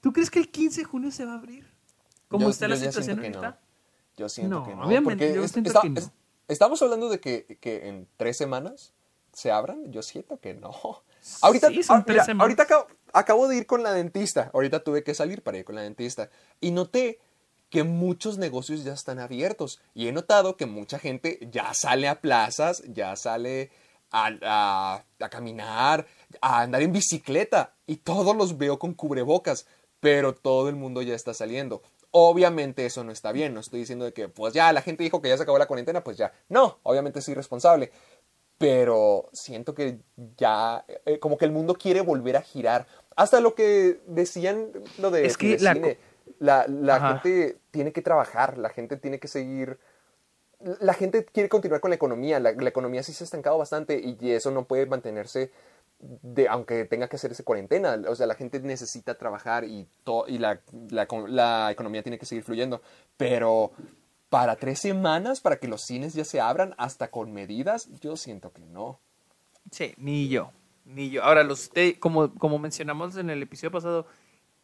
¿tú 0.00 0.12
crees 0.12 0.30
que 0.30 0.40
el 0.40 0.48
15 0.50 0.80
de 0.80 0.84
junio 0.84 1.10
se 1.10 1.24
va 1.24 1.32
a 1.32 1.36
abrir? 1.36 1.66
¿Cómo 2.28 2.44
Yo- 2.46 2.50
está 2.50 2.66
la 2.68 2.74
yo 2.76 2.82
ya 2.84 2.90
situación 2.90 3.20
siento 3.20 3.40
que 3.40 3.46
ahorita? 3.46 3.60
Yo 4.16 4.28
siento 4.28 4.58
No, 4.60 4.66
que 4.66 4.74
no. 4.74 4.82
obviamente, 4.86 5.26
porque 5.28 5.40
yo 5.40 5.48
siento 5.48 5.70
está- 5.70 5.80
que 5.82 5.90
no. 5.90 6.00
es- 6.00 6.10
estamos 6.48 6.82
hablando 6.82 7.08
de 7.08 7.20
que, 7.20 7.58
que 7.60 7.88
en 7.88 8.08
tres 8.16 8.36
semanas 8.36 8.92
se 9.32 9.52
abran. 9.52 9.92
Yo 9.92 10.02
siento 10.02 10.40
que 10.40 10.54
no. 10.54 10.72
Ahorita, 11.42 11.68
Sí, 11.68 11.82
son 11.82 12.00
ah, 12.00 12.04
mira, 12.06 12.24
ahorita 12.42 12.62
acabo, 12.64 12.86
acabo 13.12 13.48
de 13.48 13.56
ir 13.56 13.66
con 13.66 13.82
la 13.82 13.92
dentista. 13.92 14.50
Ahorita 14.54 14.80
tuve 14.84 15.02
que 15.04 15.14
salir 15.14 15.42
para 15.42 15.58
ir 15.58 15.64
con 15.64 15.74
la 15.74 15.82
dentista. 15.82 16.30
Y 16.60 16.70
noté 16.70 17.20
que 17.70 17.82
muchos 17.84 18.38
negocios 18.38 18.84
ya 18.84 18.92
están 18.94 19.18
abiertos. 19.18 19.80
Y 19.94 20.08
he 20.08 20.12
notado 20.12 20.56
que 20.56 20.66
mucha 20.66 20.98
gente 20.98 21.38
ya 21.52 21.74
sale 21.74 22.08
a 22.08 22.20
plazas, 22.20 22.82
ya 22.86 23.14
sale 23.16 23.70
a, 24.10 24.30
a- 24.42 25.04
a 25.20 25.28
caminar, 25.28 26.06
a 26.40 26.60
andar 26.62 26.82
en 26.82 26.92
bicicleta. 26.92 27.74
Y 27.86 27.96
todos 27.96 28.34
los 28.36 28.56
veo 28.58 28.78
con 28.78 28.94
cubrebocas. 28.94 29.66
Pero 30.00 30.34
todo 30.34 30.68
el 30.68 30.76
mundo 30.76 31.02
ya 31.02 31.14
está 31.14 31.34
saliendo. 31.34 31.82
Obviamente 32.10 32.86
eso 32.86 33.04
no 33.04 33.12
está 33.12 33.32
bien. 33.32 33.52
No 33.52 33.60
estoy 33.60 33.80
diciendo 33.80 34.04
de 34.06 34.12
que, 34.14 34.28
pues 34.28 34.54
ya, 34.54 34.72
la 34.72 34.80
gente 34.80 35.02
dijo 35.04 35.20
que 35.20 35.28
ya 35.28 35.36
se 35.36 35.42
acabó 35.42 35.58
la 35.58 35.66
cuarentena, 35.66 36.02
pues 36.02 36.16
ya. 36.16 36.32
No, 36.48 36.78
obviamente 36.84 37.18
es 37.18 37.28
irresponsable 37.28 37.90
pero 38.58 39.28
siento 39.32 39.74
que 39.74 39.98
ya, 40.36 40.84
eh, 41.06 41.18
como 41.18 41.38
que 41.38 41.44
el 41.44 41.52
mundo 41.52 41.74
quiere 41.74 42.00
volver 42.00 42.36
a 42.36 42.42
girar. 42.42 42.86
Hasta 43.16 43.40
lo 43.40 43.54
que 43.54 44.00
decían 44.06 44.68
lo 44.98 45.10
de, 45.10 45.26
Es 45.26 45.36
que 45.36 45.56
de 45.56 45.62
la 45.62 45.74
cine. 45.74 45.98
La, 46.40 46.66
gente 47.00 47.58
tiene 47.70 47.92
que 47.92 48.02
trabajar, 48.02 48.58
la 48.58 48.68
gente 48.68 48.96
tiene 48.96 49.18
que 49.18 49.28
seguir... 49.28 49.78
La 50.80 50.92
gente 50.92 51.24
quiere 51.24 51.48
continuar 51.48 51.80
con 51.80 51.90
la 51.90 51.94
economía, 51.94 52.40
la, 52.40 52.52
la 52.52 52.68
economía 52.68 53.04
sí 53.04 53.12
se 53.12 53.22
ha 53.22 53.26
estancado 53.26 53.58
bastante 53.58 54.00
y 54.00 54.32
eso 54.32 54.50
no 54.50 54.64
puede 54.64 54.86
mantenerse 54.86 55.52
de, 56.00 56.48
aunque 56.48 56.84
tenga 56.84 57.08
que 57.08 57.14
hacerse 57.14 57.44
cuarentena. 57.44 58.00
O 58.08 58.16
sea, 58.16 58.26
la 58.26 58.34
gente 58.34 58.58
necesita 58.60 59.16
trabajar 59.16 59.62
y, 59.64 59.86
to- 60.02 60.26
y 60.26 60.38
la, 60.38 60.60
la, 60.90 61.06
la 61.28 61.70
economía 61.70 62.02
tiene 62.02 62.18
que 62.18 62.26
seguir 62.26 62.42
fluyendo. 62.42 62.82
Pero 63.16 63.70
para 64.28 64.56
tres 64.56 64.78
semanas, 64.80 65.40
para 65.40 65.56
que 65.58 65.68
los 65.68 65.82
cines 65.82 66.14
ya 66.14 66.24
se 66.24 66.40
abran, 66.40 66.74
hasta 66.78 67.10
con 67.10 67.32
medidas, 67.32 67.88
yo 68.00 68.16
siento 68.16 68.52
que 68.52 68.62
no. 68.66 69.00
Sí, 69.70 69.94
ni 69.96 70.28
yo, 70.28 70.52
ni 70.84 71.10
yo. 71.10 71.22
Ahora, 71.24 71.44
los 71.44 71.70
te- 71.70 71.98
como, 71.98 72.34
como 72.34 72.58
mencionamos 72.58 73.16
en 73.16 73.30
el 73.30 73.42
episodio 73.42 73.70
pasado, 73.72 74.06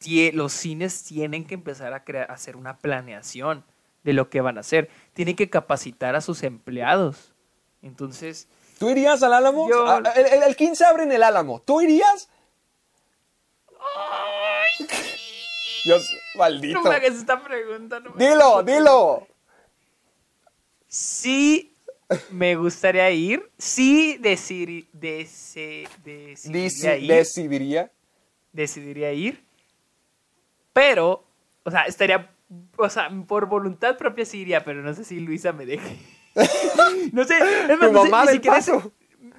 tie- 0.00 0.32
los 0.32 0.52
cines 0.52 1.02
tienen 1.04 1.46
que 1.46 1.54
empezar 1.54 1.92
a, 1.94 2.04
crear, 2.04 2.30
a 2.30 2.34
hacer 2.34 2.56
una 2.56 2.78
planeación 2.78 3.64
de 4.02 4.12
lo 4.12 4.28
que 4.28 4.40
van 4.42 4.58
a 4.58 4.60
hacer. 4.60 4.90
Tienen 5.14 5.34
que 5.36 5.48
capacitar 5.48 6.14
a 6.14 6.20
sus 6.20 6.42
empleados. 6.42 7.32
Entonces, 7.82 8.48
¿Tú 8.78 8.90
irías 8.90 9.22
al 9.22 9.32
Álamo? 9.32 9.68
Yo- 9.70 9.86
Ah, 9.86 10.02
El, 10.16 10.26
el- 10.26 10.42
el 10.42 10.56
15 10.56 10.84
abre 10.84 11.04
en 11.04 11.12
el 11.12 11.22
Álamo. 11.22 11.60
¿Tú 11.62 11.80
irías? 11.80 12.28
Dios, 15.84 16.02
maldito. 16.36 16.78
no 16.82 16.88
me 16.90 16.96
hagas 16.96 17.14
esta 17.14 17.42
pregunta. 17.42 18.00
no 18.00 18.10
me- 18.14 18.24
Dilo, 18.28 18.62
dilo. 18.62 19.26
Sí, 20.96 21.74
me 22.30 22.54
gustaría 22.54 23.10
ir. 23.10 23.50
Sí, 23.58 24.16
decir, 24.20 24.86
dese- 24.92 25.88
decidiría 26.04 26.96
Dici- 26.96 27.02
ir. 27.02 27.08
decidiría. 27.08 27.92
decidiría 28.52 29.12
ir. 29.12 29.42
Pero, 30.72 31.26
o 31.64 31.70
sea, 31.72 31.82
estaría, 31.82 32.30
o 32.76 32.88
sea, 32.88 33.10
por 33.26 33.46
voluntad 33.46 33.96
propia 33.96 34.24
sí 34.24 34.38
iría, 34.42 34.64
pero 34.64 34.82
no 34.82 34.94
sé 34.94 35.02
si 35.04 35.18
Luisa 35.18 35.52
me 35.52 35.66
deje. 35.66 35.96
no 37.12 37.24
sé, 37.24 37.38
es 37.38 37.78
más, 37.78 37.90
no 37.92 38.04
sé, 38.04 38.10
mamá 38.10 38.20
ni 38.22 38.26
del 38.28 38.34
siquiera 38.36 38.56
paso. 38.58 38.80
sé- 38.80 38.90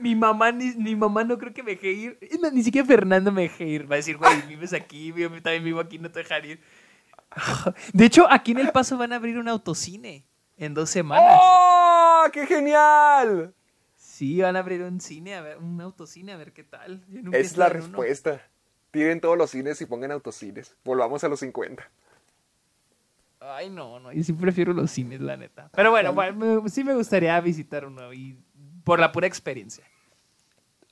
mi 0.01 0.13
mamá, 0.13 0.51
ni, 0.51 0.73
mi 0.75 0.93
mamá 0.93 1.23
no 1.23 1.37
creo 1.37 1.53
que 1.53 1.63
me 1.63 1.71
deje 1.71 1.91
ir. 1.93 2.17
Es 2.19 2.37
más, 2.41 2.51
ni 2.51 2.63
siquiera 2.63 2.85
Fernando 2.85 3.31
me 3.31 3.43
deje 3.43 3.65
ir. 3.65 3.89
Va 3.89 3.95
a 3.95 3.97
decir, 3.97 4.17
güey, 4.17 4.41
vives 4.49 4.73
aquí, 4.73 5.13
yo 5.15 5.29
también 5.41 5.63
vivo 5.63 5.79
aquí, 5.79 5.99
no 5.99 6.11
te 6.11 6.19
dejaré 6.19 6.49
ir. 6.49 6.59
De 7.93 8.03
hecho, 8.05 8.27
aquí 8.29 8.51
en 8.51 8.57
El 8.59 8.71
Paso 8.73 8.97
van 8.97 9.13
a 9.13 9.15
abrir 9.15 9.37
un 9.37 9.47
autocine 9.47 10.25
en 10.57 10.73
dos 10.73 10.89
semanas. 10.89 11.39
¡Oh! 11.41 12.25
¡Qué 12.31 12.45
genial! 12.47 13.53
Sí, 13.95 14.41
van 14.41 14.55
a 14.55 14.59
abrir 14.59 14.81
un 14.81 15.01
cine, 15.01 15.35
a 15.35 15.41
ver, 15.41 15.57
un 15.57 15.79
autocine, 15.81 16.31
a 16.31 16.37
ver 16.37 16.53
qué 16.53 16.63
tal. 16.63 17.03
Es 17.33 17.57
la 17.57 17.65
uno. 17.67 17.73
respuesta. 17.73 18.41
Tiren 18.91 19.19
todos 19.19 19.37
los 19.37 19.49
cines 19.51 19.79
y 19.81 19.85
pongan 19.85 20.11
autocines. 20.11 20.75
Volvamos 20.85 21.23
a 21.23 21.27
los 21.27 21.39
50. 21.41 21.83
Ay, 23.41 23.69
no, 23.69 23.99
no, 23.99 24.11
yo 24.11 24.23
sí 24.23 24.33
prefiero 24.33 24.73
los 24.73 24.89
cines, 24.89 25.19
la 25.21 25.37
neta. 25.37 25.69
Pero 25.73 25.91
bueno, 25.91 26.13
bueno, 26.13 26.61
me- 26.63 26.69
sí 26.69 26.83
me 26.83 26.95
gustaría 26.95 27.39
visitar 27.41 27.85
uno 27.85 28.11
y 28.13 28.37
por 28.83 28.99
la 28.99 29.11
pura 29.11 29.27
experiencia. 29.27 29.83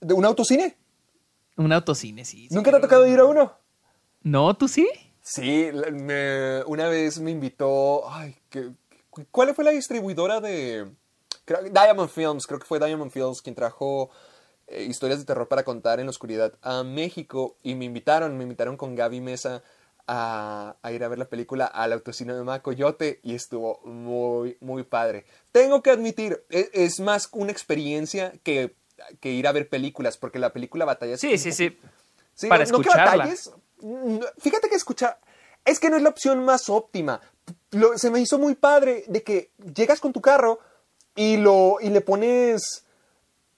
¿De 0.02 0.14
un 0.14 0.26
autocine? 0.26 0.76
Un 1.56 1.72
autocine, 1.72 2.26
sí. 2.26 2.48
sí 2.50 2.54
¿Nunca 2.56 2.72
te 2.72 2.78
ha 2.78 2.82
tocado 2.82 3.08
ir 3.08 3.20
a 3.20 3.26
uno? 3.26 3.54
No, 4.22 4.54
¿tú 4.56 4.68
sí? 4.68 4.88
Sí, 5.22 5.70
me- 5.94 6.64
una 6.66 6.90
vez 6.90 7.20
me 7.22 7.32
invitó. 7.32 8.10
Ay, 8.12 8.36
¿qué- 8.50 8.72
qué- 8.72 8.74
¿cuál 9.32 9.54
fue 9.56 9.64
la 9.64 9.72
distribuidora 9.72 10.40
de. 10.42 10.90
creo- 11.46 11.64
Diamond 11.64 12.10
Films, 12.10 12.46
creo 12.48 12.60
que 12.60 12.66
fue 12.66 12.80
Diamond 12.80 13.12
Films 13.12 13.42
quien 13.42 13.56
trajo 13.56 14.10
eh, 14.68 14.84
historias 14.84 15.20
de 15.20 15.26
terror 15.26 15.48
para 15.48 15.64
contar 15.64 16.00
en 16.00 16.06
la 16.06 16.12
oscuridad 16.12 16.54
a 16.62 16.84
México. 16.84 17.58
Y 17.64 17.76
me 17.76 17.86
invitaron, 17.86 18.38
me 18.38 18.44
invitaron 18.44 18.78
con 18.78 18.96
Gaby 18.96 19.20
Mesa 19.22 19.62
a, 20.08 20.76
a 20.82 20.92
ir 20.92 21.04
a 21.04 21.08
ver 21.08 21.20
la 21.20 21.26
película 21.30 21.66
al 21.66 21.94
autocine 21.94 22.34
de 22.34 22.44
Macoyote 22.44 23.20
y 23.24 23.36
estuvo 23.36 23.80
muy, 23.86 24.58
muy 24.62 24.84
padre. 24.84 25.26
Tengo 25.52 25.82
que 25.82 25.92
admitir, 25.92 26.44
e- 26.50 26.70
es, 26.74 27.00
más 27.00 27.30
una 27.32 27.52
experiencia 27.52 28.34
que, 28.44 28.76
que 29.22 29.32
ir 29.32 29.48
a 29.48 29.52
ver 29.54 29.70
películas, 29.70 30.18
porque 30.18 30.40
la 30.40 30.52
película 30.54 30.86
batalla 30.86 31.18
Sí, 31.18 31.38
sí, 31.38 31.52
sí. 31.54 31.78
Sí, 32.36 32.48
Para 32.48 32.66
no- 32.66 32.72
no 32.72 32.80
que 32.84 32.90
batalles, 32.90 33.52
Fíjate 34.40 34.70
que 34.70 34.76
escuchar. 34.76 35.20
Es 35.66 35.80
que 35.80 35.90
no 35.90 35.98
es 35.98 36.04
la 36.04 36.10
opción 36.10 36.44
más 36.44 36.70
óptima. 36.70 37.22
Lo- 37.74 37.98
se 37.98 38.10
me 38.10 38.20
hizo 38.20 38.38
muy 38.40 38.56
padre 38.56 39.04
de 39.08 39.22
que 39.24 39.52
llegas 39.76 40.00
con 40.00 40.14
tu 40.14 40.22
carro 40.22 40.60
y, 41.16 41.38
lo, 41.38 41.78
y 41.82 41.90
le 41.90 42.02
pones 42.02 42.86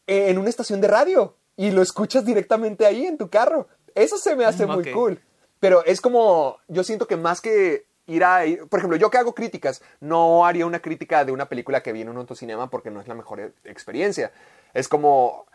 en 0.08 0.38
una 0.38 0.50
estación 0.50 0.82
de 0.82 0.88
radio 0.88 1.36
y 1.58 1.72
lo 1.72 1.82
escuchas 1.82 2.26
directamente 2.26 2.86
ahí 2.86 3.06
en 3.06 3.18
tu 3.18 3.30
carro. 3.30 3.68
Eso 3.94 4.18
se 4.18 4.36
me 4.36 4.46
hace 4.46 4.66
Mm, 4.66 4.70
muy 4.72 4.92
cool. 4.94 5.22
Pero 5.60 5.84
es 5.86 6.02
como. 6.02 6.58
Yo 6.68 6.84
siento 6.84 7.08
que 7.08 7.16
más 7.18 7.40
que 7.42 7.86
ir 8.08 8.24
a. 8.24 8.42
por 8.70 8.80
ejemplo, 8.80 8.98
yo 8.98 9.10
que 9.10 9.18
hago 9.18 9.34
críticas, 9.34 9.82
no 10.02 10.46
haría 10.46 10.66
una 10.66 10.82
crítica 10.82 11.24
de 11.26 11.32
una 11.32 11.48
película 11.48 11.82
que 11.82 11.94
vi 11.94 12.02
en 12.02 12.10
un 12.10 12.18
autocinema 12.18 12.70
porque 12.70 12.92
no 12.92 13.00
es 13.02 13.08
la 13.08 13.16
mejor 13.16 13.40
e- 13.40 13.54
experiencia. 13.64 14.32
Es 14.74 14.88
como. 14.88 15.46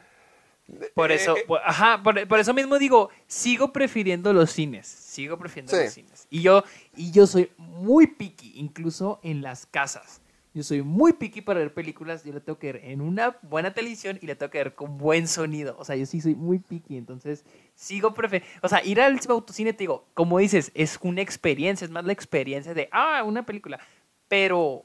Por 0.95 1.11
Eh, 1.13 1.17
eso, 1.17 1.37
eh, 1.37 1.45
por- 1.47 1.61
ajá, 1.65 2.03
por, 2.03 2.27
por 2.29 2.39
eso 2.41 2.55
mismo 2.55 2.79
digo, 2.79 3.11
sigo 3.27 3.73
prefiriendo 3.73 4.33
los 4.33 4.51
cines, 4.51 4.87
sigo 4.87 5.39
prefiriendo 5.39 5.73
Sí. 5.77 5.83
los 5.85 5.93
cines. 5.93 6.27
Y 6.31 6.43
yo, 6.43 6.65
y 6.97 7.11
yo 7.11 7.27
soy 7.27 7.51
muy 7.59 8.07
picky, 8.07 8.53
incluso 8.57 9.21
en 9.23 9.43
las 9.43 9.67
casas. 9.67 10.21
Yo 10.53 10.65
soy 10.65 10.83
muy 10.83 11.13
picky 11.13 11.43
para 11.43 11.61
ver 11.61 11.73
películas, 11.73 12.25
yo 12.25 12.33
la 12.33 12.41
tengo 12.41 12.59
que 12.59 12.73
ver 12.73 12.85
en 12.85 13.01
una 13.01 13.37
buena 13.43 13.73
televisión 13.73 14.19
y 14.21 14.27
la 14.27 14.35
tengo 14.35 14.51
que 14.51 14.59
ver 14.59 14.75
con 14.75 14.99
buen 14.99 15.29
sonido. 15.29 15.77
O 15.79 15.85
sea, 15.85 15.95
yo 15.95 16.07
sí 16.07 16.21
soy 16.21 16.35
muy 16.35 16.59
picky, 16.59 16.97
entonces 16.97 17.45
sigo 17.77 18.13
prefiriendo, 18.15 18.49
o 18.63 18.69
sea, 18.69 18.85
ir 18.85 19.01
al 19.01 19.21
autocine, 19.29 19.73
te 19.73 19.85
digo, 19.85 20.07
como 20.15 20.39
dices, 20.41 20.73
es 20.75 20.99
una 21.03 21.23
experiencia, 21.23 21.85
es 21.85 21.91
más 21.93 22.05
la 22.05 22.13
experiencia 22.13 22.75
de, 22.75 22.89
ah, 22.91 23.23
una 23.25 23.47
película, 23.47 23.79
pero, 24.27 24.85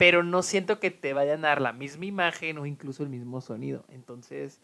pero 0.00 0.22
no 0.22 0.42
siento 0.42 0.80
que 0.80 0.90
te 0.90 1.12
vayan 1.12 1.44
a 1.44 1.48
dar 1.48 1.60
la 1.60 1.74
misma 1.74 2.06
imagen 2.06 2.56
o 2.56 2.64
incluso 2.64 3.02
el 3.02 3.10
mismo 3.10 3.42
sonido. 3.42 3.84
Entonces, 3.90 4.58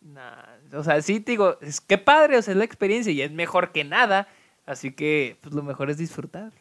nah, 0.00 0.44
o 0.72 0.84
sea, 0.84 1.02
sí 1.02 1.18
te 1.18 1.32
digo, 1.32 1.58
es 1.60 1.80
que 1.80 1.98
padre, 1.98 2.38
o 2.38 2.42
sea, 2.42 2.52
es 2.52 2.58
la 2.58 2.62
experiencia 2.64 3.12
y 3.12 3.20
es 3.20 3.32
mejor 3.32 3.72
que 3.72 3.82
nada, 3.82 4.28
así 4.64 4.92
que 4.92 5.38
pues 5.40 5.52
lo 5.52 5.64
mejor 5.64 5.90
es 5.90 5.98
disfrutar. 5.98 6.52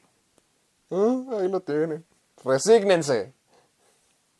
ah, 0.89 1.21
ahí 1.39 1.49
lo 1.49 1.59
tienen. 1.59 2.03
Resígnense. 2.43 3.31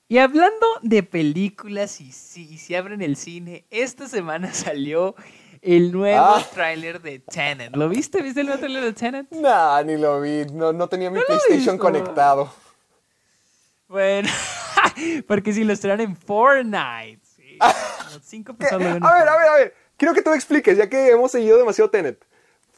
Y 0.07 0.17
hablando 0.17 0.65
de 0.82 1.03
películas 1.03 2.01
y 2.01 2.11
si, 2.11 2.57
si 2.57 2.74
abren 2.74 3.03
el 3.03 3.15
cine, 3.17 3.65
esta 3.69 4.07
semana 4.09 4.51
salió 4.53 5.13
el 5.61 5.91
nuevo 5.91 6.26
Ah. 6.26 6.43
tráiler 6.55 7.03
de 7.03 7.19
Tenet. 7.19 7.76
¿Lo 7.76 7.88
viste? 7.88 8.24
¿Viste 8.24 8.39
el 8.41 8.47
nuevo 8.47 8.59
tráiler 8.59 8.84
de 8.84 8.93
Tenet? 8.93 9.30
Nah, 9.30 9.84
ni 9.84 9.95
lo 9.95 10.19
vi. 10.22 10.43
No, 10.51 10.74
no 10.74 10.88
tenía 10.89 11.11
mi 11.11 11.19
PlayStation 11.22 11.78
conectado. 11.78 12.51
Bueno, 13.92 14.30
porque 15.28 15.52
si 15.54 15.64
lo 15.66 15.74
estrenan 15.74 16.02
en 16.02 16.16
Fortnite. 16.16 17.20
Sí, 17.24 17.60
cinco. 18.24 18.56
A 18.72 18.78
ver, 18.78 19.04
a 19.04 19.14
ver, 19.18 19.28
a 19.30 19.56
ver. 19.58 19.76
Quiero 19.98 20.14
que 20.14 20.22
tú 20.22 20.30
me 20.32 20.36
expliques, 20.38 20.78
ya 20.78 20.89
que 20.89 21.10
hemos 21.12 21.32
seguido 21.32 21.58
demasiado 21.58 21.89
Tenet. 21.89 22.26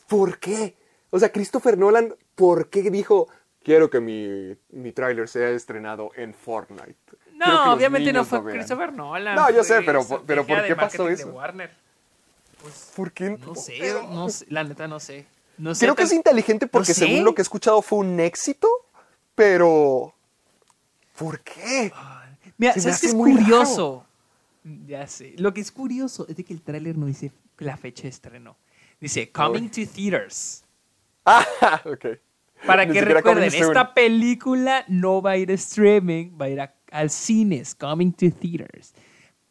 ¿Por 0.08 0.40
qué? 0.40 0.76
O 1.12 1.20
sea, 1.20 1.32
Christopher 1.32 1.78
Nolan, 1.78 2.16
¿por 2.36 2.70
qué 2.70 2.82
dijo, 2.90 3.30
quiero 3.64 3.90
que 3.90 4.00
mi, 4.02 4.58
mi 4.72 4.92
tráiler 4.92 5.30
sea 5.30 5.50
estrenado 5.50 6.10
en 6.16 6.34
Fortnite? 6.34 6.96
No, 7.36 7.74
obviamente 7.74 8.12
no 8.12 8.26
fue 8.26 8.40
lo 8.40 8.46
vean"? 8.46 8.58
Christopher 8.58 8.92
Nolan. 8.94 9.36
No, 9.36 9.50
yo 9.52 9.64
sé, 9.64 9.82
pero- 9.86 10.02
pero 10.26 10.46
¿por 10.46 10.66
qué 10.66 10.76
pasó 10.76 11.06
de 11.06 11.14
eso? 11.14 11.28
Warner. 11.30 11.72
¿Por 12.96 13.12
qué? 13.12 13.30
No 13.38 13.56
sé, 13.56 13.94
no 14.10 14.30
sé, 14.30 14.46
la 14.50 14.64
neta 14.64 14.88
no 14.88 15.00
sé. 15.00 15.26
No 15.58 15.76
sé 15.76 15.86
Creo 15.86 15.96
que 15.96 16.04
es 16.04 16.14
inteligente 16.14 16.66
porque 16.66 16.90
No 16.92 16.96
sé. 16.96 17.06
según 17.06 17.24
lo 17.26 17.36
que 17.36 17.42
he 17.42 17.44
escuchado 17.44 17.82
fue 17.82 18.00
un 18.00 18.20
éxito, 18.20 18.68
pero... 19.36 20.16
¿Por 21.24 21.40
qué? 21.42 21.92
Mira, 22.58 22.74
¿sabes 22.74 23.00
qué 23.02 23.08
es 23.08 23.14
curioso? 23.14 24.06
Ya 24.88 25.08
sé. 25.08 25.36
Lo 25.38 25.54
que 25.54 25.62
es 25.62 25.72
curioso 25.72 26.26
es 26.28 26.36
de 26.38 26.44
que 26.44 26.54
el 26.54 26.62
tráiler 26.62 26.98
no 26.98 27.06
dice 27.06 27.32
la 27.58 27.78
fecha 27.78 28.04
de 28.04 28.10
estreno. 28.10 28.58
Dice 29.00 29.32
Coming 29.32 29.70
to 29.70 29.82
Theaters. 29.86 30.64
Ah, 31.26 31.46
ok. 31.86 32.06
Para 32.66 32.86
Ni 32.86 32.94
que 32.94 33.02
recuerden, 33.02 33.44
esta 33.54 33.94
película 33.94 34.86
no 34.88 35.22
va 35.22 35.32
a 35.32 35.38
ir 35.38 35.52
a 35.52 35.56
streaming, 35.56 36.32
va 36.40 36.46
a 36.46 36.50
ir 36.50 36.62
a- 36.62 36.76
al 36.92 37.10
cines, 37.10 37.76
Coming 37.76 38.14
to 38.14 38.32
Theaters. 38.32 38.94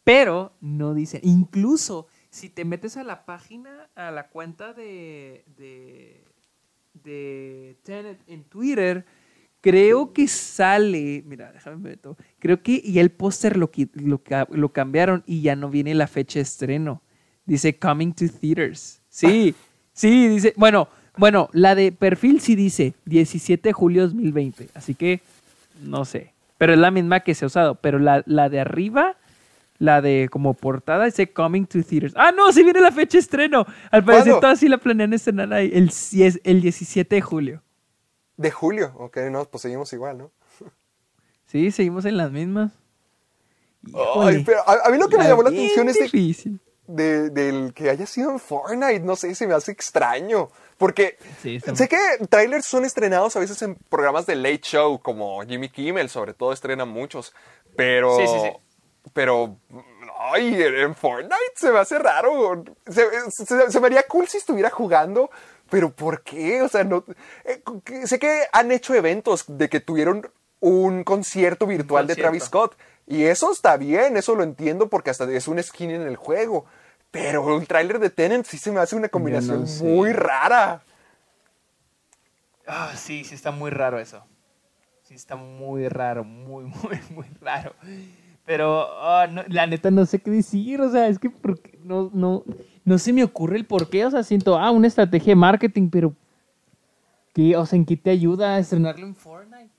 Pero 0.03 0.53
no 0.61 0.93
dice, 0.93 1.19
incluso 1.23 2.07
si 2.29 2.49
te 2.49 2.65
metes 2.65 2.97
a 2.97 3.03
la 3.03 3.25
página, 3.25 3.89
a 3.95 4.09
la 4.09 4.27
cuenta 4.29 4.73
de, 4.73 5.45
de, 5.55 6.23
de 7.03 7.77
Tenet 7.83 8.19
en 8.27 8.43
Twitter, 8.45 9.05
creo 9.63 10.11
que 10.11 10.27
sale, 10.27 11.23
mira, 11.25 11.53
déjame 11.53 11.77
meto, 11.77 12.17
creo 12.39 12.61
que 12.61 12.81
y 12.83 12.99
el 12.99 13.11
póster 13.11 13.55
lo, 13.55 13.71
lo, 13.93 14.21
lo 14.49 14.69
cambiaron 14.73 15.23
y 15.25 15.41
ya 15.41 15.55
no 15.55 15.69
viene 15.69 15.95
la 15.95 16.07
fecha 16.07 16.39
de 16.39 16.43
estreno. 16.43 17.01
Dice 17.45 17.77
Coming 17.77 18.11
to 18.13 18.25
Theaters. 18.27 19.01
Sí, 19.07 19.55
sí, 19.93 20.27
dice, 20.27 20.53
bueno, 20.57 20.89
bueno, 21.15 21.49
la 21.53 21.75
de 21.75 21.93
perfil 21.93 22.41
sí 22.41 22.55
dice 22.55 22.93
17 23.05 23.69
de 23.69 23.73
julio 23.73 24.03
2020, 24.03 24.67
así 24.73 24.95
que 24.95 25.21
no 25.81 26.03
sé, 26.03 26.33
pero 26.57 26.73
es 26.73 26.79
la 26.79 26.91
misma 26.91 27.21
que 27.21 27.33
se 27.33 27.45
ha 27.45 27.47
usado, 27.47 27.75
pero 27.75 27.99
la, 27.99 28.21
la 28.25 28.49
de 28.49 28.59
arriba, 28.59 29.15
la 29.79 30.01
de 30.01 30.27
como 30.29 30.55
portada 30.55 31.05
dice 31.05 31.31
Coming 31.31 31.67
to 31.67 31.81
Theaters. 31.83 32.13
Ah, 32.17 32.33
no, 32.35 32.51
sí 32.51 32.63
viene 32.63 32.81
la 32.81 32.91
fecha 32.91 33.13
de 33.13 33.21
estreno. 33.21 33.65
Al 33.91 34.03
parecer 34.03 34.33
todas 34.41 34.59
sí 34.59 34.67
la 34.67 34.77
planean 34.77 35.13
estrenar 35.13 35.53
ahí, 35.53 35.71
el, 35.73 35.89
el 36.43 36.61
17 36.61 37.15
de 37.15 37.21
julio. 37.21 37.62
De 38.37 38.51
julio, 38.51 38.93
ok, 38.97 39.17
no, 39.31 39.45
pues 39.45 39.61
seguimos 39.61 39.91
igual, 39.93 40.17
¿no? 40.17 40.31
Sí, 41.45 41.71
seguimos 41.71 42.05
en 42.05 42.17
las 42.17 42.31
mismas. 42.31 42.71
Ay, 43.85 43.91
Híjole, 43.93 44.43
pero 44.45 44.59
a, 44.67 44.87
a 44.87 44.89
mí 44.89 44.97
lo 44.97 45.07
que 45.07 45.17
me 45.17 45.23
la 45.23 45.29
llamó 45.29 45.43
la 45.43 45.49
atención 45.49 45.89
es 45.89 45.95
de, 45.97 46.03
difícil. 46.03 46.59
de- 46.87 47.29
del 47.29 47.73
que 47.73 47.89
haya 47.89 48.05
sido 48.05 48.31
en 48.31 48.39
Fortnite, 48.39 49.01
no 49.01 49.15
sé, 49.15 49.35
se 49.35 49.45
me 49.45 49.53
hace 49.53 49.71
extraño. 49.71 50.49
Porque 50.77 51.17
Sí, 51.41 51.59
sé 51.59 51.87
que 51.87 51.97
trailers 52.29 52.65
son 52.65 52.83
estrenados 52.85 53.35
a 53.35 53.39
veces 53.39 53.61
en 53.61 53.75
programas 53.89 54.25
de 54.25 54.35
late 54.35 54.61
show, 54.61 54.99
como 54.99 55.41
Jimmy 55.43 55.69
Kimmel, 55.69 56.09
sobre 56.09 56.33
todo 56.33 56.51
estrena 56.53 56.85
muchos. 56.85 57.33
Pero. 57.75 58.15
Sí, 58.17 58.25
sí, 58.27 58.39
sí. 58.41 58.49
Pero. 59.13 59.57
Ay, 60.19 60.55
en 60.61 60.95
Fortnite 60.95 61.35
se 61.55 61.71
me 61.71 61.79
hace 61.79 61.99
raro. 61.99 62.63
Se, 62.87 63.05
se- 63.29 63.71
se 63.71 63.79
me 63.79 63.85
haría 63.87 64.03
cool 64.03 64.27
si 64.27 64.37
estuviera 64.37 64.69
jugando. 64.69 65.29
Pero 65.73 65.89
¿por 65.91 66.21
qué? 66.21 66.61
O 66.61 66.67
sea, 66.69 66.83
no. 66.83 67.03
eh, 67.45 67.63
sé 68.05 68.19
que 68.19 68.43
han 68.51 68.71
hecho 68.71 68.93
eventos 68.93 69.45
de 69.47 69.69
que 69.69 69.79
tuvieron 69.79 70.29
un 70.59 71.03
concierto 71.03 71.65
virtual 71.65 72.05
de 72.05 72.13
concierto. 72.13 72.21
Travis 72.29 72.43
Scott. 72.43 72.77
Y 73.07 73.23
eso 73.23 73.51
está 73.51 73.75
bien, 73.75 74.15
eso 74.15 74.35
lo 74.35 74.43
entiendo 74.43 74.87
porque 74.87 75.09
hasta 75.09 75.23
es 75.31 75.47
un 75.47 75.61
skin 75.63 75.89
en 75.89 76.03
el 76.03 76.15
juego. 76.15 76.65
Pero 77.09 77.57
el 77.57 77.67
tráiler 77.67 77.97
de 77.97 78.11
Tenant 78.11 78.45
sí 78.45 78.59
se 78.59 78.71
me 78.71 78.81
hace 78.81 78.95
una 78.95 79.09
combinación 79.09 79.65
sé. 79.67 79.83
muy 79.83 80.13
rara. 80.13 80.83
Ah, 82.67 82.91
sí, 82.95 83.23
sí 83.23 83.33
está 83.33 83.49
muy 83.49 83.71
raro 83.71 83.97
eso. 83.99 84.23
Sí 85.01 85.15
está 85.15 85.35
muy 85.35 85.89
raro, 85.89 86.23
muy, 86.23 86.65
muy, 86.83 86.99
muy 87.09 87.25
raro. 87.41 87.73
Pero 88.45 88.87
ah, 89.01 89.25
no, 89.25 89.43
la 89.47 89.65
neta 89.65 89.89
no 89.89 90.05
sé 90.05 90.19
qué 90.19 90.29
decir, 90.29 90.81
o 90.81 90.91
sea, 90.91 91.07
es 91.07 91.17
que 91.17 91.31
por 91.31 91.59
qué- 91.59 91.79
no, 91.83 92.11
no, 92.13 92.43
no 92.85 92.97
se 92.97 93.13
me 93.13 93.23
ocurre 93.23 93.57
el 93.57 93.65
por 93.65 93.89
qué, 93.89 94.05
o 94.05 94.11
sea, 94.11 94.23
siento, 94.23 94.57
ah, 94.57 94.71
una 94.71 94.87
estrategia 94.87 95.31
de 95.31 95.35
marketing, 95.35 95.89
pero 95.89 96.13
¿qué, 97.33 97.55
o 97.57 97.65
sea, 97.65 97.77
¿en 97.77 97.85
qué 97.85 97.95
te 97.97 98.09
ayuda 98.09 98.55
a 98.55 98.59
estrenarlo 98.59 99.05
en 99.05 99.15
Fortnite? 99.15 99.69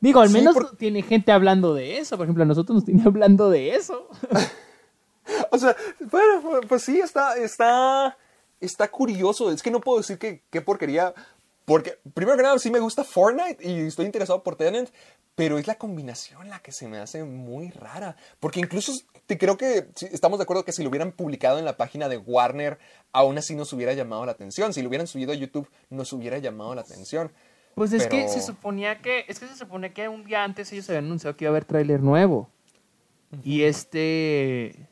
Digo, 0.00 0.20
al 0.20 0.28
Sí, 0.28 0.34
menos 0.34 0.54
por- 0.54 0.76
tiene 0.76 1.02
gente 1.02 1.32
hablando 1.32 1.72
de 1.74 1.98
eso, 1.98 2.16
por 2.16 2.24
ejemplo, 2.26 2.42
a 2.44 2.46
nosotros 2.46 2.74
nos 2.76 2.84
tiene 2.84 3.02
hablando 3.04 3.50
de 3.50 3.74
eso. 3.74 4.08
O 5.50 5.56
sea, 5.58 5.74
bueno, 6.10 6.60
pues 6.68 6.82
sí, 6.82 6.98
está, 7.00 7.38
está, 7.38 8.14
está 8.60 8.88
curioso. 8.90 9.50
Es 9.50 9.62
que 9.62 9.70
no 9.70 9.80
puedo 9.80 9.98
decir 9.98 10.18
que 10.18 10.42
qué 10.50 10.60
porquería. 10.60 11.14
Porque, 11.64 11.98
primero 12.12 12.36
que 12.36 12.42
nada, 12.42 12.58
sí 12.58 12.70
me 12.70 12.78
gusta 12.78 13.04
Fortnite 13.04 13.66
y 13.66 13.86
estoy 13.86 14.04
interesado 14.06 14.42
por 14.42 14.56
Tenant, 14.56 14.90
pero 15.34 15.58
es 15.58 15.66
la 15.66 15.76
combinación 15.76 16.48
la 16.50 16.58
que 16.60 16.72
se 16.72 16.86
me 16.88 16.98
hace 16.98 17.24
muy 17.24 17.70
rara. 17.70 18.16
Porque 18.38 18.60
incluso 18.60 18.92
te 19.26 19.38
creo 19.38 19.56
que 19.56 19.86
sí, 19.96 20.06
estamos 20.12 20.38
de 20.38 20.42
acuerdo 20.42 20.64
que 20.64 20.72
si 20.72 20.82
lo 20.82 20.90
hubieran 20.90 21.12
publicado 21.12 21.58
en 21.58 21.64
la 21.64 21.76
página 21.78 22.08
de 22.10 22.18
Warner, 22.18 22.78
aún 23.12 23.38
así 23.38 23.54
nos 23.56 23.72
hubiera 23.72 23.94
llamado 23.94 24.26
la 24.26 24.32
atención. 24.32 24.74
Si 24.74 24.82
lo 24.82 24.88
hubieran 24.88 25.06
subido 25.06 25.32
a 25.32 25.34
YouTube, 25.34 25.68
nos 25.88 26.12
hubiera 26.12 26.36
llamado 26.38 26.74
la 26.74 26.82
atención. 26.82 27.32
Pues 27.74 27.92
es 27.92 28.06
que 28.08 28.28
se 28.28 28.42
suponía 28.42 29.00
que, 29.00 29.24
es 29.26 29.40
que 29.40 29.48
se 29.48 29.56
supone 29.56 29.92
que 29.92 30.08
un 30.08 30.24
día 30.24 30.44
antes 30.44 30.70
ellos 30.72 30.88
habían 30.90 31.06
anunciado 31.06 31.34
que 31.36 31.44
iba 31.46 31.48
a 31.48 31.52
haber 31.52 31.64
tráiler 31.64 32.00
nuevo. 32.00 32.48
Y 33.42 33.62
este, 33.62 34.86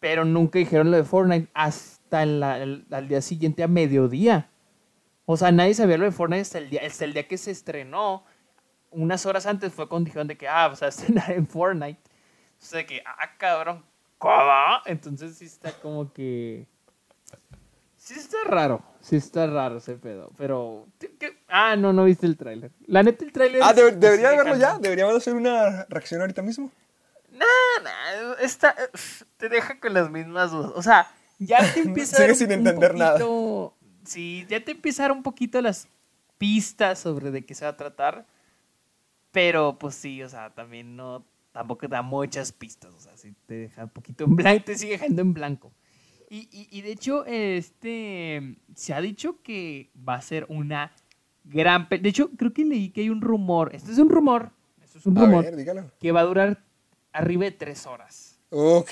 pero 0.00 0.24
nunca 0.26 0.58
dijeron 0.58 0.90
lo 0.90 0.96
de 0.98 1.04
Fortnite 1.04 1.48
hasta 1.54 2.26
la- 2.26 2.58
el- 2.58 2.84
al 2.90 3.08
día 3.08 3.22
siguiente 3.22 3.62
a 3.62 3.68
mediodía. 3.68 4.49
O 5.32 5.36
sea, 5.36 5.52
nadie 5.52 5.74
sabía 5.74 5.96
lo 5.96 6.06
de 6.06 6.10
Fortnite 6.10 6.42
hasta 6.42 6.58
el 6.58 6.70
día, 6.70 6.80
hasta 6.84 7.04
el 7.04 7.12
día 7.12 7.28
que 7.28 7.38
se 7.38 7.52
estrenó. 7.52 8.24
Unas 8.90 9.26
horas 9.26 9.46
antes 9.46 9.72
fue 9.72 9.88
cuando 9.88 10.06
dijeron 10.06 10.26
de 10.26 10.36
que, 10.36 10.48
ah, 10.48 10.66
vas 10.66 10.82
a 10.82 10.88
estrenar 10.88 11.30
en 11.30 11.46
Fortnite. 11.46 12.00
O 12.00 12.64
sea, 12.64 12.84
que, 12.84 13.00
ah, 13.06 13.30
cabrón, 13.38 13.84
¿cómo? 14.18 14.42
Entonces 14.86 15.38
sí 15.38 15.44
está 15.44 15.70
como 15.70 16.12
que... 16.12 16.66
Sí 17.96 18.14
está 18.18 18.38
raro, 18.44 18.82
sí 19.02 19.14
está 19.14 19.46
raro 19.46 19.76
ese 19.76 19.94
pedo, 19.94 20.32
pero... 20.36 20.88
Ah, 21.46 21.76
no, 21.76 21.92
no 21.92 22.06
viste 22.06 22.26
el 22.26 22.36
tráiler. 22.36 22.72
La 22.88 23.04
neta, 23.04 23.24
el 23.24 23.30
tráiler... 23.30 23.62
Ah, 23.62 23.72
debería 23.72 24.10
de 24.10 24.16
deja- 24.16 24.36
verlo 24.42 24.56
ya. 24.56 24.78
Deberíamos 24.78 25.14
hacer 25.14 25.34
una 25.34 25.84
reacción 25.88 26.20
ahorita 26.22 26.42
mismo. 26.42 26.72
Nah, 27.30 27.84
nah, 27.84 28.32
está, 28.40 28.74
te 29.36 29.48
deja 29.48 29.78
con 29.78 29.94
las 29.94 30.10
mismas 30.10 30.50
dudas. 30.50 30.72
O 30.74 30.82
sea, 30.82 31.06
ya 31.38 31.58
te 31.72 31.80
empieza 31.82 32.16
a 32.16 32.20
Sigue 32.20 32.34
sin 32.34 32.46
un 32.48 32.52
entender 32.54 32.96
nada. 32.96 33.20
Sí, 34.04 34.46
ya 34.48 34.64
te 34.64 34.72
empieza 34.72 35.02
a 35.04 35.08
dar 35.08 35.16
un 35.16 35.22
poquito 35.22 35.60
las 35.60 35.88
pistas 36.38 36.98
sobre 36.98 37.30
de 37.30 37.44
qué 37.44 37.54
se 37.54 37.64
va 37.64 37.72
a 37.72 37.76
tratar. 37.76 38.26
Pero, 39.32 39.78
pues 39.78 39.94
sí, 39.94 40.22
o 40.22 40.28
sea, 40.28 40.50
también 40.54 40.96
no... 40.96 41.24
Tampoco 41.52 41.88
da 41.88 42.00
muchas 42.02 42.52
pistas. 42.52 42.94
O 42.94 43.00
sea, 43.00 43.16
sí 43.16 43.34
te 43.46 43.54
deja 43.54 43.84
un 43.84 43.90
poquito 43.90 44.24
en 44.24 44.36
blanco, 44.36 44.64
te 44.66 44.78
sigue 44.78 44.92
dejando 44.92 45.22
en 45.22 45.34
blanco. 45.34 45.72
Y, 46.28 46.48
y, 46.52 46.68
y 46.70 46.82
de 46.82 46.92
hecho, 46.92 47.24
este... 47.26 48.56
Se 48.74 48.94
ha 48.94 49.00
dicho 49.00 49.42
que 49.42 49.90
va 50.08 50.14
a 50.14 50.22
ser 50.22 50.46
una 50.48 50.92
gran... 51.44 51.88
De 51.90 52.08
hecho, 52.08 52.30
creo 52.36 52.52
que 52.52 52.64
leí 52.64 52.90
que 52.90 53.00
hay 53.02 53.10
un 53.10 53.20
rumor. 53.20 53.74
Esto 53.74 53.90
es 53.90 53.98
un 53.98 54.08
rumor. 54.10 54.52
Esto 54.82 54.98
es 54.98 55.06
un 55.06 55.18
A 55.18 55.22
rumor 55.22 55.44
ver, 55.44 55.56
dígalo. 55.56 55.90
que 56.00 56.12
va 56.12 56.20
a 56.20 56.24
durar 56.24 56.64
arriba 57.12 57.44
de 57.44 57.50
tres 57.52 57.86
horas. 57.86 58.40
Ok. 58.50 58.88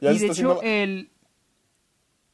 Ya 0.00 0.12
y 0.12 0.18
de 0.18 0.26
hecho, 0.28 0.62
el, 0.62 1.10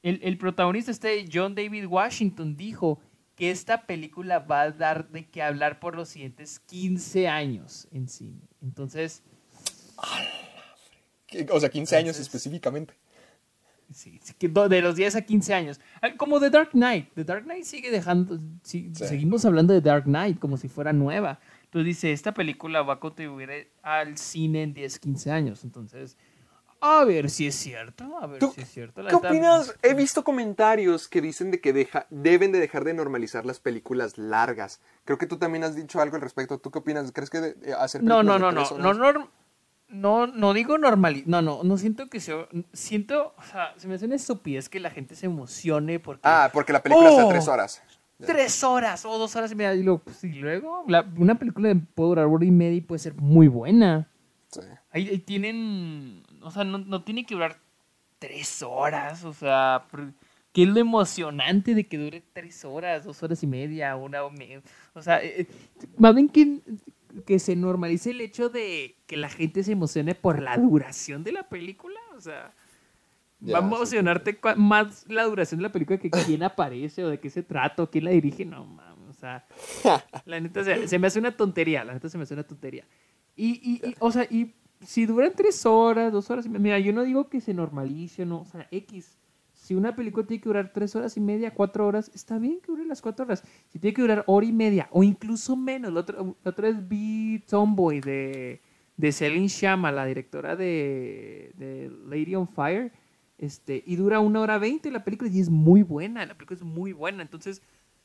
el, 0.03 0.21
el 0.23 0.39
protagonista, 0.39 0.91
este 0.91 1.25
John 1.33 1.55
David 1.55 1.87
Washington, 1.87 2.57
dijo 2.57 3.01
que 3.37 3.51
esta 3.51 3.87
película 3.87 4.41
va 4.41 4.63
a 4.63 4.71
dar 4.71 5.09
de 5.09 5.27
qué 5.29 5.43
hablar 5.43 5.81
por 5.81 5.97
los 5.97 6.09
siguientes 6.11 6.59
15 6.61 7.29
años 7.29 7.89
en 7.93 8.09
cine. 8.09 8.41
Entonces, 8.61 9.23
O 11.51 11.61
sea, 11.61 11.71
15 11.71 11.97
años 11.97 12.19
específicamente. 12.19 12.95
sí, 13.91 14.21
sí 14.23 14.35
de 14.69 14.83
los 14.83 14.97
10 14.97 15.17
a 15.17 15.23
15 15.23 15.55
años. 15.55 15.81
Ah, 16.01 16.11
Como 16.17 16.41
The 16.41 16.51
Dark 16.51 16.71
Knight. 16.73 17.09
The 17.15 17.25
Dark 17.25 17.45
Knight 17.45 17.65
sigue 17.65 17.91
dejando, 17.91 18.39
sí, 18.63 18.91
Sí. 18.95 19.07
seguimos 19.07 19.45
hablando 19.45 19.73
de 19.73 19.81
Dark 19.81 20.05
Knight 20.05 20.39
como 20.39 20.57
si 20.57 20.69
fuera 20.69 20.93
nueva. 20.93 21.41
Entonces 21.65 21.87
dice, 21.87 22.13
esta 22.13 22.33
película 22.35 22.83
va 22.83 22.95
a 22.95 23.01
contribuir 23.01 23.71
al 23.83 24.19
cine 24.19 24.63
en 24.63 24.75
10, 24.75 24.99
15 24.99 25.31
años. 25.31 25.65
Entonces, 25.65 26.19
a 26.83 27.05
ver 27.05 27.31
si 27.31 27.47
es 27.47 27.55
cierto, 27.55 28.19
a 28.21 28.27
ver 28.27 28.41
¿Tú 28.41 28.53
si 28.55 28.61
es 28.63 28.71
cierto. 28.71 29.03
La 29.03 29.11
¿Qué 29.11 29.17
opinas? 29.17 29.75
He 29.83 29.95
visto 29.95 30.25
comentarios 30.25 31.09
que 31.09 31.21
dicen 31.21 31.51
de 31.51 31.61
que 31.61 31.73
deja, 31.73 32.07
deben 32.11 32.51
de 32.53 32.59
dejar 32.59 32.85
de 32.85 32.93
normalizar 32.93 33.47
las 33.47 33.61
películas 33.61 34.19
largas. 34.19 34.81
Creo 35.05 35.17
que 35.17 35.27
tú 35.27 35.39
también 35.39 35.65
has 35.65 35.75
dicho 35.77 36.01
algo 36.01 36.17
al 36.17 36.23
respecto. 36.23 36.59
¿Tú 36.59 36.71
qué 36.71 36.81
opinas? 36.81 37.11
¿Crees 37.13 37.31
que 37.31 37.41
de- 37.41 37.57
eh, 37.71 37.75
hacer 37.79 38.03
No, 38.03 38.23
no, 38.23 38.33
películas 38.35 38.41
no, 38.41 38.49
de 38.49 38.55
no, 38.55 38.61
tres 38.91 38.99
no, 38.99 39.09
horas- 39.09 39.29
no, 39.89 40.27
no, 40.27 40.27
no 40.27 40.53
digo 40.55 40.79
normal, 40.79 41.23
no, 41.27 41.41
no, 41.43 41.63
no 41.65 41.77
siento 41.79 42.09
que 42.09 42.19
se, 42.19 42.35
siento, 42.73 43.35
o 43.39 43.43
sea, 43.45 43.75
se 43.77 43.87
me 43.89 43.95
hace 43.95 44.07
una 44.07 44.17
estupidez 44.17 44.69
que 44.69 44.81
la 44.81 44.91
gente 44.91 45.15
se 45.15 45.27
emocione 45.27 46.01
porque 46.01 46.23
Ah, 46.25 46.51
porque 46.53 46.73
la 46.73 46.83
película 46.83 47.11
está 47.11 47.27
¡Oh! 47.27 47.29
tres 47.29 47.47
horas. 47.49 47.83
tres 48.25 48.63
horas 48.65 49.05
o 49.05 49.19
dos 49.19 49.35
horas 49.37 49.51
y 49.53 49.55
media, 49.55 49.75
y 49.75 49.83
luego, 49.83 49.99
pues, 50.05 50.23
y 50.25 50.33
luego 50.33 50.85
la- 50.89 51.05
una 51.19 51.35
película 51.39 51.69
de- 51.69 51.75
puede 51.77 52.09
durar 52.09 52.27
hora 52.27 52.45
y 52.45 52.51
media 52.51 52.77
y 52.77 52.81
puede 52.81 53.01
ser 53.01 53.15
muy 53.17 53.49
buena. 53.49 54.09
Sí. 54.49 54.61
Ahí, 54.93 55.09
ahí 55.09 55.19
tienen, 55.19 56.23
o 56.43 56.51
sea, 56.51 56.65
no, 56.65 56.79
no 56.79 57.03
tiene 57.05 57.25
que 57.27 57.35
durar 57.35 57.59
tres 58.19 58.63
horas, 58.63 59.25
o 59.25 59.33
sea, 59.33 59.87
¿qué 60.53 60.63
es 60.65 60.69
lo 60.69 60.79
emocionante 60.81 61.75
de 61.75 61.87
que 61.89 61.99
dure 61.99 62.23
tres 62.33 62.65
horas, 62.65 63.05
dos 63.05 63.23
horas 63.23 63.43
y 63.43 63.47
media, 63.47 63.97
una 63.97 64.23
o 64.25 64.31
me- 64.31 64.63
O 64.95 65.03
sea, 65.03 65.23
eh, 65.23 65.43
eh, 65.43 65.47
más 65.99 66.15
bien 66.15 66.29
que, 66.29 66.61
que 67.27 67.39
se 67.39 67.57
normalice 67.57 68.11
el 68.11 68.21
hecho 68.21 68.49
de 68.49 68.97
que 69.07 69.17
la 69.17 69.29
gente 69.29 69.63
se 69.65 69.73
emocione 69.73 70.15
por 70.15 70.41
la 70.43 70.57
duración 70.59 71.25
de 71.25 71.33
la 71.33 71.49
película, 71.49 71.99
o 72.17 72.21
sea, 72.21 72.53
Ya, 73.41 73.55
va 73.55 73.59
a 73.59 73.63
sí, 73.63 73.67
emocionarte 73.67 74.41
cua- 74.41 74.57
más 74.57 75.05
la 75.09 75.25
duración 75.25 75.59
de 75.59 75.63
la 75.65 75.73
película 75.73 75.99
que 75.99 76.11
quién 76.11 76.43
aparece 76.45 77.05
o 77.05 77.09
de 77.11 77.19
qué 77.19 77.31
se 77.31 77.43
trata 77.43 77.83
o 77.83 77.91
quién 77.91 78.05
la 78.05 78.11
dirige, 78.13 78.45
no 78.45 78.65
mames, 78.65 79.09
o 79.11 79.13
sea, 79.15 79.45
la 80.27 80.41
neta 80.41 80.63
se, 80.65 80.87
se 80.89 80.99
me 80.99 81.09
hace 81.09 81.19
una 81.19 81.33
tontería, 81.37 81.85
la 81.85 81.95
neta 81.95 82.09
se 82.09 82.19
me 82.19 82.25
hace 82.25 82.35
una 82.35 82.45
tontería. 82.45 82.85
Y, 83.37 83.81
y, 83.83 83.89
y, 83.91 83.97
o 83.99 84.13
sea, 84.13 84.25
y 84.31 84.55
si 84.85 85.07
duran 85.07 85.33
tres 85.35 85.65
horas, 85.67 86.13
dos 86.13 86.31
horas 86.31 86.47
y 86.47 86.49
media, 86.49 86.63
mira, 86.63 86.79
yo 86.79 86.93
no 86.93 87.03
digo 87.03 87.29
que 87.29 87.41
se 87.41 87.55
normalice, 87.55 88.27
no, 88.27 88.41
o 88.41 88.45
sea, 88.45 88.67
X. 88.71 89.19
Si 89.53 89.75
una 89.75 89.95
película 89.95 90.27
tiene 90.27 90.41
que 90.41 90.49
durar 90.49 90.73
tres 90.73 90.97
horas 90.97 91.17
y 91.17 91.21
media, 91.21 91.55
cuatro 91.55 91.87
horas, 91.87 92.11
está 92.15 92.39
bien 92.39 92.61
que 92.61 92.73
dure 92.73 92.85
las 92.85 93.01
cuatro 93.01 93.25
horas. 93.25 93.45
Si 93.69 93.79
tiene 93.79 93.95
que 93.95 94.03
durar 94.03 94.25
hora 94.27 94.45
y 94.45 94.53
media 94.53 94.89
o 94.91 95.05
incluso 95.05 95.57
menos, 95.57 95.93
la 95.93 96.01
otra, 96.01 96.19
la 96.19 96.51
otra 96.51 96.69
vez 96.69 96.89
vi 96.89 97.39
Tomboy 97.49 98.01
de, 98.01 98.61
de 98.97 99.13
Celine 99.13 99.49
Sciamma, 99.49 99.93
la 99.93 100.05
directora 100.05 100.57
de, 100.57 101.53
de 101.57 101.93
Lady 102.09 102.35
on 102.35 102.49
Fire, 102.49 102.93
este, 103.39 103.83
y 103.87 103.97
dura 103.97 104.21
una 104.21 104.41
hora 104.41 104.59
veinte 104.59 104.91
la 104.91 105.05
película 105.05 105.31
y 105.31 105.41
es 105.41 105.49
muy 105.49 105.83
buena, 105.83 106.27
la 106.27 106.35
película 106.35 106.59
es 106.59 106.65
muy 106.65 106.93
buena, 106.93 107.23
entonces 107.23 107.63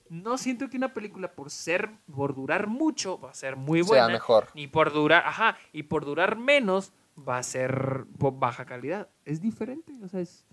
no 0.09 0.38
siento 0.38 0.69
que 0.69 0.77
una 0.77 0.93
película 0.93 1.31
por 1.31 1.49
ser, 1.49 1.89
por 2.13 2.35
durar 2.35 2.67
mucho, 2.67 3.19
va 3.19 3.31
a 3.31 3.34
ser 3.34 3.55
muy 3.55 3.84
Sea 3.84 3.88
buena. 3.88 4.07
mejor. 4.09 4.47
Ni 4.53 4.67
por 4.67 4.93
durar, 4.93 5.23
ajá, 5.25 5.57
y 5.73 5.84
por 5.84 6.05
durar 6.05 6.38
menos 6.38 6.93
va 7.17 7.38
a 7.38 7.43
ser 7.43 8.05
baja 8.17 8.65
calidad. 8.65 9.09
Es 9.25 9.41
diferente, 9.41 9.93
o 10.03 10.07
sea, 10.07 10.19
es, 10.21 10.45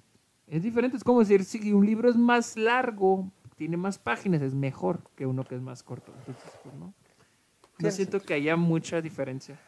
es 0.47 0.63
diferente. 0.63 0.97
Es 0.97 1.05
como 1.05 1.21
decir, 1.21 1.45
si 1.45 1.73
un 1.73 1.85
libro 1.87 2.09
es 2.09 2.17
más 2.17 2.57
largo, 2.57 3.31
tiene 3.57 3.77
más 3.77 3.99
páginas, 3.99 4.43
es 4.43 4.55
mejor 4.55 5.01
que 5.15 5.27
uno 5.27 5.45
que 5.45 5.55
es 5.55 5.61
más 5.61 5.83
corto. 5.83 6.13
Entonces, 6.19 6.45
pues, 6.63 6.75
no. 6.75 6.95
Siento 7.91 8.21
que 8.21 8.35
haya 8.35 8.57
mucha 8.57 9.01
diferencia. 9.01 9.59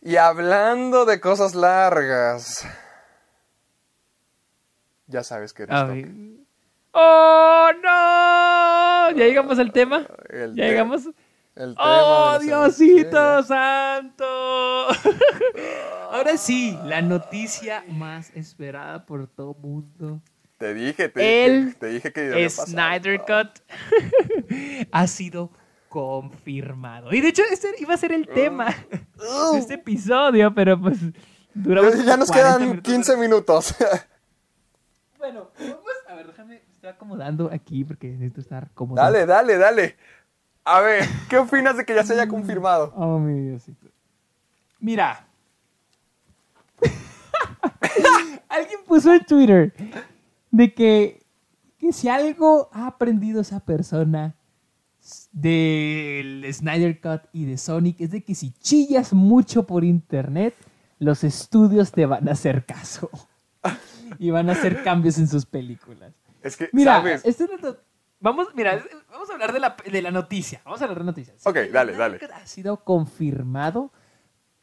Y 0.00 0.16
hablando 0.16 1.04
de 1.04 1.20
cosas 1.20 1.54
largas. 1.54 2.64
Ya 5.06 5.24
sabes 5.24 5.52
que 5.52 5.64
eres. 5.64 5.74
¡Oh, 6.92 7.70
no! 7.82 9.16
¿Ya 9.16 9.24
llegamos 9.26 9.58
al 9.58 9.72
tema? 9.72 10.06
El 10.28 10.54
¿Ya 10.54 10.64
te- 10.64 10.70
llegamos? 10.70 11.06
El 11.56 11.74
tema 11.74 12.34
¡Oh, 12.34 12.38
Diosito 12.40 13.42
santo! 13.42 14.24
Ahora 16.10 16.36
sí, 16.36 16.76
la 16.84 17.02
noticia 17.02 17.84
más 17.88 18.30
esperada 18.34 19.04
por 19.06 19.26
todo 19.28 19.54
mundo. 19.54 20.20
Te 20.58 20.74
dije, 20.74 21.08
te, 21.08 21.44
El 21.46 21.66
dije, 21.66 21.78
te 21.78 21.86
dije 21.88 22.12
que 22.12 22.44
pasado. 22.44 22.66
Snyder 22.66 23.20
Cut 23.20 23.60
ha 24.92 25.06
sido 25.06 25.50
confirmado. 25.88 27.12
Y 27.12 27.20
de 27.20 27.28
hecho, 27.28 27.42
este 27.50 27.68
iba 27.78 27.94
a 27.94 27.98
ser 27.98 28.12
el 28.12 28.26
tema 28.28 28.66
de 29.52 29.58
este 29.58 29.74
episodio, 29.74 30.54
pero 30.54 30.80
pues 30.80 30.98
duramos 31.54 32.04
Ya, 32.04 32.16
nos 32.16 32.28
40 32.30 32.32
quedan 32.34 32.60
minutos. 32.68 32.92
15 32.92 33.16
minutos. 33.16 33.74
Bueno, 35.18 35.50
vamos 35.58 35.84
a 36.08 36.14
ver, 36.14 36.28
déjame, 36.28 36.62
me 36.66 36.69
estoy 36.80 36.92
acomodando 36.92 37.50
aquí 37.52 37.84
porque 37.84 38.08
necesito 38.08 38.40
estar 38.40 38.70
cómodo. 38.72 38.96
dale, 39.02 39.26
dale, 39.26 39.58
dale. 39.58 39.96
A 40.64 40.80
ver, 40.80 41.04
¿qué 41.28 41.36
opinas 41.36 41.76
de 41.76 41.84
que 41.84 41.94
ya 41.94 42.02
se 42.04 42.14
haya 42.14 42.26
confirmado? 42.28 42.90
Oh, 42.96 43.18
mi 43.18 43.38
Diosito. 43.38 43.86
Mira. 44.78 45.26
Alguien 48.48 48.80
puso 48.86 49.12
en 49.12 49.26
Twitter 49.26 49.74
de 50.50 50.72
que, 50.72 51.22
que 51.78 51.92
si 51.92 52.08
algo 52.08 52.70
ha 52.72 52.86
aprendido 52.86 53.42
esa 53.42 53.60
persona 53.60 54.34
del 55.32 56.46
Snyder 56.50 56.98
Cut 56.98 57.28
y 57.34 57.44
de 57.44 57.58
Sonic 57.58 58.00
es 58.00 58.10
de 58.10 58.24
que 58.24 58.34
si 58.34 58.52
chillas 58.52 59.12
mucho 59.12 59.66
por 59.66 59.84
internet, 59.84 60.54
los 60.98 61.24
estudios 61.24 61.92
te 61.92 62.06
van 62.06 62.26
a 62.26 62.32
hacer 62.32 62.64
caso. 62.64 63.10
y 64.18 64.30
van 64.30 64.48
a 64.48 64.52
hacer 64.52 64.82
cambios 64.82 65.18
en 65.18 65.28
sus 65.28 65.44
películas. 65.44 66.14
Es 66.42 66.56
que, 66.56 66.68
Mira, 66.72 66.96
¿sabes? 66.96 67.24
esto 67.24 67.44
es 67.44 67.60
lo- 67.62 67.76
vamos, 68.20 68.48
mira, 68.54 68.82
vamos 69.10 69.28
a 69.30 69.32
hablar 69.34 69.52
de 69.52 69.60
la, 69.60 69.76
de 69.90 70.02
la 70.02 70.10
noticia. 70.10 70.60
Vamos 70.64 70.80
a 70.80 70.84
hablar 70.84 70.98
de 70.98 71.04
la 71.04 71.10
noticia. 71.10 71.34
Ok, 71.44 71.56
dale, 71.72 71.92
dale. 71.96 72.18
Ha 72.34 72.46
sido 72.46 72.78
confirmado. 72.84 73.92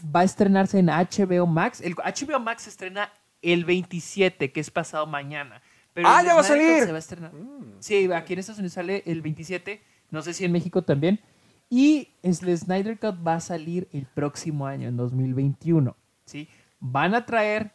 Va 0.03 0.19
a 0.21 0.23
estrenarse 0.23 0.79
en 0.79 0.87
HBO 0.87 1.47
Max. 1.47 1.81
El 1.81 1.95
HBO 1.95 2.39
Max 2.39 2.63
se 2.63 2.69
estrena 2.69 3.11
el 3.41 3.65
27, 3.65 4.51
que 4.51 4.59
es 4.59 4.69
pasado 4.71 5.07
mañana. 5.07 5.61
Pero 5.93 6.07
¡Ah, 6.07 6.21
ya 6.23 6.35
va 6.35 6.41
a 6.41 6.43
salir! 6.43 6.83
se 6.83 6.91
va 6.91 6.97
a 6.97 6.99
estrenar. 6.99 7.31
Sí, 7.79 8.11
aquí 8.13 8.33
en 8.33 8.39
Estados 8.39 8.59
Unidos 8.59 8.73
sale 8.73 9.01
el 9.07 9.21
27. 9.23 9.81
No 10.11 10.21
sé 10.21 10.33
si 10.33 10.45
en 10.45 10.51
México 10.51 10.83
también. 10.83 11.19
Y 11.69 12.13
el 12.21 12.35
Snyder 12.35 12.99
Cut 12.99 13.15
va 13.25 13.35
a 13.35 13.39
salir 13.39 13.89
el 13.91 14.05
próximo 14.05 14.67
año, 14.67 14.87
en 14.87 14.95
2021. 14.97 15.95
¿sí? 16.25 16.47
Van 16.79 17.15
a 17.15 17.25
traer, 17.25 17.71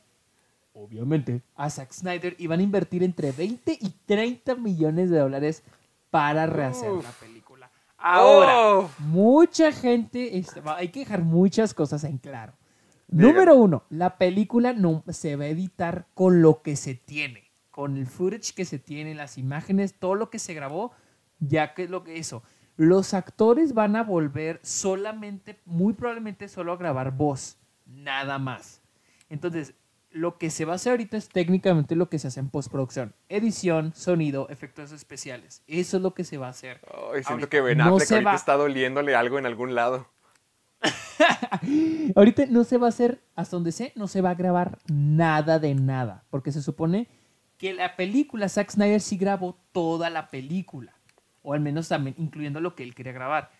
obviamente, 0.74 1.42
a 1.54 1.70
Zack 1.70 1.92
Snyder 1.92 2.34
y 2.38 2.46
van 2.46 2.60
a 2.60 2.62
invertir 2.62 3.02
entre 3.02 3.32
20 3.32 3.78
y 3.80 3.90
30 4.06 4.54
millones 4.56 5.10
de 5.10 5.18
dólares 5.18 5.62
para 6.10 6.46
rehacer 6.46 6.90
la 6.92 7.10
película. 7.12 7.70
Ahora, 7.98 8.52
Oh. 8.78 8.90
mucha 8.98 9.70
gente, 9.72 10.36
este, 10.38 10.60
hay 10.64 10.88
que 10.88 11.00
dejar 11.00 11.22
muchas 11.22 11.72
cosas 11.74 12.04
en 12.04 12.18
claro. 12.18 12.52
Número 13.08 13.54
uno, 13.56 13.84
la 13.90 14.16
película 14.16 14.72
no 14.72 15.04
se 15.08 15.36
va 15.36 15.44
a 15.44 15.48
editar 15.48 16.06
con 16.14 16.40
lo 16.42 16.62
que 16.62 16.76
se 16.76 16.94
tiene, 16.94 17.50
con 17.70 17.96
el 17.98 18.06
footage 18.06 18.54
que 18.54 18.64
se 18.64 18.78
tiene, 18.78 19.14
las 19.14 19.36
imágenes, 19.38 19.94
todo 19.94 20.14
lo 20.14 20.30
que 20.30 20.38
se 20.38 20.54
grabó, 20.54 20.92
ya 21.38 21.74
que 21.74 21.84
es 21.84 21.90
lo 21.90 22.04
que 22.04 22.18
eso. 22.18 22.42
Los 22.76 23.12
actores 23.12 23.74
van 23.74 23.96
a 23.96 24.02
volver 24.02 24.60
solamente, 24.62 25.60
muy 25.66 25.92
probablemente 25.92 26.48
solo 26.48 26.72
a 26.72 26.76
grabar 26.78 27.12
voz, 27.14 27.58
nada 27.84 28.38
más. 28.38 28.80
Entonces, 29.28 29.74
lo 30.12 30.38
que 30.38 30.50
se 30.50 30.64
va 30.64 30.72
a 30.72 30.76
hacer 30.76 30.90
ahorita 30.92 31.16
es 31.16 31.28
técnicamente 31.28 31.96
lo 31.96 32.08
que 32.08 32.18
se 32.18 32.28
hace 32.28 32.40
en 32.40 32.50
postproducción. 32.50 33.14
Edición, 33.28 33.92
sonido, 33.94 34.48
efectos 34.50 34.92
especiales. 34.92 35.62
Eso 35.66 35.96
es 35.96 36.02
lo 36.02 36.14
que 36.14 36.24
se 36.24 36.36
va 36.38 36.48
a 36.48 36.50
hacer. 36.50 36.80
Ay, 36.86 37.22
siento 37.24 37.30
Ahorita 37.32 37.48
que 37.48 37.60
Ben 37.60 37.78
no 37.78 37.84
Affleck 37.94 38.08
se 38.08 38.14
ahorita 38.14 38.30
va- 38.30 38.36
está 38.36 38.54
doliéndole 38.56 39.14
algo 39.16 39.38
en 39.38 39.46
algún 39.46 39.74
lado. 39.74 40.08
Ahorita 42.16 42.46
no 42.48 42.64
se 42.64 42.78
va 42.78 42.86
a 42.86 42.88
hacer, 42.88 43.22
hasta 43.36 43.56
donde 43.56 43.72
sé, 43.72 43.92
no 43.94 44.08
se 44.08 44.20
va 44.20 44.30
a 44.30 44.34
grabar 44.34 44.78
nada 44.92 45.58
de 45.58 45.74
nada. 45.74 46.24
Porque 46.30 46.52
se 46.52 46.62
supone 46.62 47.08
que 47.58 47.72
la 47.72 47.96
película, 47.96 48.48
Zack 48.48 48.70
Snyder 48.70 49.00
sí 49.00 49.16
grabó 49.16 49.56
toda 49.72 50.10
la 50.10 50.28
película. 50.28 50.94
O 51.42 51.52
al 51.54 51.60
menos 51.60 51.88
también 51.88 52.14
incluyendo 52.18 52.60
lo 52.60 52.74
que 52.74 52.82
él 52.82 52.94
quería 52.94 53.12
grabar. 53.12 53.50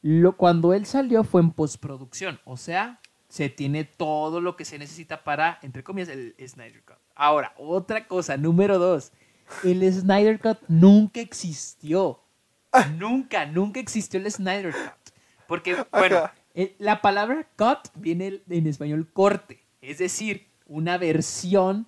Lo, 0.00 0.36
cuando 0.36 0.72
él 0.74 0.86
salió 0.86 1.22
fue 1.24 1.40
en 1.40 1.50
postproducción. 1.52 2.40
O 2.44 2.56
sea, 2.56 3.00
se 3.32 3.48
tiene 3.48 3.84
todo 3.84 4.42
lo 4.42 4.56
que 4.56 4.66
se 4.66 4.78
necesita 4.78 5.24
para, 5.24 5.58
entre 5.62 5.82
comillas, 5.82 6.10
el 6.10 6.34
Snyder 6.46 6.82
Cut. 6.84 6.98
Ahora, 7.14 7.54
otra 7.56 8.06
cosa, 8.06 8.36
número 8.36 8.78
dos. 8.78 9.10
El 9.64 9.90
Snyder 9.90 10.38
Cut 10.38 10.58
nunca 10.68 11.20
existió. 11.20 12.20
Nunca, 12.98 13.46
nunca 13.46 13.80
existió 13.80 14.20
el 14.20 14.30
Snyder 14.30 14.74
Cut. 14.74 15.14
Porque, 15.46 15.74
bueno, 15.92 16.18
Ajá. 16.18 16.34
eh, 16.52 16.76
la 16.78 17.00
palabra 17.00 17.48
cut 17.56 17.88
viene 17.94 18.42
en 18.50 18.66
español 18.66 19.10
corte. 19.10 19.64
Es 19.80 19.96
decir, 19.96 20.48
una 20.66 20.98
versión 20.98 21.86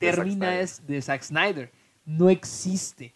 De 0.00 0.10
Zack 0.10 0.86
de 0.86 1.02
Zack 1.02 1.22
Snyder. 1.22 1.70
No 2.06 2.30
existe. 2.30 3.12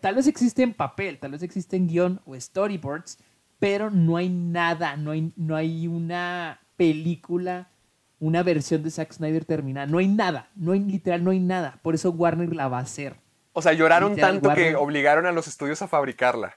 Tal 0.00 0.14
vez 0.14 0.26
existe 0.26 0.62
en 0.62 0.72
papel, 0.72 1.18
tal 1.18 1.32
vez 1.32 1.42
existe 1.42 1.76
en 1.76 1.86
guion 1.86 2.20
o 2.24 2.34
storyboards, 2.34 3.18
pero 3.58 3.90
no 3.90 4.16
hay 4.16 4.30
nada, 4.30 4.96
no 4.96 5.10
hay, 5.10 5.34
no 5.36 5.54
hay 5.54 5.86
una 5.86 6.58
película, 6.80 7.68
una 8.20 8.42
versión 8.42 8.82
de 8.82 8.90
Zack 8.90 9.12
Snyder 9.12 9.44
terminada. 9.44 9.86
No 9.86 9.98
hay 9.98 10.08
nada, 10.08 10.48
no 10.56 10.72
hay 10.72 10.80
literal, 10.80 11.22
no 11.22 11.30
hay 11.30 11.38
nada. 11.40 11.78
Por 11.82 11.94
eso 11.94 12.10
Warner 12.10 12.54
la 12.54 12.68
va 12.68 12.78
a 12.78 12.82
hacer. 12.82 13.16
O 13.52 13.60
sea, 13.60 13.74
lloraron 13.74 14.12
Literal, 14.12 14.40
tanto 14.40 14.54
que 14.54 14.74
obligaron 14.76 15.26
a 15.26 15.32
los 15.32 15.46
estudios 15.46 15.82
a 15.82 15.88
fabricarla. 15.88 16.56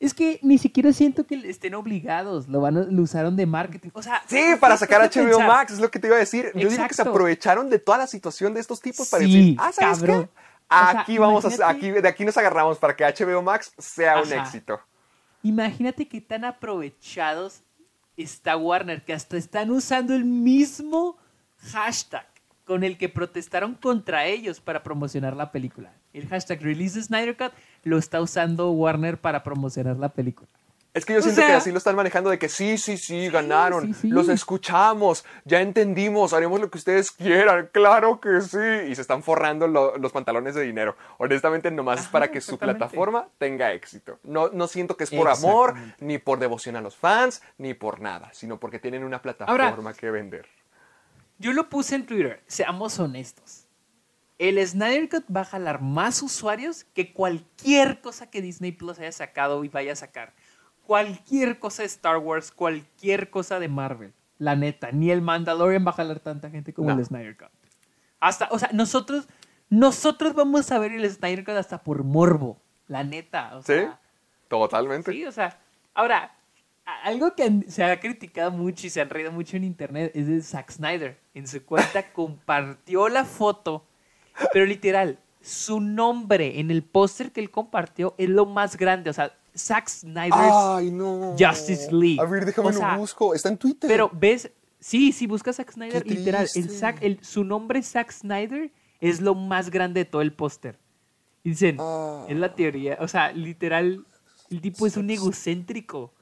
Es 0.00 0.14
que 0.14 0.38
ni 0.42 0.56
siquiera 0.58 0.92
siento 0.94 1.26
que 1.26 1.34
estén 1.48 1.74
obligados, 1.74 2.48
lo, 2.48 2.60
van 2.62 2.76
a- 2.78 2.82
lo 2.84 3.02
usaron 3.02 3.36
de 3.36 3.44
marketing. 3.46 3.90
O 3.92 4.02
sea, 4.02 4.22
Sí, 4.26 4.42
para 4.60 4.76
sacar 4.78 5.00
a 5.02 5.04
HBO 5.08 5.24
pensar. 5.36 5.46
Max, 5.46 5.72
es 5.74 5.78
lo 5.80 5.90
que 5.90 5.98
te 5.98 6.06
iba 6.06 6.16
a 6.16 6.20
decir. 6.20 6.46
Yo 6.54 6.60
digo 6.68 6.70
que 6.70 6.76
se 6.76 6.82
Exacto. 6.84 7.10
aprovecharon 7.10 7.68
de 7.68 7.78
toda 7.78 7.98
la 7.98 8.06
situación 8.06 8.54
de 8.54 8.60
estos 8.60 8.80
tipos 8.80 9.08
para 9.10 9.24
Sí, 9.24 9.32
decir, 9.34 9.56
ah, 9.60 9.72
¿sabes 9.72 9.98
cabrón. 9.98 10.22
qué? 10.24 10.28
O 10.30 10.90
sea, 10.90 11.00
Aquí 11.00 11.18
vamos 11.18 11.44
a, 11.60 11.68
aquí, 11.68 11.90
de 11.90 12.08
aquí 12.08 12.24
nos 12.24 12.36
agarramos 12.38 12.78
para 12.78 12.96
que 12.96 13.04
HBO 13.04 13.42
Max 13.42 13.72
sea 13.78 14.22
un 14.22 14.32
éxito. 14.32 14.80
Imagínate 15.42 16.08
qué 16.08 16.20
tan 16.22 16.44
aprovechados 16.44 17.60
está 18.16 18.56
Warner, 18.56 19.04
que 19.04 19.12
hasta 19.12 19.36
están 19.36 19.70
usando 19.70 20.14
el 20.14 20.24
mismo 20.24 21.16
hashtag 21.58 22.26
con 22.64 22.82
el 22.82 22.96
que 22.96 23.08
protestaron 23.08 23.74
contra 23.74 24.26
ellos 24.26 24.60
para 24.60 24.82
promocionar 24.82 25.36
la 25.36 25.52
película. 25.52 25.92
El 26.12 26.28
hashtag 26.28 26.62
Release 26.62 27.02
Snyder 27.02 27.36
Cut 27.36 27.52
lo 27.82 27.98
está 27.98 28.20
usando 28.20 28.70
Warner 28.70 29.20
para 29.20 29.42
promocionar 29.42 29.96
la 29.98 30.08
película. 30.08 30.48
Es 30.94 31.04
que 31.04 31.12
yo 31.12 31.18
O 31.18 31.22
siento 31.22 31.40
que 31.42 31.52
así 31.52 31.72
lo 31.72 31.78
están 31.78 31.96
manejando 31.96 32.30
de 32.30 32.38
que 32.38 32.48
sí, 32.48 32.78
sí, 32.78 32.96
sí, 32.96 33.28
ganaron, 33.28 33.92
sí, 33.92 34.00
sí. 34.02 34.08
los 34.10 34.28
escuchamos, 34.28 35.24
ya 35.44 35.60
entendimos, 35.60 36.32
haremos 36.32 36.60
lo 36.60 36.70
que 36.70 36.78
ustedes 36.78 37.10
quieran, 37.10 37.68
claro 37.72 38.20
que 38.20 38.40
sí. 38.40 38.88
Y 38.88 38.94
se 38.94 39.00
están 39.02 39.24
forrando 39.24 39.66
lo- 39.66 39.98
los 39.98 40.12
pantalones 40.12 40.54
de 40.54 40.62
dinero. 40.62 40.96
Honestamente, 41.18 41.70
nomás 41.72 42.02
es 42.02 42.06
para 42.06 42.30
que 42.30 42.40
su 42.40 42.58
plataforma 42.58 43.28
tenga 43.38 43.72
éxito. 43.72 44.20
No, 44.22 44.50
no 44.50 44.68
siento 44.68 44.96
que 44.96 45.02
es 45.04 45.10
por 45.10 45.28
amor, 45.28 45.74
ni 45.98 46.18
por 46.18 46.38
devoción 46.38 46.76
a 46.76 46.80
los 46.80 46.94
fans, 46.94 47.42
ni 47.58 47.74
por 47.74 48.00
nada, 48.00 48.30
sino 48.32 48.60
porque 48.60 48.78
tienen 48.78 49.02
una 49.02 49.20
plataforma 49.20 49.94
que 49.94 50.10
vender. 50.12 50.46
Yo 51.38 51.52
lo 51.52 51.68
puse 51.68 51.96
en 51.96 52.06
Twitter, 52.06 52.40
seamos 52.46 53.00
honestos. 53.00 53.62
El 54.38 54.64
Snyder 54.66 55.08
Cut 55.08 55.24
va 55.34 55.40
a 55.42 55.44
jalar 55.44 55.80
más 55.80 56.22
usuarios 56.22 56.84
que 56.94 57.12
cualquier 57.12 58.00
cosa 58.00 58.30
que 58.30 58.42
Disney 58.42 58.72
Plus 58.72 58.98
haya 58.98 59.12
sacado 59.12 59.64
y 59.64 59.68
vaya 59.68 59.92
a 59.92 59.96
sacar. 59.96 60.32
Cualquier 60.86 61.58
cosa 61.58 61.82
de 61.82 61.86
Star 61.86 62.18
Wars, 62.18 62.50
cualquier 62.52 63.30
cosa 63.30 63.58
de 63.58 63.68
Marvel. 63.68 64.12
La 64.38 64.56
neta, 64.56 64.90
ni 64.92 65.10
el 65.10 65.22
Mandalorian 65.22 65.84
va 65.86 65.90
a 65.90 65.94
jalar 65.94 66.20
tanta 66.20 66.50
gente 66.50 66.72
como 66.74 66.90
No. 66.90 66.98
el 66.98 67.04
Snyder 67.04 67.36
Cut. 67.36 67.48
Hasta, 68.20 68.48
o 68.50 68.58
sea, 68.58 68.70
nosotros, 68.72 69.28
nosotros 69.70 70.34
vamos 70.34 70.70
a 70.72 70.78
ver 70.78 70.92
el 70.92 71.10
Snyder 71.10 71.44
Cut 71.44 71.54
hasta 71.54 71.82
por 71.82 72.04
morbo. 72.04 72.58
La 72.88 73.02
neta, 73.04 73.56
o 73.56 73.62
¿Sí? 73.62 73.86
Totalmente. 74.48 75.10
Sí, 75.12 75.24
o 75.24 75.32
sea, 75.32 75.58
ahora, 75.94 76.34
algo 77.02 77.34
que 77.34 77.64
se 77.68 77.82
ha 77.84 77.98
criticado 77.98 78.50
mucho 78.50 78.86
y 78.86 78.90
se 78.90 79.00
han 79.00 79.08
reído 79.08 79.32
mucho 79.32 79.56
en 79.56 79.64
internet 79.64 80.12
es 80.14 80.26
de 80.26 80.42
Zack 80.42 80.70
Snyder. 80.70 81.18
En 81.32 81.46
su 81.48 81.64
cuenta 81.64 82.02
compartió 82.12 83.08
la 83.08 83.24
foto, 83.24 83.86
pero 84.52 84.66
literal, 84.66 85.18
su 85.40 85.80
nombre 85.80 86.60
en 86.60 86.70
el 86.70 86.82
póster 86.82 87.32
que 87.32 87.40
él 87.40 87.50
compartió 87.50 88.14
es 88.18 88.28
lo 88.28 88.44
más 88.46 88.76
grande. 88.76 89.08
O 89.10 89.12
sea, 89.14 89.32
Zack 89.56 89.88
Snyder's 89.88 90.34
Ay, 90.36 90.90
no. 90.90 91.36
Justice 91.38 91.88
League. 91.92 92.20
A 92.20 92.24
ver, 92.24 92.44
déjame 92.44 92.68
O 92.68 92.72
sea, 92.72 92.92
lo 92.94 92.98
busco. 93.00 93.34
Está 93.34 93.48
en 93.48 93.56
Twitter. 93.58 93.88
Pero 93.88 94.10
ves, 94.12 94.50
sí, 94.80 95.12
si 95.12 95.26
buscas 95.26 95.56
Zack 95.56 95.72
Snyder, 95.72 96.06
literal, 96.06 96.48
el. 96.54 96.70
Zack- 96.70 96.98
el- 97.00 97.22
su 97.24 97.44
nombre 97.44 97.82
Zack 97.82 98.10
Snyder 98.12 98.72
es 99.00 99.20
lo 99.20 99.34
más 99.34 99.70
grande 99.70 100.00
de 100.00 100.04
todo 100.06 100.22
el 100.22 100.32
póster. 100.32 100.78
Y 101.42 101.50
dicen, 101.50 101.76
Ah. 101.78 102.24
es 102.28 102.36
la 102.38 102.54
teoría, 102.54 102.96
o 103.00 103.06
sea, 103.08 103.30
literal, 103.32 104.04
el 104.50 104.60
tipo 104.60 104.86
es 104.86 104.96
un 104.96 105.10
egocéntrico. 105.10 106.12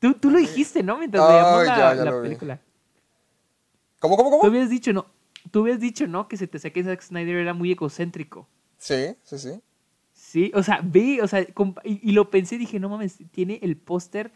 Tú, 0.00 0.12
tú 0.14 0.30
lo 0.30 0.38
dijiste, 0.38 0.82
¿no? 0.82 0.98
Mientras 0.98 1.26
veíamos 1.26 1.66
la, 1.66 1.76
ya, 1.76 1.94
ya 1.94 2.04
la 2.04 2.10
vi. 2.16 2.22
película. 2.22 2.60
¿Cómo, 4.00 4.16
cómo, 4.16 4.30
Tú 4.30 4.36
cómo? 4.38 4.50
habías 4.52 4.68
dicho, 4.68 4.92
¿no? 4.92 5.06
Tú 5.50 5.60
habías 5.62 5.80
dicho, 5.80 6.06
¿no? 6.06 6.28
Que 6.28 6.36
se 6.36 6.46
te 6.46 6.58
que 6.72 6.84
Zack 6.84 7.00
Snyder 7.02 7.36
era 7.36 7.54
muy 7.54 7.72
egocéntrico. 7.72 8.46
Sí, 8.76 9.16
sí, 9.22 9.38
sí. 9.38 9.60
Sí, 10.34 10.50
o 10.52 10.64
sea, 10.64 10.80
vi, 10.82 11.20
o 11.20 11.28
sea, 11.28 11.42
y, 11.84 12.10
y 12.10 12.10
lo 12.10 12.28
pensé 12.28 12.58
dije, 12.58 12.80
no 12.80 12.88
mames, 12.88 13.18
tiene 13.30 13.60
el 13.62 13.76
póster 13.76 14.32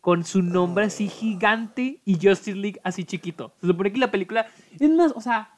con 0.00 0.24
su 0.24 0.40
nombre 0.40 0.86
así 0.86 1.06
gigante 1.06 2.00
y 2.06 2.14
Justice 2.14 2.54
League 2.56 2.80
así 2.82 3.04
chiquito. 3.04 3.52
Se 3.60 3.66
supone 3.66 3.92
que 3.92 3.98
la 3.98 4.10
película 4.10 4.46
es 4.80 4.88
más, 4.90 5.12
o 5.14 5.20
sea, 5.20 5.50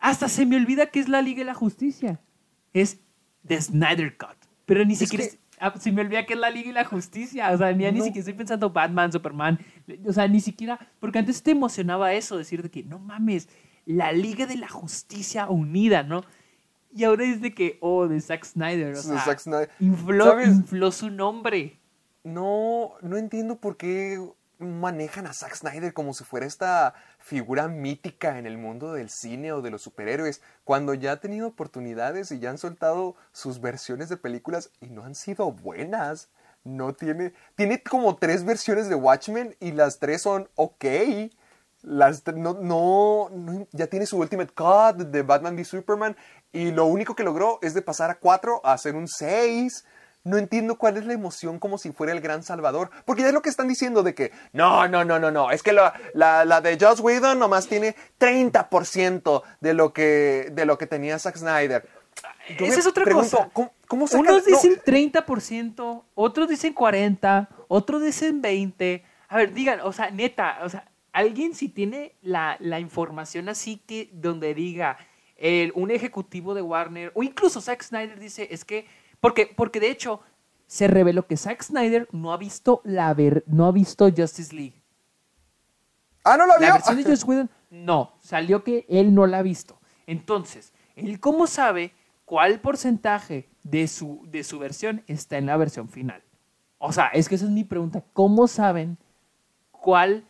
hasta 0.00 0.28
se 0.28 0.46
me 0.46 0.56
olvida 0.56 0.86
que 0.86 0.98
es 0.98 1.08
la 1.08 1.22
Liga 1.22 1.38
de 1.38 1.44
la 1.44 1.54
Justicia. 1.54 2.20
Es 2.72 2.98
The 3.46 3.60
Snyder 3.60 4.16
Cut. 4.16 4.36
Pero 4.66 4.84
ni 4.84 4.96
siquiera 4.96 5.24
que- 5.24 5.38
ah, 5.60 5.74
se 5.78 5.92
me 5.92 6.00
olvida 6.02 6.26
que 6.26 6.34
es 6.34 6.40
la 6.40 6.50
Liga 6.50 6.70
y 6.70 6.72
la 6.72 6.84
Justicia. 6.84 7.52
O 7.52 7.56
sea, 7.58 7.72
ni, 7.72 7.84
ni 7.84 7.98
No. 7.98 8.04
siquiera 8.04 8.18
estoy 8.20 8.34
pensando 8.34 8.70
Batman, 8.70 9.12
Superman. 9.12 9.60
O 10.06 10.12
sea, 10.12 10.26
ni 10.26 10.40
siquiera. 10.40 10.76
Porque 10.98 11.20
antes 11.20 11.40
te 11.42 11.52
emocionaba 11.52 12.12
eso, 12.14 12.36
decir 12.36 12.62
de 12.62 12.68
que 12.70 12.82
no 12.82 12.98
mames, 12.98 13.48
la 13.86 14.10
Liga 14.10 14.46
de 14.46 14.56
la 14.56 14.68
Justicia 14.68 15.48
unida, 15.48 16.02
¿no? 16.02 16.24
Y 16.98 17.04
ahora 17.04 17.22
es 17.24 17.40
de 17.40 17.54
que, 17.54 17.78
oh, 17.80 18.08
de 18.08 18.20
Zack 18.20 18.44
Snyder. 18.44 18.88
O 18.94 18.96
De 18.96 19.02
sea, 19.02 19.20
Zack 19.20 19.38
Snyder. 19.38 19.70
Infló, 19.78 20.42
infló 20.42 20.90
su 20.90 21.10
nombre. 21.10 21.78
No, 22.24 22.94
no 23.02 23.16
entiendo 23.16 23.60
por 23.60 23.76
qué 23.76 24.20
manejan 24.58 25.28
a 25.28 25.32
Zack 25.32 25.54
Snyder 25.54 25.92
como 25.92 26.12
si 26.12 26.24
fuera 26.24 26.44
esta 26.44 26.94
figura 27.18 27.68
mítica 27.68 28.40
en 28.40 28.46
el 28.46 28.58
mundo 28.58 28.92
del 28.94 29.10
cine 29.10 29.52
o 29.52 29.62
de 29.62 29.70
los 29.70 29.82
superhéroes, 29.82 30.42
cuando 30.64 30.92
ya 30.92 31.12
ha 31.12 31.20
tenido 31.20 31.46
oportunidades 31.46 32.32
y 32.32 32.40
ya 32.40 32.50
han 32.50 32.58
soltado 32.58 33.14
sus 33.30 33.60
versiones 33.60 34.08
de 34.08 34.16
películas 34.16 34.72
y 34.80 34.86
no 34.86 35.04
han 35.04 35.14
sido 35.14 35.52
buenas. 35.52 36.30
No 36.64 36.94
tiene, 36.94 37.32
tiene 37.54 37.80
como 37.84 38.16
tres 38.16 38.44
versiones 38.44 38.88
de 38.88 38.96
Watchmen 38.96 39.54
y 39.60 39.70
las 39.70 40.00
tres 40.00 40.22
son 40.22 40.48
ok. 40.56 40.84
Las 41.82 42.26
no, 42.26 42.54
no, 42.54 43.28
no- 43.30 43.68
ya 43.70 43.86
tiene 43.86 44.04
su 44.04 44.18
Ultimate 44.18 44.52
Cut 44.52 45.06
de 45.06 45.22
Batman 45.22 45.54
v 45.54 45.64
Superman 45.64 46.16
y 46.52 46.70
lo 46.70 46.86
único 46.86 47.14
que 47.14 47.24
logró 47.24 47.58
es 47.62 47.74
de 47.74 47.82
pasar 47.82 48.10
a 48.10 48.18
4 48.18 48.60
a 48.64 48.72
hacer 48.72 48.94
un 48.96 49.08
6. 49.08 49.84
No 50.24 50.36
entiendo 50.36 50.76
cuál 50.76 50.96
es 50.96 51.06
la 51.06 51.12
emoción 51.14 51.58
como 51.58 51.78
si 51.78 51.92
fuera 51.92 52.12
el 52.12 52.20
gran 52.20 52.42
salvador. 52.42 52.90
Porque 53.06 53.22
ya 53.22 53.28
es 53.28 53.34
lo 53.34 53.40
que 53.40 53.48
están 53.48 53.68
diciendo 53.68 54.02
de 54.02 54.14
que 54.14 54.32
no, 54.52 54.86
no, 54.88 55.04
no, 55.04 55.18
no, 55.18 55.30
no. 55.30 55.50
Es 55.50 55.62
que 55.62 55.72
la, 55.72 55.94
la, 56.12 56.44
la 56.44 56.60
de 56.60 56.76
Joss 56.78 57.00
Whedon 57.00 57.38
nomás 57.38 57.66
tiene 57.68 57.94
30% 58.18 59.42
de 59.60 59.74
lo 59.74 59.92
que, 59.92 60.48
de 60.52 60.66
lo 60.66 60.76
que 60.78 60.86
tenía 60.86 61.18
Zack 61.18 61.36
Snyder. 61.36 61.88
Yo 62.58 62.66
Esa 62.66 62.80
es 62.80 62.86
otra 62.86 63.04
pregunto, 63.04 63.36
cosa. 63.36 63.50
¿Cómo, 63.52 63.72
cómo 63.86 64.06
sacan- 64.06 64.20
Unos 64.20 64.46
no, 64.48 64.56
dicen 64.56 64.80
30%, 64.84 66.02
otros 66.14 66.48
dicen 66.48 66.74
40%, 66.74 67.48
otros 67.68 68.02
dicen 68.02 68.42
20%. 68.42 69.02
A 69.28 69.36
ver, 69.36 69.52
digan, 69.52 69.80
o 69.82 69.92
sea, 69.92 70.10
neta, 70.10 70.58
o 70.62 70.68
sea, 70.70 70.88
alguien 71.12 71.54
si 71.54 71.68
tiene 71.68 72.14
la, 72.22 72.56
la 72.60 72.80
información 72.80 73.48
así 73.50 73.76
que 73.86 74.08
donde 74.12 74.54
diga 74.54 74.96
el, 75.38 75.72
un 75.74 75.90
ejecutivo 75.90 76.52
de 76.52 76.62
Warner 76.62 77.12
o 77.14 77.22
incluso 77.22 77.60
Zack 77.60 77.82
Snyder 77.82 78.18
dice, 78.18 78.48
es 78.50 78.64
que, 78.64 78.86
porque, 79.20 79.52
porque 79.56 79.80
de 79.80 79.90
hecho 79.90 80.20
se 80.66 80.88
reveló 80.88 81.26
que 81.26 81.36
Zack 81.36 81.62
Snyder 81.62 82.08
no 82.12 82.32
ha 82.32 82.36
visto 82.36 82.82
la 82.84 83.14
ver, 83.14 83.44
no 83.46 83.66
ha 83.66 83.72
visto 83.72 84.10
Justice 84.14 84.54
League. 84.54 84.82
Ah, 86.24 86.36
no 86.36 86.46
la 86.46 86.54
La 86.54 86.66
vio. 86.66 86.72
versión 86.74 86.96
de 86.96 87.04
Joss 87.04 87.24
Whedon, 87.24 87.50
no, 87.70 88.12
salió 88.20 88.62
que 88.64 88.84
él 88.88 89.14
no 89.14 89.26
la 89.26 89.38
ha 89.38 89.42
visto. 89.42 89.80
Entonces, 90.06 90.72
¿él 90.96 91.20
cómo 91.20 91.46
sabe 91.46 91.92
cuál 92.24 92.60
porcentaje 92.60 93.48
de 93.62 93.88
su, 93.88 94.26
de 94.30 94.44
su 94.44 94.58
versión 94.58 95.02
está 95.06 95.38
en 95.38 95.46
la 95.46 95.56
versión 95.56 95.88
final? 95.88 96.22
O 96.78 96.92
sea, 96.92 97.06
es 97.08 97.28
que 97.28 97.36
esa 97.36 97.46
es 97.46 97.50
mi 97.50 97.64
pregunta. 97.64 98.04
¿Cómo 98.12 98.46
saben 98.46 98.98
cuál 99.70 100.24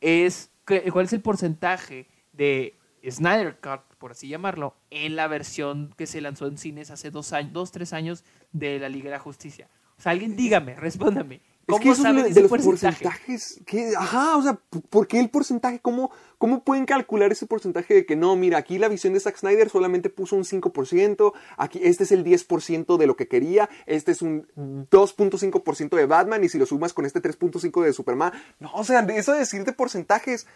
es, 0.00 0.50
cuál 0.64 1.04
es 1.04 1.12
el 1.12 1.20
porcentaje 1.20 2.08
de 2.32 2.74
Snyder 3.08 3.58
Cut, 3.60 3.80
por 4.04 4.10
así 4.12 4.28
llamarlo, 4.28 4.74
en 4.90 5.16
la 5.16 5.28
versión 5.28 5.94
que 5.96 6.06
se 6.06 6.20
lanzó 6.20 6.46
en 6.46 6.58
cines 6.58 6.90
hace 6.90 7.10
dos, 7.10 7.32
años, 7.32 7.54
dos 7.54 7.72
tres 7.72 7.94
años 7.94 8.22
de 8.52 8.78
la 8.78 8.90
Liga 8.90 9.04
de 9.06 9.12
la 9.12 9.18
Justicia? 9.18 9.70
O 9.96 10.02
sea, 10.02 10.12
alguien 10.12 10.36
dígame, 10.36 10.74
respóndame. 10.74 11.40
¿Cómo 11.66 11.78
Es 11.78 11.82
que 11.82 11.88
eso 11.92 12.02
saben 12.02 12.18
es 12.18 12.24
de 12.24 12.30
ese 12.32 12.40
los 12.42 12.50
porcentaje? 12.50 13.02
porcentajes. 13.02 13.62
que- 13.64 13.94
ajá, 13.96 14.36
o 14.36 14.42
sea, 14.42 14.60
¿por 14.90 15.08
qué 15.08 15.20
el 15.20 15.30
porcentaje? 15.30 15.78
¿Cómo, 15.80 16.10
¿Cómo 16.36 16.62
pueden 16.64 16.84
calcular 16.84 17.32
ese 17.32 17.46
porcentaje 17.46 17.94
de 17.94 18.04
que 18.04 18.14
no, 18.14 18.36
mira, 18.36 18.58
aquí 18.58 18.76
la 18.78 18.88
visión 18.88 19.14
de 19.14 19.20
Zack 19.20 19.38
Snyder 19.38 19.70
solamente 19.70 20.10
puso 20.10 20.36
un 20.36 20.44
5%, 20.44 21.32
aquí 21.56 21.80
este 21.82 22.04
es 22.04 22.12
el 22.12 22.24
10% 22.24 22.98
de 22.98 23.06
lo 23.06 23.16
que 23.16 23.26
quería, 23.26 23.70
este 23.86 24.12
es 24.12 24.20
un 24.20 24.46
2.5% 24.90 25.96
de 25.96 26.04
Batman 26.04 26.44
y 26.44 26.50
si 26.50 26.58
lo 26.58 26.66
sumas 26.66 26.92
con 26.92 27.06
este 27.06 27.22
3.5% 27.22 27.82
de 27.82 27.94
Superman, 27.94 28.34
no, 28.60 28.70
o 28.74 28.84
sea, 28.84 29.00
eso 29.00 29.32
de 29.32 29.38
decir 29.38 29.64
de 29.64 29.72
porcentajes, 29.72 30.46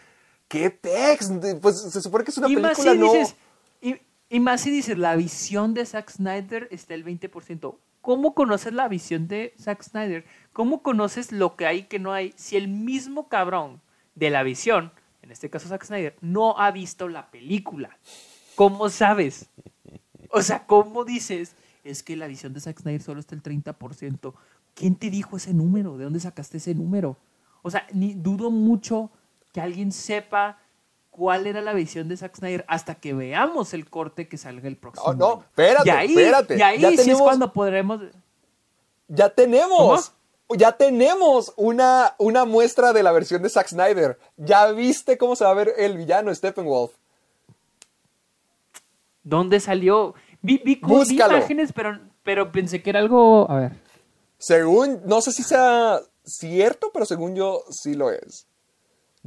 ¿qué? 0.48 0.70
De- 0.70 1.56
Pues 1.56 1.80
se 1.80 2.00
supone 2.00 2.24
que 2.24 2.30
es 2.30 2.38
una 2.38 2.48
y 2.48 2.56
más 2.56 2.78
película, 2.78 2.92
si 2.92 2.98
no... 2.98 3.12
dices, 3.12 3.36
y, 3.80 3.96
y 4.36 4.40
más 4.40 4.60
si 4.62 4.70
dices, 4.70 4.98
la 4.98 5.14
visión 5.16 5.74
de 5.74 5.86
Zack 5.86 6.10
Snyder 6.10 6.68
está 6.70 6.94
el 6.94 7.04
20%. 7.04 7.76
¿Cómo 8.00 8.34
conoces 8.34 8.72
la 8.72 8.88
visión 8.88 9.28
de 9.28 9.54
Zack 9.60 9.82
Snyder? 9.82 10.24
¿Cómo 10.52 10.82
conoces 10.82 11.30
lo 11.32 11.56
que 11.56 11.66
hay 11.66 11.82
que 11.84 11.98
no 11.98 12.12
hay? 12.12 12.32
Si 12.36 12.56
el 12.56 12.68
mismo 12.68 13.28
cabrón 13.28 13.80
de 14.14 14.30
la 14.30 14.42
visión, 14.42 14.92
en 15.22 15.30
este 15.30 15.50
caso 15.50 15.68
Zack 15.68 15.84
Snyder, 15.84 16.16
no 16.20 16.58
ha 16.58 16.70
visto 16.70 17.08
la 17.08 17.30
película. 17.30 17.98
¿Cómo 18.54 18.88
sabes? 18.88 19.50
O 20.30 20.42
sea, 20.42 20.66
¿cómo 20.66 21.04
dices? 21.04 21.54
Es 21.84 22.02
que 22.02 22.16
la 22.16 22.26
visión 22.26 22.54
de 22.54 22.60
Zack 22.60 22.80
Snyder 22.80 23.02
solo 23.02 23.20
está 23.20 23.34
el 23.34 23.42
30%. 23.42 24.32
¿Quién 24.74 24.94
te 24.94 25.10
dijo 25.10 25.36
ese 25.36 25.52
número? 25.52 25.96
¿De 25.98 26.04
dónde 26.04 26.20
sacaste 26.20 26.58
ese 26.58 26.74
número? 26.74 27.16
O 27.62 27.70
sea, 27.70 27.86
ni 27.92 28.14
dudo 28.14 28.50
mucho 28.50 29.10
que 29.58 29.64
alguien 29.64 29.90
sepa 29.90 30.60
cuál 31.10 31.48
era 31.48 31.60
la 31.60 31.72
visión 31.72 32.08
de 32.08 32.16
Zack 32.16 32.36
Snyder 32.36 32.64
hasta 32.68 32.94
que 32.94 33.12
veamos 33.12 33.74
el 33.74 33.90
corte 33.90 34.28
que 34.28 34.38
salga 34.38 34.68
el 34.68 34.76
próximo. 34.76 35.14
No, 35.14 35.40
espérate, 35.40 35.88
y 35.88 35.90
ahí, 35.90 36.10
espérate. 36.10 36.56
Y 36.56 36.62
ahí 36.62 36.80
Ya 36.80 36.92
sí 36.92 37.10
es 37.10 37.18
cuando 37.18 37.52
podremos... 37.52 38.00
Ya 39.08 39.28
tenemos. 39.30 40.12
Ya 40.56 40.72
tenemos 40.72 41.52
una, 41.56 42.14
una 42.18 42.44
muestra 42.44 42.92
de 42.92 43.02
la 43.02 43.10
versión 43.10 43.42
de 43.42 43.48
Zack 43.48 43.66
Snyder. 43.66 44.16
Ya 44.36 44.70
viste 44.70 45.18
cómo 45.18 45.34
se 45.34 45.42
va 45.42 45.50
a 45.50 45.54
ver 45.54 45.74
el 45.76 45.96
villano 45.96 46.32
Steppenwolf. 46.32 46.92
¿Dónde 49.24 49.58
salió? 49.58 50.14
Vi, 50.40 50.62
vi, 50.64 50.80
vi 50.80 51.14
imágenes, 51.16 51.72
pero, 51.72 51.98
pero 52.22 52.52
pensé 52.52 52.80
que 52.80 52.90
era 52.90 53.00
algo... 53.00 53.50
A 53.50 53.58
ver. 53.58 53.72
Según, 54.38 55.00
no 55.04 55.20
sé 55.20 55.32
si 55.32 55.42
sea 55.42 56.00
cierto, 56.24 56.92
pero 56.94 57.04
según 57.04 57.34
yo 57.34 57.64
sí 57.70 57.94
lo 57.94 58.12
es. 58.12 58.47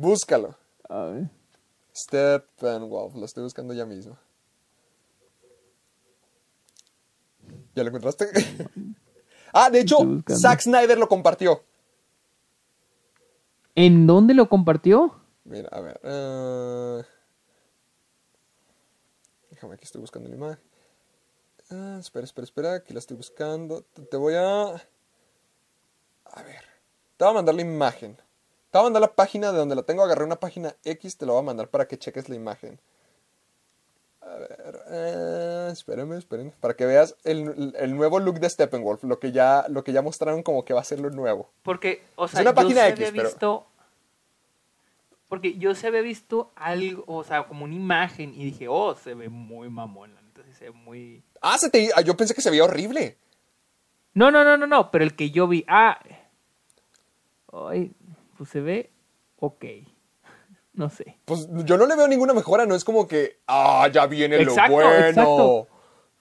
Búscalo. 0.02 0.56
A 0.90 1.03
ver. 1.06 1.30
Steppenwolf, 1.95 3.15
lo 3.15 3.26
estoy 3.26 3.44
buscando 3.44 3.73
ya 3.73 3.86
mismo. 3.86 4.18
¿Ya 7.76 7.84
lo 7.84 7.90
encontraste? 7.90 8.28
Ah, 9.53 9.69
de 9.69 9.82
hecho. 9.82 9.98
Zack 10.30 10.61
Snyder 10.61 10.98
lo 10.98 11.10
compartió. 11.10 11.61
¿En 13.76 14.07
dónde 14.07 14.34
lo 14.34 14.48
compartió? 14.48 15.19
Mira, 15.44 15.68
a 15.73 15.82
ver. 15.82 15.99
eh, 16.03 17.03
Déjame, 19.49 19.73
aquí 19.73 19.84
estoy 19.84 19.99
buscando 19.99 20.30
la 20.30 20.36
imagen. 20.36 20.64
Ah, 21.69 21.98
espera, 21.99 22.23
espera, 22.23 22.45
espera. 22.45 22.73
Aquí 22.76 22.94
la 22.94 22.99
estoy 22.99 23.18
buscando. 23.18 23.82
Te 24.10 24.15
voy 24.15 24.36
a. 24.36 24.68
A 24.68 26.44
ver. 26.44 26.64
Te 27.18 27.26
voy 27.26 27.32
a 27.32 27.34
mandar 27.34 27.53
la 27.53 27.61
imagen. 27.61 28.18
Te 28.72 28.77
voy 28.77 28.81
a 28.81 28.84
mandar 28.85 29.02
la 29.02 29.14
página 29.14 29.52
de 29.52 29.57
donde 29.57 29.76
la 29.76 29.84
tengo. 29.84 30.02
Agarré 30.03 30.23
una 30.23 30.39
página 30.39 30.76
X. 30.84 31.18
Te 31.18 31.26
la 31.26 31.34
voy 31.34 31.41
a 31.41 31.45
mandar 31.45 31.68
para 31.68 31.88
que 31.88 31.98
cheques 31.98 32.30
la 32.30 32.35
imagen. 32.35 32.80
A 34.22 34.35
ver. 34.35 34.81
eh, 34.89 35.69
espérame, 35.72 36.14
espérame. 36.14 36.52
Para 36.60 36.76
que 36.76 36.85
veas 36.85 37.15
el, 37.23 37.73
el 37.77 37.95
nuevo 37.95 38.19
look 38.19 38.39
de 38.39 38.49
Steppenwolf. 38.49 39.03
Lo 39.03 39.19
que, 39.19 39.31
ya, 39.31 39.65
lo 39.68 39.84
que 39.84 39.91
ya 39.93 40.02
mostraron 40.02 40.41
como 40.41 40.64
que 40.64 40.73
va 40.73 40.81
a 40.81 40.85
ser 40.85 40.99
lo 41.02 41.10
nuevo. 41.10 41.52
Porque, 41.64 42.03
o 42.15 42.27
sea, 42.27 42.41
una 42.41 42.52
yo 42.52 42.56
página 42.56 42.81
se 42.84 42.89
X, 42.89 42.99
había 43.07 43.11
pero- 43.11 43.30
visto. 43.30 43.68
Porque 45.27 45.57
yo 45.57 45.73
se 45.76 45.88
había 45.88 46.02
visto 46.02 46.52
algo, 46.56 47.06
o 47.07 47.23
sea, 47.23 47.48
como 47.48 47.64
una 47.64 47.73
imagen 47.73 48.34
y 48.34 48.43
dije, 48.43 48.68
oh, 48.68 48.95
se 48.95 49.14
ve 49.14 49.30
muy 49.30 49.69
mamón, 49.69 50.14
sí 50.45 50.53
se 50.53 50.65
ve 50.65 50.72
muy. 50.72 51.23
Ah, 51.41 51.57
se 51.57 51.69
te... 51.69 51.89
ah, 51.95 52.02
yo 52.02 52.18
pensé 52.18 52.34
que 52.34 52.41
se 52.41 52.49
veía 52.49 52.65
horrible. 52.65 53.18
No, 54.14 54.30
no, 54.30 54.43
no, 54.43 54.57
no, 54.57 54.68
no, 54.68 54.91
pero 54.91 55.06
el 55.06 55.15
que 55.15 55.31
yo 55.31 55.48
vi, 55.48 55.64
ah, 55.69 55.98
ay, 57.53 57.93
pues 58.41 58.49
se 58.49 58.59
ve 58.59 58.89
ok, 59.38 59.65
no 60.73 60.89
sé. 60.89 61.19
Pues 61.26 61.47
yo 61.63 61.77
no 61.77 61.85
le 61.85 61.95
veo 61.95 62.07
ninguna 62.07 62.34
mejora, 62.34 62.65
no 62.65 62.73
es 62.73 62.84
como 62.84 63.07
que, 63.07 63.38
ah, 63.45 63.88
ya 63.93 64.07
viene 64.07 64.39
Exacto, 64.39 64.72
lo 64.72 64.77
bueno. 64.80 64.99
exacto. 65.07 65.68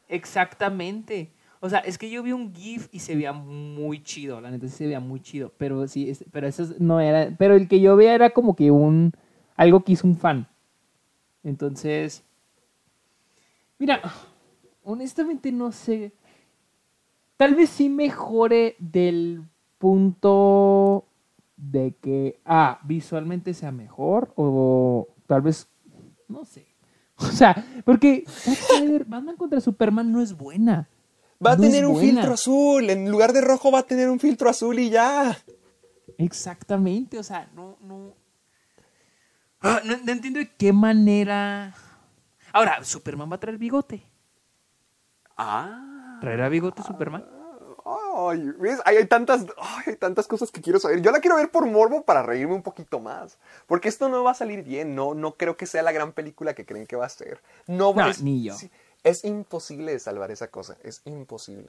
Exactamente. 0.07 1.33
O 1.61 1.71
sea, 1.71 1.79
es 1.79 1.97
que 1.97 2.11
yo 2.11 2.23
vi 2.23 2.33
un 2.33 2.55
GIF 2.55 2.89
y 2.93 2.99
se 2.99 3.15
veía 3.15 3.33
muy 3.33 4.03
chido, 4.03 4.39
la 4.43 4.51
neta 4.51 4.69
sí 4.69 4.75
se 4.75 4.85
veía 4.85 5.01
muy 5.01 5.21
chido, 5.23 5.51
pero 5.57 5.89
sí, 5.89 6.13
pero 6.31 6.47
eso 6.47 6.65
es- 6.65 6.79
no 6.79 7.01
era, 7.01 7.35
pero 7.39 7.55
el 7.55 7.69
que 7.69 7.81
yo 7.81 7.97
veía 7.97 8.15
era 8.15 8.29
como 8.29 8.55
que 8.55 8.71
un, 8.71 9.13
algo 9.57 9.83
que 9.83 9.93
hizo 9.93 10.07
un 10.07 10.19
fan. 10.19 10.47
Entonces, 11.43 12.23
mira, 13.79 14.03
honestamente 14.85 15.53
no 15.53 15.73
sé, 15.73 16.13
tal 17.39 17.55
vez 17.55 17.71
sí 17.71 17.89
mejore 17.89 18.77
del 18.79 19.43
punto 19.79 21.07
de 21.61 21.95
que, 22.01 22.41
ah, 22.45 22.81
visualmente 22.85 23.53
sea 23.55 23.71
mejor 23.73 24.33
o 24.37 25.09
tal 25.27 25.43
vez, 25.43 25.69
no 26.29 26.45
sé. 26.45 26.67
O 27.23 27.27
sea, 27.27 27.55
porque 27.85 28.25
Batman 29.07 29.37
contra 29.37 29.61
Superman 29.61 30.11
no 30.11 30.23
es 30.23 30.33
buena. 30.35 30.89
Va 31.45 31.53
a 31.53 31.57
No 31.57 31.63
tener 31.63 31.85
un 31.87 31.93
buena. 31.93 32.09
filtro 32.13 32.33
azul, 32.35 32.89
en 32.89 33.11
lugar 33.11 33.33
de 33.35 33.43
rojo 33.43 33.71
va 33.71 33.81
a 33.81 33.83
tener 33.87 34.09
un 34.09 34.19
filtro 34.19 34.49
azul 34.49 34.79
y 34.79 34.89
ya. 34.91 35.37
Exactamente, 36.17 37.19
o 37.19 37.23
sea, 37.23 37.49
no, 37.55 37.77
no. 37.83 38.15
Ah, 39.61 39.81
no, 39.85 39.99
no 39.99 40.13
entiendo 40.13 40.39
de 40.39 40.51
qué 40.57 40.73
manera. 40.73 41.75
Ahora, 42.53 42.83
Superman 42.85 43.31
va 43.31 43.37
a 43.37 43.41
traer 43.41 43.59
bigote. 43.59 44.03
Ah. 45.37 46.19
¿Traerá 46.21 46.49
bigote 46.49 46.83
Superman? 46.83 47.25
Ay, 48.29 48.53
¿ves? 48.59 48.81
Hay, 48.85 48.97
hay 48.97 49.07
tantas, 49.07 49.47
ay, 49.59 49.85
hay 49.87 49.97
tantas 49.97 50.27
cosas 50.27 50.51
que 50.51 50.61
quiero 50.61 50.79
saber. 50.81 51.01
Yo 51.01 51.11
la 51.11 51.21
quiero 51.21 51.37
ver 51.37 51.51
por 51.51 51.67
morbo 51.67 52.05
para 52.05 52.23
reírme 52.23 52.55
un 52.55 52.63
poquito 52.63 53.01
más. 53.01 53.39
Porque 53.67 53.89
esto 53.89 54.09
no 54.09 54.23
va 54.25 54.33
a 54.33 54.35
salir 54.35 54.63
bien. 54.63 54.95
No, 54.95 55.15
no 55.15 55.35
creo 55.35 55.57
que 55.57 55.67
sea 55.67 55.83
la 55.83 55.93
gran 55.93 56.13
película 56.13 56.55
que 56.55 56.67
creen 56.67 56.87
que 56.87 56.97
va 56.97 57.07
a 57.07 57.09
ser. 57.09 57.41
No, 57.67 57.95
No, 57.95 58.09
es, 58.09 58.23
ni 58.23 58.43
yo. 58.45 58.55
sí, 58.55 58.71
es 59.05 59.25
imposible 59.25 59.99
salvar 59.99 60.31
esa 60.31 60.49
cosa. 60.49 60.77
Es 60.83 61.03
imposible. 61.05 61.69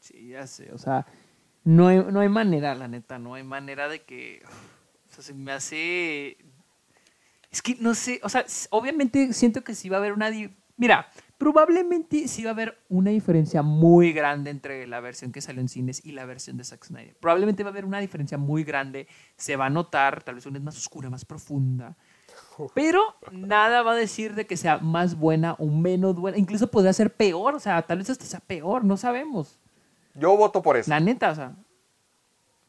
Sí, 0.00 0.28
ya 0.28 0.46
sé, 0.46 0.72
o 0.72 0.78
sea, 0.78 1.06
no 1.64 1.88
hay, 1.88 1.98
no 1.98 2.20
hay 2.20 2.28
manera, 2.28 2.74
la 2.74 2.88
neta, 2.88 3.18
no 3.18 3.34
hay 3.34 3.42
manera 3.42 3.88
de 3.88 4.02
que. 4.02 4.42
O 5.10 5.14
sea, 5.14 5.24
se 5.24 5.34
me 5.34 5.52
hace. 5.52 6.38
Es 7.50 7.62
que 7.62 7.76
no 7.80 7.94
sé, 7.94 8.20
o 8.22 8.28
sea, 8.28 8.44
obviamente 8.70 9.32
siento 9.32 9.64
que 9.64 9.74
sí 9.74 9.88
va 9.88 9.96
a 9.96 10.00
haber 10.00 10.12
una. 10.12 10.30
Mira, 10.76 11.10
probablemente 11.38 12.26
sí 12.28 12.42
va 12.42 12.50
a 12.50 12.52
haber 12.52 12.78
una 12.88 13.10
diferencia 13.10 13.62
muy 13.62 14.12
grande 14.12 14.50
entre 14.50 14.86
la 14.86 15.00
versión 15.00 15.32
que 15.32 15.40
salió 15.40 15.60
en 15.60 15.68
cines 15.68 16.04
y 16.04 16.12
la 16.12 16.26
versión 16.26 16.56
de 16.56 16.64
Zack 16.64 16.84
Snyder. 16.84 17.16
Probablemente 17.18 17.62
va 17.62 17.70
a 17.70 17.72
haber 17.72 17.84
una 17.84 18.00
diferencia 18.00 18.36
muy 18.36 18.64
grande, 18.64 19.06
se 19.36 19.56
va 19.56 19.66
a 19.66 19.70
notar, 19.70 20.22
tal 20.22 20.34
vez 20.34 20.46
una 20.46 20.58
es 20.58 20.64
más 20.64 20.76
oscura, 20.76 21.08
más 21.08 21.24
profunda. 21.24 21.96
Pero 22.74 23.00
nada 23.30 23.82
va 23.82 23.92
a 23.92 23.96
decir 23.96 24.34
de 24.34 24.46
que 24.46 24.56
sea 24.56 24.78
más 24.78 25.16
buena 25.16 25.54
o 25.54 25.66
menos 25.66 26.16
buena. 26.16 26.36
Incluso 26.36 26.70
podría 26.70 26.92
ser 26.92 27.14
peor, 27.14 27.54
o 27.54 27.60
sea, 27.60 27.80
tal 27.82 27.98
vez 27.98 28.10
hasta 28.10 28.24
sea 28.24 28.40
peor, 28.40 28.84
no 28.84 28.96
sabemos. 28.96 29.60
Yo 30.14 30.36
voto 30.36 30.60
por 30.60 30.76
eso. 30.76 30.90
La 30.90 30.98
neta, 30.98 31.30
o 31.30 31.34
sea. 31.34 31.54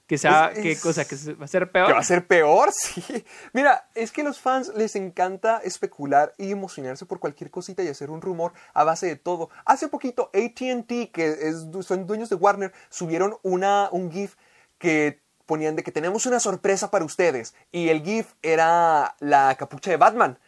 Que 0.09 0.17
sea, 0.17 0.51
Es- 0.53 0.59
¿qué 0.63 0.71
es- 0.71 0.81
cosa? 0.81 1.05
¿Que 1.05 1.15
va 1.35 1.45
a 1.45 1.47
ser 1.47 1.71
peor? 1.71 1.87
¿Que 1.87 1.93
va 1.93 1.99
a 1.99 2.03
ser 2.03 2.25
peor? 2.25 2.69
Sí. 2.73 3.23
Mira, 3.53 3.87
es 3.95 4.11
que 4.11 4.21
a 4.21 4.23
los 4.25 4.39
fans 4.39 4.71
les 4.75 4.95
encanta 4.95 5.61
especular 5.63 6.33
y 6.37 6.51
emocionarse 6.51 7.05
por 7.05 7.19
cualquier 7.19 7.51
cosita 7.51 7.83
y 7.83 7.87
hacer 7.87 8.09
un 8.09 8.19
rumor 8.21 8.51
a 8.73 8.83
base 8.83 9.05
de 9.05 9.15
todo. 9.15 9.49
Hace 9.65 9.87
poquito, 9.87 10.31
ATT, 10.33 11.11
que 11.13 11.37
es, 11.41 11.67
son 11.85 12.07
dueños 12.07 12.27
de 12.29 12.35
Warner, 12.35 12.73
subieron 12.89 13.37
una, 13.43 13.87
un 13.91 14.11
GIF 14.11 14.35
que 14.79 15.21
ponían 15.45 15.75
de 15.75 15.83
que 15.83 15.91
tenemos 15.91 16.25
una 16.25 16.39
sorpresa 16.39 16.89
para 16.91 17.05
ustedes. 17.05 17.53
Y 17.71 17.89
el 17.89 18.01
GIF 18.03 18.33
era 18.41 19.15
la 19.19 19.55
capucha 19.59 19.91
de 19.91 19.97
Batman. 19.97 20.39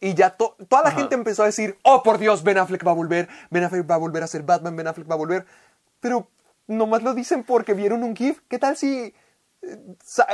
Y 0.00 0.14
ya 0.14 0.30
to- 0.30 0.56
toda 0.68 0.82
la 0.84 0.92
gente 0.92 1.16
empezó 1.16 1.42
a 1.42 1.46
decir, 1.46 1.76
oh 1.82 2.04
por 2.04 2.18
Dios, 2.18 2.44
Ben 2.44 2.56
Affleck 2.58 2.86
va 2.86 2.92
a 2.92 2.94
volver, 2.94 3.28
Ben 3.50 3.64
Affleck 3.64 3.90
va 3.90 3.96
a 3.96 3.98
volver 3.98 4.22
a 4.22 4.28
ser 4.28 4.44
Batman, 4.44 4.76
Ben 4.76 4.86
Affleck 4.86 5.10
va 5.10 5.14
a 5.14 5.18
volver. 5.18 5.44
Pero 5.98 6.28
nomás 6.68 7.02
lo 7.02 7.14
dicen 7.14 7.42
porque 7.42 7.74
vieron 7.74 8.04
un 8.04 8.14
GIF. 8.14 8.40
¿Qué 8.48 8.58
tal 8.60 8.76
si 8.76 9.12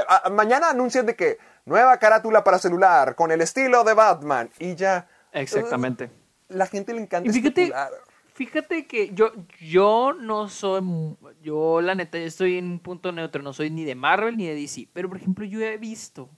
a- 0.09 0.29
mañana 0.31 0.69
anuncian 0.71 1.07
de 1.07 1.17
que 1.17 1.39
nueva 1.65 1.97
carátula 1.99 2.45
para 2.45 2.59
celular 2.59 3.15
con 3.15 3.31
el 3.33 3.41
estilo 3.41 3.83
de 3.85 3.95
Batman 3.95 4.51
y 4.59 4.75
ya. 4.75 5.09
Exactamente. 5.33 6.05
Uh, 6.51 6.55
la 6.57 6.67
gente 6.67 6.93
le 6.93 7.01
encanta 7.01 7.29
Y 7.29 7.33
fíjate, 7.33 7.63
especular. 7.63 7.91
fíjate 8.35 8.87
que 8.87 9.15
yo, 9.15 9.33
yo 9.61 10.13
no 10.13 10.49
soy, 10.49 10.83
yo 11.43 11.81
la 11.81 11.95
neta 11.95 12.19
estoy 12.19 12.59
en 12.59 12.67
un 12.67 12.79
punto 12.81 13.13
neutro, 13.13 13.43
no 13.43 13.53
soy 13.55 13.71
ni 13.71 13.85
de 13.85 13.95
Marvel 13.95 14.37
ni 14.37 14.47
de 14.47 14.55
DC, 14.55 14.89
pero 14.93 15.09
por 15.09 15.17
ejemplo 15.17 15.45
yo 15.47 15.61
he 15.63 15.79
visto 15.79 16.29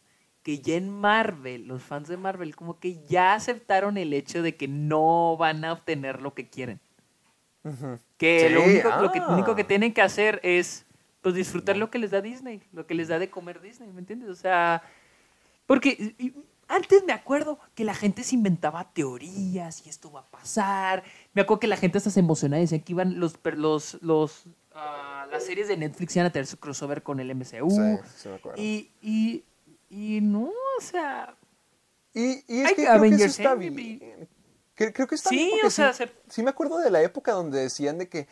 que 0.43 0.61
ya 0.61 0.77
en 0.77 0.89
Marvel, 0.89 1.67
los 1.67 1.83
fans 1.83 2.07
de 2.09 2.17
Marvel 2.17 2.55
como 2.55 2.79
que 2.79 3.05
ya 3.07 3.35
aceptaron 3.35 3.99
el 3.99 4.13
hecho 4.13 4.43
de 4.43 4.57
que 4.57 4.69
no 4.69 5.37
van 5.37 5.65
a 5.65 5.73
obtener 5.73 6.23
lo 6.23 6.35
que 6.35 6.49
quieren. 6.49 6.81
Que 8.17 8.49
Sí, 8.49 8.55
lo, 8.55 8.65
único, 8.65 8.89
lo 9.03 9.13
que 9.13 9.19
ah. 9.19 9.29
único 9.29 9.55
que 9.55 9.65
tienen 9.65 9.93
que 9.93 10.03
hacer 10.03 10.41
es 10.43 10.85
pues 11.21 11.35
disfrutar 11.35 11.77
lo 11.77 11.91
que 11.91 11.99
les 11.99 12.13
da 12.13 12.21
Disney, 12.21 12.63
lo 12.73 12.87
que 12.87 12.95
les 12.95 13.09
da 13.09 13.19
de 13.19 13.29
comer 13.29 13.61
Disney, 13.61 13.91
¿me 13.93 13.99
entiendes? 13.99 14.29
O 14.29 14.35
sea, 14.35 14.83
porque 15.67 16.15
antes 16.69 17.05
me 17.05 17.13
acuerdo 17.13 17.59
que 17.75 17.85
la 17.85 17.95
gente 17.95 18.23
se 18.23 18.37
inventaba 18.37 18.93
teorías 18.93 19.85
y 19.87 19.89
esto 19.89 20.11
va 20.11 20.21
a 20.21 20.27
pasar. 20.31 21.03
Me 21.35 21.43
acuerdo 21.43 21.61
que 21.61 21.67
la 21.67 21.77
gente 21.77 21.99
hasta 21.99 22.11
se 22.11 22.21
emocionaba 22.21 22.61
y 22.61 22.63
decía 22.63 22.79
que 22.79 22.93
iban 22.93 23.19
los, 23.19 23.39
los, 23.57 23.99
los, 24.03 24.45
ah, 24.75 25.27
las 25.31 25.45
series 25.45 25.69
de 25.69 25.77
Netflix 25.77 26.15
iban 26.17 26.27
a 26.27 26.31
tener 26.31 26.47
su 26.47 26.59
crossover 26.59 27.03
con 27.03 27.21
el 27.21 27.35
MCU. 27.35 27.71
Sí, 27.71 28.09
sí 28.17 28.29
me 28.29 28.35
acuerdo. 28.37 28.63
y, 28.63 28.91
y, 29.03 29.45
y 29.91 30.21
no, 30.21 30.45
o 30.45 30.81
sea, 30.81 31.37
Y, 32.15 32.45
y 32.49 32.61
es 32.63 32.73
que 32.73 32.85
creo 32.87 33.01
que 33.03 33.09
eso 33.09 33.25
está 33.27 33.55
bien. 33.55 34.29
Cre- 34.77 34.93
Creo 34.93 35.07
que 35.07 35.15
está 35.15 35.31
Sí, 35.31 35.37
bien 35.37 35.67
o 35.67 35.71
sea, 35.71 35.93
sí, 35.93 35.99
se- 36.05 36.13
sí 36.29 36.43
me 36.43 36.51
acuerdo 36.51 36.79
de 36.79 36.91
la 36.91 37.01
época 37.03 37.33
donde 37.33 37.61
decían 37.61 37.99
de 37.99 38.09
que 38.09 38.29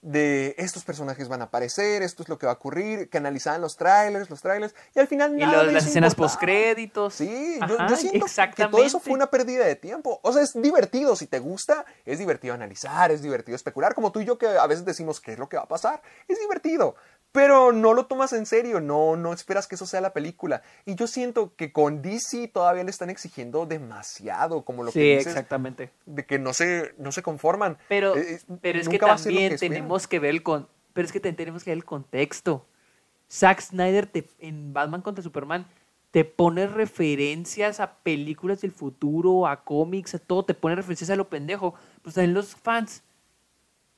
de 0.00 0.54
estos 0.58 0.84
personajes 0.84 1.28
van 1.28 1.40
a 1.40 1.46
aparecer, 1.46 2.02
esto 2.02 2.22
es 2.22 2.28
lo 2.28 2.38
que 2.38 2.46
va 2.46 2.52
a 2.52 2.54
ocurrir, 2.54 3.10
que 3.10 3.18
analizaban 3.18 3.60
los 3.60 3.76
trailers, 3.76 4.30
los 4.30 4.40
trailers, 4.40 4.72
y 4.94 5.00
al 5.00 5.08
final 5.08 5.34
y 5.34 5.40
nada 5.40 5.62
lo- 5.62 5.66
de 5.66 5.72
las 5.72 5.86
escenas 5.88 6.14
postcréditos. 6.14 7.14
Sí, 7.14 7.58
yo, 7.68 7.78
yo 7.88 7.96
siento 7.96 8.26
que 8.54 8.62
todo 8.70 8.84
eso 8.86 9.00
fue 9.00 9.14
una 9.14 9.26
pérdida 9.28 9.64
de 9.66 9.74
tiempo. 9.74 10.20
O 10.22 10.32
sea, 10.32 10.42
es 10.42 10.52
divertido, 10.54 11.16
si 11.16 11.26
te 11.26 11.40
gusta, 11.40 11.84
es 12.06 12.20
divertido 12.20 12.54
analizar, 12.54 13.10
es 13.10 13.22
divertido 13.22 13.56
especular, 13.56 13.92
como 13.96 14.12
tú 14.12 14.20
y 14.20 14.24
yo 14.24 14.38
que 14.38 14.46
a 14.46 14.66
veces 14.68 14.84
decimos 14.84 15.20
qué 15.20 15.32
es 15.32 15.38
lo 15.40 15.48
que 15.48 15.56
va 15.56 15.64
a 15.64 15.68
pasar, 15.68 16.00
es 16.28 16.38
divertido. 16.38 16.94
Pero 17.32 17.72
no 17.72 17.92
lo 17.94 18.06
tomas 18.06 18.32
en 18.32 18.46
serio, 18.46 18.80
no, 18.80 19.14
no 19.16 19.32
esperas 19.32 19.66
que 19.66 19.74
eso 19.74 19.86
sea 19.86 20.00
la 20.00 20.12
película. 20.14 20.62
Y 20.86 20.94
yo 20.94 21.06
siento 21.06 21.54
que 21.56 21.72
con 21.72 22.00
DC 22.00 22.48
todavía 22.48 22.84
le 22.84 22.90
están 22.90 23.10
exigiendo 23.10 23.66
demasiado, 23.66 24.62
como 24.64 24.82
lo 24.82 24.90
Sí, 24.90 25.00
que 25.00 25.10
dices, 25.18 25.26
exactamente. 25.28 25.90
de 26.06 26.24
que 26.24 26.38
no 26.38 26.54
se, 26.54 26.94
no 26.98 27.12
se 27.12 27.22
conforman. 27.22 27.76
Pero, 27.88 28.16
Eh, 28.16 28.40
pero 28.62 28.78
es 28.80 28.88
que 28.88 28.98
también 28.98 29.56
tenemos 29.58 30.06
que 30.08 30.18
ver 30.18 30.30
el 30.30 30.42
con, 30.42 30.68
pero 30.94 31.04
es 31.06 31.12
que 31.12 31.20
te- 31.20 31.32
tenemos 31.34 31.64
que 31.64 31.70
ver 31.70 31.78
el 31.78 31.84
contexto. 31.84 32.64
Zack 33.30 33.60
Snyder 33.60 34.06
te- 34.06 34.28
en 34.38 34.72
Batman 34.72 35.02
contra 35.02 35.22
Superman 35.22 35.66
te 36.10 36.24
pone 36.24 36.66
referencias 36.66 37.78
a 37.80 37.96
películas 37.96 38.62
del 38.62 38.72
futuro, 38.72 39.46
a 39.46 39.64
cómics, 39.64 40.14
a 40.14 40.18
todo, 40.18 40.44
te 40.46 40.54
pone 40.54 40.74
referencias 40.76 41.10
a 41.10 41.16
lo 41.16 41.28
pendejo. 41.28 41.74
Pues 42.02 42.14
también 42.14 42.32
los 42.32 42.56
fans, 42.56 43.02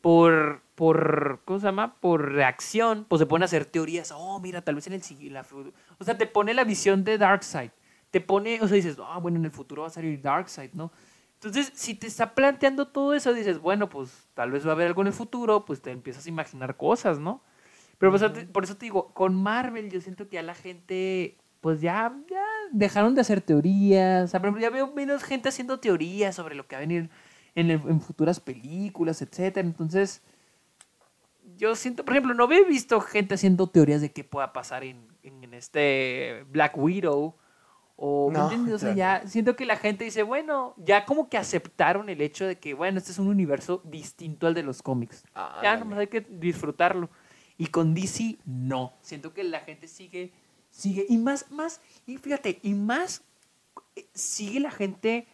por, 0.01 0.63
por, 0.75 1.41
¿cómo 1.45 1.59
se 1.61 1.67
llama? 1.67 1.95
Por 2.01 2.33
reacción, 2.33 3.05
pues 3.09 3.21
se 3.21 3.27
ponen 3.27 3.43
a 3.43 3.47
hacer 3.47 3.65
teorías. 3.67 4.13
Oh, 4.15 4.41
mira, 4.41 4.63
tal 4.63 4.75
vez 4.77 4.87
en 4.87 4.95
el 4.95 5.03
sigui- 5.03 5.31
la 5.31 5.45
fu- 5.45 5.73
O 5.99 6.05
sea, 6.05 6.17
te 6.17 6.27
pone 6.27 6.55
la 6.55 6.65
visión 6.65 7.05
de 7.05 7.19
Darkseid. 7.19 7.71
Te 8.11 8.21
pone, 8.21 8.61
o 8.61 8.67
sea, 8.67 8.75
dices, 8.77 8.97
ah, 9.05 9.19
bueno, 9.19 9.39
en 9.39 9.45
el 9.45 9.51
futuro 9.51 9.83
va 9.83 9.89
a 9.89 9.91
salir 9.91 10.21
Darkseid, 10.21 10.71
¿no? 10.73 10.91
Entonces, 11.35 11.71
si 11.75 11.95
te 11.95 12.07
está 12.07 12.35
planteando 12.35 12.89
todo 12.89 13.15
eso, 13.15 13.33
dices, 13.33 13.59
bueno, 13.61 13.89
pues 13.89 14.29
tal 14.35 14.51
vez 14.51 14.67
va 14.67 14.71
a 14.71 14.73
haber 14.73 14.89
algo 14.89 15.01
en 15.03 15.07
el 15.09 15.13
futuro, 15.13 15.65
pues 15.65 15.81
te 15.81 15.91
empiezas 15.91 16.27
a 16.27 16.29
imaginar 16.29 16.77
cosas, 16.77 17.19
¿no? 17.19 17.43
Pero 17.99 18.11
pues, 18.13 18.23
por 18.53 18.65
eso 18.65 18.77
te 18.77 18.87
digo, 18.87 19.13
con 19.15 19.35
Marvel 19.35 19.91
yo 19.91 20.01
siento 20.01 20.29
que 20.29 20.35
ya 20.37 20.43
la 20.43 20.55
gente, 20.55 21.37
pues 21.61 21.81
ya, 21.81 22.15
ya 22.31 22.43
dejaron 22.73 23.15
de 23.15 23.21
hacer 23.21 23.41
teorías. 23.43 24.25
O 24.25 24.29
sea, 24.29 24.41
por 24.41 24.49
ejemplo, 24.49 24.63
ya 24.63 24.71
veo 24.71 24.93
menos 24.93 25.23
gente 25.23 25.49
haciendo 25.51 25.79
teorías 25.81 26.35
sobre 26.35 26.55
lo 26.55 26.67
que 26.67 26.77
va 26.77 26.79
a 26.79 26.87
venir 26.87 27.11
en, 27.55 27.71
en 27.71 28.01
futuras 28.01 28.41
películas, 28.41 29.23
etcétera. 29.23 29.67
Entonces, 29.67 30.23
yo 31.57 31.77
siento, 31.77 32.05
por 32.05 32.15
ejemplo, 32.15 32.35
no 32.35 32.51
he 32.51 32.65
visto 32.65 33.01
gente 33.01 33.35
haciendo 33.35 33.67
teorías 33.67 34.01
de 34.01 34.13
qué 34.13 34.25
pueda 34.25 34.53
pasar 34.53 34.83
en, 34.83 35.07
en 35.23 35.53
este 35.55 36.45
Black 36.51 36.77
Widow. 36.77 37.35
O, 37.97 38.31
No, 38.33 38.51
O 38.75 38.79
sea, 38.79 38.95
ya 38.95 39.27
siento 39.27 39.57
que 39.57 39.67
la 39.67 39.77
gente 39.77 40.05
dice, 40.05 40.23
bueno, 40.23 40.75
ya 40.79 41.05
como 41.05 41.29
que 41.29 41.37
aceptaron 41.37 42.09
el 42.09 42.23
hecho 42.23 42.47
de 42.47 42.59
que, 42.59 42.73
bueno, 42.73 42.97
este 42.97 43.13
es 43.13 43.19
un 43.19 43.29
universo 43.29 43.83
distinto 43.85 44.47
al 44.47 44.55
de 44.55 44.63
los 44.63 44.81
cómics. 44.81 45.23
Ah, 45.35 45.61
ya, 45.63 45.73
ándale. 45.73 45.81
nomás 45.81 45.99
hay 45.99 46.07
que 46.07 46.23
disfrutarlo. 46.23 47.11
Y 47.59 47.67
con 47.67 47.95
DC, 47.95 48.39
no. 48.47 48.95
Siento 49.03 49.35
que 49.35 49.45
la 49.45 49.61
gente 49.61 49.87
sigue, 49.87 50.33
sigue, 50.71 51.05
y 51.11 51.19
más, 51.19 51.51
más, 51.51 51.83
y 52.07 52.17
fíjate, 52.17 52.59
y 52.63 52.73
más 52.73 53.23
eh, 53.95 54.07
sigue 54.15 54.61
la 54.61 54.71
gente 54.71 55.29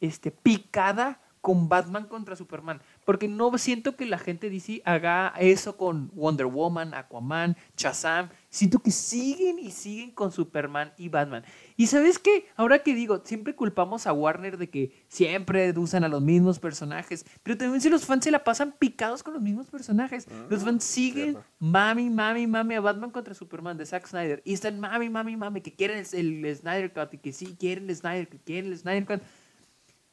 este, 0.00 0.30
picada 0.30 1.20
con 1.42 1.68
Batman 1.68 2.06
contra 2.06 2.36
Superman. 2.36 2.80
Porque 3.04 3.28
no 3.28 3.58
siento 3.58 3.96
que 3.96 4.06
la 4.06 4.16
gente 4.16 4.48
DC 4.48 4.80
haga 4.84 5.34
eso 5.38 5.76
con 5.76 6.10
Wonder 6.14 6.46
Woman, 6.46 6.94
Aquaman, 6.94 7.56
Shazam. 7.76 8.30
Siento 8.48 8.78
que 8.78 8.92
siguen 8.92 9.58
y 9.58 9.72
siguen 9.72 10.12
con 10.12 10.30
Superman 10.30 10.92
y 10.96 11.08
Batman. 11.08 11.44
Y 11.76 11.88
sabes 11.88 12.18
qué, 12.18 12.46
ahora 12.54 12.78
que 12.80 12.94
digo, 12.94 13.22
siempre 13.24 13.56
culpamos 13.56 14.06
a 14.06 14.12
Warner 14.12 14.56
de 14.56 14.70
que 14.70 15.04
siempre 15.08 15.72
usan 15.76 16.04
a 16.04 16.08
los 16.08 16.22
mismos 16.22 16.60
personajes. 16.60 17.26
Pero 17.42 17.58
también 17.58 17.80
si 17.80 17.90
los 17.90 18.06
fans 18.06 18.24
se 18.24 18.30
la 18.30 18.44
pasan 18.44 18.72
picados 18.78 19.24
con 19.24 19.34
los 19.34 19.42
mismos 19.42 19.66
personajes. 19.66 20.28
los 20.48 20.62
fans 20.62 20.84
siguen 20.84 21.38
mami, 21.58 22.08
mami, 22.08 22.46
mami 22.46 22.76
a 22.76 22.80
Batman 22.80 23.10
contra 23.10 23.34
Superman 23.34 23.76
de 23.76 23.86
Zack 23.86 24.06
Snyder. 24.06 24.42
Y 24.44 24.52
están 24.52 24.78
mami, 24.78 25.10
mami, 25.10 25.36
mami 25.36 25.60
que 25.60 25.74
quieren 25.74 26.04
el, 26.12 26.44
el 26.44 26.56
Snyder 26.56 26.92
Cut 26.92 27.14
y 27.14 27.18
que 27.18 27.32
sí 27.32 27.56
quieren 27.58 27.90
el 27.90 27.96
Snyder, 27.96 28.28
que 28.28 28.38
quieren 28.38 28.70
el 28.70 28.78
Snyder 28.78 29.06
Cut. 29.06 29.22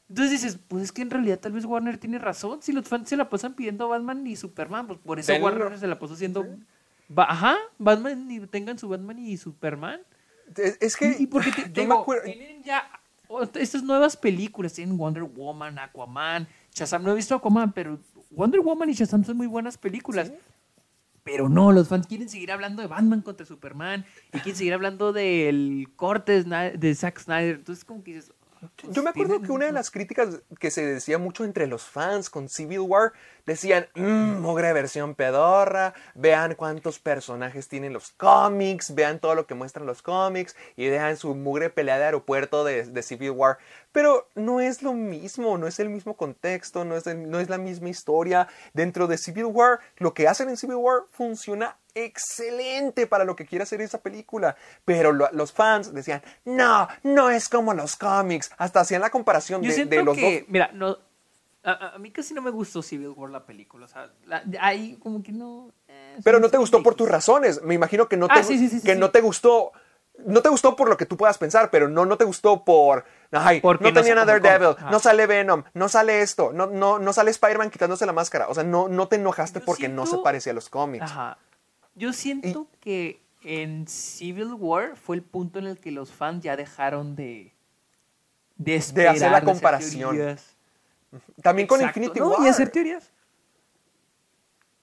Entonces 0.09 0.31
dices, 0.41 0.59
pues 0.67 0.85
es 0.85 0.91
que 0.91 1.03
en 1.03 1.11
realidad 1.11 1.39
tal 1.39 1.51
vez 1.51 1.65
Warner 1.65 1.97
tiene 1.97 2.17
razón. 2.19 2.61
Si 2.63 2.71
los 2.71 2.87
fans 2.87 3.07
se 3.09 3.15
la 3.15 3.29
pasan 3.29 3.53
pidiendo 3.53 3.85
a 3.85 3.87
Batman 3.89 4.25
y 4.25 4.35
Superman, 4.35 4.87
pues 4.87 4.99
por 4.99 5.19
eso. 5.19 5.33
Warner 5.35 5.77
se 5.77 5.87
la 5.87 5.99
pasó 5.99 6.15
haciendo. 6.15 6.45
Ba- 7.07 7.27
Ajá, 7.29 7.55
Batman 7.77 8.29
y 8.29 8.39
tengan 8.47 8.77
su 8.79 8.89
Batman 8.89 9.19
y 9.19 9.37
Superman. 9.37 10.01
Es, 10.57 10.77
es 10.81 10.95
que 10.97 11.15
Y, 11.19 11.23
y 11.23 11.27
porque 11.27 11.51
te- 11.51 11.61
yo 11.67 11.71
te 11.73 11.81
me 11.81 11.87
digo, 11.87 11.99
acuerdo. 12.01 12.23
tienen 12.23 12.63
ya 12.63 12.89
estas 13.55 13.83
nuevas 13.83 14.17
películas, 14.17 14.73
tienen 14.73 14.97
Wonder 14.97 15.23
Woman, 15.23 15.77
Aquaman, 15.77 16.47
Shazam. 16.73 17.03
No 17.03 17.11
he 17.11 17.15
visto 17.15 17.35
Aquaman, 17.35 17.71
pero 17.71 17.99
Wonder 18.31 18.61
Woman 18.61 18.89
y 18.89 18.93
Shazam 18.93 19.23
son 19.23 19.37
muy 19.37 19.45
buenas 19.47 19.77
películas. 19.77 20.31
Pero 21.23 21.47
no, 21.49 21.71
los 21.71 21.87
fans 21.87 22.07
quieren 22.07 22.27
seguir 22.29 22.51
hablando 22.51 22.81
de 22.81 22.87
Batman 22.87 23.21
contra 23.21 23.45
Superman 23.45 24.03
y 24.33 24.39
quieren 24.39 24.55
seguir 24.55 24.73
hablando 24.73 25.13
del 25.13 25.87
corte 25.95 26.43
de 26.43 26.95
Zack 26.95 27.19
Snyder. 27.19 27.55
Entonces, 27.57 27.85
como 27.85 28.03
que 28.03 28.15
dices. 28.15 28.31
Pues, 28.81 28.93
Yo 28.95 29.03
me 29.03 29.09
acuerdo 29.11 29.33
tienen- 29.33 29.45
que 29.47 29.51
una 29.51 29.65
de 29.65 29.71
las 29.71 29.89
críticas 29.91 30.41
que 30.59 30.71
se 30.71 30.85
decía 30.85 31.17
mucho 31.17 31.43
entre 31.45 31.67
los 31.67 31.83
fans 31.83 32.29
con 32.29 32.49
Civil 32.49 32.79
War 32.81 33.13
decían, 33.45 33.87
mmm, 33.95 34.39
mugre 34.41 34.73
versión 34.73 35.15
pedorra, 35.15 35.93
vean 36.13 36.55
cuántos 36.55 36.99
personajes 36.99 37.67
tienen 37.67 37.93
los 37.93 38.11
cómics, 38.11 38.93
vean 38.95 39.19
todo 39.19 39.33
lo 39.35 39.47
que 39.47 39.55
muestran 39.55 39.85
los 39.85 40.01
cómics 40.01 40.55
y 40.75 40.85
dejan 40.87 41.17
su 41.17 41.33
mugre 41.35 41.69
pelea 41.69 41.97
de 41.97 42.05
aeropuerto 42.05 42.63
de, 42.63 42.85
de 42.85 43.01
Civil 43.03 43.31
War. 43.31 43.57
Pero 43.91 44.27
no 44.35 44.59
es 44.59 44.83
lo 44.83 44.93
mismo, 44.93 45.57
no 45.57 45.65
es 45.67 45.79
el 45.79 45.89
mismo 45.89 46.15
contexto, 46.15 46.85
no 46.85 46.95
es, 46.95 47.07
el- 47.07 47.29
no 47.29 47.39
es 47.39 47.49
la 47.49 47.57
misma 47.57 47.89
historia. 47.89 48.47
Dentro 48.73 49.07
de 49.07 49.17
Civil 49.17 49.45
War, 49.45 49.79
lo 49.97 50.13
que 50.13 50.27
hacen 50.27 50.47
en 50.49 50.57
Civil 50.57 50.75
War 50.75 51.03
funciona 51.11 51.75
excelente 51.95 53.07
para 53.07 53.23
lo 53.23 53.35
que 53.35 53.45
quiere 53.45 53.63
hacer 53.63 53.81
esa 53.81 53.99
película. 53.99 54.55
Pero 54.85 55.11
lo- 55.11 55.29
los 55.31 55.51
fans 55.51 55.93
decían, 55.93 56.21
no, 56.45 56.87
no 57.03 57.29
es 57.29 57.49
como 57.49 57.73
los 57.73 57.95
cómics. 57.95 58.51
Hasta 58.57 58.81
hacían 58.81 59.01
la 59.01 59.09
comparación 59.09 59.61
Yo 59.63 59.71
de, 59.73 60.03
los 60.03 60.15
que, 60.15 60.39
dos. 60.41 60.49
mira, 60.49 60.69
no, 60.73 60.97
a- 61.63 61.71
a, 61.71 61.95
a 61.95 61.97
mí 61.99 62.11
casi 62.11 62.33
no 62.33 62.41
me 62.41 62.51
gustó 62.51 62.81
Civil 62.81 63.09
War 63.15 63.31
la 63.31 63.45
película. 63.45 63.85
O 63.85 63.89
sea, 63.89 64.11
la- 64.25 64.43
ahí 64.61 64.97
como 65.01 65.23
que 65.23 65.31
no. 65.31 65.71
eh, 65.87 66.17
Pero 66.23 66.39
no 66.39 66.49
te 66.49 66.57
gustó 66.57 66.83
por 66.83 66.95
tus 66.95 67.09
razones. 67.09 67.61
Me 67.63 67.73
imagino 67.73 68.07
que 68.07 68.17
no 68.17 68.27
te, 68.27 68.39
Ah, 68.39 68.43
sí, 68.43 68.57
sí, 68.57 68.69
sí, 68.69 68.79
sí, 68.79 68.85
que 68.85 68.95
no 68.95 69.09
te 69.11 69.21
gustó. 69.21 69.71
No 70.25 70.41
te 70.41 70.49
gustó 70.49 70.75
por 70.75 70.89
lo 70.89 70.97
que 70.97 71.05
tú 71.05 71.15
puedas 71.15 71.37
pensar, 71.37 71.69
pero 71.71 71.87
no, 71.87 72.05
no 72.05 72.17
te 72.17 72.25
gustó 72.25 72.65
por. 72.65 73.05
Ay, 73.31 73.61
Porque 73.61 73.83
no 73.85 73.89
no 73.91 74.01
tenían 74.01 74.17
sé 74.17 74.21
a 74.21 74.25
cómo- 74.25 74.41
Daredevil, 74.47 74.75
cómo- 74.75 74.91
no 74.91 74.99
sale 74.99 75.27
Venom, 75.27 75.63
no 75.75 75.87
sale 75.89 76.21
esto, 76.21 76.51
no, 76.51 76.65
no, 76.67 76.97
no 76.97 77.13
sale 77.13 77.29
Spider-Man 77.31 77.69
quitándose 77.69 78.05
la 78.07 78.13
máscara. 78.13 78.47
O 78.47 78.55
sea, 78.55 78.63
no, 78.63 78.87
no 78.87 79.07
te 79.07 79.17
enojaste 79.17 79.59
Yo 79.59 79.65
porque 79.65 79.87
no 79.87 80.05
se 80.07 80.17
parecía 80.17 80.51
a 80.51 80.55
los 80.55 80.69
cómics. 80.69 81.03
Ajá. 81.03 81.37
Yo 81.95 82.11
siento 82.13 82.67
que 82.79 83.21
en 83.43 83.87
Civil 83.87 84.53
War 84.53 84.95
fue 84.95 85.15
el 85.17 85.21
punto 85.21 85.59
en 85.59 85.67
el 85.67 85.79
que 85.79 85.91
los 85.91 86.11
fans 86.11 86.43
ya 86.43 86.55
dejaron 86.55 87.15
de. 87.15 87.53
De, 88.55 88.75
esperar, 88.75 89.15
hacer 89.15 89.31
la 89.31 89.41
comparación. 89.41 90.37
También 91.41 91.67
con. 91.67 91.81
Infinity 91.81 92.19
No, 92.19 92.29
War. 92.29 92.45
y 92.45 92.47
hacer 92.49 92.69
teorías. 92.69 93.11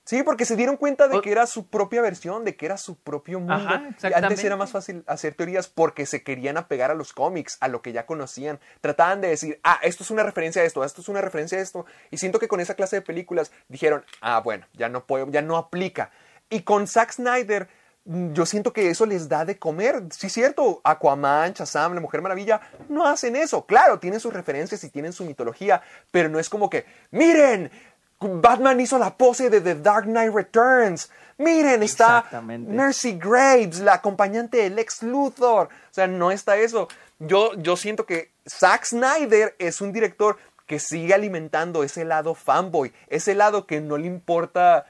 Sí, 0.06 0.22
porque 0.22 0.44
se 0.44 0.54
dieron 0.54 0.76
cuenta 0.76 1.08
de 1.08 1.20
que 1.20 1.32
era 1.32 1.48
su 1.48 1.66
propia 1.66 2.00
versión, 2.00 2.44
de 2.44 2.54
que 2.54 2.64
era 2.64 2.76
su 2.76 2.96
propio 2.96 3.40
mundo. 3.40 3.54
Ajá, 3.54 3.90
Y 4.04 4.12
antes 4.12 4.44
era 4.44 4.54
más 4.54 4.70
fácil 4.70 5.02
hacer 5.08 5.34
teorías 5.34 5.66
porque 5.66 6.06
se 6.06 6.22
querían 6.22 6.56
apegar 6.56 6.92
a 6.92 6.94
los 6.94 7.12
cómics, 7.12 7.56
a 7.58 7.66
lo 7.66 7.82
que 7.82 7.92
ya 7.92 8.06
conocían. 8.06 8.60
Trataban 8.80 9.20
de 9.20 9.28
decir, 9.28 9.58
ah, 9.64 9.80
esto 9.82 10.04
es 10.04 10.12
una 10.12 10.22
referencia 10.22 10.62
a 10.62 10.64
esto, 10.64 10.84
esto 10.84 11.00
es 11.00 11.08
una 11.08 11.22
referencia 11.22 11.58
a 11.58 11.60
esto. 11.60 11.86
Y 12.12 12.18
siento 12.18 12.38
que 12.38 12.46
con 12.46 12.60
esa 12.60 12.74
clase 12.74 12.94
de 12.94 13.02
películas 13.02 13.50
dijeron, 13.66 14.04
ah, 14.20 14.40
bueno, 14.44 14.64
ya 14.74 14.88
no 14.88 15.04
puedo, 15.04 15.28
ya 15.28 15.42
no 15.42 15.56
aplica. 15.56 16.12
Y 16.50 16.60
con 16.60 16.86
Zack 16.86 17.10
Snyder, 17.10 17.68
mm, 18.04 18.32
yo 18.32 18.46
siento 18.46 18.72
que 18.72 18.88
eso 18.88 19.06
les 19.06 19.28
da 19.28 19.44
de 19.44 19.58
comer. 19.58 20.04
Sí, 20.10 20.30
cierto, 20.30 20.80
Aquaman, 20.84 21.52
Shazam, 21.52 21.94
La 21.94 22.00
Mujer 22.00 22.22
Maravilla, 22.22 22.60
no 22.88 23.08
hacen 23.08 23.34
eso. 23.34 23.66
Claro, 23.66 23.98
tienen 23.98 24.20
sus 24.20 24.32
referencias 24.32 24.84
y 24.84 24.88
tienen 24.88 25.12
su 25.12 25.24
mitología, 25.24 25.82
pero 26.12 26.28
no 26.28 26.38
es 26.38 26.48
como 26.48 26.70
que, 26.70 26.86
miren, 27.10 27.72
Batman 28.20 28.80
hizo 28.80 28.98
la 28.98 29.16
pose 29.16 29.50
de 29.50 29.60
The 29.60 29.74
Dark 29.76 30.04
Knight 30.06 30.32
Returns. 30.34 31.10
Miren, 31.38 31.82
está. 31.82 32.24
Mercy 32.66 33.12
Graves, 33.18 33.80
la 33.80 33.94
acompañante 33.94 34.56
del 34.58 34.74
Lex 34.76 35.02
Luthor. 35.02 35.66
O 35.68 35.94
sea, 35.94 36.06
no 36.06 36.30
está 36.30 36.56
eso. 36.56 36.88
Yo, 37.18 37.52
yo 37.56 37.76
siento 37.76 38.06
que 38.06 38.30
Zack 38.48 38.84
Snyder 38.86 39.54
es 39.58 39.80
un 39.80 39.92
director 39.92 40.38
que 40.66 40.78
sigue 40.78 41.14
alimentando 41.14 41.84
ese 41.84 42.04
lado 42.04 42.34
fanboy, 42.34 42.92
ese 43.08 43.34
lado 43.34 43.66
que 43.66 43.80
no 43.80 43.96
le 43.98 44.06
importa 44.06 44.86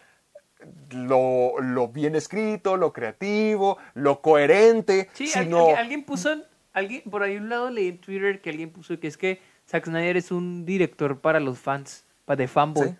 lo, 0.90 1.60
lo 1.60 1.88
bien 1.88 2.14
escrito, 2.16 2.76
lo 2.76 2.92
creativo, 2.92 3.78
lo 3.94 4.20
coherente, 4.22 5.08
Sí, 5.12 5.26
sino... 5.26 5.58
alguien, 5.60 5.76
alguien 5.78 6.04
puso. 6.04 6.32
en- 6.32 6.44
Alguien, 6.72 7.02
por 7.10 7.22
ahí 7.22 7.36
un 7.38 7.48
lado 7.48 7.70
leí 7.70 7.88
en 7.88 7.98
Twitter 7.98 8.42
que 8.42 8.50
alguien 8.50 8.70
puso 8.70 9.00
que 9.00 9.06
es 9.06 9.16
que 9.16 9.40
Zack 9.66 9.86
Snyder 9.86 10.18
es 10.18 10.30
un 10.30 10.66
director 10.66 11.18
para 11.20 11.40
los 11.40 11.58
fans, 11.58 12.04
para 12.26 12.36
de 12.36 12.48
fanboy. 12.48 12.88
Sí. 12.88 12.94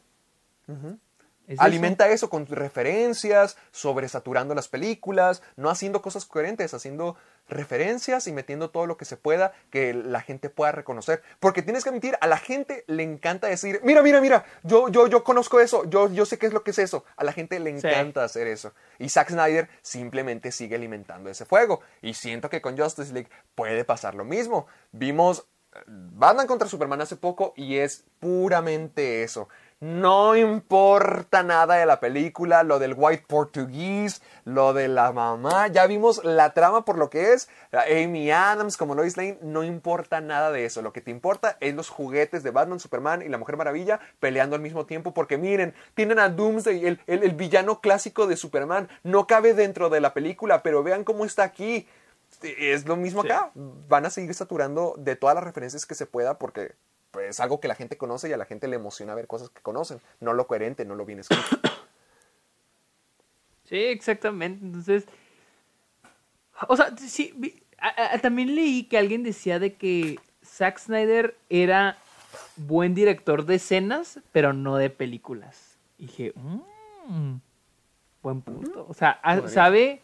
Es. 1.48 1.60
Alimenta 1.60 2.08
eso 2.08 2.28
con 2.28 2.44
referencias, 2.46 3.56
sobresaturando 3.70 4.52
las 4.56 4.66
películas, 4.66 5.42
no 5.54 5.70
haciendo 5.70 6.02
cosas 6.02 6.24
coherentes, 6.24 6.74
haciendo 6.74 7.16
referencias 7.48 8.26
y 8.26 8.32
metiendo 8.32 8.70
todo 8.70 8.86
lo 8.86 8.96
que 8.96 9.04
se 9.04 9.16
pueda 9.16 9.52
que 9.70 9.94
la 9.94 10.20
gente 10.20 10.50
pueda 10.50 10.72
reconocer. 10.72 11.22
Porque 11.38 11.62
tienes 11.62 11.84
que 11.84 11.90
admitir, 11.90 12.18
a 12.20 12.26
la 12.26 12.38
gente 12.38 12.82
le 12.88 13.04
encanta 13.04 13.46
decir, 13.46 13.80
mira, 13.84 14.02
mira, 14.02 14.20
mira, 14.20 14.44
yo, 14.64 14.88
yo, 14.88 15.06
yo 15.06 15.22
conozco 15.22 15.60
eso, 15.60 15.84
yo, 15.88 16.10
yo 16.10 16.26
sé 16.26 16.36
qué 16.36 16.46
es 16.46 16.52
lo 16.52 16.64
que 16.64 16.72
es 16.72 16.80
eso. 16.80 17.04
A 17.16 17.22
la 17.22 17.32
gente 17.32 17.60
le 17.60 17.78
Sí. 17.80 17.86
encanta 17.86 18.24
hacer 18.24 18.48
eso. 18.48 18.72
Y 18.98 19.08
Zack 19.08 19.30
Snyder 19.30 19.68
simplemente 19.82 20.50
sigue 20.50 20.74
alimentando 20.74 21.30
ese 21.30 21.44
fuego. 21.44 21.80
Y 22.02 22.14
siento 22.14 22.50
que 22.50 22.60
con 22.60 22.76
Justice 22.76 23.12
League 23.12 23.30
puede 23.54 23.84
pasar 23.84 24.16
lo 24.16 24.24
mismo. 24.24 24.66
Vimos 24.90 25.46
eh, 25.74 25.78
Batman 25.86 26.48
contra 26.48 26.66
Superman 26.68 27.02
hace 27.02 27.14
poco 27.14 27.52
y 27.56 27.76
es 27.76 28.04
puramente 28.18 29.22
eso. 29.22 29.48
No 29.78 30.34
importa 30.36 31.42
nada 31.42 31.74
de 31.74 31.84
la 31.84 32.00
película, 32.00 32.62
lo 32.62 32.78
del 32.78 32.94
white 32.96 33.24
portugués, 33.28 34.22
lo 34.46 34.72
de 34.72 34.88
la 34.88 35.12
mamá, 35.12 35.68
ya 35.68 35.86
vimos 35.86 36.24
la 36.24 36.54
trama 36.54 36.86
por 36.86 36.96
lo 36.96 37.10
que 37.10 37.34
es, 37.34 37.50
Amy 37.72 38.30
Adams 38.30 38.78
como 38.78 38.94
Lois 38.94 39.18
Lane, 39.18 39.38
no 39.42 39.64
importa 39.64 40.22
nada 40.22 40.50
de 40.50 40.64
eso, 40.64 40.80
lo 40.80 40.94
que 40.94 41.02
te 41.02 41.10
importa 41.10 41.58
es 41.60 41.74
los 41.74 41.90
juguetes 41.90 42.42
de 42.42 42.52
Batman, 42.52 42.80
Superman 42.80 43.20
y 43.20 43.28
la 43.28 43.36
Mujer 43.36 43.58
Maravilla 43.58 44.00
peleando 44.18 44.56
al 44.56 44.62
mismo 44.62 44.86
tiempo, 44.86 45.12
porque 45.12 45.36
miren, 45.36 45.74
tienen 45.92 46.20
a 46.20 46.30
Doomsday, 46.30 46.86
el, 46.86 47.00
el- 47.06 47.22
el 47.22 47.34
villano 47.34 47.82
clásico 47.82 48.26
de 48.26 48.38
Superman, 48.38 48.88
no 49.02 49.26
cabe 49.26 49.52
dentro 49.52 49.90
de 49.90 50.00
la 50.00 50.14
película, 50.14 50.62
pero 50.62 50.82
vean 50.82 51.04
cómo 51.04 51.26
está 51.26 51.42
aquí, 51.42 51.86
es 52.42 52.86
lo 52.86 52.96
mismo 52.96 53.20
Sí. 53.22 53.28
acá, 53.28 53.50
van 53.54 54.06
a 54.06 54.10
seguir 54.10 54.32
saturando 54.32 54.94
de 54.96 55.16
todas 55.16 55.34
las 55.34 55.44
referencias 55.44 55.84
que 55.84 55.94
se 55.94 56.06
pueda 56.06 56.38
porque 56.38 56.72
pues, 57.16 57.30
es 57.30 57.40
algo 57.40 57.60
que 57.60 57.68
la 57.68 57.74
gente 57.74 57.96
conoce 57.96 58.28
y 58.28 58.32
a 58.32 58.36
la 58.36 58.44
gente 58.44 58.68
le 58.68 58.76
emociona 58.76 59.14
ver 59.14 59.26
cosas 59.26 59.48
que 59.48 59.62
conocen, 59.62 60.00
no 60.20 60.34
lo 60.34 60.46
coherente, 60.46 60.84
no 60.84 60.94
lo 60.94 61.04
bien 61.06 61.20
escrito. 61.20 61.42
Sí, 63.64 63.76
exactamente. 63.76 64.64
Entonces, 64.64 65.06
o 66.68 66.76
sea, 66.76 66.96
sí, 66.96 67.32
vi- 67.36 67.60
a- 67.78 68.14
a- 68.14 68.18
también 68.18 68.54
leí 68.54 68.84
que 68.84 68.96
alguien 68.98 69.22
decía 69.24 69.58
de 69.58 69.74
que 69.74 70.20
Zack 70.44 70.78
Snyder 70.78 71.36
era 71.50 71.98
buen 72.56 72.94
director 72.94 73.44
de 73.44 73.56
escenas, 73.56 74.20
pero 74.30 74.52
no 74.52 74.76
de 74.76 74.90
películas. 74.90 75.78
Y 75.98 76.06
dije, 76.06 76.32
"Mm, 76.36 77.34
buen 78.22 78.40
punto. 78.42 78.86
O 78.88 78.94
sea, 78.94 79.20
sabe, 79.48 80.00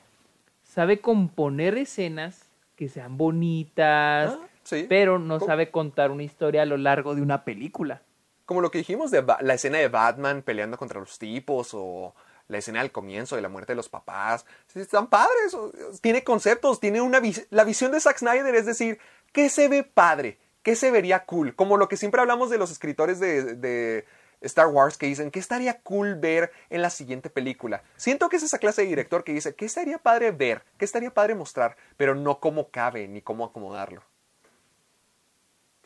sabe 0.64 1.00
componer 1.00 1.78
escenas 1.78 2.46
que 2.74 2.88
sean 2.88 3.16
bonitas, 3.16 4.32
Ah, 4.32 4.46
sí. 4.64 4.86
pero 4.88 5.18
no 5.18 5.38
¿Cómo? 5.38 5.46
sabe 5.50 5.70
contar 5.70 6.10
una 6.10 6.22
historia 6.22 6.62
a 6.62 6.66
lo 6.66 6.76
largo 6.76 7.14
de 7.14 7.22
una 7.22 7.44
película. 7.44 8.02
Como 8.46 8.60
lo 8.60 8.70
que 8.70 8.78
dijimos 8.78 9.10
de 9.10 9.20
Ba- 9.20 9.38
la 9.40 9.54
escena 9.54 9.78
de 9.78 9.88
Batman 9.88 10.42
peleando 10.42 10.76
contra 10.76 11.00
los 11.00 11.18
tipos 11.18 11.70
o 11.72 12.14
la 12.48 12.58
escena 12.58 12.80
del 12.80 12.92
comienzo 12.92 13.36
de 13.36 13.42
la 13.42 13.48
muerte 13.48 13.72
de 13.72 13.76
los 13.76 13.88
papás. 13.88 14.44
Están 14.74 15.06
padres. 15.06 15.56
Tiene 16.02 16.22
conceptos, 16.24 16.80
tiene 16.80 17.00
una 17.00 17.20
vis- 17.20 17.46
La 17.50 17.64
visión 17.64 17.92
de 17.92 18.00
Zack 18.00 18.18
Snyder 18.18 18.54
es 18.54 18.66
decir, 18.66 18.98
¿qué 19.32 19.48
se 19.48 19.68
ve 19.68 19.84
padre? 19.84 20.38
¿Qué 20.62 20.76
se 20.76 20.90
vería 20.90 21.24
cool? 21.24 21.54
Como 21.54 21.76
lo 21.76 21.88
que 21.88 21.96
siempre 21.96 22.20
hablamos 22.20 22.50
de 22.50 22.58
los 22.58 22.70
escritores 22.70 23.20
de, 23.20 23.54
de 23.54 24.04
Star 24.42 24.66
Wars 24.66 24.98
que 24.98 25.06
dicen, 25.06 25.30
¿qué 25.30 25.38
estaría 25.38 25.80
cool 25.80 26.16
ver 26.16 26.52
en 26.68 26.82
la 26.82 26.90
siguiente 26.90 27.30
película? 27.30 27.82
Siento 27.96 28.28
que 28.28 28.36
es 28.36 28.42
esa 28.42 28.58
clase 28.58 28.82
de 28.82 28.88
director 28.88 29.24
que 29.24 29.32
dice, 29.32 29.54
¿qué 29.54 29.64
estaría 29.64 29.98
padre 29.98 30.30
ver? 30.32 30.62
¿Qué 30.78 30.84
estaría 30.84 31.14
padre 31.14 31.34
mostrar? 31.36 31.76
Pero 31.96 32.14
no 32.16 32.38
cómo 32.40 32.68
cabe 32.70 33.08
ni 33.08 33.22
cómo 33.22 33.44
acomodarlo. 33.44 34.02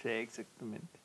Sí, 0.02 0.08
exactamente. 0.08 1.00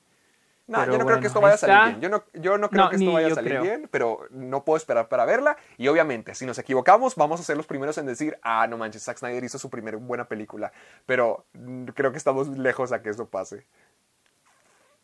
No, 0.68 0.78
Pero 0.80 0.94
yo 0.94 0.98
no 1.00 1.06
creo 1.06 1.20
que 1.20 1.28
esto 1.28 1.42
vaya 1.42 1.56
a 1.56 1.58
salir 1.58 1.76
está. 1.76 1.86
bien. 1.86 2.02
Yo 2.02 2.10
no, 2.10 2.24
yo 2.34 2.58
no 2.58 2.70
creo 2.70 2.86
No, 2.86 2.90
que 2.90 2.96
esto 2.96 3.12
vaya 3.12 3.28
a 3.28 3.32
salir 3.32 3.50
creo. 3.52 3.64
bien, 3.64 3.90
pero 3.92 4.28
no 4.30 4.64
puedo 4.64 4.78
esperar 4.78 5.10
para 5.10 5.26
verla. 5.26 5.58
Y 5.78 5.88
obviamente, 5.90 6.34
si 6.34 6.46
nos 6.46 6.58
equivocamos, 6.60 7.16
vamos 7.16 7.42
a 7.42 7.44
ser 7.44 7.58
los 7.58 7.68
primeros 7.68 7.98
en 7.98 8.06
decir, 8.06 8.38
ah, 8.42 8.68
no 8.68 8.78
manches, 8.78 9.04
Zack 9.04 9.18
Snyder 9.18 9.44
hizo 9.44 9.60
su 9.60 9.70
primera 9.70 9.98
buena 9.98 10.26
película. 10.30 10.72
Pero 11.06 11.46
mm, 11.54 11.86
creo 11.88 12.12
que 12.12 12.18
estamos 12.18 12.48
lejos 12.58 12.94
a 12.94 13.02
que 13.02 13.10
eso 13.10 13.28
pase. 13.28 13.66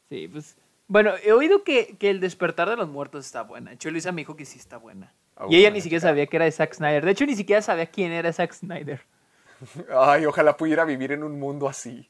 Sí, 0.10 0.28
pues. 0.30 0.56
Bueno, 0.88 1.12
he 1.22 1.34
oído 1.34 1.64
que, 1.66 1.98
que 1.98 2.10
El 2.10 2.22
Despertar 2.22 2.70
de 2.70 2.78
los 2.78 2.88
Muertos 2.88 3.26
está 3.26 3.42
buena. 3.44 3.72
Luisa 3.84 4.14
me 4.14 4.22
dijo 4.22 4.38
que 4.38 4.46
sí 4.46 4.58
está 4.58 4.78
buena. 4.78 5.14
Ah, 5.36 5.48
y 5.50 5.58
ella 5.58 5.70
ni 5.70 5.82
siquiera 5.82 6.02
sabía 6.02 6.28
que 6.28 6.38
era 6.38 6.46
de 6.46 6.52
Zack 6.52 6.74
Snyder. 6.76 7.04
De 7.04 7.12
hecho, 7.12 7.26
ni 7.26 7.36
siquiera 7.36 7.62
sabía 7.62 7.88
quién 7.88 8.14
era 8.14 8.32
Zack 8.32 8.54
Snyder. 8.54 9.02
Ay, 9.94 10.26
ojalá 10.26 10.56
pudiera 10.56 10.86
vivir 10.86 11.12
en 11.12 11.24
un 11.24 11.38
mundo 11.40 11.68
así. 11.68 12.10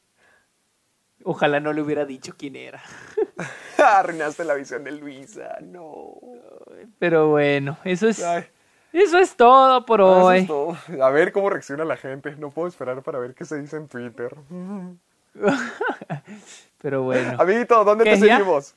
Ojalá 1.23 1.59
no 1.59 1.73
le 1.73 1.81
hubiera 1.81 2.05
dicho 2.05 2.33
quién 2.37 2.55
era. 2.55 2.81
Arruinaste 3.77 4.43
la 4.43 4.53
visión 4.53 4.83
de 4.83 4.91
Luisa, 4.91 5.57
no. 5.61 6.15
Pero 6.99 7.29
bueno, 7.29 7.77
eso 7.83 8.07
es, 8.07 8.23
Ay. 8.23 8.45
eso 8.93 9.17
es 9.19 9.35
todo 9.35 9.85
por 9.85 9.99
Eso 9.99 10.23
hoy. 10.25 10.37
es 10.39 10.47
todo. 10.47 10.77
A 11.03 11.09
ver 11.09 11.31
cómo 11.31 11.49
reacciona 11.49 11.83
la 11.85 11.97
gente. 11.97 12.35
No 12.37 12.51
puedo 12.51 12.67
esperar 12.67 13.01
para 13.03 13.19
ver 13.19 13.33
qué 13.33 13.45
se 13.45 13.59
dice 13.59 13.77
en 13.77 13.87
Twitter. 13.87 14.35
Pero 16.81 17.03
bueno. 17.03 17.35
Amiguito, 17.39 17.83
¿dónde 17.83 18.03
te 18.05 18.17
seguimos? 18.17 18.75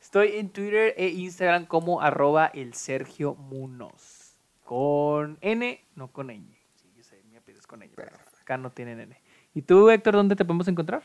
Estoy 0.00 0.36
en 0.38 0.50
Twitter 0.50 0.94
e 0.96 1.08
Instagram 1.08 1.66
como 1.66 2.00
arroba 2.00 2.46
el 2.54 2.74
Sergio 2.74 3.34
Munoz. 3.34 4.36
Con 4.64 5.38
N, 5.40 5.82
no 5.96 6.08
con 6.12 6.28
ñ. 6.28 6.40
Sí, 6.76 6.92
yo 6.96 7.02
sé, 7.02 7.22
mi 7.30 7.36
apellido 7.36 7.60
es 7.60 7.66
con 7.66 7.80
ñ. 7.80 7.90
pero 7.94 8.12
acá 8.40 8.56
no 8.58 8.70
tienen 8.70 9.00
N. 9.00 9.20
¿Y 9.54 9.62
tú, 9.62 9.90
Héctor, 9.90 10.14
dónde 10.14 10.36
te 10.36 10.44
podemos 10.44 10.68
encontrar? 10.68 11.02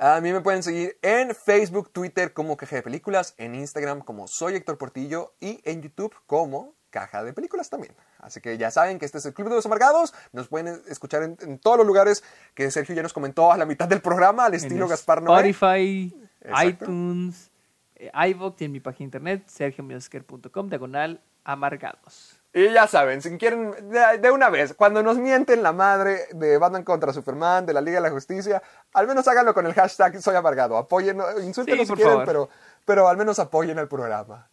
A 0.00 0.20
mí 0.20 0.32
me 0.32 0.40
pueden 0.40 0.62
seguir 0.62 0.96
en 1.02 1.34
Facebook, 1.34 1.90
Twitter 1.90 2.32
como 2.32 2.56
Caja 2.56 2.76
de 2.76 2.82
Películas, 2.82 3.34
en 3.36 3.56
Instagram 3.56 4.00
como 4.00 4.28
Soy 4.28 4.54
Héctor 4.54 4.78
Portillo 4.78 5.34
y 5.40 5.60
en 5.64 5.82
YouTube 5.82 6.14
como 6.26 6.74
Caja 6.90 7.24
de 7.24 7.32
Películas 7.32 7.68
también. 7.68 7.96
Así 8.18 8.40
que 8.40 8.56
ya 8.58 8.70
saben 8.70 9.00
que 9.00 9.06
este 9.06 9.18
es 9.18 9.26
el 9.26 9.34
Club 9.34 9.48
de 9.48 9.56
los 9.56 9.66
Amargados. 9.66 10.14
Nos 10.32 10.46
pueden 10.46 10.80
escuchar 10.88 11.24
en, 11.24 11.36
en 11.40 11.58
todos 11.58 11.78
los 11.78 11.86
lugares 11.86 12.22
que 12.54 12.70
Sergio 12.70 12.94
ya 12.94 13.02
nos 13.02 13.12
comentó 13.12 13.50
a 13.50 13.56
la 13.56 13.66
mitad 13.66 13.88
del 13.88 14.00
programa, 14.00 14.46
al 14.46 14.54
estilo 14.54 14.84
en 14.84 14.90
Gaspar 14.90 15.20
Noé. 15.20 15.50
Spotify, 15.50 16.16
Exacto. 16.42 16.84
iTunes, 16.84 17.50
eh, 17.96 18.12
iVoox 18.30 18.60
y 18.60 18.64
en 18.66 18.72
mi 18.72 18.78
página 18.78 18.98
de 18.98 19.04
internet, 19.04 19.48
sergiomiosker.com, 19.48 20.68
diagonal 20.68 21.20
amargados. 21.42 22.37
Y 22.58 22.72
ya 22.72 22.88
saben, 22.88 23.22
si 23.22 23.38
quieren, 23.38 23.72
de, 24.20 24.30
una 24.32 24.50
vez, 24.50 24.74
cuando 24.74 25.00
nos 25.00 25.16
mienten 25.16 25.62
la 25.62 25.72
madre 25.72 26.22
de 26.32 26.58
Batman 26.58 26.82
contra 26.82 27.12
Superman, 27.12 27.64
de 27.64 27.72
la 27.72 27.80
Liga 27.80 28.00
de 28.00 28.08
la 28.08 28.10
Justicia, 28.10 28.60
al 28.94 29.06
menos 29.06 29.28
háganlo 29.28 29.54
con 29.54 29.64
el 29.64 29.74
hashtag 29.74 30.20
Soy 30.20 30.34
Amargado. 30.34 30.76
Apoyen, 30.76 31.20
insúltenos 31.44 31.86
Sí, 31.86 31.92
si 31.92 31.94
quieren, 31.94 32.14
favor. 32.14 32.26
pero, 32.26 32.48
pero 32.84 33.08
al 33.08 33.16
menos 33.16 33.38
apoyen 33.38 33.78
al 33.78 33.86
programa. 33.86 34.48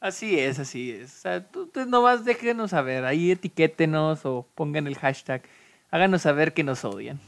Así 0.00 0.40
es, 0.40 0.58
así 0.58 0.92
es. 0.92 1.14
O 1.14 1.20
sea, 1.20 1.46
tú, 1.46 1.66
tú 1.66 1.84
nomás 1.84 2.24
déjenos 2.24 2.70
saber, 2.70 3.04
ahí 3.04 3.32
etiquétenos 3.32 4.24
o 4.24 4.46
pongan 4.54 4.86
el 4.86 4.96
hashtag. 4.96 5.42
Háganos 5.90 6.22
saber 6.22 6.54
que 6.54 6.64
nos 6.64 6.86
odian. 6.86 7.20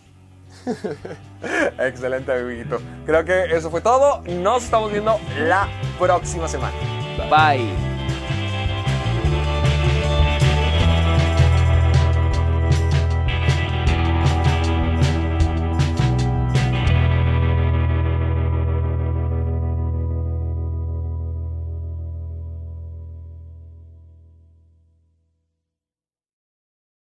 Excelente, 1.79 2.33
amiguito. 2.33 2.81
Creo 3.05 3.27
que 3.27 3.45
eso 3.55 3.71
fue 3.71 3.83
todo. 3.83 4.23
Nos 4.23 4.65
estamos 4.65 4.91
viendo 4.91 5.21
la 5.39 5.69
próxima 5.99 6.49
semana. 6.49 6.75
Bye. 7.29 7.92